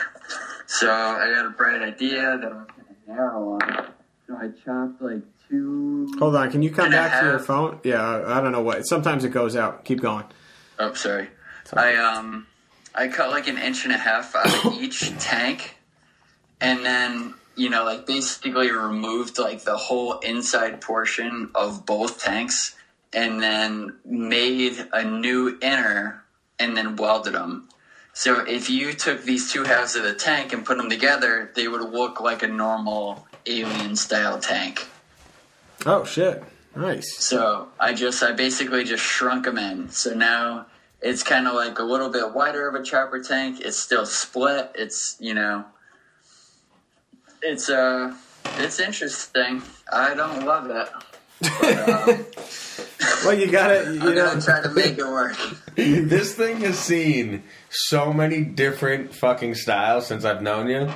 So 0.66 0.90
I 0.90 1.32
got 1.34 1.46
a 1.46 1.50
bright 1.50 1.82
idea 1.82 2.38
that 2.40 2.52
I'm 2.52 2.66
gonna 2.66 2.96
narrow 3.06 3.52
on. 3.54 3.92
So 4.26 4.36
I 4.36 4.48
chopped 4.64 5.02
like 5.02 5.22
two. 5.50 6.08
Hold 6.18 6.36
on. 6.36 6.50
Can 6.50 6.62
you 6.62 6.70
come 6.70 6.86
And 6.86 6.94
a 6.94 6.96
back 6.96 7.20
to 7.20 7.26
your 7.26 7.38
phone? 7.38 7.80
Yeah. 7.82 8.22
I 8.26 8.40
don't 8.40 8.52
know 8.52 8.62
what. 8.62 8.86
Sometimes 8.86 9.24
it 9.24 9.30
goes 9.30 9.56
out. 9.56 9.84
Keep 9.84 10.00
going. 10.00 10.24
Oh, 10.78 10.94
sorry. 10.94 11.28
I 11.74 11.96
um, 11.96 12.46
I 12.94 13.08
cut 13.08 13.30
like 13.30 13.46
an 13.48 13.58
inch 13.58 13.84
and 13.84 13.94
a 13.94 13.98
half 13.98 14.34
out 14.34 14.64
of 14.64 14.72
each 14.80 15.16
tank, 15.18 15.76
and 16.60 16.84
then 16.84 17.34
you 17.54 17.68
know, 17.68 17.84
like 17.84 18.06
basically 18.06 18.70
removed 18.70 19.38
like 19.38 19.62
the 19.62 19.76
whole 19.76 20.18
inside 20.18 20.80
portion 20.80 21.50
of 21.54 21.86
both 21.86 22.20
tanks, 22.22 22.76
and 23.12 23.42
then 23.42 23.96
made 24.04 24.84
a 24.92 25.04
new 25.04 25.58
inner, 25.60 26.24
and 26.58 26.76
then 26.76 26.96
welded 26.96 27.34
them. 27.34 27.68
So 28.12 28.44
if 28.44 28.68
you 28.68 28.92
took 28.92 29.22
these 29.22 29.52
two 29.52 29.62
halves 29.62 29.94
of 29.94 30.02
the 30.02 30.14
tank 30.14 30.52
and 30.52 30.64
put 30.64 30.78
them 30.78 30.90
together, 30.90 31.52
they 31.54 31.68
would 31.68 31.82
look 31.82 32.20
like 32.20 32.42
a 32.42 32.48
normal 32.48 33.26
alien 33.46 33.94
style 33.94 34.40
tank. 34.40 34.88
Oh 35.86 36.04
shit. 36.04 36.42
Nice. 36.76 37.16
So 37.18 37.68
I 37.80 37.92
just, 37.94 38.22
I 38.22 38.32
basically 38.32 38.84
just 38.84 39.02
shrunk 39.02 39.44
them 39.44 39.58
in. 39.58 39.88
So 39.90 40.14
now 40.14 40.66
it's 41.00 41.22
kind 41.22 41.48
of 41.48 41.54
like 41.54 41.78
a 41.78 41.82
little 41.82 42.10
bit 42.10 42.32
wider 42.32 42.68
of 42.68 42.74
a 42.74 42.82
chopper 42.84 43.22
tank. 43.22 43.60
It's 43.60 43.76
still 43.78 44.06
split. 44.06 44.70
It's, 44.74 45.16
you 45.18 45.34
know, 45.34 45.64
it's, 47.42 47.68
uh, 47.68 48.14
it's 48.58 48.78
interesting. 48.78 49.62
I 49.92 50.14
don't 50.14 50.44
love 50.46 50.70
it. 50.70 50.88
But, 51.60 51.88
um, 51.88 52.26
Well, 53.24 53.32
you 53.34 53.50
gotta. 53.50 53.86
I'm 53.86 53.94
You 53.94 54.14
know. 54.14 54.28
gonna 54.28 54.42
try 54.42 54.60
to 54.60 54.68
make 54.68 54.98
it 54.98 55.06
work. 55.06 55.36
this 55.74 56.34
thing 56.34 56.60
has 56.60 56.78
seen 56.78 57.44
so 57.70 58.12
many 58.12 58.42
different 58.42 59.14
fucking 59.14 59.54
styles 59.54 60.06
since 60.06 60.26
I've 60.26 60.42
known 60.42 60.68
you. 60.68 60.90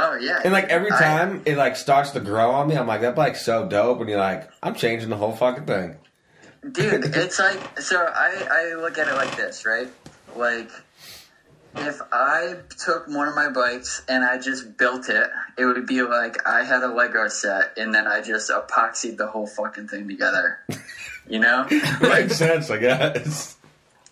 Oh 0.00 0.16
yeah. 0.20 0.40
And 0.44 0.52
like 0.52 0.66
every 0.66 0.92
I- 0.92 0.98
time 0.98 1.42
it 1.44 1.56
like 1.56 1.76
starts 1.76 2.10
to 2.12 2.20
grow 2.20 2.50
on 2.52 2.68
me, 2.68 2.76
I'm 2.76 2.86
like, 2.86 3.00
that 3.00 3.16
bike's 3.16 3.44
so 3.44 3.66
dope. 3.68 4.00
And 4.00 4.08
you're 4.08 4.18
like, 4.18 4.48
I'm 4.62 4.74
changing 4.74 5.08
the 5.10 5.16
whole 5.16 5.32
fucking 5.32 5.64
thing. 5.66 5.96
dude 6.72 7.04
it's 7.16 7.38
like 7.38 7.78
so 7.80 7.96
i 7.96 8.46
i 8.50 8.74
look 8.74 8.98
at 8.98 9.06
it 9.08 9.14
like 9.14 9.34
this 9.36 9.64
right 9.64 9.88
like 10.36 10.68
if 11.76 12.00
i 12.12 12.56
took 12.84 13.06
one 13.06 13.28
of 13.28 13.34
my 13.36 13.48
bikes 13.48 14.02
and 14.08 14.24
i 14.24 14.36
just 14.38 14.76
built 14.76 15.08
it 15.08 15.30
it 15.56 15.64
would 15.64 15.86
be 15.86 16.02
like 16.02 16.36
i 16.48 16.64
had 16.64 16.82
a 16.82 16.88
lego 16.88 17.28
set 17.28 17.78
and 17.78 17.94
then 17.94 18.08
i 18.08 18.20
just 18.20 18.50
epoxied 18.50 19.16
the 19.16 19.26
whole 19.28 19.46
fucking 19.46 19.86
thing 19.86 20.08
together 20.08 20.58
you 21.28 21.38
know 21.38 21.64
like 21.70 22.02
Makes 22.26 22.36
sense, 22.36 22.70
I 22.70 22.78
guess. 22.78 23.56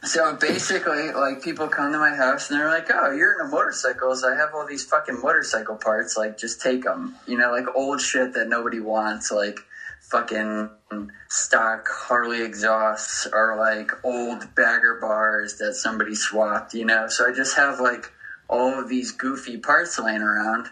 So 0.06 0.36
basically, 0.36 1.12
like 1.12 1.42
people 1.42 1.68
come 1.68 1.92
to 1.92 1.98
my 1.98 2.14
house 2.14 2.50
and 2.50 2.58
they're 2.58 2.68
like, 2.68 2.90
"Oh, 2.92 3.10
you're 3.10 3.32
into 3.32 3.44
motorcycles. 3.50 4.24
I 4.24 4.34
have 4.36 4.54
all 4.54 4.66
these 4.66 4.84
fucking 4.84 5.20
motorcycle 5.20 5.76
parts. 5.76 6.16
Like, 6.16 6.38
just 6.38 6.60
take 6.60 6.84
them. 6.84 7.16
You 7.26 7.38
know, 7.38 7.50
like 7.50 7.66
old 7.74 8.00
shit 8.00 8.34
that 8.34 8.48
nobody 8.48 8.80
wants, 8.80 9.30
like 9.30 9.58
fucking 10.00 10.70
stock 11.28 11.88
Harley 11.88 12.42
exhausts 12.42 13.26
or 13.32 13.56
like 13.56 13.90
old 14.04 14.54
bagger 14.54 14.98
bars 15.00 15.58
that 15.58 15.74
somebody 15.74 16.14
swapped. 16.14 16.74
You 16.74 16.84
know, 16.84 17.08
so 17.08 17.28
I 17.28 17.32
just 17.32 17.56
have 17.56 17.80
like 17.80 18.12
all 18.48 18.78
of 18.78 18.88
these 18.88 19.12
goofy 19.12 19.58
parts 19.58 19.98
laying 19.98 20.22
around." 20.22 20.68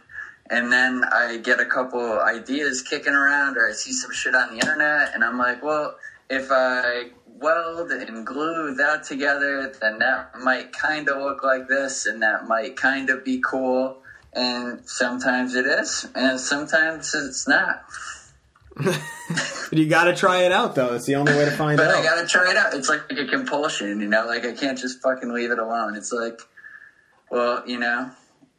And 0.50 0.70
then 0.70 1.04
I 1.04 1.38
get 1.38 1.58
a 1.58 1.64
couple 1.64 2.20
ideas 2.20 2.82
kicking 2.82 3.14
around, 3.14 3.56
or 3.56 3.66
I 3.66 3.72
see 3.72 3.92
some 3.92 4.12
shit 4.12 4.34
on 4.34 4.50
the 4.50 4.56
internet, 4.56 5.14
and 5.14 5.24
I'm 5.24 5.38
like, 5.38 5.62
well, 5.62 5.96
if 6.28 6.48
I 6.50 7.10
weld 7.38 7.90
and 7.90 8.26
glue 8.26 8.74
that 8.74 9.04
together, 9.04 9.72
then 9.80 9.98
that 9.98 10.30
might 10.40 10.72
kind 10.72 11.08
of 11.08 11.18
look 11.20 11.42
like 11.42 11.68
this, 11.68 12.06
and 12.06 12.22
that 12.22 12.46
might 12.46 12.76
kind 12.76 13.10
of 13.10 13.24
be 13.24 13.40
cool. 13.40 13.98
And 14.32 14.80
sometimes 14.88 15.54
it 15.54 15.66
is, 15.66 16.06
and 16.14 16.40
sometimes 16.40 17.14
it's 17.14 17.46
not. 17.46 17.84
But 19.70 19.78
you 19.78 19.88
gotta 19.88 20.14
try 20.14 20.42
it 20.42 20.52
out 20.52 20.74
though. 20.74 20.94
It's 20.94 21.06
the 21.06 21.16
only 21.16 21.32
way 21.34 21.46
to 21.46 21.50
find 21.50 21.78
But 21.78 21.88
out. 21.88 21.96
I 21.96 22.02
gotta 22.02 22.26
try 22.26 22.50
it 22.50 22.56
out. 22.56 22.74
It's 22.74 22.88
like 22.88 23.10
a 23.10 23.24
compulsion, 23.26 23.98
you 24.00 24.06
know. 24.06 24.26
Like 24.26 24.44
I 24.44 24.52
can't 24.52 24.78
just 24.78 25.00
fucking 25.00 25.32
leave 25.32 25.50
it 25.50 25.58
alone. 25.58 25.96
It's 25.96 26.12
like, 26.12 26.38
well, 27.30 27.66
you 27.66 27.78
know, 27.78 28.10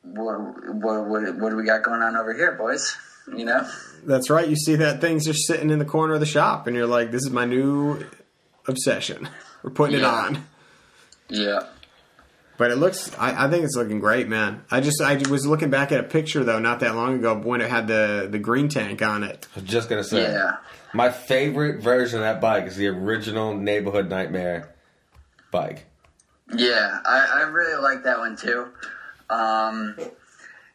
what 0.01 0.39
what 0.73 1.05
what, 1.07 1.35
what 1.37 1.49
do 1.51 1.55
we 1.55 1.63
got 1.63 1.83
going 1.83 2.01
on 2.01 2.15
over 2.17 2.33
here, 2.33 2.53
boys? 2.53 2.97
You 3.27 3.45
know. 3.45 3.69
That's 4.03 4.29
right. 4.29 4.47
You 4.47 4.55
see 4.55 4.75
that 4.75 4.99
thing's 4.99 5.27
are 5.27 5.33
sitting 5.33 5.69
in 5.69 5.79
the 5.79 5.85
corner 5.85 6.15
of 6.15 6.19
the 6.19 6.25
shop, 6.25 6.67
and 6.67 6.75
you're 6.75 6.87
like, 6.87 7.11
"This 7.11 7.23
is 7.23 7.31
my 7.31 7.45
new 7.45 8.03
obsession. 8.67 9.27
We're 9.63 9.71
putting 9.71 9.97
it 9.97 10.03
on." 10.05 10.45
Yeah. 11.29 11.61
But 12.57 12.71
it 12.71 12.75
looks. 12.77 13.11
I, 13.17 13.45
I 13.47 13.49
think 13.49 13.65
it's 13.65 13.75
looking 13.75 13.99
great, 13.99 14.29
man. 14.29 14.63
I 14.71 14.79
just 14.79 15.01
I 15.01 15.15
was 15.29 15.45
looking 15.45 15.69
back 15.69 15.91
at 15.91 15.99
a 15.99 16.03
picture 16.03 16.43
though, 16.43 16.59
not 16.59 16.79
that 16.79 16.95
long 16.95 17.15
ago, 17.15 17.35
when 17.37 17.59
it 17.61 17.69
had 17.69 17.87
the 17.87 18.27
the 18.31 18.39
green 18.39 18.69
tank 18.69 19.01
on 19.01 19.23
it. 19.23 19.47
I 19.55 19.59
was 19.59 19.69
just 19.69 19.89
gonna 19.89 20.03
say, 20.05 20.21
Yeah. 20.21 20.57
my 20.93 21.09
favorite 21.11 21.81
version 21.81 22.19
of 22.19 22.23
that 22.25 22.39
bike 22.39 22.65
is 22.67 22.77
the 22.77 22.87
original 22.87 23.53
Neighborhood 23.57 24.09
Nightmare 24.09 24.73
bike. 25.51 25.85
Yeah, 26.55 26.99
I, 27.05 27.27
I 27.33 27.41
really 27.41 27.81
like 27.81 28.03
that 28.03 28.19
one 28.19 28.37
too. 28.37 28.67
Um, 29.29 29.95
yeah, 29.97 30.07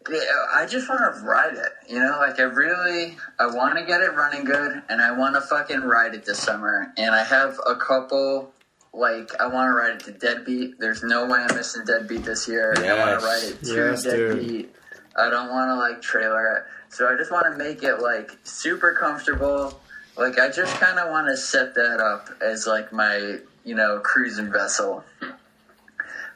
I 0.08 0.66
just 0.68 0.88
want 0.88 1.00
to 1.14 1.20
ride 1.22 1.54
it. 1.54 1.72
You 1.88 2.00
know, 2.00 2.16
like 2.18 2.38
I 2.40 2.44
really, 2.44 3.16
I 3.38 3.46
want 3.46 3.78
to 3.78 3.84
get 3.84 4.00
it 4.00 4.14
running 4.14 4.44
good, 4.44 4.82
and 4.88 5.00
I 5.00 5.12
want 5.12 5.34
to 5.34 5.40
fucking 5.40 5.80
ride 5.80 6.14
it 6.14 6.24
this 6.24 6.38
summer. 6.38 6.92
And 6.96 7.14
I 7.14 7.24
have 7.24 7.58
a 7.66 7.76
couple. 7.76 8.52
Like 8.92 9.30
I 9.40 9.46
want 9.46 9.68
to 9.68 9.74
ride 9.74 9.94
it 9.94 10.00
to 10.06 10.12
Deadbeat. 10.12 10.80
There's 10.80 11.02
no 11.02 11.26
way 11.26 11.38
I'm 11.38 11.54
missing 11.54 11.84
Deadbeat 11.84 12.24
this 12.24 12.48
year. 12.48 12.74
I 12.76 12.98
want 13.06 13.20
to 13.20 13.26
ride 13.26 13.44
it 13.44 13.62
to 13.64 13.74
Yes, 13.74 14.02
dude. 14.02 14.38
Deadbeat. 14.38 14.74
I 15.16 15.30
don't 15.30 15.48
want 15.50 15.68
to 15.68 15.76
like 15.76 16.02
trailer 16.02 16.56
it. 16.56 16.64
So 16.92 17.08
I 17.08 17.16
just 17.16 17.30
want 17.30 17.46
to 17.52 17.56
make 17.56 17.84
it 17.84 18.00
like 18.00 18.32
super 18.42 18.92
comfortable. 18.94 19.78
Like 20.16 20.38
I 20.40 20.50
just 20.50 20.74
kind 20.80 20.98
of 20.98 21.10
want 21.10 21.28
to 21.28 21.36
set 21.36 21.74
that 21.76 22.00
up 22.00 22.30
as 22.42 22.66
like 22.66 22.92
my 22.92 23.38
you 23.64 23.74
know 23.76 24.00
cruising 24.00 24.50
vessel. 24.50 25.04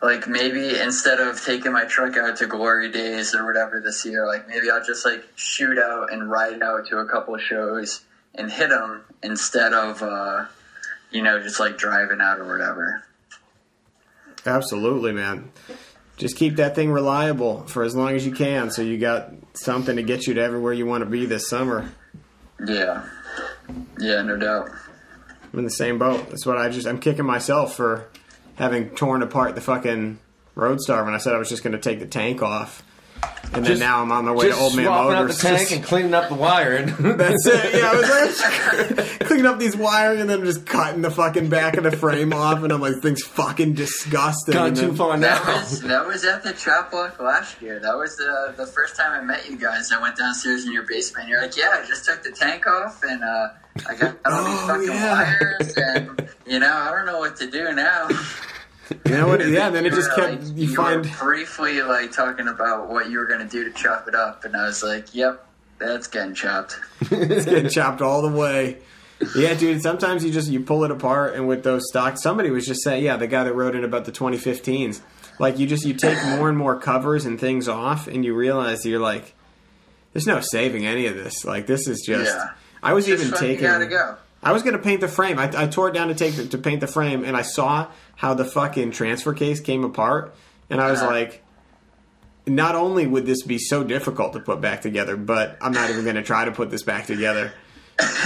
Like 0.03 0.29
maybe 0.29 0.79
instead 0.79 1.21
of 1.21 1.43
taking 1.43 1.73
my 1.73 1.85
truck 1.85 2.17
out 2.17 2.37
to 2.39 2.47
Glory 2.47 2.91
Days 2.91 3.35
or 3.35 3.47
whatever 3.47 3.81
this 3.81 4.05
year, 4.05 4.27
like 4.27 4.49
maybe 4.49 4.71
I'll 4.71 4.85
just 4.85 5.05
like 5.05 5.25
shoot 5.35 5.79
out 5.79 6.13
and 6.13 6.31
ride 6.31 6.63
out 6.63 6.87
to 6.89 6.99
a 6.99 7.07
couple 7.07 7.37
shows 7.39 8.03
and 8.35 8.51
hit 8.51 8.71
them 8.71 9.05
instead 9.23 9.73
of 9.73 10.03
uh, 10.03 10.45
you 11.11 11.23
know 11.23 11.43
just 11.43 11.59
like 11.59 11.79
driving 11.79 12.21
out 12.21 12.39
or 12.39 12.47
whatever. 12.47 13.05
Absolutely, 14.47 15.13
man. 15.13 15.51
Just 16.17 16.37
keep 16.37 16.57
that 16.57 16.75
thing 16.75 16.93
reliable 16.93 17.67
for 17.67 17.83
as 17.83 17.97
long 17.97 18.15
as 18.15 18.25
you 18.25 18.33
can, 18.33 18.71
so 18.71 18.83
you 18.83 18.99
got 18.99 19.33
something 19.55 19.97
to 19.97 20.03
get 20.03 20.27
you 20.27 20.35
to 20.35 20.43
everywhere 20.43 20.73
you 20.73 20.87
want 20.87 21.03
to 21.03 21.11
be 21.11 21.27
this 21.27 21.49
summer. 21.49 21.91
Yeah, 22.65 23.09
yeah, 23.99 24.23
no 24.23 24.37
doubt. 24.37 24.69
I'm 25.53 25.59
in 25.61 25.65
the 25.65 25.71
same 25.71 25.99
boat. 25.99 26.31
That's 26.31 26.47
what 26.47 26.59
I 26.59 26.69
just. 26.69 26.87
I'm 26.87 27.01
kicking 27.01 27.25
myself 27.25 27.75
for 27.75 28.09
having 28.57 28.91
torn 28.91 29.23
apart 29.23 29.55
the 29.55 29.61
fucking 29.61 30.19
Roadstar 30.57 31.05
when 31.05 31.15
I 31.15 31.19
said 31.19 31.35
I 31.35 31.39
was 31.39 31.49
just 31.49 31.63
going 31.63 31.73
to 31.73 31.79
take 31.79 31.99
the 31.99 32.07
tank 32.07 32.43
off, 32.43 32.83
and 33.55 33.65
then 33.65 33.73
Just- 33.73 33.81
now 33.81 34.03
I'm 34.03 34.11
on 34.13 34.25
my 34.25 34.33
way 34.33 34.49
to 34.49 34.57
Old 34.57 34.75
Man 34.77 34.85
swapping 34.87 35.13
out 35.15 35.19
the 35.19 35.23
Motors. 35.23 35.39
tank 35.39 35.59
Just- 35.61 35.73
and 35.73 35.85
cleaning 35.85 36.15
up 36.15 36.29
the 36.29 36.35
wiring. 36.35 36.87
That's 37.17 37.47
it. 37.47 37.75
Yeah, 37.75 37.91
I 37.93 37.97
was 37.97 38.41
like 38.97 39.21
cleaning 39.27 39.47
up 39.47 39.59
these 39.59 39.77
wiring 39.77 40.21
and 40.21 40.29
then 40.31 40.45
just 40.45 40.67
cutting 40.67 41.03
the 41.03 41.11
fucking 41.11 41.49
back 41.49 41.77
of 41.77 41.85
the 41.85 41.93
frame 41.97 42.33
off, 42.33 42.63
and 42.63 42.73
I'm 42.73 42.81
like, 42.81 42.97
thing's 43.01 43.23
fucking 43.23 43.75
disgusting. 43.75 44.55
Gone 44.55 44.75
too 44.75 44.89
then- 44.89 44.97
far 44.97 45.19
That 45.19 45.45
now. 45.47 45.55
was 45.61 45.81
that 45.83 46.07
was 46.07 46.25
at 46.25 46.43
the 46.43 46.53
chop 46.53 46.93
walk 46.93 47.21
last 47.21 47.61
year. 47.63 47.79
That 47.81 47.97
was 47.97 48.17
the 48.17 48.55
the 48.57 48.67
first 48.67 48.97
time 48.97 49.13
I 49.13 49.25
met 49.25 49.49
you 49.49 49.57
guys. 49.57 49.91
I 49.93 50.01
went 50.03 50.17
downstairs 50.17 50.65
in 50.67 50.73
your 50.73 50.85
basement. 50.87 51.29
You're 51.29 51.43
like, 51.43 51.57
yeah, 51.57 51.81
I 51.83 51.87
just 51.87 52.05
took 52.05 52.23
the 52.23 52.33
tank 52.33 52.67
off 52.67 53.03
and 53.03 53.23
uh, 53.23 53.49
I 53.89 53.95
got 53.95 54.17
all 54.27 54.45
these 54.45 54.55
Oh, 54.63 54.67
fucking 54.67 54.89
yeah. 54.89 55.13
wires 55.13 55.75
and 55.77 56.29
you 56.47 56.59
know 56.59 56.73
I 56.73 56.91
don't 56.91 57.07
know 57.07 57.19
what 57.19 57.37
to 57.37 57.51
do 57.51 57.73
now. 57.73 58.09
You 59.07 59.13
know 59.13 59.29
what? 59.29 59.47
Yeah, 59.49 59.67
and 59.69 59.75
then 59.75 59.87
it 59.87 59.93
just 59.95 60.15
kept. 60.15 60.43
like- 60.43 60.57
You 60.57 60.71
were 60.71 60.77
find 60.77 61.11
briefly 61.19 61.83
like 61.83 62.13
talking 62.13 62.49
about 62.49 62.89
what 62.89 63.09
you 63.11 63.19
were 63.19 63.27
gonna 63.27 63.49
do 63.49 63.65
to 63.65 63.71
chop 63.71 64.07
it 64.09 64.15
up, 64.15 64.45
and 64.45 64.55
I 64.57 64.67
was 64.67 64.83
like, 64.83 65.15
yep, 65.15 65.47
that's 65.79 66.07
getting 66.07 66.35
chopped. 66.35 66.79
it's 67.01 67.47
getting 67.47 67.71
chopped 67.71 68.03
all 68.03 68.23
the 68.23 68.29
way. 68.37 68.79
Yeah, 69.37 69.55
dude. 69.55 69.81
Sometimes 69.81 70.25
you 70.25 70.31
just 70.33 70.51
you 70.51 70.61
pull 70.61 70.85
it 70.85 70.91
apart, 70.91 71.35
and 71.35 71.49
with 71.49 71.63
those 71.63 71.83
stocks, 71.89 72.23
somebody 72.23 72.51
was 72.51 72.67
just 72.67 72.83
saying, 72.83 73.05
yeah, 73.05 73.17
the 73.17 73.27
guy 73.27 73.45
that 73.45 73.55
wrote 73.55 73.75
in 73.75 73.85
about 73.85 74.05
the 74.05 74.13
2015s, 74.13 75.01
like 75.39 75.59
you 75.59 75.67
just 75.67 75.87
you 75.87 75.95
take 75.95 76.23
more 76.27 76.49
and 76.49 76.59
more 76.59 76.79
covers 76.79 77.25
and 77.25 77.41
things 77.41 77.69
off, 77.69 78.07
and 78.07 78.25
you 78.25 78.35
realize 78.35 78.85
you're 78.85 79.01
like, 79.01 79.35
there's 80.13 80.27
no 80.27 80.41
saving 80.41 80.85
any 80.85 81.07
of 81.07 81.15
this. 81.15 81.45
Like 81.45 81.67
this 81.67 81.89
is 81.89 82.03
just. 82.07 82.35
Yeah. 82.35 82.51
I 82.83 82.93
was 82.93 83.07
Just 83.07 83.25
even 83.25 83.39
taking. 83.39 83.63
gotta 83.65 83.87
go. 83.87 84.17
I 84.45 84.53
was 84.53 84.63
gonna 84.63 84.79
paint 84.79 85.01
the 85.01 85.09
frame. 85.09 85.39
I, 85.39 85.51
I 85.57 85.67
tore 85.67 85.89
it 85.89 85.95
down 85.95 86.09
to 86.09 86.15
take 86.15 86.35
the, 86.37 86.47
to 86.49 86.59
paint 86.59 86.81
the 86.81 86.87
frame, 86.87 87.25
and 87.25 87.37
I 87.37 87.43
saw 87.43 87.89
how 88.17 88.35
the 88.35 88.45
fucking 88.45 88.91
transfer 88.93 89.33
case 89.33 89.61
came 89.61 89.85
apart, 89.85 90.35
and 90.71 90.81
I 90.81 90.91
was 90.91 91.01
Uh-huh. 91.01 91.11
like, 91.11 91.43
not 92.47 92.75
only 92.75 93.07
would 93.07 93.25
this 93.27 93.43
be 93.43 93.59
so 93.59 93.83
difficult 93.85 94.35
to 94.35 94.41
put 94.41 94.61
back 94.61 94.83
together, 94.83 95.17
but 95.17 95.57
I'm 95.61 95.73
not 95.73 95.91
even 95.91 96.05
gonna 96.05 96.23
try 96.23 96.45
to 96.45 96.53
put 96.53 96.71
this 96.71 96.83
back 96.83 97.07
together. 97.07 97.53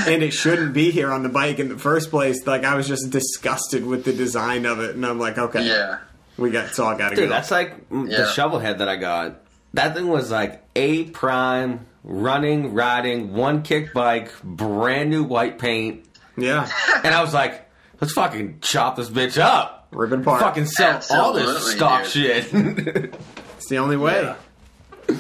and 0.07 0.23
it 0.23 0.33
shouldn't 0.33 0.73
be 0.73 0.91
here 0.91 1.13
on 1.13 1.23
the 1.23 1.29
bike 1.29 1.59
in 1.59 1.69
the 1.69 1.77
first 1.79 2.09
place. 2.11 2.47
Like 2.47 2.65
I 2.65 2.75
was 2.75 2.89
just 2.89 3.11
disgusted 3.11 3.85
with 3.85 4.05
the 4.05 4.13
design 4.15 4.65
of 4.67 4.81
it, 4.81 4.95
and 4.97 5.05
I'm 5.05 5.19
like, 5.19 5.37
okay, 5.39 5.67
Yeah. 5.67 5.99
we 6.39 6.51
got 6.51 6.67
it's 6.69 6.79
all 6.79 6.95
got 6.97 7.11
to 7.11 7.17
go. 7.17 7.23
Dude, 7.23 7.31
that's 7.31 7.51
like 7.51 7.89
mm, 7.91 8.07
the 8.09 8.13
Yeah. 8.25 8.31
shovel 8.33 8.59
head 8.61 8.79
that 8.79 8.89
I 8.89 8.97
got. 8.97 9.43
That 9.75 9.95
thing 9.95 10.09
was 10.09 10.31
like 10.31 10.63
A 10.75 11.05
prime, 11.05 11.87
running, 12.03 12.73
riding, 12.73 13.35
one 13.35 13.61
kick 13.63 13.93
bike, 13.93 14.33
brand 14.43 15.11
new 15.11 15.23
white 15.23 15.59
paint. 15.59 16.07
Yeah, 16.41 16.69
And 17.05 17.15
I 17.15 17.23
was 17.23 17.33
like, 17.35 17.69
let's 18.01 18.13
fucking 18.13 18.59
chop 18.61 18.97
this 18.97 19.09
bitch 19.11 19.39
up. 19.41 19.89
rip 19.91 20.13
it 20.13 20.21
apart. 20.21 20.41
Fucking 20.41 20.67
sell 20.67 21.01
all 21.11 21.33
this 21.33 21.73
stock 21.73 22.05
dude. 22.05 22.13
shit. 22.13 22.49
it's 23.57 23.69
the 23.69 23.79
only 23.79 23.97
way. 23.97 24.23
Yeah. 24.23 25.17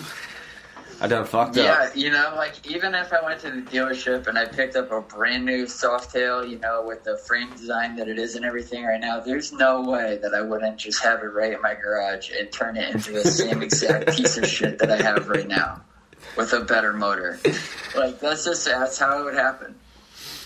I 1.00 1.06
done 1.06 1.24
fucked 1.26 1.56
Yeah, 1.56 1.62
up. 1.64 1.90
Yeah, 1.94 2.02
you 2.06 2.10
know, 2.10 2.32
like 2.36 2.54
even 2.68 2.92
if 2.92 3.12
I 3.12 3.24
went 3.24 3.40
to 3.42 3.50
the 3.50 3.62
dealership 3.62 4.26
and 4.26 4.36
I 4.36 4.46
picked 4.46 4.74
up 4.74 4.90
a 4.90 5.00
brand 5.00 5.44
new 5.44 5.64
Softail, 5.66 6.48
you 6.48 6.58
know, 6.58 6.82
with 6.84 7.04
the 7.04 7.16
frame 7.18 7.50
design 7.52 7.94
that 7.96 8.08
it 8.08 8.18
is 8.18 8.34
and 8.34 8.44
everything 8.44 8.84
right 8.84 9.00
now, 9.00 9.20
there's 9.20 9.52
no 9.52 9.80
way 9.82 10.18
that 10.22 10.34
I 10.34 10.40
wouldn't 10.40 10.76
just 10.76 11.00
have 11.04 11.20
it 11.22 11.26
right 11.26 11.52
in 11.52 11.62
my 11.62 11.74
garage 11.74 12.30
and 12.36 12.50
turn 12.50 12.76
it 12.76 12.92
into 12.92 13.12
the 13.12 13.22
same 13.22 13.62
exact 13.62 14.08
piece 14.16 14.36
of 14.38 14.46
shit 14.48 14.80
that 14.80 14.90
I 14.90 14.96
have 15.00 15.28
right 15.28 15.46
now 15.46 15.82
with 16.36 16.52
a 16.52 16.60
better 16.64 16.92
motor. 16.92 17.38
Like 17.94 18.18
that's 18.18 18.44
just 18.44 18.64
that's 18.64 18.98
how 18.98 19.20
it 19.20 19.24
would 19.24 19.34
happen. 19.34 19.76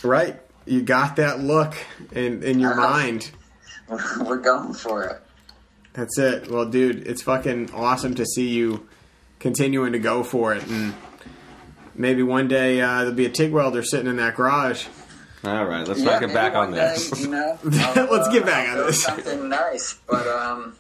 Right, 0.04 0.38
you 0.66 0.82
got 0.82 1.16
that 1.16 1.40
look 1.40 1.74
in 2.12 2.43
in 2.43 2.59
your 2.60 2.72
Uh-huh. 2.72 2.80
mind. 2.90 3.30
We're 4.24 4.39
going 4.39 4.74
for 4.74 5.05
it. 5.05 5.22
That's 5.93 6.18
it. 6.18 6.51
Well, 6.51 6.64
dude, 6.66 7.06
it's 7.06 7.22
fucking 7.22 7.70
awesome 7.74 8.14
to 8.14 8.24
see 8.24 8.48
you 8.48 8.89
continuing 9.39 9.93
to 9.93 9.98
go 9.98 10.22
for 10.24 10.55
it, 10.55 10.66
and 10.68 10.94
maybe 11.94 12.22
one 12.22 12.48
day 12.48 12.80
uh, 12.80 12.98
there'll 13.01 13.12
be 13.12 13.26
a 13.26 13.30
TIG 13.30 13.52
welder 13.52 13.82
sitting 13.82 14.06
in 14.09 14.16
that 14.16 14.34
garage. 14.36 14.86
All 15.44 15.64
right, 15.66 15.86
let's 15.86 16.01
Yeah, 16.01 16.12
not 16.12 16.20
get 16.20 16.32
back 16.32 16.55
one 16.55 16.68
on 16.68 16.72
day, 16.74 16.94
this. 16.94 17.20
you 17.20 17.28
know, 17.28 17.59
Let's 17.64 18.28
get 18.28 18.47
back 18.47 18.68
I'll 18.68 18.80
on 18.82 18.86
this. 18.86 19.02
Something 19.02 19.48
nice, 19.48 19.98
but 20.09 20.26
um, 20.28 20.76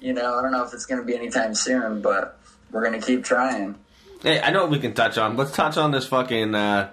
you 0.00 0.12
know, 0.12 0.38
I 0.38 0.42
don't 0.42 0.50
know 0.52 0.64
if 0.64 0.74
it's 0.74 0.84
going 0.86 1.00
to 1.00 1.06
be 1.06 1.14
anytime 1.16 1.54
soon, 1.54 2.02
but 2.02 2.38
we're 2.72 2.84
going 2.84 3.00
to 3.00 3.06
keep 3.06 3.22
trying. 3.24 3.76
Hey, 4.22 4.40
I 4.40 4.50
know 4.50 4.62
what 4.62 4.70
we 4.72 4.80
can 4.80 4.92
touch 4.92 5.16
on. 5.18 5.36
Let's 5.36 5.52
touch 5.52 5.76
on 5.76 5.92
this 5.92 6.06
fucking 6.08 6.52
uh, 6.54 6.90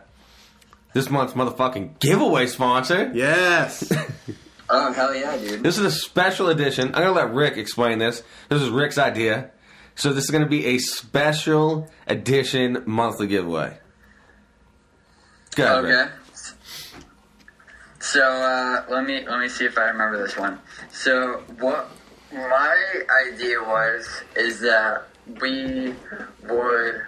this 0.94 1.10
month's 1.10 1.34
motherfucking 1.34 2.00
giveaway 2.00 2.48
sponsor. 2.48 3.12
Yes. 3.14 3.92
Oh 4.72 4.94
hell 4.94 5.16
yeah, 5.16 5.36
dude! 5.36 5.64
This 5.64 5.80
is 5.80 5.86
a 5.86 5.92
special 5.92 6.48
edition. 6.50 6.90
I'm 6.90 7.02
gonna 7.02 7.12
let 7.14 7.34
Rick 7.34 7.58
explain 7.58 7.98
this. 7.98 8.22
This 8.50 8.62
is 8.62 8.70
Rick's 8.70 9.00
idea. 9.00 9.50
So 9.96 10.14
this 10.14 10.26
is 10.26 10.30
gonna 10.30 10.46
be 10.46 10.64
a 10.68 10.78
special 10.78 11.90
edition 12.06 12.84
monthly 12.86 13.26
giveaway. 13.26 13.80
Go 15.56 15.64
ahead, 15.64 15.84
Rick. 15.84 15.96
Okay. 15.96 16.12
So 18.00 18.22
uh, 18.22 18.86
let 18.90 19.06
me 19.06 19.28
let 19.28 19.40
me 19.40 19.50
see 19.50 19.66
if 19.66 19.76
I 19.78 19.86
remember 19.86 20.22
this 20.22 20.38
one. 20.38 20.60
So 20.92 21.44
what 21.58 21.90
my 22.32 23.04
idea 23.28 23.62
was 23.64 24.08
is 24.36 24.60
that 24.62 25.08
we 25.42 25.96
would 26.44 27.02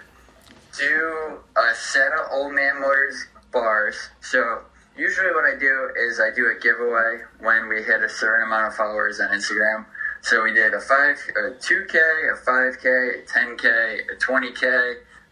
do 0.78 1.38
a 1.56 1.74
set 1.76 2.12
of 2.12 2.26
Old 2.32 2.54
Man 2.54 2.80
Motors 2.80 3.26
bars. 3.52 3.96
So 4.20 4.62
usually 4.96 5.30
what 5.32 5.44
I 5.44 5.58
do 5.58 5.90
is 6.08 6.20
I 6.20 6.34
do 6.34 6.46
a 6.46 6.60
giveaway 6.60 7.20
when 7.40 7.68
we 7.68 7.82
hit 7.82 8.02
a 8.02 8.08
certain 8.08 8.46
amount 8.46 8.68
of 8.68 8.74
followers 8.74 9.20
on 9.20 9.28
Instagram. 9.28 9.86
So 10.22 10.44
we 10.44 10.52
did 10.52 10.72
a 10.74 10.80
five, 10.80 11.16
a 11.36 11.58
two 11.60 11.84
k, 11.90 11.98
a 11.98 12.36
five 12.36 12.80
k, 12.80 12.88
a 12.88 13.26
ten 13.26 13.56
k, 13.56 13.68
a 13.68 14.16
twenty 14.18 14.52
k, 14.52 14.66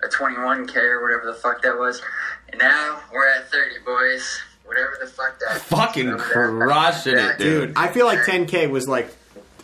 a 0.03 0.09
twenty 0.09 0.39
one 0.39 0.67
k, 0.67 0.81
or 0.81 1.03
whatever 1.03 1.27
the 1.27 1.39
fuck 1.39 1.63
that 1.63 1.79
was. 1.79 2.03
And 2.51 2.61
now 2.61 3.01
we're 3.13 3.29
at 3.29 3.51
thirty, 3.51 3.77
boys. 3.85 4.41
Whatever 4.65 4.99
the 5.01 5.07
fuck 5.09 5.39
that. 5.41 5.61
Fucking 5.63 6.17
crushing 6.17 7.17
it, 7.17 7.39
dude. 7.39 7.69
Dude, 7.69 7.77
I 7.77 7.89
feel 7.89 8.07
like 8.07 8.21
10K 8.21 8.71
was 8.71 8.87
like 8.87 9.13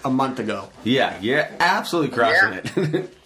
a 0.04 0.10
month 0.10 0.40
ago. 0.40 0.68
Yeah, 0.82 1.16
you're 1.20 1.46
absolutely 1.60 2.12
crushing 2.16 2.60
it. 2.64 3.10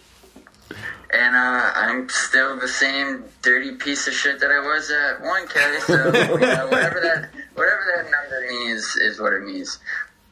And 1.13 1.35
uh, 1.35 1.71
I'm 1.75 2.07
still 2.09 2.57
the 2.57 2.67
same 2.69 3.25
dirty 3.41 3.73
piece 3.75 4.07
of 4.07 4.13
shit 4.13 4.39
that 4.39 4.49
I 4.51 4.59
was 4.59 4.89
at 4.89 5.21
1K. 5.21 5.79
So 5.81 5.93
you 6.05 6.39
know, 6.39 6.67
whatever 6.67 6.99
that 7.01 7.29
whatever 7.55 7.81
that 7.97 8.09
number 8.09 8.47
means 8.49 8.95
is 8.95 9.19
what 9.19 9.33
it 9.33 9.43
means. 9.43 9.79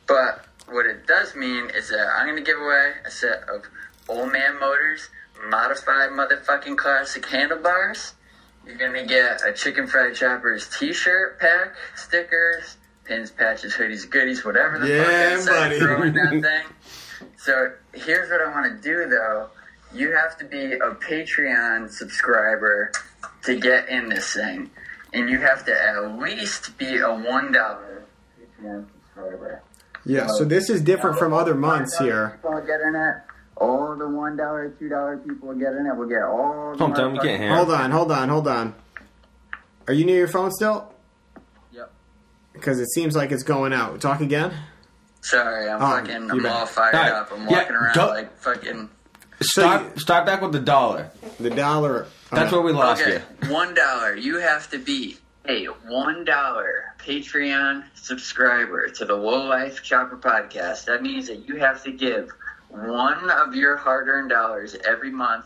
But 0.08 0.46
what 0.70 0.86
it 0.86 1.06
does 1.06 1.36
mean 1.36 1.70
is 1.76 1.90
that 1.90 2.08
I'm 2.18 2.28
gonna 2.28 2.42
give 2.42 2.58
away 2.60 2.94
a 3.06 3.12
set 3.12 3.44
of 3.50 3.64
Old 4.08 4.32
Man 4.32 4.58
Motors 4.60 5.10
modified 5.50 6.12
motherfucking 6.12 6.78
classic 6.78 7.26
handlebars. 7.26 8.14
You're 8.66 8.78
gonna 8.78 9.06
get 9.06 9.42
a 9.46 9.52
Chicken 9.52 9.86
Fried 9.88 10.16
Choppers 10.16 10.70
T-shirt 10.80 11.40
pack, 11.42 11.76
stickers, 11.96 12.78
pins, 13.04 13.32
patches, 13.32 13.74
hoodies, 13.74 14.10
goodies, 14.10 14.46
whatever 14.46 14.80
the 14.80 14.88
Yeah, 14.88 15.36
fuck 15.36 15.42
said, 15.42 15.80
buddy. 15.82 16.10
that 16.12 16.30
thing. 16.42 17.30
So 17.38 17.74
here's 17.94 18.30
what 18.30 18.42
I 18.42 18.50
want 18.52 18.82
to 18.82 18.82
do 18.82 19.10
though. 19.10 19.50
You 19.94 20.12
have 20.16 20.38
to 20.38 20.46
be 20.46 20.74
a 20.74 20.92
Patreon 20.92 21.90
subscriber 21.92 22.92
to 23.44 23.60
get 23.60 23.90
in 23.90 24.10
this 24.10 24.34
thing, 24.34 24.70
and 25.14 25.30
you 25.30 25.40
have 25.40 25.66
to 25.66 25.74
at 25.74 26.20
least 26.20 26.78
be 26.78 26.98
a 26.98 27.10
one 27.14 27.52
dollar 27.52 28.04
Patreon 28.40 28.86
subscriber. 28.94 29.64
Yeah, 30.06 30.28
so 30.28 30.46
this 30.46 30.70
is 30.70 30.82
different 30.82 31.18
from 31.18 31.34
other 31.34 31.56
months 31.56 31.98
here. 31.98 32.32
People 32.38 32.54
will 32.54 32.62
get 32.66 32.80
in 32.82 32.96
it. 32.96 33.16
All 33.58 33.96
the 33.98 34.08
one 34.08 34.38
dollar, 34.38 34.70
two 34.80 34.88
dollar 34.90 35.18
people 35.18 35.50
will 35.50 35.56
get 35.56 35.74
in 35.74 35.86
it. 35.88 35.96
We'll 35.96 36.08
get 36.08 36.22
all. 36.24 36.72
The 36.78 36.86
Hold 36.86 37.00
on, 37.00 37.14
we 37.14 37.20
can't 37.20 37.42
hear. 37.42 37.54
Hold 37.56 37.72
on, 37.72 37.92
hold 37.92 38.12
on, 38.12 38.30
hold 38.30 38.48
on. 38.48 38.76
Are 39.88 39.94
you 39.94 40.06
near 40.06 40.18
your 40.20 40.28
phone 40.28 40.52
still? 40.52 40.94
Yep. 41.74 41.92
Because 42.54 42.80
it 42.80 42.90
seems 42.92 43.16
like 43.16 43.32
it's 43.32 43.44
going 43.44 43.74
out. 43.74 44.00
Talk 44.00 44.22
again. 44.22 44.54
Sorry, 45.22 45.68
I'm 45.68 45.82
Oh, 45.82 45.88
fucking. 46.00 46.32
I'm 46.32 46.42
bet. 46.44 46.52
all 46.52 46.66
fired 46.68 46.96
Alright, 46.96 47.12
up. 47.12 47.32
I'm 47.34 47.42
yeah, 47.50 47.58
walking 47.58 47.76
around 47.76 47.96
don't- 47.96 48.10
like 48.10 48.38
fucking. 48.38 48.90
Start 49.42 50.00
start 50.00 50.26
back 50.26 50.42
with 50.42 50.52
the 50.52 50.60
dollar. 50.60 51.12
The 51.40 51.50
dollar. 51.50 52.08
That's 52.32 52.52
uh, 52.52 52.58
where 52.58 52.66
we 52.66 52.72
lost 52.74 53.02
Okay, 53.02 53.22
you. 53.44 53.52
one 53.54 53.74
dollar. 53.74 54.16
You 54.16 54.38
have 54.38 54.70
to 54.72 54.78
be 54.80 55.18
a 55.48 55.66
one 55.66 56.26
dollar 56.26 56.94
Patreon 57.00 57.86
subscriber 57.96 58.90
to 58.90 59.06
the 59.06 59.16
Low 59.16 59.46
Life 59.46 59.82
Chopper 59.82 60.18
podcast. 60.18 60.86
That 60.86 61.02
means 61.02 61.28
that 61.28 61.48
you 61.48 61.56
have 61.56 61.84
to 61.84 61.92
give 61.92 62.30
one 62.70 63.30
of 63.32 63.56
your 63.56 63.78
hard-earned 63.78 64.30
dollars 64.30 64.76
every 64.86 65.12
month. 65.12 65.46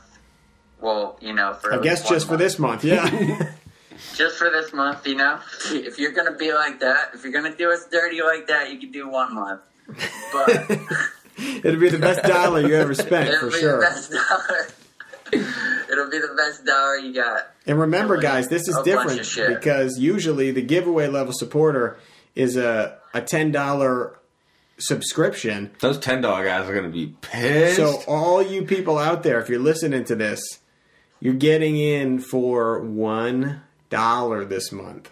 Well, 0.81 1.17
you 1.21 1.33
know, 1.33 1.53
for 1.53 1.73
I 1.73 1.77
guess 1.77 1.99
least 1.99 2.05
one 2.05 2.15
just 2.15 2.27
for 2.27 2.37
this 2.37 2.59
month, 2.59 2.83
yeah. 2.83 3.51
just 4.15 4.37
for 4.37 4.49
this 4.49 4.73
month, 4.73 5.07
you 5.07 5.15
know. 5.15 5.39
If 5.71 5.99
you're 5.99 6.11
gonna 6.11 6.35
be 6.35 6.51
like 6.53 6.79
that, 6.81 7.11
if 7.13 7.23
you're 7.23 7.31
gonna 7.31 7.55
do 7.55 7.71
us 7.71 7.85
dirty 7.91 8.21
like 8.21 8.47
that, 8.47 8.71
you 8.71 8.79
can 8.79 8.91
do 8.91 9.07
one 9.07 9.33
month. 9.35 9.61
But 10.33 10.67
It'd 11.63 11.79
be 11.79 11.89
the 11.89 11.97
best 11.99 12.23
dollar 12.23 12.61
you 12.61 12.75
ever 12.75 12.93
spent 12.93 13.29
it'll 13.29 13.39
for 13.39 13.55
be 13.55 13.59
sure. 13.59 13.79
the 13.79 13.85
best 13.85 14.11
dollar. 14.11 14.67
it'll 15.91 16.09
be 16.09 16.19
the 16.19 16.33
best 16.37 16.65
dollar 16.65 16.97
you 16.97 17.13
got. 17.13 17.47
And 17.65 17.79
remember, 17.79 18.17
guys, 18.17 18.49
this 18.49 18.67
is 18.67 18.75
a 18.75 18.83
bunch 18.83 19.11
of 19.19 19.25
different 19.25 19.59
because 19.59 19.97
usually 19.99 20.51
the 20.51 20.61
giveaway 20.61 21.07
level 21.07 21.33
supporter 21.33 21.97
is 22.35 22.55
a 22.57 22.97
a 23.13 23.21
ten 23.21 23.51
dollar 23.51 24.17
subscription. 24.77 25.71
Those 25.79 25.97
ten 25.97 26.21
dollar 26.21 26.45
guys 26.45 26.69
are 26.69 26.75
gonna 26.75 26.89
be 26.89 27.15
pissed. 27.21 27.77
So 27.77 28.03
all 28.07 28.41
you 28.43 28.63
people 28.63 28.97
out 28.97 29.23
there, 29.23 29.39
if 29.39 29.49
you're 29.49 29.59
listening 29.59 30.03
to 30.05 30.15
this, 30.15 30.41
you're 31.19 31.33
getting 31.33 31.77
in 31.77 32.19
for 32.19 32.79
one 32.81 33.61
dollar 33.89 34.45
this 34.45 34.71
month. 34.71 35.09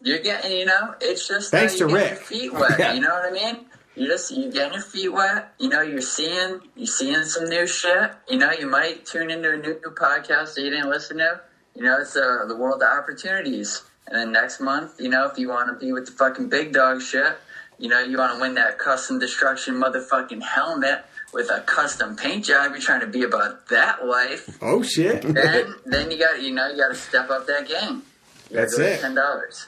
You're 0.00 0.20
getting, 0.20 0.52
you 0.52 0.66
know, 0.66 0.94
it's 1.00 1.26
just 1.26 1.50
Thanks 1.50 1.76
to 1.76 1.86
Rick. 1.86 2.10
Your 2.10 2.16
feet 2.16 2.52
wet. 2.52 2.74
Yeah. 2.78 2.92
You 2.92 3.00
know 3.00 3.08
what 3.08 3.24
I 3.24 3.30
mean? 3.30 3.64
You 3.96 4.08
just 4.08 4.30
you 4.32 4.50
getting 4.50 4.72
your 4.74 4.82
feet 4.82 5.12
wet. 5.12 5.54
You 5.58 5.68
know, 5.68 5.82
you're 5.82 6.00
seeing 6.00 6.60
you 6.74 6.86
seeing 6.86 7.22
some 7.24 7.48
new 7.48 7.66
shit. 7.66 8.10
You 8.28 8.38
know, 8.38 8.50
you 8.52 8.66
might 8.68 9.06
tune 9.06 9.30
into 9.30 9.52
a 9.52 9.56
new, 9.56 9.74
new 9.74 9.90
podcast 9.94 10.54
that 10.54 10.62
you 10.62 10.70
didn't 10.70 10.90
listen 10.90 11.18
to. 11.18 11.40
You 11.76 11.82
know, 11.84 11.98
it's 12.00 12.16
uh, 12.16 12.44
the 12.48 12.56
world 12.56 12.82
of 12.82 12.88
opportunities. 12.98 13.82
And 14.06 14.16
then 14.16 14.32
next 14.32 14.60
month, 14.60 15.00
you 15.00 15.08
know, 15.08 15.26
if 15.26 15.38
you 15.38 15.48
want 15.48 15.68
to 15.68 15.84
be 15.84 15.92
with 15.92 16.06
the 16.06 16.12
fucking 16.12 16.48
big 16.48 16.72
dog 16.72 17.00
shit, 17.02 17.36
you 17.78 17.88
know, 17.88 18.00
you 18.02 18.18
want 18.18 18.34
to 18.34 18.40
win 18.40 18.54
that 18.54 18.78
custom 18.78 19.18
destruction 19.18 19.76
motherfucking 19.76 20.42
helmet 20.42 21.04
with 21.32 21.50
a 21.50 21.60
custom 21.60 22.14
paint 22.16 22.44
job. 22.44 22.72
You're 22.72 22.80
trying 22.80 23.00
to 23.00 23.06
be 23.06 23.22
about 23.22 23.68
that 23.68 24.04
life. 24.06 24.58
Oh 24.60 24.82
shit! 24.82 25.22
then 25.22 25.74
then 25.86 26.10
you 26.10 26.18
got 26.18 26.42
you 26.42 26.52
know 26.52 26.68
you 26.68 26.76
got 26.76 26.88
to 26.88 26.94
step 26.94 27.30
up 27.30 27.46
that 27.46 27.68
game. 27.68 28.02
That's 28.50 28.78
it. 28.78 29.00
Ten 29.00 29.14
dollars. 29.14 29.66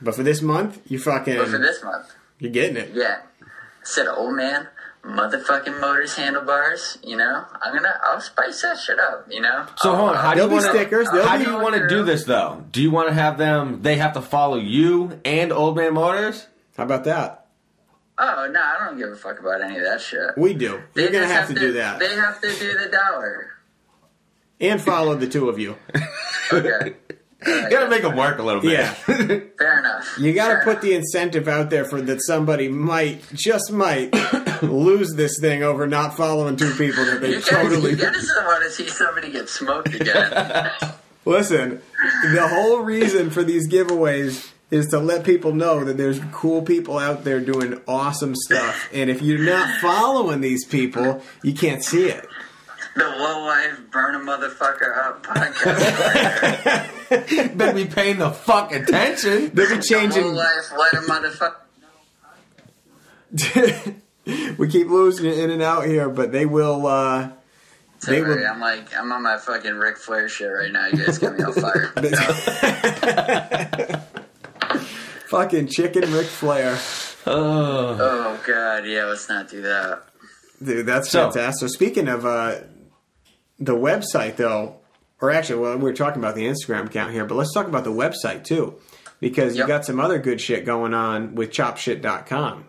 but 0.00 0.14
for 0.14 0.22
this 0.22 0.42
month, 0.42 0.80
you 0.90 0.98
fucking 0.98 1.36
But 1.36 1.48
for 1.48 1.58
this 1.58 1.82
month, 1.84 2.12
you're 2.38 2.50
getting 2.52 2.76
it. 2.76 2.90
yeah. 2.94 3.20
Said 3.90 4.06
old 4.06 4.36
man, 4.36 4.68
motherfucking 5.04 5.80
motors, 5.80 6.14
handlebars. 6.14 6.98
You 7.02 7.16
know, 7.16 7.44
I'm 7.60 7.74
gonna, 7.74 7.98
I'll 8.04 8.20
spice 8.20 8.62
that 8.62 8.78
shit 8.78 8.98
up. 9.00 9.26
You 9.28 9.40
know. 9.40 9.66
So 9.78 9.96
hold 9.96 10.10
on, 10.10 10.16
how 10.16 10.34
do 10.34 10.42
you 10.42 10.48
want 10.48 10.62
stickers, 10.64 11.08
to? 11.10 11.24
How 11.26 11.36
do 11.36 11.44
you 11.50 11.58
want 11.58 11.74
to 11.74 11.88
do 11.88 12.04
this 12.04 12.24
though? 12.24 12.64
Do 12.70 12.80
you 12.80 12.90
want 12.90 13.08
to 13.08 13.14
have 13.14 13.36
them? 13.36 13.82
They 13.82 13.96
have 13.96 14.12
to 14.14 14.22
follow 14.22 14.58
you 14.58 15.20
and 15.24 15.52
Old 15.52 15.76
Man 15.76 15.94
Motors. 15.94 16.46
How 16.76 16.84
about 16.84 17.04
that? 17.04 17.46
Oh 18.16 18.48
no, 18.52 18.60
I 18.60 18.84
don't 18.86 18.98
give 18.98 19.08
a 19.10 19.16
fuck 19.16 19.40
about 19.40 19.62
any 19.62 19.76
of 19.78 19.82
that 19.84 20.00
shit. 20.00 20.36
We 20.36 20.54
do. 20.54 20.82
They 20.94 21.02
You're 21.02 21.12
gonna 21.12 21.24
just 21.24 21.34
have 21.34 21.48
to 21.48 21.54
do 21.54 21.72
that 21.72 21.98
They 21.98 22.14
have 22.14 22.40
to 22.42 22.48
do 22.54 22.78
the 22.78 22.88
dollar. 22.90 23.50
and 24.60 24.80
follow 24.80 25.14
the 25.16 25.26
two 25.26 25.48
of 25.48 25.58
you. 25.58 25.76
Okay. 26.52 26.96
You 27.46 27.70
gotta 27.70 27.88
make 27.88 28.02
them 28.02 28.16
work 28.16 28.38
a 28.38 28.42
little 28.42 28.60
bit. 28.60 28.72
Yeah. 28.72 28.92
Fair 29.58 29.78
enough. 29.78 30.18
You 30.18 30.32
got 30.34 30.48
to 30.48 30.54
Fair 30.56 30.64
put 30.64 30.82
the 30.82 30.94
incentive 30.94 31.48
out 31.48 31.70
there 31.70 31.84
for 31.84 32.00
that 32.02 32.22
somebody 32.22 32.68
might, 32.68 33.22
just 33.32 33.72
might, 33.72 34.12
lose 34.62 35.14
this 35.14 35.38
thing 35.40 35.62
over 35.62 35.86
not 35.86 36.16
following 36.16 36.56
two 36.56 36.72
people 36.74 37.04
that 37.06 37.20
they 37.20 37.30
You 37.30 37.40
gotta, 37.40 37.50
totally. 37.50 37.90
you 37.92 37.96
gotta 37.96 38.18
want 38.44 38.64
to 38.64 38.70
see 38.70 38.86
somebody 38.88 39.32
get 39.32 39.48
smoked 39.48 39.94
again. 39.94 40.70
Listen, 41.24 41.80
the 42.34 42.48
whole 42.48 42.80
reason 42.80 43.30
for 43.30 43.42
these 43.42 43.68
giveaways 43.70 44.50
is 44.70 44.86
to 44.88 44.98
let 44.98 45.24
people 45.24 45.52
know 45.52 45.84
that 45.84 45.96
there's 45.96 46.20
cool 46.32 46.62
people 46.62 46.98
out 46.98 47.24
there 47.24 47.40
doing 47.40 47.80
awesome 47.88 48.34
stuff, 48.36 48.88
and 48.92 49.10
if 49.10 49.20
you're 49.20 49.38
not 49.44 49.68
following 49.80 50.40
these 50.40 50.64
people, 50.64 51.22
you 51.42 51.52
can't 51.52 51.82
see 51.84 52.06
it. 52.08 52.24
The 52.96 53.04
low 53.04 53.44
life 53.46 53.78
burn 53.90 54.14
a 54.14 54.18
motherfucker 54.18 54.96
up 55.06 55.22
podcast. 55.26 56.86
Better 57.58 57.72
be 57.74 57.84
paying 57.86 58.18
the 58.18 58.30
fuck 58.30 58.72
attention. 58.72 59.50
They'll 59.54 59.68
be 59.68 59.74
low 59.76 59.80
changing. 59.80 60.34
life 60.34 60.72
let 60.76 60.92
a 60.94 60.98
motherfucker. 61.06 61.54
we 64.58 64.68
keep 64.68 64.88
losing 64.88 65.26
it 65.26 65.38
in 65.38 65.50
and 65.50 65.62
out 65.62 65.86
here, 65.86 66.08
but 66.08 66.32
they 66.32 66.46
will. 66.46 66.86
uh 66.86 67.30
They 68.06 68.20
Sorry, 68.20 68.22
will- 68.22 68.46
I'm 68.46 68.60
like 68.60 68.94
I'm 68.96 69.12
on 69.12 69.22
my 69.22 69.36
fucking 69.38 69.74
Ric 69.74 69.96
Flair 69.98 70.28
shit 70.28 70.48
right 70.48 70.72
now. 70.72 70.86
You 70.88 71.04
guys 71.04 71.18
got 71.18 71.36
me 71.38 71.44
all 71.44 71.52
fired. 71.52 71.92
Fucking 75.28 75.68
chicken 75.68 76.12
Ric 76.12 76.26
Flair. 76.26 76.76
Oh. 77.26 77.96
Oh 78.00 78.40
god, 78.46 78.84
yeah, 78.86 79.04
let's 79.04 79.28
not 79.28 79.48
do 79.48 79.60
that. 79.62 80.02
Dude, 80.62 80.86
that's 80.86 81.10
So- 81.10 81.30
fantastic. 81.30 81.68
So 81.68 81.72
speaking 81.72 82.08
of 82.08 82.26
uh, 82.26 82.56
the 83.60 83.76
website, 83.76 84.36
though, 84.36 84.76
or 85.20 85.30
actually, 85.30 85.60
well, 85.60 85.76
we 85.76 85.84
were 85.84 85.92
talking 85.92 86.20
about 86.20 86.34
the 86.34 86.46
Instagram 86.46 86.86
account 86.86 87.12
here, 87.12 87.24
but 87.24 87.34
let's 87.34 87.52
talk 87.52 87.66
about 87.66 87.84
the 87.84 87.92
website 87.92 88.44
too, 88.44 88.76
because 89.20 89.56
you 89.56 89.66
got 89.66 89.84
some 89.84 90.00
other 90.00 90.18
good 90.18 90.40
shit 90.40 90.64
going 90.64 90.94
on 90.94 91.34
with 91.34 91.50
ChopShit.com. 91.50 92.64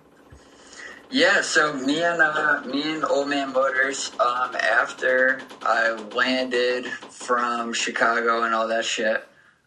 Yeah, 1.09 1.41
so 1.41 1.73
me 1.73 2.01
and 2.01 2.21
uh, 2.21 2.61
me 2.65 2.93
and 2.93 3.03
Old 3.03 3.27
Man 3.27 3.51
Motors, 3.51 4.11
um, 4.19 4.55
after 4.55 5.41
I 5.61 5.91
landed 5.91 6.85
from 6.85 7.73
Chicago 7.73 8.43
and 8.43 8.55
all 8.55 8.69
that 8.69 8.85
shit, 8.85 9.21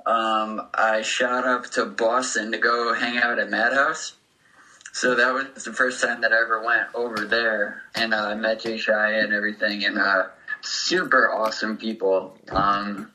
um, 0.06 0.68
I 0.72 1.02
shot 1.02 1.46
up 1.46 1.66
to 1.72 1.84
Boston 1.84 2.52
to 2.52 2.59
go 2.59 2.94
hang 2.94 3.18
out 3.18 3.38
at 3.38 3.51
Madhouse. 3.51 4.14
So 4.92 5.14
that 5.16 5.34
was 5.34 5.64
the 5.64 5.72
first 5.72 6.02
time 6.02 6.22
that 6.22 6.32
I 6.32 6.40
ever 6.40 6.64
went 6.64 6.86
over 6.94 7.26
there, 7.26 7.82
and 7.94 8.14
uh, 8.14 8.28
I 8.28 8.34
met 8.36 8.60
Jay 8.60 8.78
Shia 8.78 9.24
and 9.24 9.32
everything, 9.34 9.84
and 9.84 9.98
uh, 9.98 10.28
super 10.65 11.31
awesome 11.31 11.77
people. 11.77 12.36
Um, 12.51 13.11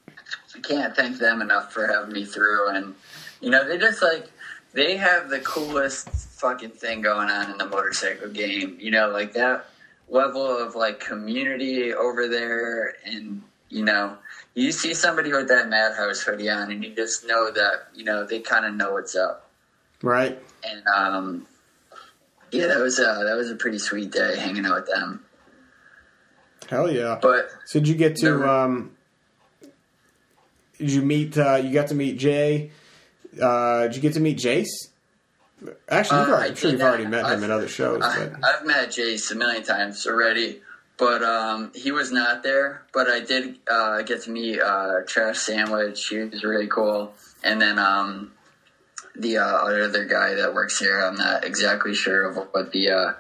I 0.56 0.60
can't 0.60 0.96
thank 0.96 1.18
them 1.18 1.42
enough 1.42 1.74
for 1.74 1.88
having 1.88 2.14
me 2.14 2.26
through, 2.26 2.70
and 2.70 2.96
you 3.42 3.50
know 3.50 3.68
they 3.68 3.78
just 3.78 4.02
like 4.02 4.30
they 4.74 4.98
have 4.98 5.30
the 5.30 5.40
coolest 5.40 6.10
fucking 6.10 6.72
thing 6.72 7.02
going 7.02 7.30
on 7.30 7.52
in 7.52 7.58
the 7.58 7.66
motorcycle 7.66 8.30
game. 8.30 8.78
You 8.80 8.92
know, 8.92 9.10
like 9.10 9.34
that 9.34 9.66
level 10.10 10.46
of 10.46 10.76
like 10.76 11.00
community 11.00 11.94
over 11.94 12.28
there, 12.28 12.96
and 13.06 13.42
you 13.70 13.84
know, 13.84 14.18
you 14.56 14.72
see 14.72 14.94
somebody 14.94 15.32
with 15.32 15.48
that 15.50 15.70
Madhouse 15.70 16.22
hoodie 16.22 16.50
on, 16.50 16.72
and 16.72 16.84
you 16.84 16.96
just 16.96 17.26
know 17.28 17.52
that 17.52 17.88
you 17.96 18.04
know 18.04 18.26
they 18.26 18.40
kind 18.40 18.66
of 18.66 18.74
know 18.76 18.94
what's 18.94 19.16
up. 19.16 19.50
Right? 20.02 20.40
And 20.64 20.88
um, 20.88 21.48
yeah, 22.52 22.68
that 22.68 22.80
was 22.80 23.00
uh, 23.00 23.24
that 23.24 23.36
was 23.36 23.52
a 23.52 23.56
pretty 23.56 23.80
sweet 23.80 24.12
day 24.12 24.38
hanging 24.38 24.66
out 24.66 24.76
with 24.76 24.88
them. 24.88 25.24
Hell 26.70 26.92
yeah. 26.92 27.18
But 27.22 27.50
So 27.66 27.80
did 27.80 27.88
you 27.88 27.96
get 27.96 28.16
to? 28.18 28.48
Um, 28.50 28.92
did 30.78 30.92
you 30.92 31.02
meet? 31.02 31.38
Uh, 31.38 31.56
you 31.56 31.74
got 31.74 31.88
to 31.88 31.96
meet 31.96 32.18
Jay. 32.18 32.72
Uh, 33.42 33.84
did 33.84 33.96
you 33.96 34.02
get 34.02 34.14
to 34.14 34.20
meet 34.20 34.38
Jace? 34.38 34.68
Actually, 35.90 36.22
you've 36.22 36.30
Uh, 36.30 36.36
I'm 36.38 36.56
sure 36.56 36.72
you've 36.72 36.82
already 36.82 37.06
met 37.06 37.26
him 37.26 37.32
I've- 37.32 37.44
at 37.44 37.50
other 37.52 37.68
shows. 37.68 38.02
I, 38.04 38.28
But 38.28 38.46
I've 38.46 38.66
met 38.66 38.90
Jace 38.90 39.30
a 39.32 39.36
million 39.36 39.64
times 39.64 40.06
already, 40.08 40.62
but 40.98 41.22
um, 41.24 41.72
he 41.76 41.92
was 41.92 42.12
not 42.12 42.44
there. 42.44 42.84
But 42.94 43.10
I 43.10 43.20
did 43.20 43.56
uh, 43.70 44.04
get 44.04 44.22
to 44.24 44.30
meet 44.32 44.60
uh, 44.62 45.02
Trash 45.06 45.40
Sandwich. 45.40 46.08
He 46.08 46.20
was 46.20 46.44
really 46.44 46.68
cool. 46.68 47.14
And 47.44 47.62
then 47.62 47.78
um, 47.80 48.32
the 49.16 49.38
uh, 49.40 49.44
other 49.44 50.06
guy 50.06 50.36
that 50.36 50.54
works 50.54 50.80
here, 50.80 51.00
I'm 51.02 51.16
not 51.16 51.44
exactly 51.44 51.94
sure 51.94 52.30
of 52.30 52.38
what 52.54 52.72
the 52.72 52.92
uh, 52.92 53.14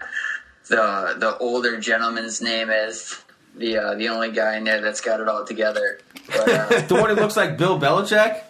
the 0.67 1.15
the 1.17 1.37
older 1.39 1.79
gentleman's 1.79 2.41
name 2.41 2.69
is. 2.69 3.21
The 3.55 3.77
uh, 3.77 3.95
the 3.95 4.09
only 4.09 4.31
guy 4.31 4.57
in 4.57 4.63
there 4.63 4.81
that's 4.81 5.01
got 5.01 5.19
it 5.19 5.27
all 5.27 5.45
together. 5.45 5.99
But, 6.27 6.49
uh, 6.49 6.81
The 6.87 6.95
one 6.95 7.09
who 7.09 7.15
looks 7.15 7.35
like 7.37 7.57
Bill 7.57 7.79
Belichick? 7.79 8.43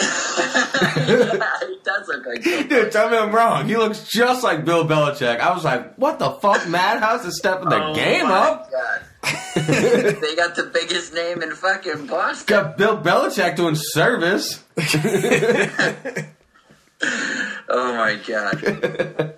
yeah, 0.00 1.50
he 1.66 1.78
does 1.84 2.06
look 2.08 2.24
like. 2.26 2.42
Dude, 2.42 2.92
tell 2.92 3.10
me 3.10 3.16
I'm 3.16 3.32
wrong. 3.34 3.66
He 3.66 3.76
looks 3.76 4.06
just 4.08 4.44
like 4.44 4.64
Bill 4.64 4.86
Belichick. 4.86 5.40
I 5.40 5.52
was 5.52 5.64
like, 5.64 5.94
what 5.96 6.18
the 6.20 6.30
fuck? 6.32 6.68
Madhouse 6.68 7.24
is 7.24 7.36
stepping 7.38 7.68
the 7.68 7.82
Oh 7.84 7.94
game 7.94 8.28
my 8.28 8.34
up. 8.38 8.70
God. 8.70 9.00
they 9.56 10.36
got 10.36 10.54
the 10.54 10.70
biggest 10.72 11.12
name 11.12 11.42
in 11.42 11.52
fucking 11.52 12.06
Boston. 12.06 12.46
Got 12.46 12.78
Bill 12.78 12.96
Belichick 12.98 13.56
doing 13.56 13.74
service. 13.76 14.62
Oh 17.68 17.94
my 17.96 18.18
god. 18.26 19.34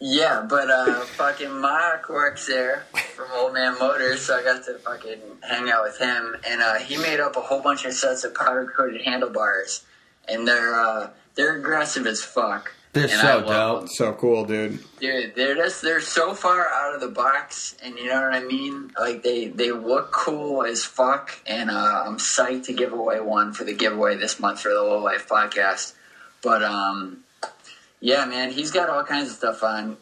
Yeah, 0.00 0.46
but 0.48 0.70
uh, 0.70 1.00
fucking 1.00 1.60
Mark 1.60 2.08
works 2.08 2.46
there 2.46 2.84
from 3.16 3.26
Old 3.34 3.52
Man 3.52 3.76
Motors, 3.80 4.20
so 4.22 4.38
I 4.38 4.44
got 4.44 4.64
to 4.66 4.74
fucking 4.78 5.18
hang 5.42 5.68
out 5.70 5.82
with 5.82 5.98
him, 5.98 6.36
and 6.48 6.62
uh, 6.62 6.74
he 6.76 6.96
made 6.96 7.18
up 7.18 7.36
a 7.36 7.40
whole 7.40 7.60
bunch 7.60 7.84
of 7.84 7.92
sets 7.92 8.22
of 8.22 8.32
powder 8.34 8.72
coated 8.76 9.02
handlebars, 9.02 9.84
and 10.28 10.46
they're 10.46 10.74
uh, 10.78 11.10
they're 11.34 11.56
aggressive 11.58 12.06
as 12.06 12.22
fuck. 12.22 12.72
They're 12.92 13.04
And 13.04 13.12
so 13.12 13.40
dope. 13.40 13.80
them. 13.80 13.88
So 13.88 14.12
cool, 14.12 14.44
dude. 14.44 14.78
Dude, 15.00 15.34
they're 15.34 15.56
just 15.56 15.82
they're 15.82 16.00
so 16.00 16.32
far 16.32 16.68
out 16.68 16.94
of 16.94 17.00
the 17.00 17.08
box, 17.08 17.76
and 17.82 17.96
you 17.98 18.06
know 18.06 18.22
what 18.22 18.34
I 18.34 18.40
mean. 18.40 18.92
Like 18.98 19.24
they 19.24 19.48
they 19.48 19.72
look 19.72 20.12
cool 20.12 20.62
as 20.62 20.84
fuck, 20.84 21.32
and 21.44 21.70
uh, 21.72 22.04
I'm 22.06 22.18
psyched 22.18 22.66
to 22.66 22.72
give 22.72 22.92
away 22.92 23.20
one 23.20 23.52
for 23.52 23.64
the 23.64 23.74
giveaway 23.74 24.16
this 24.16 24.38
month 24.38 24.60
for 24.60 24.68
the 24.68 24.80
Low 24.80 25.02
Life 25.02 25.28
podcast. 25.28 25.94
But 26.40 26.62
um, 26.62 27.24
yeah, 28.00 28.24
man, 28.24 28.50
he's 28.50 28.70
got 28.70 28.88
all 28.88 29.04
kinds 29.04 29.30
of 29.30 29.36
stuff 29.36 29.62
on, 29.62 29.96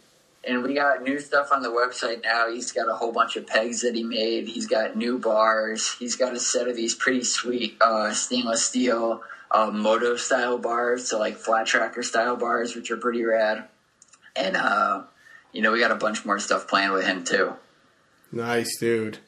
and 0.44 0.62
we 0.62 0.74
got 0.74 1.02
new 1.02 1.18
stuff 1.18 1.48
on 1.52 1.62
the 1.62 1.68
website 1.68 2.22
now. 2.22 2.50
He's 2.50 2.72
got 2.72 2.88
a 2.88 2.94
whole 2.94 3.12
bunch 3.12 3.36
of 3.36 3.46
pegs 3.46 3.82
that 3.82 3.94
he 3.94 4.02
made. 4.02 4.48
He's 4.48 4.66
got 4.66 4.96
new 4.96 5.18
bars. 5.18 5.94
He's 5.98 6.16
got 6.16 6.34
a 6.34 6.40
set 6.40 6.68
of 6.68 6.76
these 6.76 6.94
pretty 6.94 7.24
sweet 7.24 7.76
uh, 7.80 8.12
stainless 8.12 8.66
steel 8.66 9.22
uh, 9.50 9.70
moto 9.70 10.16
style 10.16 10.58
bars, 10.58 11.08
so 11.08 11.18
like 11.18 11.36
flat 11.36 11.66
tracker 11.66 12.02
style 12.02 12.36
bars, 12.36 12.74
which 12.74 12.90
are 12.90 12.96
pretty 12.96 13.24
rad. 13.24 13.64
And 14.34 14.56
uh, 14.56 15.02
you 15.52 15.62
know, 15.62 15.72
we 15.72 15.80
got 15.80 15.92
a 15.92 15.96
bunch 15.96 16.24
more 16.24 16.38
stuff 16.38 16.68
planned 16.68 16.92
with 16.92 17.06
him 17.06 17.24
too. 17.24 17.54
Nice, 18.30 18.78
dude. 18.78 19.18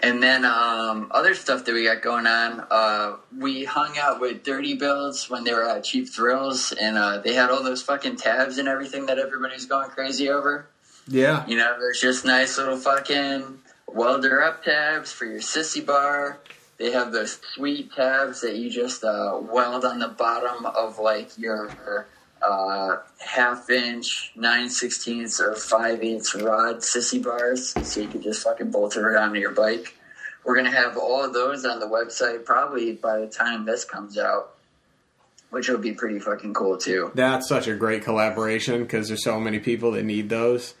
And 0.00 0.22
then 0.22 0.44
um, 0.44 1.08
other 1.10 1.34
stuff 1.34 1.64
that 1.64 1.74
we 1.74 1.84
got 1.84 2.02
going 2.02 2.26
on. 2.26 2.64
Uh, 2.70 3.16
we 3.36 3.64
hung 3.64 3.98
out 3.98 4.20
with 4.20 4.44
Dirty 4.44 4.74
Builds 4.74 5.28
when 5.28 5.42
they 5.42 5.52
were 5.52 5.68
at 5.68 5.82
Cheap 5.82 6.08
Thrills, 6.08 6.72
and 6.72 6.96
uh, 6.96 7.18
they 7.18 7.34
had 7.34 7.50
all 7.50 7.64
those 7.64 7.82
fucking 7.82 8.16
tabs 8.16 8.58
and 8.58 8.68
everything 8.68 9.06
that 9.06 9.18
everybody's 9.18 9.66
going 9.66 9.90
crazy 9.90 10.30
over. 10.30 10.68
Yeah. 11.08 11.44
You 11.46 11.56
know, 11.56 11.76
there's 11.80 12.00
just 12.00 12.24
nice 12.24 12.58
little 12.58 12.76
fucking 12.76 13.58
welder 13.88 14.42
up 14.42 14.62
tabs 14.62 15.10
for 15.10 15.24
your 15.24 15.40
sissy 15.40 15.84
bar. 15.84 16.38
They 16.76 16.92
have 16.92 17.10
those 17.10 17.40
sweet 17.54 17.92
tabs 17.92 18.42
that 18.42 18.54
you 18.54 18.70
just 18.70 19.02
uh, 19.02 19.36
weld 19.40 19.84
on 19.84 19.98
the 19.98 20.08
bottom 20.08 20.64
of 20.64 21.00
like 21.00 21.36
your 21.36 22.06
uh, 22.46 22.98
half 23.18 23.70
inch, 23.70 24.32
nine 24.36 24.68
sixteenths, 24.68 25.40
or 25.40 25.54
five 25.54 26.02
eighths 26.02 26.34
rod 26.34 26.76
sissy 26.76 27.22
bars, 27.22 27.74
so 27.82 28.00
you 28.00 28.08
can 28.08 28.22
just 28.22 28.42
fucking 28.42 28.70
bolt 28.70 28.96
it 28.96 29.00
right 29.00 29.16
onto 29.16 29.40
your 29.40 29.52
bike. 29.52 29.94
We're 30.44 30.56
gonna 30.56 30.70
have 30.70 30.96
all 30.96 31.24
of 31.24 31.32
those 31.34 31.64
on 31.64 31.80
the 31.80 31.86
website 31.86 32.44
probably 32.44 32.92
by 32.92 33.18
the 33.18 33.26
time 33.26 33.64
this 33.64 33.84
comes 33.84 34.16
out, 34.16 34.54
which 35.50 35.68
will 35.68 35.78
be 35.78 35.92
pretty 35.92 36.18
fucking 36.18 36.54
cool 36.54 36.78
too. 36.78 37.10
That's 37.14 37.48
such 37.48 37.68
a 37.68 37.74
great 37.74 38.02
collaboration 38.02 38.82
because 38.82 39.08
there's 39.08 39.24
so 39.24 39.38
many 39.38 39.58
people 39.58 39.92
that 39.92 40.04
need 40.04 40.28
those. 40.28 40.74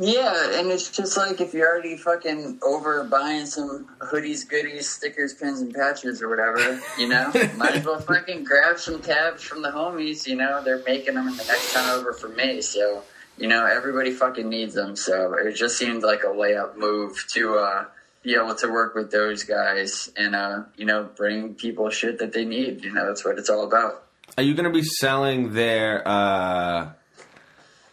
Yeah, 0.00 0.58
and 0.58 0.70
it's 0.70 0.90
just 0.90 1.16
like 1.16 1.40
if 1.40 1.52
you're 1.52 1.68
already 1.68 1.96
fucking 1.96 2.60
over 2.62 3.04
buying 3.04 3.44
some 3.44 3.86
hoodies, 4.00 4.48
goodies, 4.48 4.88
stickers, 4.88 5.34
pins, 5.34 5.60
and 5.60 5.74
patches 5.74 6.22
or 6.22 6.28
whatever, 6.28 6.80
you 6.98 7.08
know, 7.08 7.30
might 7.56 7.74
as 7.74 7.84
well 7.84 8.00
fucking 8.00 8.44
grab 8.44 8.78
some 8.78 9.02
tabs 9.02 9.42
from 9.42 9.60
the 9.60 9.68
homies. 9.68 10.26
You 10.26 10.36
know, 10.36 10.62
they're 10.64 10.82
making 10.86 11.14
them 11.14 11.28
in 11.28 11.36
the 11.36 11.44
next 11.44 11.74
time 11.74 11.90
over 11.90 12.12
for 12.12 12.28
me, 12.28 12.62
so 12.62 13.02
you 13.36 13.48
know 13.48 13.66
everybody 13.66 14.12
fucking 14.12 14.48
needs 14.48 14.74
them. 14.74 14.96
So 14.96 15.34
it 15.34 15.54
just 15.54 15.76
seemed 15.76 16.02
like 16.02 16.22
a 16.22 16.28
layup 16.28 16.76
move 16.78 17.22
to 17.34 17.56
uh, 17.56 17.84
be 18.22 18.34
able 18.34 18.54
to 18.54 18.68
work 18.68 18.94
with 18.94 19.10
those 19.10 19.44
guys 19.44 20.10
and 20.16 20.34
uh, 20.34 20.62
you 20.76 20.86
know 20.86 21.10
bring 21.16 21.54
people 21.54 21.90
shit 21.90 22.18
that 22.20 22.32
they 22.32 22.46
need. 22.46 22.82
You 22.82 22.94
know, 22.94 23.06
that's 23.06 23.24
what 23.24 23.38
it's 23.38 23.50
all 23.50 23.64
about. 23.64 24.04
Are 24.38 24.42
you 24.42 24.54
going 24.54 24.64
to 24.64 24.70
be 24.70 24.82
selling 24.82 25.52
their, 25.52 26.08
uh, 26.08 26.88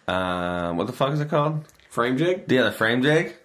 um, 0.08 0.78
what 0.78 0.88
the 0.88 0.94
fuck 0.94 1.12
is 1.12 1.20
it 1.20 1.30
called? 1.30 1.66
Frame 1.90 2.18
jig? 2.18 2.44
Yeah, 2.52 2.64
the 2.64 2.72
frame 2.72 3.02
jig? 3.02 3.36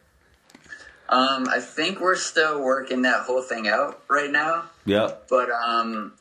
Um, 1.08 1.46
I 1.48 1.60
think 1.60 2.00
we're 2.00 2.16
still 2.16 2.62
working 2.62 3.02
that 3.02 3.22
whole 3.24 3.42
thing 3.42 3.68
out 3.68 4.02
right 4.08 4.30
now. 4.30 4.64
Yep. 4.86 5.26
But 5.28 5.50
um, 5.50 6.12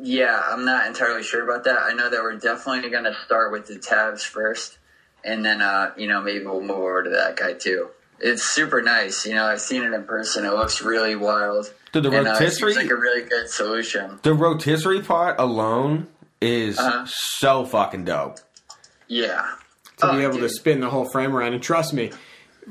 yeah, 0.00 0.42
I'm 0.46 0.64
not 0.64 0.86
entirely 0.86 1.22
sure 1.22 1.42
about 1.42 1.64
that. 1.64 1.78
I 1.78 1.92
know 1.92 2.08
that 2.10 2.22
we're 2.22 2.36
definitely 2.36 2.90
going 2.90 3.04
to 3.04 3.14
start 3.24 3.52
with 3.52 3.66
the 3.66 3.78
tabs 3.78 4.22
first, 4.24 4.78
and 5.24 5.44
then 5.44 5.60
uh, 5.62 5.92
you 5.96 6.06
know 6.06 6.20
maybe 6.22 6.44
we'll 6.44 6.60
move 6.60 6.70
over 6.70 7.04
to 7.04 7.10
that 7.10 7.36
guy 7.36 7.52
too. 7.54 7.88
It's 8.18 8.42
super 8.42 8.80
nice. 8.80 9.26
You 9.26 9.34
know, 9.34 9.44
I've 9.44 9.60
seen 9.60 9.82
it 9.82 9.92
in 9.92 10.04
person. 10.04 10.46
It 10.46 10.52
looks 10.52 10.80
really 10.80 11.16
wild. 11.16 11.72
Dude, 11.92 12.04
the 12.04 12.10
and, 12.10 12.26
uh, 12.28 12.32
rotisserie- 12.32 12.72
seems 12.72 12.84
like 12.84 12.90
a 12.90 12.96
really 13.00 13.22
good 13.28 13.48
solution. 13.50 14.18
The 14.22 14.32
rotisserie 14.32 15.02
part 15.02 15.38
alone 15.38 16.06
is 16.40 16.78
Uh-huh. 16.78 17.04
so 17.06 17.64
fucking 17.66 18.04
dope. 18.06 18.38
Yeah. 19.06 19.46
To 19.98 20.10
Oh, 20.10 20.16
be 20.16 20.24
able 20.24 20.38
to 20.38 20.48
spin 20.48 20.80
the 20.80 20.90
whole 20.90 21.08
frame 21.08 21.34
around. 21.34 21.54
And 21.54 21.62
trust 21.62 21.92
me, 21.94 22.12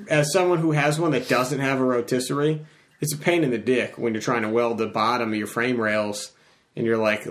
as 0.10 0.31
someone 0.31 0.60
who 0.60 0.72
has 0.73 0.99
one 0.99 1.11
that 1.11 1.27
doesn't 1.27 1.60
have 1.60 1.80
a 1.80 1.84
rotisserie, 1.85 2.65
it's 3.02 3.14
a 3.14 3.18
pain 3.18 3.43
in 3.43 3.52
the 3.52 3.57
dick 3.57 3.97
when 3.97 4.14
you're 4.14 4.22
trying 4.22 4.43
to 4.43 4.49
weld 4.49 4.77
the 4.77 4.88
bottom 4.88 5.30
of 5.30 5.35
your 5.35 5.47
frame 5.47 5.80
rails 5.80 6.31
and 6.76 6.85
you're 6.85 6.97
like, 6.97 7.27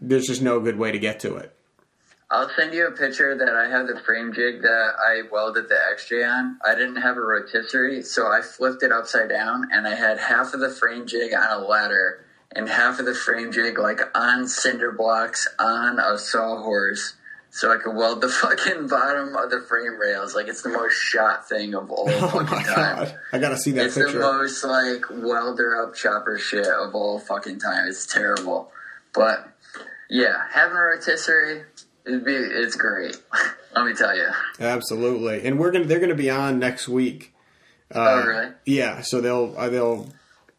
there's 0.00 0.26
just 0.26 0.42
no 0.42 0.60
good 0.60 0.78
way 0.78 0.92
to 0.92 0.98
get 0.98 1.20
to 1.20 1.36
it. 1.36 1.52
I'll 2.28 2.50
send 2.56 2.74
you 2.74 2.88
a 2.88 2.90
picture 2.90 3.36
that 3.38 3.54
I 3.54 3.68
have 3.68 3.86
the 3.86 4.00
frame 4.00 4.32
jig 4.32 4.62
that 4.62 4.92
I 4.98 5.22
welded 5.30 5.68
the 5.68 5.76
XJ 5.94 6.28
on. 6.28 6.58
I 6.64 6.74
didn't 6.74 6.96
have 6.96 7.16
a 7.16 7.20
rotisserie, 7.20 8.02
so 8.02 8.26
I 8.26 8.40
flipped 8.42 8.82
it 8.82 8.90
upside 8.90 9.28
down 9.28 9.68
and 9.70 9.86
I 9.86 9.94
had 9.94 10.18
half 10.18 10.52
of 10.52 10.58
the 10.60 10.70
frame 10.70 11.06
jig 11.06 11.32
on 11.32 11.62
a 11.62 11.64
ladder 11.64 12.24
and 12.50 12.68
half 12.68 12.98
of 12.98 13.06
the 13.06 13.14
frame 13.14 13.52
jig 13.52 13.78
like 13.78 14.00
on 14.16 14.48
cinder 14.48 14.90
blocks 14.90 15.46
on 15.60 16.00
a 16.00 16.18
sawhorse 16.18 17.14
so 17.56 17.72
I 17.72 17.78
could 17.82 17.96
weld 17.96 18.20
the 18.20 18.28
fucking 18.42 18.86
bottom 18.88 19.34
of 19.34 19.50
the 19.50 19.60
frame 19.62 19.98
rails. 19.98 20.34
Like 20.34 20.46
it's 20.48 20.60
the 20.62 20.68
most 20.68 20.94
shot 20.94 21.48
thing 21.48 21.74
of 21.74 21.90
all 21.90 22.04
Oh 22.10 22.28
fucking 22.28 22.44
my 22.58 22.62
time. 22.62 22.96
god. 22.96 23.18
I 23.32 23.38
gotta 23.38 23.56
see 23.56 23.72
that 23.72 23.86
It's 23.86 23.94
picture. 23.96 24.12
the 24.12 24.20
most 24.20 24.62
like 24.64 25.02
welder 25.10 25.82
up 25.82 25.94
chopper 25.94 26.38
shit 26.38 26.66
of 26.66 26.94
all 26.94 27.18
fucking 27.18 27.58
time. 27.58 27.88
It's 27.88 28.06
terrible, 28.06 28.70
but 29.14 29.48
yeah, 30.10 30.44
having 30.52 30.76
a 30.76 30.80
rotisserie, 30.80 31.62
it'd 32.06 32.24
be 32.24 32.34
it's 32.34 32.76
great. 32.76 33.16
Let 33.74 33.84
me 33.86 33.94
tell 33.94 34.16
you. 34.16 34.28
Absolutely. 34.60 35.46
And 35.46 35.58
we're 35.58 35.70
gonna 35.70 35.84
they're 35.86 36.00
gonna 36.00 36.14
be 36.14 36.30
on 36.30 36.58
next 36.58 36.88
week. 36.88 37.32
Uh, 37.94 37.98
oh 38.22 38.26
really? 38.26 38.52
Yeah, 38.66 39.00
so 39.02 39.20
they'll 39.20 39.54
uh, 39.56 39.68
they'll 39.68 40.08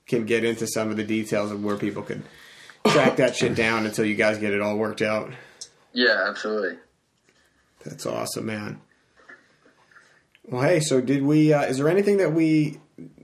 can 0.08 0.26
get 0.26 0.44
into 0.44 0.66
some 0.68 0.90
of 0.90 0.98
the 0.98 1.04
details 1.04 1.52
of 1.52 1.64
where 1.64 1.76
people 1.78 2.02
can 2.02 2.24
track 2.88 3.18
that 3.18 3.36
shit 3.36 3.54
down 3.56 3.86
until 3.86 4.06
you 4.06 4.16
guys 4.16 4.38
get 4.38 4.54
it 4.54 4.62
all 4.62 4.78
worked 4.78 5.02
out. 5.02 5.32
Yeah, 5.94 6.26
absolutely. 6.30 6.78
That's 7.86 8.06
awesome, 8.06 8.46
man. 8.46 8.82
Well, 10.46 10.62
hey, 10.64 10.80
so 10.80 11.02
did 11.02 11.24
we? 11.24 11.54
Uh, 11.54 11.64
is 11.64 11.78
there 11.78 11.90
anything 11.90 12.18
that 12.18 12.34
we 12.34 12.80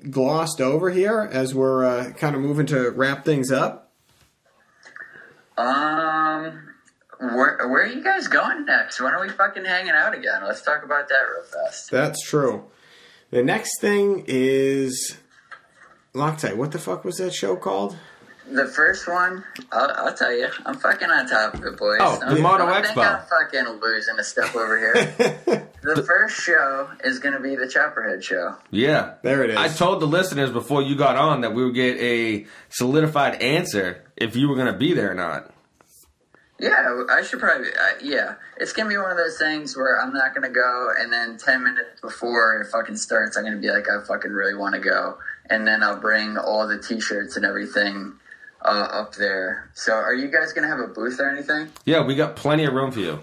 glossed 0.10 0.62
over 0.62 0.90
here 0.90 1.22
as 1.32 1.56
we're 1.56 1.86
uh, 1.86 2.12
kind 2.12 2.36
of 2.36 2.42
moving 2.42 2.66
to 2.68 2.92
wrap 2.92 3.24
things 3.24 3.52
up? 3.52 3.92
Um, 5.58 6.74
where 7.20 7.68
where 7.68 7.84
are 7.84 7.88
you 7.88 8.04
guys 8.04 8.28
going 8.28 8.66
next? 8.66 9.00
When 9.00 9.14
are 9.14 9.22
we 9.22 9.30
fucking 9.30 9.66
hanging 9.66 9.92
out 9.92 10.14
again? 10.14 10.42
Let's 10.46 10.62
talk 10.62 10.84
about 10.84 11.08
that 11.10 11.22
real 11.22 11.46
fast. 11.46 11.92
That's 11.92 12.22
true. 12.26 12.66
The 13.32 13.44
next 13.44 13.80
thing 13.80 14.26
is 14.28 15.18
Loctite. 16.14 16.58
What 16.58 16.72
the 16.72 16.80
fuck 16.80 17.04
was 17.06 17.18
that 17.18 17.34
show 17.34 17.56
called? 17.56 17.98
The 18.52 18.68
first 18.68 19.08
one, 19.08 19.44
I'll, 19.72 19.92
I'll 19.96 20.14
tell 20.14 20.34
you, 20.34 20.48
I'm 20.66 20.76
fucking 20.76 21.10
on 21.10 21.28
top 21.28 21.54
of 21.54 21.64
it, 21.64 21.78
boys. 21.78 22.00
Oh, 22.02 22.20
the 22.20 22.36
Don't- 22.36 22.42
Moto 22.42 22.66
don't 22.66 22.86
think 22.86 22.98
I'm 22.98 23.22
fucking 23.26 23.80
losing 23.82 24.20
a 24.20 24.24
step 24.24 24.54
over 24.56 24.78
here. 24.78 24.94
the 25.84 26.04
first 26.04 26.42
show 26.42 26.90
is 27.04 27.20
going 27.20 27.34
to 27.34 27.40
be 27.40 27.56
the 27.56 27.66
Chopperhead 27.66 28.22
show. 28.22 28.56
Yeah. 28.70 29.14
There 29.24 29.44
it 29.44 29.52
is. 29.52 29.58
I 29.58 29.70
told 29.70 30.02
the 30.02 30.08
listeners 30.08 30.52
before 30.52 30.82
you 30.82 30.96
got 30.96 31.16
on 31.16 31.42
that 31.42 31.54
we 31.54 31.64
would 31.64 31.76
get 31.76 31.98
a 32.00 32.46
solidified 32.70 33.42
answer 33.42 34.04
if 34.18 34.36
you 34.36 34.50
were 34.50 34.56
going 34.56 34.72
to 34.72 34.78
be 34.78 34.94
there 34.94 35.12
or 35.12 35.16
not. 35.16 35.50
Yeah, 36.60 37.04
I 37.10 37.24
should 37.24 37.40
probably. 37.40 37.70
Uh, 37.70 37.96
yeah, 38.02 38.36
it's 38.58 38.72
gonna 38.72 38.88
be 38.88 38.96
one 38.96 39.12
of 39.12 39.18
those 39.18 39.38
things 39.38 39.76
where 39.76 40.00
I'm 40.00 40.14
not 40.14 40.34
gonna 40.34 40.50
go, 40.52 40.92
and 40.98 41.12
then 41.12 41.38
ten 41.38 41.62
minutes 41.62 42.00
before 42.00 42.62
it 42.62 42.68
fucking 42.68 42.96
starts, 42.96 43.36
I'm 43.36 43.44
gonna 43.44 43.58
be 43.58 43.70
like, 43.70 43.90
I 43.90 44.02
fucking 44.08 44.32
really 44.32 44.54
want 44.54 44.74
to 44.76 44.80
go, 44.80 45.18
and 45.50 45.68
then 45.68 45.84
I'll 45.84 46.00
bring 46.00 46.38
all 46.38 46.66
the 46.66 46.78
T-shirts 46.78 47.36
and 47.36 47.46
everything 47.46 48.14
uh, 48.66 48.68
up 48.92 49.16
there. 49.16 49.70
So, 49.74 49.94
are 49.94 50.14
you 50.14 50.28
guys 50.30 50.54
gonna 50.54 50.68
have 50.68 50.80
a 50.80 50.88
booth 50.88 51.20
or 51.20 51.30
anything? 51.30 51.70
Yeah, 51.86 52.06
we 52.06 52.16
got 52.16 52.36
plenty 52.36 52.66
of 52.66 52.74
room 52.74 52.92
for 52.92 53.00
you. 53.00 53.20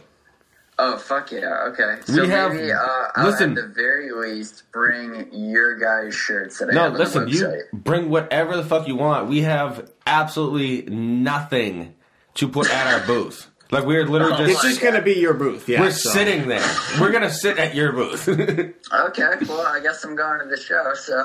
Oh 0.82 0.96
fuck 0.96 1.30
yeah! 1.30 1.68
Okay, 1.72 1.96
so 2.06 2.22
We 2.22 2.28
have- 2.28 2.54
maybe 2.54 2.72
uh, 2.72 2.78
I'll 3.14 3.26
listen. 3.30 3.50
at 3.50 3.56
the 3.56 3.68
very 3.74 4.12
least 4.12 4.62
bring 4.72 5.28
your 5.30 5.76
guys' 5.78 6.14
shirts 6.14 6.58
that 6.58 6.70
I 6.70 6.72
No, 6.72 6.82
have 6.84 6.92
on 6.92 6.98
listen, 6.98 7.24
the 7.26 7.30
you 7.32 7.62
bring 7.74 8.08
whatever 8.08 8.56
the 8.56 8.64
fuck 8.64 8.88
you 8.88 8.96
want. 8.96 9.28
We 9.28 9.42
have 9.42 9.90
absolutely 10.06 10.82
nothing 10.90 11.94
to 12.34 12.48
put 12.48 12.70
at 12.70 12.86
our 12.94 13.06
booth. 13.06 13.48
Like 13.70 13.84
we're 13.84 14.06
literally 14.06 14.34
Oh, 14.34 14.44
It's 14.44 14.52
just 14.62 14.64
just 14.64 14.80
going 14.80 14.94
to 14.94 15.02
be 15.02 15.12
your 15.14 15.34
booth. 15.34 15.68
Yeah, 15.68 15.80
we're 15.82 15.90
so- 15.92 16.10
sitting 16.10 16.48
there. 16.48 16.66
We're 16.98 17.12
gonna 17.12 17.30
sit 17.30 17.58
at 17.58 17.74
your 17.74 17.92
booth. 17.92 18.26
Okay, 18.92 19.30
well 19.48 19.66
I 19.66 19.80
guess 19.80 20.02
I'm 20.02 20.16
going 20.16 20.40
to 20.40 20.46
the 20.46 20.56
show. 20.56 20.92
So, 20.94 21.24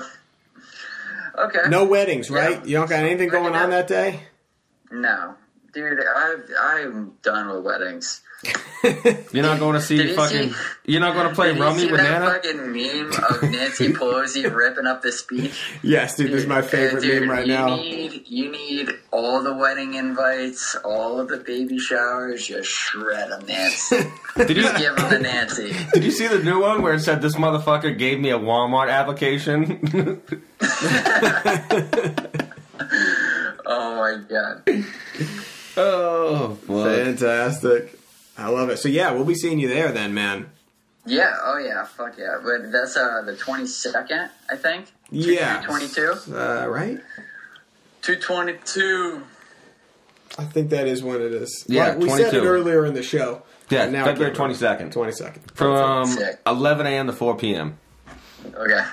okay, 1.38 1.70
No 1.70 1.86
weddings, 1.86 2.30
Yeah. 2.30 2.38
right? 2.40 2.66
You 2.66 2.78
don't 2.78 2.90
got 2.90 3.04
anything 3.04 3.30
going 3.30 3.56
on 3.56 3.70
that 3.72 3.88
day? 3.88 4.22
no, 4.92 5.36
dude, 5.76 6.00
I've, 6.00 6.50
I'm 6.60 7.14
done 7.22 7.50
with 7.50 7.64
weddings. 7.64 8.22
You're 9.32 9.44
not 9.44 9.60
going 9.60 9.74
to 9.74 9.82
see 9.82 9.98
Did 9.98 10.10
you 10.10 10.16
fucking. 10.16 10.52
see- 10.52 10.56
You're 10.86 11.02
not 11.02 11.16
going 11.16 11.30
to 11.30 11.34
play 11.34 11.48
Did 11.48 11.58
you 11.58 11.64
rummy 11.64 11.80
see 11.80 11.92
with 11.92 12.00
that 12.02 12.20
Nana. 12.22 12.32
fucking 12.32 12.72
meme 12.72 13.12
of 13.30 13.42
Nancy 13.50 13.88
Pelosi 13.94 14.54
ripping 14.54 14.86
up 14.86 15.02
the 15.02 15.12
speech? 15.12 15.78
Yes, 15.82 16.16
dude, 16.16 16.32
this 16.32 16.42
is 16.42 16.48
my 16.48 16.62
favorite 16.62 17.00
Uh, 17.00 17.08
dude, 17.08 17.22
meme 17.22 17.30
right 17.32 17.48
you 17.48 17.54
now. 17.54 17.76
Need, 17.76 18.28
you 18.28 18.52
need 18.52 18.90
all 19.12 19.42
the 19.42 19.54
wedding 19.56 19.96
invites, 19.96 20.76
all 20.86 21.20
of 21.20 21.28
the 21.30 21.38
baby 21.38 21.80
showers. 21.80 22.46
Just 22.46 22.70
shred 22.70 23.32
them, 23.32 23.46
Nancy. 23.48 23.98
Did 24.38 24.50
you 24.58 24.64
Just 24.64 24.78
give 24.78 24.96
them 24.96 25.10
to 25.10 25.20
Nancy. 25.20 25.74
Did 25.94 26.04
you 26.04 26.12
see 26.12 26.28
the 26.28 26.44
new 26.44 26.62
one 26.62 26.82
where 26.84 26.94
it 26.94 27.00
said 27.00 27.22
this 27.24 27.36
motherfucker 27.36 27.98
gave 27.98 28.20
me 28.20 28.30
a 28.30 28.38
Walmart 28.38 28.92
application? 28.92 30.22
Oh 33.68 33.96
my 33.98 34.22
god. 34.30 34.86
Oh, 35.78 36.56
fuck. 36.56 36.68
Fantastic. 36.86 38.00
I 38.38 38.50
love 38.50 38.70
it. 38.70 38.78
So 38.78 38.90
yeah, 38.90 39.12
we'll 39.12 39.26
be 39.26 39.36
seeing 39.36 39.60
you 39.60 39.68
there 39.68 39.92
then, 39.92 40.14
man. 40.14 40.50
Yeah. 41.06 41.36
Oh 41.44 41.58
yeah. 41.58 41.86
Fuck 41.86 42.18
yeah. 42.18 42.38
But 42.44 42.72
that's 42.72 42.98
uh 42.98 43.22
the 43.26 43.36
twenty 43.36 43.68
second, 43.68 44.30
I 44.50 44.56
think. 44.56 44.92
Yeah. 45.12 45.62
Twenty 45.62 45.88
two. 45.88 46.16
Uh, 46.30 46.68
right? 46.68 47.00
Two 48.02 48.16
twenty 48.18 48.56
two. 48.66 49.24
I 50.38 50.44
think 50.44 50.70
that 50.72 50.88
is 50.88 51.02
when 51.04 51.22
it 51.22 51.32
is. 51.32 51.66
Yeah, 51.70 51.90
Well, 51.96 52.00
we 52.00 52.10
said 52.10 52.34
it 52.34 52.44
earlier 52.44 52.86
in 52.86 52.94
the 52.94 53.04
show. 53.04 53.44
Yeah, 53.70 53.90
now 53.90 54.04
February 54.04 54.36
22nd. 54.36 54.92
22nd. 54.92 55.52
From 55.56 56.08
Sick. 56.08 56.40
11 56.46 56.86
a.m. 56.88 57.08
to 57.08 57.14
4 57.14 57.38
p.m. 57.38 57.78
Okay. 58.54 58.84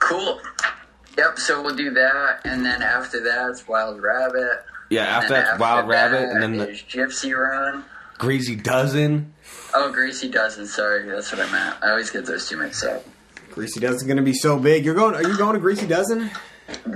Cool. 0.00 0.40
Yep. 1.16 1.38
So 1.38 1.62
we'll 1.62 1.76
do 1.76 1.90
that, 1.92 2.40
and 2.44 2.64
then 2.64 2.82
after 2.82 3.22
that, 3.22 3.50
it's 3.50 3.68
Wild 3.68 4.02
Rabbit. 4.02 4.64
Yeah, 4.88 5.02
And 5.02 5.10
after 5.10 5.34
then 5.34 5.44
that's 5.44 5.58
Wild 5.58 5.88
Rabbit, 5.88 6.30
and 6.30 6.42
then 6.42 6.56
the 6.58 6.66
Gypsy 6.66 7.36
Run. 7.36 7.84
Greasy 8.18 8.56
Dozen. 8.56 9.34
Oh, 9.74 9.90
Greasy 9.92 10.28
Dozen. 10.28 10.66
Sorry, 10.66 11.08
that's 11.08 11.32
what 11.32 11.40
I 11.40 11.50
meant. 11.52 11.76
I 11.82 11.90
always 11.90 12.10
get 12.10 12.24
those 12.26 12.48
two 12.48 12.56
mixed 12.56 12.84
up. 12.84 13.04
Greasy 13.50 13.80
Dozen's 13.80 14.04
going 14.04 14.16
to 14.16 14.22
be 14.22 14.32
so 14.34 14.58
big. 14.58 14.84
You're 14.84 14.94
going? 14.94 15.14
Are 15.14 15.22
you 15.22 15.36
going 15.36 15.54
to 15.54 15.60
Greasy 15.60 15.86
Dozen? 15.86 16.30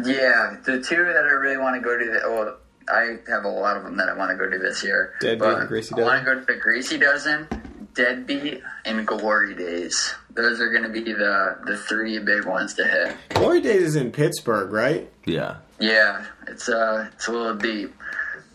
Yeah, 0.05 0.57
the 0.65 0.83
two 0.83 1.05
that 1.05 1.25
I 1.25 1.31
really 1.33 1.59
want 1.59 1.77
to 1.77 1.81
go 1.81 1.97
to. 1.99 2.05
The, 2.05 2.21
well, 2.31 2.57
I 2.89 3.19
have 3.31 3.45
a 3.45 3.49
lot 3.49 3.77
of 3.77 3.85
them 3.85 3.97
that 3.99 4.09
I 4.09 4.15
want 4.15 4.31
to 4.31 4.37
go 4.37 4.51
to 4.51 4.59
this 4.59 4.83
year. 4.83 5.15
Deadbeat 5.21 5.39
but 5.39 5.59
and 5.61 5.69
Greasy 5.69 5.95
I 5.97 6.01
want 6.03 6.25
to 6.25 6.35
go 6.35 6.39
to 6.41 6.45
the 6.45 6.57
Greasy 6.57 6.99
Dozen, 6.99 7.49
Deadbeat, 7.95 8.62
and 8.85 9.07
Glory 9.07 9.55
Days. 9.55 10.15
Those 10.35 10.61
are 10.61 10.71
going 10.71 10.83
to 10.85 10.89
be 10.89 11.12
the 11.12 11.59
the 11.67 11.77
three 11.77 12.19
big 12.19 12.45
ones 12.47 12.75
to 12.75 12.85
hit. 12.85 13.17
Glory 13.35 13.61
Days 13.61 13.83
is 13.83 13.97
in 13.97 14.11
Pittsburgh, 14.11 14.73
right? 14.73 15.11
Yeah. 15.25 15.57
Yeah, 15.81 16.27
it's 16.47 16.69
uh, 16.69 17.09
it's 17.15 17.27
a 17.28 17.32
little 17.32 17.57
deep, 17.57 17.94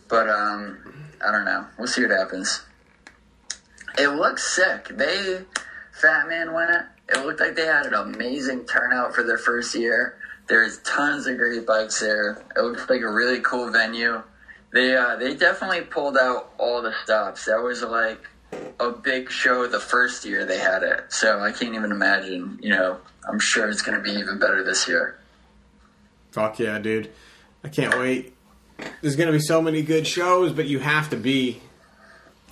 but 0.07 0.29
um, 0.29 0.77
I 1.25 1.31
don't 1.31 1.43
know. 1.43 1.65
We'll 1.77 1.87
see 1.87 2.03
what 2.03 2.11
happens. 2.11 2.61
It 3.97 4.09
looks 4.09 4.55
sick. 4.55 4.89
They, 4.89 5.41
Fat 5.91 6.29
Man 6.29 6.53
went. 6.53 6.69
It 7.09 7.25
looked 7.25 7.39
like 7.39 7.55
they 7.55 7.65
had 7.65 7.87
an 7.87 7.95
amazing 7.95 8.65
turnout 8.65 9.15
for 9.15 9.23
their 9.23 9.39
first 9.39 9.73
year. 9.73 10.17
There's 10.47 10.77
tons 10.79 11.25
of 11.25 11.37
great 11.37 11.65
bikes 11.65 11.99
there. 11.99 12.43
It 12.55 12.61
looks 12.61 12.87
like 12.87 13.01
a 13.01 13.09
really 13.09 13.39
cool 13.39 13.71
venue. 13.71 14.21
They 14.71 14.95
uh, 14.95 15.15
they 15.15 15.33
definitely 15.33 15.81
pulled 15.81 16.17
out 16.17 16.51
all 16.59 16.83
the 16.83 16.93
stops. 17.03 17.45
That 17.45 17.63
was 17.63 17.81
like 17.81 18.23
a 18.79 18.91
big 18.91 19.31
show 19.31 19.65
the 19.65 19.79
first 19.79 20.25
year 20.25 20.45
they 20.45 20.59
had 20.59 20.83
it. 20.83 21.05
So 21.09 21.39
I 21.39 21.51
can't 21.51 21.73
even 21.73 21.91
imagine. 21.91 22.59
You 22.61 22.69
know, 22.69 22.99
I'm 23.27 23.39
sure 23.39 23.67
it's 23.67 23.81
going 23.81 23.97
to 23.97 24.03
be 24.03 24.19
even 24.19 24.37
better 24.37 24.63
this 24.63 24.87
year. 24.87 25.17
Fuck 26.35 26.59
yeah, 26.59 26.77
dude. 26.79 27.09
I 27.63 27.69
can't 27.69 27.97
wait. 27.97 28.33
There's 29.01 29.15
going 29.15 29.27
to 29.27 29.31
be 29.31 29.39
so 29.39 29.61
many 29.61 29.81
good 29.83 30.05
shows, 30.05 30.51
but 30.51 30.65
you 30.65 30.79
have 30.79 31.09
to 31.11 31.15
be 31.15 31.61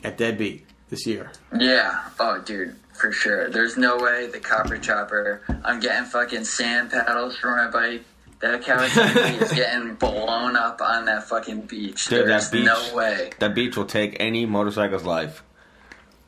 at 0.06 0.18
Deadbeat 0.18 0.66
this 0.88 1.06
year. 1.06 1.34
Yeah. 1.60 2.02
Oh, 2.18 2.40
dude, 2.40 2.78
for 2.94 3.12
sure. 3.12 3.50
There's 3.50 3.76
no 3.76 3.98
way 3.98 4.28
the 4.28 4.40
copper 4.40 4.78
chopper. 4.78 5.42
I'm 5.66 5.82
getting 5.82 6.06
fucking 6.06 6.46
sand 6.46 6.92
paddles 6.92 7.36
for 7.36 7.58
my 7.58 7.70
bike. 7.70 8.06
That 8.40 8.62
Kawasaki 8.62 9.42
is 9.42 9.52
getting 9.52 9.96
blown 9.96 10.56
up 10.56 10.80
on 10.82 11.04
that 11.06 11.26
fucking 11.26 11.64
beach. 11.64 12.06
Dude, 12.08 12.22
that 12.22 12.28
There's 12.28 12.50
beach- 12.52 12.66
no 12.66 12.96
way. 12.96 13.32
That 13.40 13.54
beach 13.54 13.76
will 13.76 13.84
take 13.86 14.16
any 14.22 14.46
motorcycle's 14.46 15.04
life. 15.04 15.44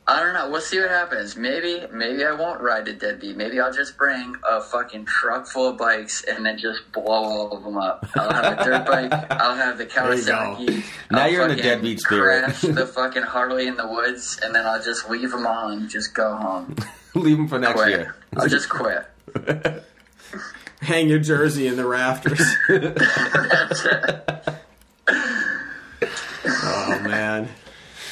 I 0.08 0.20
don't 0.22 0.34
know. 0.34 0.48
We'll 0.50 0.60
see 0.60 0.78
what 0.78 0.90
happens. 0.90 1.36
Maybe, 1.36 1.82
maybe 1.92 2.24
I 2.24 2.30
won't 2.32 2.60
ride 2.60 2.86
a 2.86 2.92
deadbeat. 2.92 3.36
Maybe 3.36 3.58
I'll 3.58 3.72
just 3.72 3.96
bring 3.98 4.36
a 4.48 4.60
fucking 4.60 5.04
truck 5.06 5.48
full 5.48 5.70
of 5.70 5.78
bikes 5.78 6.22
and 6.22 6.46
then 6.46 6.58
just 6.58 6.92
blow 6.92 7.04
all 7.06 7.52
of 7.56 7.64
them 7.64 7.76
up. 7.76 8.06
I'll 8.14 8.32
have 8.32 8.58
a 8.60 8.64
dirt 8.64 8.86
bike. 9.10 9.12
I'll 9.32 9.56
have 9.56 9.78
the 9.78 9.84
you. 9.84 9.90
Kawasaki. 9.90 10.84
Now 11.10 11.22
I'll 11.24 11.32
you're 11.32 11.42
in 11.42 11.48
the 11.48 11.56
fucking 11.56 11.70
deadbeat 11.70 12.00
spirit. 12.00 12.44
Crash 12.44 12.60
the 12.60 12.86
fucking 12.94 13.22
Harley 13.24 13.66
in 13.66 13.76
the 13.76 13.88
woods, 13.88 14.38
and 14.44 14.54
then 14.54 14.64
I'll 14.64 14.82
just 14.82 15.10
leave 15.10 15.32
them 15.32 15.44
all 15.44 15.68
and 15.70 15.90
just 15.90 16.14
go 16.14 16.36
home. 16.36 16.76
Leave 17.16 17.38
them 17.38 17.48
for 17.48 17.58
next 17.58 17.80
quit. 17.80 17.88
year. 17.88 18.14
I'll 18.36 18.46
just 18.46 18.68
quit. 18.68 19.04
Hang 20.82 21.08
your 21.08 21.18
jersey 21.18 21.66
in 21.66 21.76
the 21.76 21.86
rafters. 21.86 22.42
oh 26.46 27.00
man. 27.02 27.48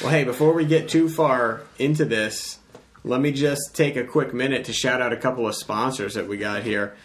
Well, 0.01 0.11
hey, 0.11 0.25
before 0.25 0.53
we 0.53 0.65
get 0.65 0.89
too 0.89 1.07
far 1.07 1.61
into 1.79 2.03
this, 2.03 2.59
let 3.05 3.21
me 3.21 3.31
just 3.31 3.73
take 3.73 3.95
a 3.95 4.03
quick 4.03 4.33
minute 4.33 4.65
to 4.65 4.73
shout 4.73 5.01
out 5.01 5.13
a 5.13 5.17
couple 5.17 5.47
of 5.47 5.55
sponsors 5.55 6.15
that 6.15 6.27
we 6.27 6.35
got 6.37 6.63
here. 6.63 6.97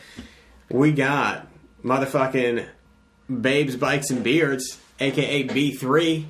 We 0.69 0.91
got 0.91 1.47
motherfucking 1.85 2.67
Babes 3.41 3.77
Bikes 3.77 4.11
and 4.11 4.25
Beards, 4.25 4.81
aka 4.99 5.47
B3. 5.47 6.25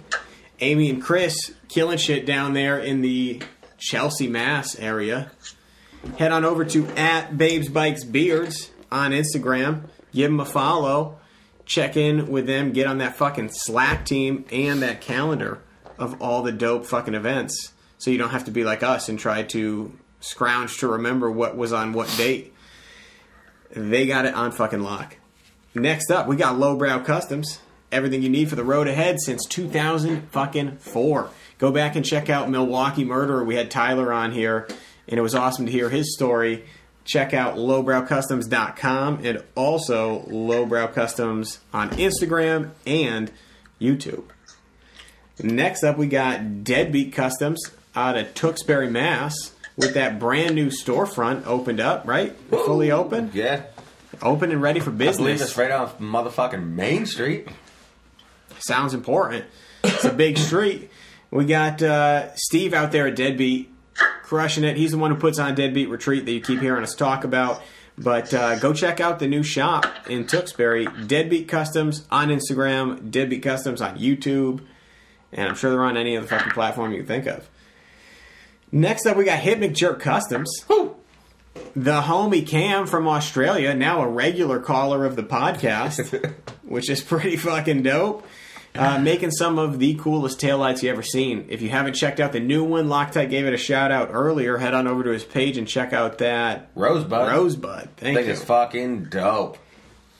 Amy 0.61 0.91
and 0.91 1.03
Chris 1.03 1.55
killing 1.69 1.97
shit 1.97 2.27
down 2.27 2.53
there 2.53 2.78
in 2.78 3.01
the 3.01 3.41
Chelsea, 3.78 4.28
Mass 4.28 4.78
area. 4.78 5.31
Head 6.19 6.31
on 6.31 6.45
over 6.45 6.66
to 6.66 6.87
at 6.89 7.39
Babes 7.39 7.70
Bikes 7.70 8.05
Beards 8.05 8.70
on 8.93 9.12
Instagram. 9.12 9.85
Give 10.12 10.31
them 10.31 10.41
a 10.41 10.45
follow. 10.45 11.19
Check 11.65 11.97
in 11.97 12.31
with 12.31 12.47
them. 12.47 12.73
Get 12.73 12.87
on 12.87 12.99
that 12.99 13.16
fucking 13.16 13.49
Slack 13.51 14.05
team 14.05 14.45
and 14.53 14.82
that 14.82 15.01
calendar 15.01 15.62
of 16.01 16.20
all 16.20 16.43
the 16.43 16.52
dope 16.52 16.86
fucking 16.86 17.14
events. 17.14 17.72
So 17.98 18.10
you 18.10 18.18
don't 18.18 18.31
have 18.31 18.44
to 18.44 18.51
be 18.51 18.64
like 18.64 18.82
us 18.82 19.09
and 19.09 19.18
try 19.18 19.43
to 19.44 19.97
scrounge 20.20 20.78
to 20.78 20.89
remember 20.89 21.31
what 21.31 21.56
was 21.56 21.72
on 21.72 21.93
what 21.93 22.12
date. 22.16 22.55
They 23.70 24.06
got 24.06 24.24
it 24.24 24.35
on 24.35 24.52
fucking 24.52 24.81
lock. 24.81 25.16
Next 25.74 26.10
up, 26.10 26.27
we 26.27 26.36
got 26.36 26.59
Lowbrow 26.59 27.05
Customs. 27.05 27.60
Everything 27.93 28.22
you 28.22 28.28
need 28.28 28.48
for 28.48 28.56
the 28.56 28.64
road 28.64 28.89
ahead 28.89 29.20
since 29.20 29.44
2000 29.47 30.31
fucking 30.31 30.78
four. 30.78 31.31
Go 31.59 31.70
back 31.70 31.94
and 31.94 32.05
check 32.05 32.31
out 32.31 32.51
Milwaukee 32.51 33.05
Murder. 33.05 33.44
We 33.44 33.56
had 33.56 33.70
Tyler 33.70 34.12
on 34.12 34.32
here, 34.32 34.66
and 35.06 35.18
it 35.18 35.22
was 35.22 35.35
awesome 35.35 35.66
to 35.66 35.72
hear 35.72 35.90
his 35.90 36.14
story. 36.14 36.64
Check 37.05 37.35
out 37.35 37.56
lowbrowcustoms.com 37.56 39.20
and 39.24 39.43
also 39.55 40.24
Lowbrow 40.28 40.89
Customs 40.89 41.60
on 41.72 41.90
Instagram 41.90 42.70
and 42.86 43.31
YouTube. 43.81 44.24
Next 45.42 45.84
up, 45.84 45.96
we 45.96 46.06
got 46.06 46.64
Deadbeat 46.64 47.12
Customs 47.12 47.60
out 47.94 48.16
of 48.16 48.34
Tewksbury, 48.34 48.90
Mass, 48.90 49.52
with 49.76 49.94
that 49.94 50.18
brand 50.18 50.54
new 50.54 50.66
storefront 50.68 51.46
opened 51.46 51.80
up, 51.80 52.06
right? 52.06 52.34
Fully 52.50 52.90
open, 52.90 53.30
Yeah. 53.32 53.62
open 54.22 54.50
and 54.52 54.60
ready 54.60 54.80
for 54.80 54.90
I 54.90 54.94
believe 54.94 55.08
business. 55.18 55.40
it's 55.42 55.56
right 55.56 55.70
off 55.70 55.98
motherfucking 55.98 56.74
Main 56.74 57.06
Street. 57.06 57.48
Sounds 58.58 58.92
important. 58.94 59.44
It's 59.84 60.04
a 60.04 60.12
big 60.12 60.36
street. 60.36 60.90
We 61.30 61.46
got 61.46 61.82
uh, 61.82 62.34
Steve 62.34 62.74
out 62.74 62.92
there 62.92 63.06
at 63.06 63.16
Deadbeat, 63.16 63.70
crushing 64.22 64.64
it. 64.64 64.76
He's 64.76 64.90
the 64.90 64.98
one 64.98 65.10
who 65.10 65.16
puts 65.16 65.38
on 65.38 65.54
Deadbeat 65.54 65.88
Retreat 65.88 66.26
that 66.26 66.32
you 66.32 66.40
keep 66.40 66.60
hearing 66.60 66.82
us 66.82 66.94
talk 66.94 67.24
about. 67.24 67.62
But 67.96 68.32
uh, 68.34 68.58
go 68.58 68.72
check 68.72 69.00
out 69.00 69.18
the 69.18 69.26
new 69.28 69.42
shop 69.42 69.86
in 70.08 70.26
Tewksbury, 70.26 70.86
Deadbeat 71.06 71.48
Customs 71.48 72.06
on 72.10 72.28
Instagram, 72.28 73.10
Deadbeat 73.10 73.42
Customs 73.42 73.80
on 73.80 73.98
YouTube, 73.98 74.60
and 75.32 75.48
I'm 75.48 75.55
sure 75.55 75.70
they're 75.70 75.85
on 75.85 75.97
any 75.97 76.16
other 76.16 76.27
fucking 76.27 76.52
platform 76.52 76.93
you 76.93 76.98
can 76.98 77.07
think 77.07 77.27
of. 77.27 77.48
Next 78.73 79.07
up, 79.07 79.16
we 79.16 79.24
got 79.24 79.40
Hypnic 79.40 79.74
Jerk 79.74 80.01
Customs. 80.01 80.65
The 81.74 82.01
homie 82.02 82.47
Cam 82.47 82.86
from 82.86 83.09
Australia, 83.09 83.74
now 83.74 84.02
a 84.02 84.09
regular 84.09 84.61
caller 84.61 85.05
of 85.05 85.16
the 85.16 85.23
podcast, 85.23 86.35
which 86.62 86.89
is 86.89 87.01
pretty 87.02 87.36
fucking 87.36 87.82
dope. 87.82 88.27
Uh, 88.73 89.01
making 89.01 89.32
some 89.32 89.59
of 89.59 89.81
the 89.81 89.94
coolest 89.97 90.40
taillights 90.40 90.85
you 90.85 90.90
ever 90.90 91.02
seen. 91.02 91.44
If 91.48 91.61
you 91.61 91.69
haven't 91.70 91.94
checked 91.94 92.20
out 92.20 92.31
the 92.31 92.39
new 92.39 92.62
one, 92.62 92.86
Loctite 92.86 93.28
gave 93.28 93.44
it 93.47 93.52
a 93.52 93.57
shout 93.57 93.90
out 93.90 94.11
earlier. 94.12 94.59
Head 94.59 94.74
on 94.74 94.86
over 94.86 95.02
to 95.02 95.11
his 95.11 95.24
page 95.24 95.57
and 95.57 95.66
check 95.66 95.93
out 95.93 96.19
that 96.19 96.70
Rosebud. 96.77 97.32
Rosebud. 97.32 97.89
Thank 97.97 98.16
Thing 98.16 98.27
you. 98.27 98.32
is 98.32 98.44
fucking 98.44 99.07
dope. 99.07 99.59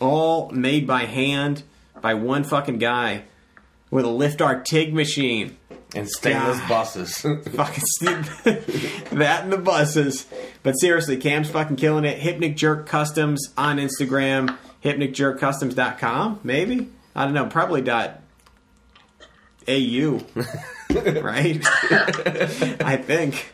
All 0.01 0.51
made 0.51 0.85
by 0.85 1.05
hand 1.05 1.63
by 2.01 2.15
one 2.15 2.43
fucking 2.43 2.79
guy 2.79 3.23
with 3.91 4.05
a 4.05 4.09
lift 4.11 4.41
arc 4.43 4.65
TIG 4.65 4.95
machine. 4.95 5.57
And 5.95 6.09
stainless 6.09 6.59
God. 6.61 6.69
buses. 6.69 7.19
fucking 7.21 7.83
that 9.19 9.41
and 9.43 9.53
the 9.53 9.59
buses. 9.59 10.25
But 10.63 10.75
seriously, 10.75 11.17
Cam's 11.17 11.51
fucking 11.51 11.75
killing 11.77 12.05
it. 12.05 12.21
Hypnic 12.21 12.55
Jerk 12.57 12.87
Customs 12.87 13.53
on 13.59 13.79
Instagram. 13.79 14.57
HypnicJerkCustoms.com, 14.85 16.41
maybe? 16.45 16.89
I 17.15 17.25
don't 17.25 17.35
know. 17.35 17.47
Probably 17.47 17.83
dot 17.83 18.21
AU, 19.69 20.21
right? 21.21 21.61
I 22.81 22.97
think. 22.97 23.53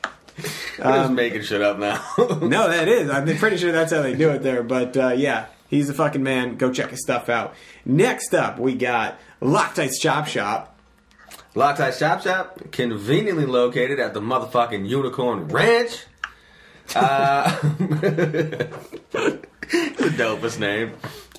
I'm 0.78 0.86
Um, 0.86 0.94
just 1.02 1.12
making 1.12 1.42
shit 1.42 1.62
up 1.62 1.78
now. 1.78 2.04
No, 2.18 2.68
that 2.68 2.86
is. 2.88 3.08
I'm 3.10 3.24
pretty 3.38 3.56
sure 3.56 3.72
that's 3.72 3.92
how 3.92 4.02
they 4.02 4.14
do 4.14 4.28
it 4.30 4.42
there. 4.42 4.62
But 4.62 4.94
uh, 4.96 5.14
yeah, 5.16 5.46
he's 5.68 5.88
the 5.88 5.94
fucking 5.94 6.22
man. 6.22 6.56
Go 6.56 6.72
check 6.72 6.90
his 6.90 7.02
stuff 7.02 7.28
out. 7.28 7.54
Next 7.84 8.34
up, 8.34 8.58
we 8.58 8.74
got 8.74 9.18
Loctite's 9.40 9.98
Chop 9.98 10.26
Shop. 10.26 10.72
Loctite 11.54 11.98
Chop 11.98 12.22
Shop, 12.22 12.70
conveniently 12.70 13.46
located 13.46 13.98
at 13.98 14.12
the 14.12 14.20
motherfucking 14.20 14.86
Unicorn 14.86 15.48
Ranch. 15.48 16.04
Uh, 16.94 17.50
the 17.78 18.68
dopest 20.16 20.58
name. 20.58 20.92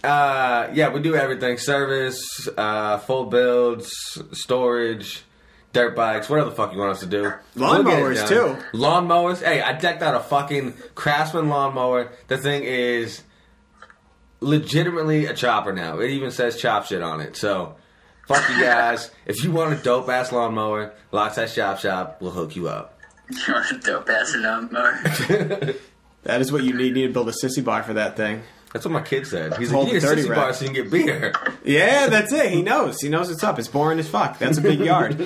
Uh, 0.04 0.70
yeah, 0.74 0.90
we 0.90 1.02
do 1.02 1.16
everything: 1.16 1.58
service, 1.58 2.50
uh, 2.58 2.98
full 2.98 3.26
builds, 3.26 3.92
storage, 4.32 5.24
dirt 5.74 5.96
bikes, 5.96 6.30
whatever 6.30 6.50
the 6.50 6.56
fuck 6.56 6.74
you 6.74 6.80
want 6.80 6.94
us 6.94 7.00
to 7.02 7.06
do. 7.06 7.34
We'll 7.56 7.84
Lawnmowers, 7.84 8.28
too. 8.28 8.58
Lawnmowers. 8.78 9.44
Hey, 9.44 9.62
I 9.62 9.74
decked 9.74 10.02
out 10.02 10.16
a 10.16 10.20
fucking 10.20 10.74
Craftsman 10.96 11.48
lawnmower. 11.50 12.12
The 12.28 12.38
thing 12.38 12.64
is 12.64 13.22
legitimately 14.40 15.26
a 15.26 15.34
chopper 15.34 15.74
now. 15.74 16.00
It 16.00 16.12
even 16.12 16.32
says 16.32 16.58
chop 16.58 16.86
shit 16.86 17.02
on 17.02 17.22
it. 17.22 17.36
So, 17.36 17.76
fuck 18.28 18.48
you 18.50 18.62
guys. 18.62 19.12
if 19.26 19.44
you 19.44 19.52
want 19.52 19.74
a 19.74 19.84
dope 19.84 20.10
ass 20.10 20.32
lawnmower, 20.32 20.94
Loctite 21.12 21.54
Chop 21.54 21.80
Shop 21.80 22.22
will 22.22 22.32
hook 22.32 22.56
you 22.56 22.68
up. 22.68 22.94
You 23.30 23.54
want 23.54 23.72
a 23.72 23.78
dope 23.80 24.10
ass 24.10 24.34
lawnmower? 24.38 25.74
That 26.24 26.42
is 26.42 26.52
what 26.52 26.64
you 26.64 26.74
need. 26.74 26.88
You 26.88 26.94
need 26.94 27.08
to 27.08 27.14
build 27.14 27.30
a 27.30 27.32
sissy 27.32 27.64
bar 27.64 27.84
for 27.84 27.94
that 27.94 28.18
thing. 28.18 28.42
That's 28.74 28.84
what 28.84 28.92
my 28.92 29.02
kid 29.02 29.26
said. 29.26 29.56
He's 29.56 29.72
Hold 29.72 29.86
like, 29.86 29.94
you 29.94 30.00
need 30.02 30.04
a 30.04 30.08
30 30.08 30.22
sissy 30.24 30.36
bar 30.36 30.54
so 30.54 30.66
you 30.66 30.72
can 30.72 30.84
get 30.84 30.92
beer. 30.92 31.34
Yeah, 31.64 32.08
that's 32.08 32.34
it. 32.34 32.52
He 32.52 32.62
knows. 32.62 33.00
He 33.00 33.08
knows 33.08 33.30
what's 33.30 33.44
up. 33.46 33.58
It's 33.60 33.70
boring 33.70 33.98
as 33.98 34.10
fuck. 34.10 34.38
That's 34.38 34.58
a 34.58 34.62
big 34.62 34.80
yard. 34.80 35.22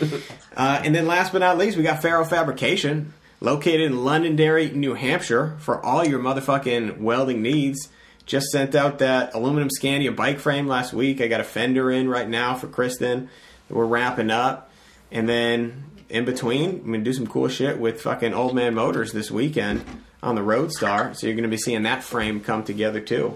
Uh, 0.55 0.81
and 0.83 0.93
then 0.93 1.07
last 1.07 1.31
but 1.31 1.39
not 1.39 1.57
least, 1.57 1.75
we 1.75 1.81
got 1.81 2.03
Faro 2.03 2.23
Fabrication, 2.23 3.13
located 3.39 3.81
in 3.81 4.03
Londonderry, 4.03 4.69
New 4.69 4.93
Hampshire, 4.93 5.57
for 5.59 5.83
all 5.83 6.05
your 6.05 6.19
motherfucking 6.19 6.99
welding 6.99 7.41
needs. 7.41 7.89
Just 8.25 8.47
sent 8.51 8.75
out 8.75 8.99
that 8.99 9.33
aluminum 9.33 9.69
Scania 9.69 10.11
bike 10.11 10.39
frame 10.39 10.67
last 10.67 10.93
week. 10.93 11.21
I 11.21 11.27
got 11.27 11.41
a 11.41 11.43
fender 11.45 11.91
in 11.91 12.07
right 12.09 12.27
now 12.29 12.55
for 12.55 12.67
Kristen. 12.67 13.29
We're 13.69 13.85
wrapping 13.85 14.29
up. 14.31 14.71
And 15.11 15.27
then 15.27 15.85
in 16.09 16.25
between, 16.25 16.69
I'm 16.69 16.85
going 16.87 17.03
to 17.03 17.09
do 17.09 17.13
some 17.13 17.27
cool 17.27 17.47
shit 17.47 17.79
with 17.79 18.01
fucking 18.01 18.33
Old 18.33 18.55
Man 18.55 18.73
Motors 18.75 19.11
this 19.11 19.31
weekend 19.31 19.83
on 20.23 20.35
the 20.35 20.41
Roadstar. 20.41 21.15
So 21.15 21.27
you're 21.27 21.35
going 21.35 21.43
to 21.43 21.49
be 21.49 21.57
seeing 21.57 21.83
that 21.83 22.03
frame 22.03 22.41
come 22.41 22.63
together 22.63 22.99
too. 23.01 23.33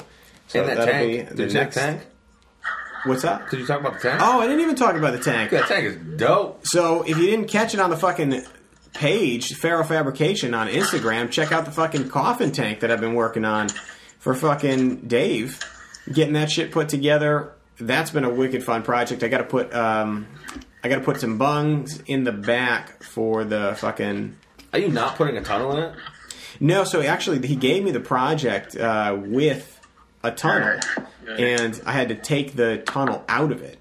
So 0.48 0.62
In 0.62 0.68
that 0.68 0.78
that'll 0.78 0.94
tank. 0.94 1.30
be 1.30 1.36
the 1.36 1.48
check 1.48 1.54
next- 1.64 1.76
tank? 1.76 2.02
What's 3.06 3.24
up? 3.24 3.50
Did 3.52 3.60
you 3.60 3.68
talk 3.68 3.80
about 3.82 3.94
the 3.94 4.00
tank? 4.10 4.20
Oh, 4.24 4.40
I 4.42 4.48
didn't 4.48 4.62
even 4.62 4.76
talk 4.76 4.96
about 4.96 5.14
the 5.14 5.20
tank. 5.20 5.52
that 5.52 5.68
tank 5.68 5.86
is 5.86 5.96
dope. 6.18 6.62
So 6.66 7.04
if 7.04 7.18
you 7.18 7.28
didn't 7.28 7.48
catch 7.48 7.74
it 7.76 7.80
on 7.80 7.92
the 7.92 7.98
fucking 7.98 8.42
page, 8.94 9.54
Faro 9.54 9.84
Fabrication 9.84 10.54
on 10.56 10.68
Instagram, 10.68 11.30
check 11.30 11.52
out 11.52 11.66
the 11.66 11.72
fucking 11.72 12.10
coffin 12.10 12.52
tank 12.52 12.80
that 12.80 12.90
I've 12.90 13.02
been 13.02 13.14
working 13.14 13.46
on 13.46 13.68
for 14.26 14.34
fucking 14.34 15.02
Dave. 15.02 15.60
Getting 16.12 16.34
that 16.34 16.50
shit 16.50 16.72
put 16.72 16.90
together. 16.90 17.54
That's 17.80 18.10
been 18.10 18.24
a 18.24 18.30
wicked 18.30 18.64
fun 18.64 18.82
project. 18.82 19.22
I 19.22 19.28
gotta 19.28 19.44
put 19.44 19.72
um 19.72 20.26
I 20.84 20.90
gotta 20.90 21.02
put 21.04 21.22
some 21.22 21.38
bungs 21.38 22.02
in 22.08 22.24
the 22.24 22.32
back 22.32 23.04
for 23.04 23.44
the 23.44 23.76
fucking 23.78 24.36
Are 24.74 24.80
you 24.80 24.90
not 24.90 25.16
putting 25.16 25.38
a 25.38 25.44
tunnel 25.44 25.78
in 25.78 25.84
it? 25.84 25.96
no, 26.60 26.86
so 26.86 27.04
actually, 27.04 27.46
he 27.46 27.56
gave 27.56 27.84
me 27.84 27.92
the 27.92 28.00
project 28.00 28.76
uh, 28.76 29.16
with 29.16 29.80
a 30.24 30.32
tunnel, 30.32 30.80
and 31.28 31.80
I 31.86 31.92
had 31.92 32.10
to 32.10 32.16
take 32.16 32.56
the 32.56 32.82
tunnel 32.84 33.24
out 33.30 33.52
of 33.52 33.62
it 33.62 33.78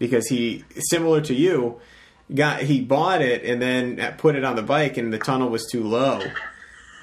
because 0.00 0.26
he, 0.26 0.64
similar 0.90 1.20
to 1.20 1.34
you, 1.34 1.80
got 2.34 2.62
he 2.62 2.80
bought 2.80 3.22
it 3.22 3.44
and 3.44 3.62
then 3.62 4.16
put 4.16 4.34
it 4.34 4.42
on 4.42 4.56
the 4.56 4.62
bike, 4.62 4.96
and 4.96 5.12
the 5.12 5.18
tunnel 5.18 5.50
was 5.50 5.66
too 5.70 5.84
low 5.84 6.20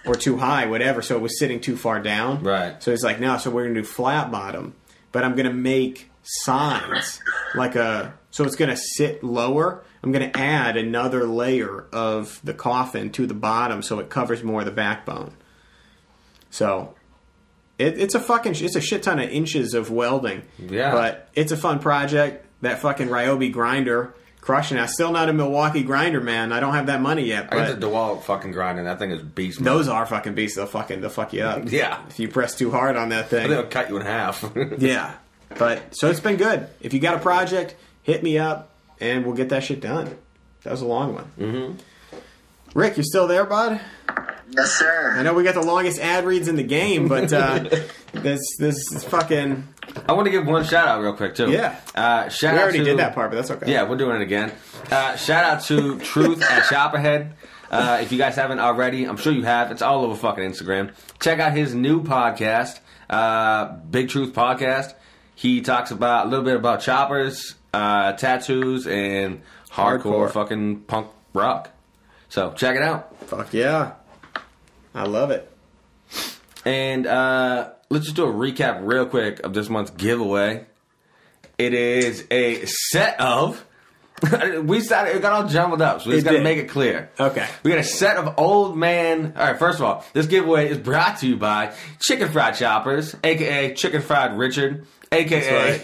or 0.06 0.15
too 0.15 0.38
high, 0.38 0.65
whatever. 0.65 1.02
So 1.02 1.15
it 1.15 1.22
was 1.22 1.38
sitting 1.40 1.60
too 1.60 1.78
far 1.78 1.99
down. 2.02 2.44
Right. 2.44 2.82
So 2.82 2.91
he's 2.91 3.03
like, 3.03 3.19
no, 3.19 3.38
so 3.38 3.49
we're 3.52 3.64
gonna 3.64 3.82
do 3.82 3.84
flat 3.84 4.32
bottom, 4.32 4.76
but 5.11 5.23
I'm 5.23 5.36
gonna 5.36 5.53
make 5.53 6.10
signs 6.23 7.19
like 7.56 7.76
a 7.76 8.14
so 8.32 8.44
it's 8.44 8.56
gonna 8.56 8.78
sit 8.78 9.23
lower. 9.23 9.84
I'm 10.03 10.11
gonna 10.11 10.32
add 10.34 10.78
another 10.78 11.26
layer 11.26 11.86
of 11.91 12.40
the 12.44 12.53
coffin 12.53 13.11
to 13.11 13.28
the 13.28 13.34
bottom 13.34 13.82
so 13.82 13.99
it 13.99 14.10
covers 14.10 14.44
more 14.44 14.61
of 14.61 14.65
the 14.65 14.72
backbone. 14.72 15.34
So 16.49 16.95
it, 17.78 17.99
it's 17.99 18.15
a 18.15 18.19
fucking 18.19 18.56
it's 18.56 18.76
a 18.76 18.82
shit 18.82 19.03
ton 19.03 19.19
of 19.19 19.30
inches 19.30 19.73
of 19.73 19.91
welding. 19.91 20.44
Yeah. 20.57 20.91
But 20.91 21.30
it's 21.36 21.52
a 21.52 21.57
fun 21.57 21.80
project. 21.80 22.45
That 22.61 22.80
fucking 22.80 23.07
Ryobi 23.07 23.52
grinder 23.52 24.14
crushing. 24.41 24.77
it. 24.77 24.81
I'm 24.81 24.88
still 24.88 25.11
not 25.11 25.30
a 25.30 25.34
Milwaukee 25.34 25.84
grinder 25.84 26.19
man. 26.19 26.51
I 26.51 26.59
don't 26.59 26.73
have 26.73 26.88
that 26.88 26.99
money 27.01 27.23
yet. 27.23 27.45
I 27.53 27.55
got 27.55 27.68
But 27.69 27.80
the 27.80 27.88
DeWalt 27.88 28.23
fucking 28.23 28.51
grinding. 28.51 28.85
That 28.85 28.99
thing 28.99 29.11
is 29.11 29.22
beast. 29.22 29.61
mode. 29.61 29.68
those 29.68 29.88
are 29.88 30.05
fucking 30.05 30.34
beasts. 30.35 30.57
They'll 30.57 30.65
fucking 30.65 30.99
they'll 31.01 31.09
fuck 31.09 31.31
you 31.34 31.43
up. 31.43 31.72
Yeah. 31.72 32.01
If 32.09 32.19
you 32.19 32.27
press 32.27 32.55
too 32.55 32.72
hard 32.72 32.97
on 32.97 33.09
that 33.09 33.30
thing. 33.30 33.49
They'll 33.49 33.63
cut 33.68 33.89
you 33.89 33.97
in 33.97 34.05
half. 34.05 34.43
Yeah. 34.77 35.13
But 35.57 35.95
so 35.95 36.09
it's 36.09 36.19
been 36.22 36.38
good. 36.38 36.68
If 36.80 36.93
you 36.93 36.99
got 36.99 37.15
a 37.15 37.19
project, 37.19 37.76
hit 38.03 38.23
me 38.23 38.38
up 38.38 38.69
and 38.99 39.26
we'll 39.26 39.35
get 39.35 39.49
that 39.49 39.63
shit 39.63 39.81
done. 39.81 40.18
That 40.63 40.72
was 40.72 40.81
a 40.81 40.85
long 40.85 41.13
one. 41.15 41.31
Mm-hmm. 41.39 41.77
Rick, 42.73 42.97
you 42.97 43.03
still 43.03 43.27
there, 43.27 43.43
bud? 43.45 43.81
yes, 44.49 44.72
sir. 44.72 45.13
I 45.18 45.23
know 45.23 45.34
we 45.34 45.43
got 45.43 45.55
the 45.55 45.61
longest 45.61 45.99
ad 45.99 46.26
reads 46.26 46.47
in 46.47 46.55
the 46.55 46.63
game, 46.63 47.07
but 47.09 47.34
uh, 47.34 47.63
this 48.13 48.39
this 48.59 48.77
is 48.93 49.03
fucking. 49.03 49.68
I 50.07 50.13
want 50.13 50.25
to 50.25 50.31
give 50.31 50.45
one 50.45 50.63
shout 50.63 50.87
out 50.87 51.01
real 51.01 51.13
quick 51.13 51.35
too. 51.35 51.51
Yeah. 51.51 51.79
Uh, 51.95 52.29
shout 52.29 52.53
We 52.53 52.59
out 52.59 52.63
already 52.63 52.77
to, 52.79 52.83
did 52.85 52.97
that 52.99 53.13
part, 53.15 53.31
but 53.31 53.35
that's 53.37 53.51
okay. 53.51 53.71
Yeah, 53.71 53.89
we're 53.89 53.97
doing 53.97 54.15
it 54.17 54.21
again. 54.21 54.51
Uh, 54.89 55.15
shout 55.15 55.43
out 55.43 55.61
to 55.65 55.99
Truth 55.99 56.41
at 56.43 56.63
Chopperhead. 56.63 57.31
Uh, 57.69 57.99
if 58.01 58.11
you 58.11 58.17
guys 58.17 58.35
haven't 58.35 58.59
already, 58.59 59.05
I'm 59.05 59.17
sure 59.17 59.31
you 59.33 59.43
have. 59.43 59.71
It's 59.71 59.81
all 59.81 60.03
over 60.03 60.15
fucking 60.15 60.43
Instagram. 60.43 60.91
Check 61.21 61.39
out 61.39 61.53
his 61.53 61.73
new 61.73 62.03
podcast, 62.03 62.79
uh, 63.09 63.73
Big 63.89 64.09
Truth 64.09 64.33
Podcast. 64.33 64.93
He 65.35 65.61
talks 65.61 65.89
about 65.91 66.27
a 66.27 66.29
little 66.29 66.45
bit 66.45 66.55
about 66.57 66.81
choppers, 66.81 67.55
uh, 67.73 68.13
tattoos, 68.13 68.87
and 68.87 69.41
hardcore, 69.71 70.01
Hardcore. 70.27 70.31
fucking 70.31 70.81
punk 70.81 71.07
rock. 71.33 71.69
So 72.29 72.51
check 72.53 72.75
it 72.75 72.81
out. 72.83 73.17
Fuck 73.21 73.53
yeah. 73.53 73.93
I 74.93 75.05
love 75.05 75.31
it. 75.31 75.49
And 76.65 77.07
uh, 77.07 77.71
let's 77.91 78.05
just 78.05 78.15
do 78.15 78.26
a 78.26 78.34
recap 78.34 78.80
real 78.81 79.05
quick 79.05 79.41
of 79.41 79.53
this 79.53 79.69
month's 79.69 79.91
giveaway. 79.91 80.65
It 81.57 81.73
is 81.73 82.26
a 82.31 82.65
set 82.65 83.19
of. 83.19 83.63
we 84.63 84.81
started, 84.81 85.15
it 85.15 85.22
got 85.22 85.34
all 85.34 85.47
jumbled 85.47 85.81
up, 85.81 86.01
so 86.01 86.09
we 86.09 86.15
just 86.15 86.26
got 86.26 86.34
to 86.34 86.41
make 86.41 86.59
it 86.59 86.69
clear. 86.69 87.09
Okay. 87.19 87.47
We 87.63 87.72
got 87.72 87.80
a 87.80 87.84
set 87.84 88.18
of 88.18 88.35
old 88.38 88.77
man. 88.77 89.34
All 89.35 89.45
right, 89.45 89.59
first 89.59 89.80
of 89.80 89.85
all, 89.85 90.05
this 90.13 90.27
giveaway 90.27 90.69
is 90.69 90.77
brought 90.77 91.18
to 91.19 91.27
you 91.27 91.38
by 91.38 91.73
Chicken 92.01 92.30
Fried 92.30 92.55
Choppers, 92.55 93.15
aka 93.23 93.73
Chicken 93.73 94.01
Fried 94.01 94.38
Richard, 94.38 94.85
aka 95.11 95.81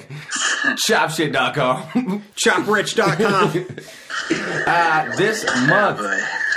Chopshit.com. 0.88 2.24
Choprich.com. 2.36 3.68
Uh, 4.30 5.16
this 5.16 5.46
month, 5.68 6.02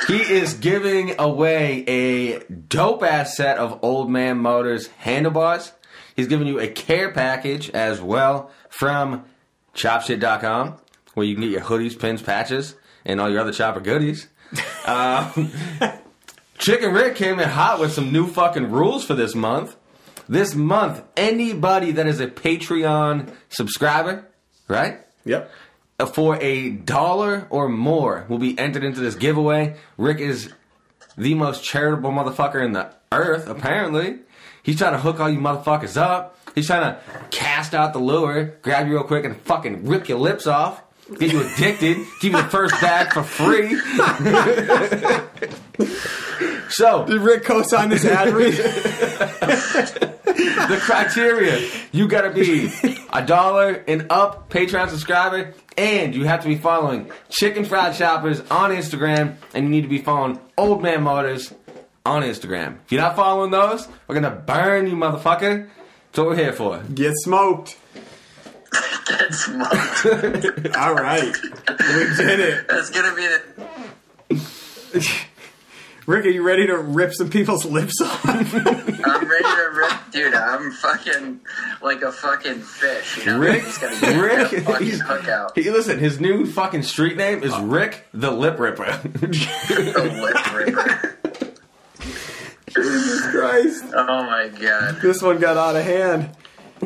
he 0.08 0.16
is 0.16 0.54
giving 0.54 1.14
away 1.20 1.84
a 1.86 2.38
dope 2.40 3.04
ass 3.04 3.36
set 3.36 3.58
of 3.58 3.78
Old 3.82 4.10
Man 4.10 4.38
Motors 4.38 4.88
handlebars. 4.98 5.72
He's 6.16 6.26
giving 6.26 6.48
you 6.48 6.58
a 6.58 6.66
care 6.66 7.12
package 7.12 7.70
as 7.70 8.00
well 8.00 8.50
from 8.70 9.24
chopshit.com 9.74 10.78
where 11.14 11.26
you 11.26 11.34
can 11.34 11.42
get 11.42 11.50
your 11.50 11.60
hoodies, 11.60 11.96
pins, 11.96 12.22
patches, 12.22 12.74
and 13.04 13.20
all 13.20 13.30
your 13.30 13.40
other 13.40 13.52
chopper 13.52 13.80
goodies. 13.80 14.26
Um, 14.86 15.52
Chicken 16.58 16.92
Rick 16.92 17.14
came 17.14 17.38
in 17.38 17.48
hot 17.48 17.78
with 17.78 17.92
some 17.92 18.10
new 18.10 18.26
fucking 18.26 18.70
rules 18.70 19.04
for 19.04 19.14
this 19.14 19.34
month. 19.34 19.76
This 20.30 20.54
month, 20.54 21.02
anybody 21.16 21.90
that 21.90 22.06
is 22.06 22.20
a 22.20 22.28
Patreon 22.28 23.34
subscriber, 23.48 24.28
right? 24.68 25.00
yep. 25.24 25.50
Uh, 25.98 26.06
for 26.06 26.40
a 26.40 26.70
dollar 26.70 27.48
or 27.50 27.68
more 27.68 28.26
will 28.28 28.38
be 28.38 28.56
entered 28.56 28.84
into 28.84 29.00
this 29.00 29.16
giveaway. 29.16 29.74
Rick 29.98 30.20
is 30.20 30.52
the 31.18 31.34
most 31.34 31.64
charitable 31.64 32.12
motherfucker 32.12 32.64
in 32.64 32.74
the 32.74 32.94
earth, 33.10 33.48
apparently. 33.48 34.20
He's 34.62 34.78
trying 34.78 34.92
to 34.92 35.00
hook 35.00 35.18
all 35.18 35.28
you 35.28 35.40
motherfuckers 35.40 35.96
up. 35.96 36.38
He's 36.54 36.68
trying 36.68 36.94
to 36.94 37.00
cast 37.32 37.74
out 37.74 37.92
the 37.92 37.98
lure, 37.98 38.56
grab 38.62 38.86
you 38.86 38.92
real 38.92 39.02
quick, 39.02 39.24
and 39.24 39.36
fucking 39.36 39.84
rip 39.84 40.08
your 40.08 40.20
lips 40.20 40.46
off. 40.46 40.80
Get 41.18 41.32
you 41.32 41.40
addicted, 41.40 41.96
give 42.20 42.34
you 42.34 42.40
the 42.40 42.44
first 42.44 42.80
bag 42.80 43.12
for 43.12 43.24
free. 43.24 43.74
so, 46.70 47.04
Did 47.04 47.20
Rick 47.20 47.42
co-sign 47.42 47.88
this 47.88 48.04
ad 48.04 48.32
read? 48.32 48.54
the 50.44 50.78
criteria 50.80 51.68
you 51.92 52.08
gotta 52.08 52.30
be 52.30 52.70
a 53.12 53.24
dollar 53.24 53.84
and 53.86 54.06
up 54.10 54.50
Patreon 54.50 54.88
subscriber, 54.88 55.54
and 55.76 56.14
you 56.14 56.24
have 56.24 56.42
to 56.42 56.48
be 56.48 56.56
following 56.56 57.10
Chicken 57.28 57.64
Fried 57.64 57.94
Choppers 57.96 58.40
on 58.50 58.70
Instagram, 58.70 59.36
and 59.54 59.64
you 59.64 59.70
need 59.70 59.82
to 59.82 59.88
be 59.88 59.98
following 59.98 60.38
Old 60.56 60.82
Man 60.82 61.02
Motors 61.02 61.52
on 62.04 62.22
Instagram. 62.22 62.78
If 62.84 62.92
you're 62.92 63.00
not 63.00 63.16
following 63.16 63.50
those, 63.50 63.88
we're 64.06 64.14
gonna 64.14 64.30
burn 64.30 64.86
you, 64.86 64.94
motherfucker. 64.96 65.68
That's 65.68 66.18
what 66.18 66.28
we're 66.28 66.36
here 66.36 66.52
for. 66.52 66.82
Get 66.94 67.14
smoked. 67.16 67.76
Get 69.06 69.34
smoked. 69.34 70.76
All 70.76 70.94
right, 70.94 71.36
we 71.68 72.16
did 72.16 72.40
it. 72.40 72.68
That's 72.68 72.90
gonna 72.90 73.14
be 73.14 73.26
the. 73.26 75.16
Rick, 76.10 76.26
are 76.26 76.30
you 76.30 76.42
ready 76.42 76.66
to 76.66 76.76
rip 76.76 77.14
some 77.14 77.30
people's 77.30 77.64
lips 77.64 78.00
off? 78.00 78.24
I'm 78.26 78.34
ready 79.28 79.44
to 79.44 79.70
rip, 79.74 79.92
dude. 80.10 80.34
I'm 80.34 80.72
fucking 80.72 81.40
like 81.80 82.02
a 82.02 82.10
fucking 82.10 82.60
fish. 82.62 83.18
You 83.18 83.26
know, 83.26 83.38
Rick, 83.38 83.62
He's 83.64 83.78
gonna 83.78 84.00
get 84.00 84.20
Rick, 84.20 84.48
he's, 84.80 85.00
hook 85.00 85.28
out. 85.28 85.56
he, 85.56 85.70
listen, 85.70 86.00
his 86.00 86.18
new 86.20 86.46
fucking 86.46 86.82
street 86.82 87.16
name 87.16 87.44
is 87.44 87.56
Rick 87.58 88.06
the 88.12 88.32
Lip 88.32 88.58
Ripper. 88.58 88.86
The 89.02 90.20
lip 90.20 90.52
ripper. 90.54 91.16
Jesus 92.68 93.30
Christ, 93.30 93.84
Oh 93.94 94.24
my 94.24 94.48
god. 94.48 95.00
this 95.00 95.22
one 95.22 95.38
got 95.38 95.56
out 95.56 95.76
of 95.76 95.84
hand. 95.84 96.30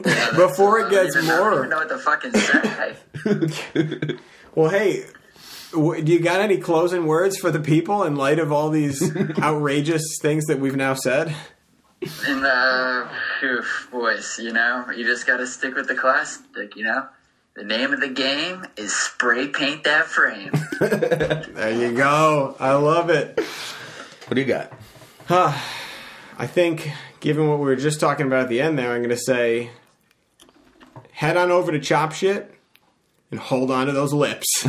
Yeah, 0.05 0.33
Before 0.37 0.81
it 0.81 0.91
gets 0.91 1.17
even- 1.17 1.31
I 1.31 1.37
don't 1.37 1.51
more. 1.51 1.59
even 1.61 1.71
know 1.71 1.77
what 1.79 1.89
to 1.89 1.99
fucking 1.99 2.33
say. 2.35 4.19
Well, 4.55 4.71
hey, 4.71 5.05
do 5.75 6.13
you 6.13 6.21
got 6.21 6.41
any 6.41 6.59
closing 6.59 7.07
words 7.07 7.37
for 7.37 7.51
the 7.51 7.61
people 7.61 8.05
in 8.05 8.17
light 8.17 8.39
of 8.39 8.53
all 8.53 8.71
these 8.71 9.15
outrageous 9.39 10.19
things 10.21 10.47
that 10.47 10.59
we've 10.59 10.77
now 10.77 10.95
said? 10.95 11.35
And 12.27 12.45
uh, 12.45 13.09
phew, 13.41 13.63
boys, 13.91 14.39
you 14.43 14.53
know, 14.53 14.87
you 14.95 15.05
just 15.05 15.27
gotta 15.27 15.47
stick 15.47 15.75
with 15.75 15.89
the 15.89 15.95
classic. 15.95 16.77
You 16.77 16.85
know, 16.85 17.07
the 17.57 17.65
name 17.65 17.93
of 17.93 18.01
the 18.01 18.09
game 18.09 18.67
is 18.77 18.93
spray 18.95 19.49
paint 19.49 19.85
that 19.85 20.07
frame. 20.07 20.53
There 20.81 21.71
you 21.71 21.97
go. 21.97 22.57
I 22.59 22.75
love 22.75 23.11
it. 23.11 23.39
what 24.27 24.35
do 24.35 24.41
you 24.41 24.47
got? 24.47 24.73
Huh. 25.27 25.53
I 26.37 26.47
think, 26.47 26.91
given 27.21 27.49
what 27.49 27.59
we 27.59 27.65
were 27.67 27.77
just 27.77 28.01
talking 28.01 28.27
about 28.27 28.43
at 28.43 28.49
the 28.49 28.61
end 28.61 28.79
there, 28.79 28.91
I'm 28.93 28.99
going 28.99 29.11
to 29.11 29.17
say 29.17 29.71
head 31.13 31.37
on 31.37 31.51
over 31.51 31.71
to 31.73 31.79
Chop 31.79 32.13
Shit 32.13 32.53
and 33.35 33.43
hold 33.43 33.73
on 33.73 33.86
to 33.86 33.93
those 33.93 34.12
lips. 34.12 34.47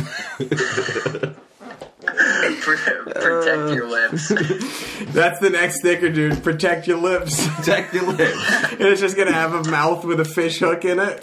Protect 2.00 3.70
your 3.70 3.88
lips. 3.88 4.28
That's 5.12 5.38
the 5.38 5.50
next 5.52 5.78
sticker, 5.78 6.10
dude. 6.10 6.42
Protect 6.42 6.88
your 6.88 6.98
lips. 6.98 7.46
Protect 7.46 7.94
your 7.94 8.10
lips. 8.12 8.72
and 8.72 8.80
it's 8.80 9.00
just 9.00 9.14
going 9.14 9.28
to 9.28 9.34
have 9.34 9.54
a 9.54 9.70
mouth 9.70 10.04
with 10.04 10.18
a 10.18 10.24
fish 10.24 10.58
hook 10.58 10.84
in 10.84 10.98
it. 10.98 11.22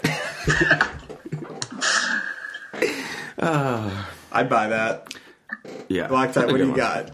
I'd 4.32 4.48
buy 4.48 4.68
that. 4.68 5.14
Yeah. 5.88 6.06
Black 6.08 6.32
Tie, 6.32 6.46
what 6.46 6.52
do 6.52 6.58
you 6.58 6.68
one. 6.68 6.76
got? 6.76 7.10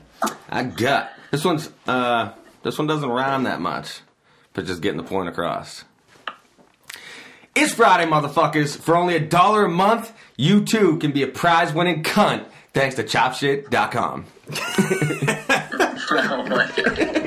I 0.49 0.63
got 0.63 1.11
this 1.33 1.45
one's 1.45 1.71
uh 1.89 2.33
this 2.63 2.79
one 2.79 2.87
doesn't 2.87 3.09
rhyme 3.09 3.43
that 3.45 3.61
much, 3.61 4.01
but 4.53 4.65
just 4.65 4.81
getting 4.81 4.99
the 4.99 5.05
point 5.05 5.29
across. 5.29 5.85
It's 7.55 7.75
Friday, 7.75 8.09
motherfuckers. 8.09 8.79
For 8.79 8.97
only 8.97 9.17
a 9.17 9.21
dollar 9.21 9.65
a 9.65 9.69
month, 9.69 10.13
you 10.37 10.65
too 10.65 10.97
can 10.99 11.13
be 11.13 11.23
a 11.23 11.27
prize 11.27 11.73
winning 11.73 12.03
cunt 12.03 12.45
thanks 12.73 12.97
to 12.97 13.05
chopshit.com. 13.05 14.27
oh 16.13 16.47
my 16.47 16.71
god. 16.77 17.27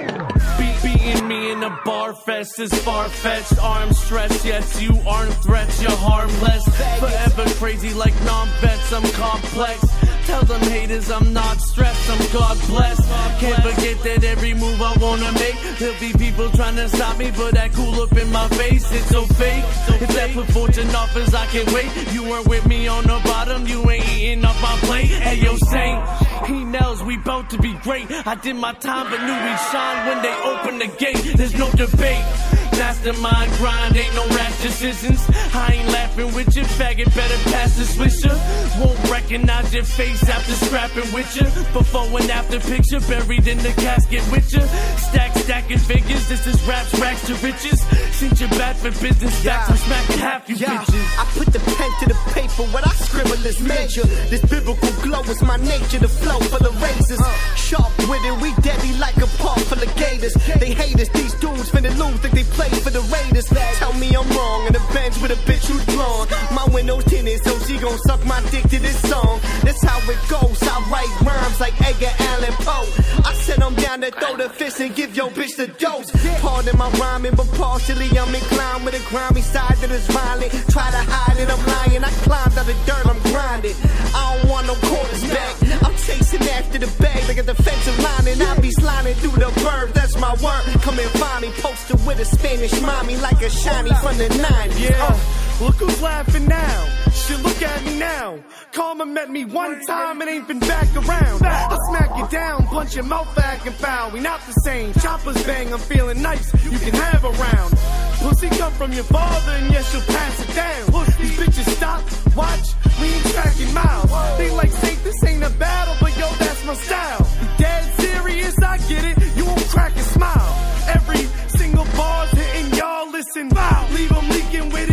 In 1.53 1.61
a 1.61 1.79
bar 1.85 2.15
fest 2.15 2.57
is 2.57 2.73
far 2.83 3.07
fetched. 3.07 3.59
Arms 3.59 3.99
stretched, 3.99 4.43
yes, 4.43 4.81
you 4.81 4.99
aren't 5.07 5.35
threats, 5.35 5.83
you're 5.83 5.91
harmless. 5.91 6.65
Forever 6.99 7.45
crazy 7.59 7.93
like 7.93 8.15
non 8.25 8.47
vets, 8.59 8.91
I'm 8.91 9.03
complex. 9.11 9.85
Tell 10.25 10.43
them 10.45 10.61
haters 10.61 11.11
I'm 11.11 11.31
not 11.31 11.61
stressed, 11.61 12.09
I'm 12.09 12.33
God 12.33 12.57
blessed. 12.67 13.07
Can't 13.39 13.61
forget 13.61 14.01
that 14.03 14.23
every 14.23 14.55
move 14.55 14.81
I 14.81 14.97
wanna 14.97 15.31
make, 15.33 15.55
there'll 15.77 15.99
be 15.99 16.11
people 16.13 16.49
trying 16.51 16.77
to 16.77 16.89
stop 16.89 17.17
me, 17.19 17.29
but 17.37 17.53
that 17.53 17.71
cool 17.73 18.01
up 18.01 18.17
in 18.17 18.31
my 18.31 18.47
face, 18.49 18.91
it's 18.91 19.09
so 19.09 19.23
fake. 19.25 19.63
If 20.01 20.09
that 20.15 20.31
put 20.33 20.47
fortune 20.47 20.89
offers, 20.95 21.35
I 21.35 21.45
can't 21.47 21.71
wait. 21.71 22.13
You 22.13 22.23
weren't 22.23 22.47
with 22.47 22.65
me 22.65 22.87
on 22.87 23.03
the 23.03 23.19
bottom, 23.25 23.67
you 23.67 23.87
ain't 23.91 24.09
eating 24.09 24.43
off 24.45 24.59
my 24.61 24.75
plate. 24.87 25.07
Hey, 25.07 25.35
yo, 25.35 25.55
Saint, 25.57 26.01
he 26.47 26.63
knows 26.63 27.03
we 27.03 27.17
bout 27.17 27.49
to 27.51 27.57
be 27.57 27.73
great. 27.83 28.09
I 28.25 28.35
did 28.35 28.55
my 28.55 28.73
time, 28.73 29.11
but 29.11 29.19
knew 29.21 29.37
we'd 29.45 29.63
shine 29.71 30.07
when 30.07 30.21
they 30.23 30.35
opened 30.51 30.81
the 30.81 30.87
gate. 30.97 31.37
There's 31.43 31.59
no 31.59 31.69
debate. 31.71 32.62
Mastermind 32.77 33.51
grind, 33.53 33.95
ain't 33.97 34.15
no 34.15 34.25
rash 34.35 34.61
decisions. 34.61 35.21
I 35.53 35.79
ain't 35.79 35.89
laughing 35.89 36.33
with 36.33 36.55
you, 36.55 36.63
faggot. 36.63 37.13
Better 37.15 37.37
pass 37.51 37.75
the 37.77 37.83
swisher. 37.83 38.33
Won't 38.79 38.97
recognize 39.09 39.73
your 39.73 39.83
face 39.83 40.23
after 40.29 40.53
scrapping 40.65 41.11
with 41.13 41.35
you. 41.35 41.45
Before 41.73 42.07
and 42.19 42.29
after 42.31 42.59
picture 42.59 42.99
buried 43.01 43.47
in 43.47 43.57
the 43.59 43.73
casket 43.81 44.23
with 44.31 44.51
you. 44.53 44.61
Stack, 44.97 45.35
stacking 45.37 45.79
figures. 45.79 46.27
This 46.29 46.47
is 46.47 46.61
raps, 46.63 46.97
racks 46.99 47.25
to 47.27 47.35
riches. 47.35 47.81
Since 48.17 48.39
you're 48.39 48.49
bad 48.49 48.75
for 48.75 48.91
business, 49.01 49.33
facts, 49.43 49.69
I'm 49.69 49.77
smacking 49.77 50.19
half 50.19 50.49
you 50.49 50.55
Yeah, 50.55 50.83
bitches. 50.83 51.03
I 51.19 51.25
put 51.37 51.47
the 51.53 51.59
pen 51.59 51.91
to 52.01 52.05
the 52.13 52.19
paper. 52.33 52.63
What 52.73 52.87
I 52.87 52.93
scribble 52.93 53.45
is 53.45 53.59
major. 53.61 54.05
This 54.29 54.41
biblical 54.45 54.91
glow 55.01 55.21
is 55.23 55.41
my 55.41 55.57
nature. 55.57 55.99
The 55.99 56.07
flow 56.07 56.39
for 56.51 56.59
the 56.63 56.71
razors. 56.81 57.21
Sharp 57.55 57.91
with 58.09 58.23
it, 58.25 58.35
we 58.41 58.53
deadly 58.61 58.93
like 58.97 59.17
a 59.17 59.27
park 59.41 59.59
full 59.59 59.81
of 59.81 59.95
gators. 59.95 60.33
They 60.59 60.73
hate 60.73 60.99
us, 60.99 61.09
these 61.09 61.33
dudes 61.35 61.69
finna 61.71 61.91
lose. 61.97 62.19
Think 62.19 62.33
they 62.35 62.43
play 62.55 62.62
for 62.71 62.89
the 62.89 63.01
Raiders. 63.11 63.45
Tell 63.79 63.93
me 63.93 64.15
I'm 64.15 64.27
wrong. 64.29 64.67
In 64.67 64.73
the 64.73 64.83
bench 64.93 65.19
with 65.21 65.31
a 65.31 65.39
bitch 65.49 65.65
who's 65.65 65.85
drawn. 65.87 66.27
My 66.53 66.65
windows 66.73 67.03
tinted, 67.05 67.43
so 67.43 67.57
she 67.73 67.79
gon' 67.79 67.97
suck 67.99 68.23
my 68.25 68.39
dick 68.51 68.63
to 68.69 68.79
this 68.79 68.99
song. 69.09 69.39
That's 69.63 69.83
how 69.83 69.97
it 70.09 70.19
goes. 70.29 70.61
I 70.61 70.77
write 70.91 71.09
rhymes 71.25 71.59
like 71.59 71.73
Edgar 71.81 72.13
Allan 72.31 72.53
Poe. 72.61 72.87
I 73.25 73.33
said 73.33 73.61
I'm 73.61 73.75
down 73.75 74.01
to 74.01 74.11
throw 74.11 74.37
the 74.37 74.49
fist 74.49 74.79
and 74.79 74.93
give 74.95 75.15
your 75.15 75.29
bitch 75.29 75.55
the 75.57 75.67
dose. 75.67 76.11
Pardon 76.41 76.77
my 76.77 76.89
rhyming, 77.01 77.35
but 77.35 77.47
partially 77.53 78.07
I'm 78.17 78.33
inclined 78.33 78.85
with 78.85 78.93
a 78.93 79.09
grimy 79.09 79.41
side 79.41 79.77
that 79.77 79.91
is 79.91 80.05
violent. 80.07 80.51
Try 80.69 80.89
to 80.91 81.01
hide 81.11 81.37
it, 81.39 81.49
I'm 81.49 81.63
lying. 81.65 82.03
I 82.03 82.11
climbed 82.25 82.57
out 82.57 82.65
the 82.65 82.77
dirt, 82.85 83.05
I'm 83.07 83.19
grinding. 83.31 83.75
I 84.13 84.37
don't 84.37 84.49
want 84.49 84.67
no 84.67 84.75
quarters 84.75 85.23
back. 85.29 85.55
I'm 85.83 85.95
chasing 85.95 86.43
after 86.49 86.77
the 86.77 86.91
bag 87.01 87.27
like 87.27 87.37
a 87.37 87.43
defensive 87.43 87.97
line, 87.99 88.27
and 88.27 88.43
I 88.43 88.59
be 88.59 88.71
sliding 88.71 89.15
through 89.15 89.39
the 89.41 89.51
bird. 89.65 89.93
That's 89.93 90.15
my 90.19 90.33
word. 90.45 90.63
Come 90.85 90.99
and 90.99 91.09
find 91.17 91.41
me, 91.41 91.49
posted 91.57 92.05
with 92.05 92.19
a 92.19 92.25
Spanish 92.25 92.79
mommy 92.81 93.17
like 93.17 93.41
a 93.41 93.49
shiny 93.49 93.93
from 94.03 94.17
the 94.17 94.29
90s. 94.29 94.79
Yeah, 94.79 95.07
Uh, 95.09 95.17
look 95.61 95.75
who's 95.75 96.01
laughing 96.01 96.45
now. 96.47 96.85
Shit, 97.11 97.39
look 97.41 97.61
at 97.61 97.85
me 97.85 97.99
now. 97.99 98.39
Karma 98.71 99.05
met 99.05 99.29
me 99.29 99.45
one 99.45 99.79
time 99.85 100.21
and 100.21 100.29
ain't 100.29 100.47
been 100.47 100.59
back 100.59 100.95
around. 100.95 101.43
I 101.43 101.77
smack 101.89 102.17
you 102.17 102.27
down, 102.29 102.65
punch 102.67 102.95
your 102.95 103.05
mouth 103.05 103.33
back 103.35 103.65
and 103.65 103.75
foul. 103.75 104.11
We 104.11 104.19
not 104.19 104.41
the 104.47 104.53
same. 104.65 104.93
Choppers 104.93 105.41
bang, 105.45 105.73
I'm 105.73 105.79
feeling 105.79 106.21
nice. 106.21 106.53
You 106.63 106.77
can 106.79 106.93
have 106.93 107.23
a 107.23 107.31
round. 107.31 107.77
Pussy 108.23 108.49
come 108.57 108.73
from 108.73 108.93
your 108.93 109.03
father 109.03 109.51
and 109.51 109.71
yes, 109.71 109.93
you'll 109.93 110.01
pass 110.03 110.39
it 110.41 110.55
down. 110.55 111.05
These 111.19 111.37
bitches 111.37 111.69
stop, 111.75 112.01
watch, 112.35 112.67
we 113.01 113.07
ain't 113.07 113.25
tracking 113.25 113.73
miles. 113.73 114.37
They 114.37 114.49
like 114.51 114.71
say 114.71 114.95
this 115.03 115.23
ain't 115.25 115.43
a 115.43 115.49
battle, 115.51 115.95
but 115.99 116.17
yo, 116.17 116.27
that's 116.39 116.65
my 116.65 116.73
style. 116.73 117.27
Dead 117.57 117.83
serious, 117.99 118.55
I 118.61 118.77
get 118.89 119.03
it. 119.05 119.37
You 119.37 119.45
won't 119.45 119.67
crack 119.67 119.95
a 119.95 120.01
smile. 120.01 120.53
Every 120.87 121.23
single 121.57 121.85
bar's 121.97 122.31
hitting 122.31 122.73
y'all. 122.77 123.11
Listen, 123.11 123.49
leave 123.95 124.11
him 124.11 124.29
leaking 124.29 124.69
with 124.69 124.89
his 124.89 124.92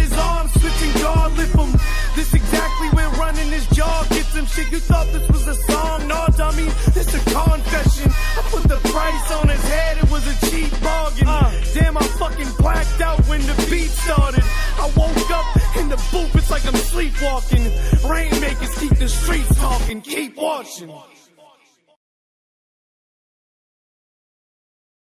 guard, 1.03 1.33
lift 1.37 1.57
him. 1.57 1.73
This 2.17 2.35
exactly 2.35 2.89
where 2.91 3.09
running 3.11 3.49
his 3.49 3.67
jaw 3.69 4.05
gets 4.11 4.35
him 4.35 4.47
shit. 4.47 4.71
You 4.71 4.81
thought 4.81 5.07
this 5.13 5.29
was 5.31 5.47
a 5.47 5.55
song? 5.55 6.09
No, 6.09 6.27
dummy, 6.37 6.69
this 6.95 7.15
a 7.15 7.21
confession. 7.31 8.11
I 8.39 8.43
put 8.51 8.65
the 8.65 8.81
price 8.91 9.33
on 9.33 9.49
his 9.49 9.63
head, 9.69 9.99
it 9.99 10.11
was 10.11 10.27
a 10.27 10.51
cheap 10.51 10.71
bargain. 10.83 11.27
Uh, 11.27 11.51
Damn, 11.75 11.97
I 11.97 12.03
fucking 12.03 12.51
blacked 12.59 13.01
out 13.01 13.21
when 13.29 13.41
the 13.43 13.55
beat 13.71 13.91
started. 13.91 14.45
I 14.79 14.91
woke 14.97 15.31
up 15.31 15.77
in 15.77 15.89
the 15.89 15.97
booth, 16.11 16.35
it's 16.35 16.51
like 16.51 16.67
I'm 16.67 16.75
sleepwalking. 16.75 17.65
Rainmakers 18.09 18.75
keep 18.79 18.97
the 18.99 19.09
streets 19.09 19.55
talking, 19.57 20.01
keep 20.01 20.37
watching. 20.37 20.91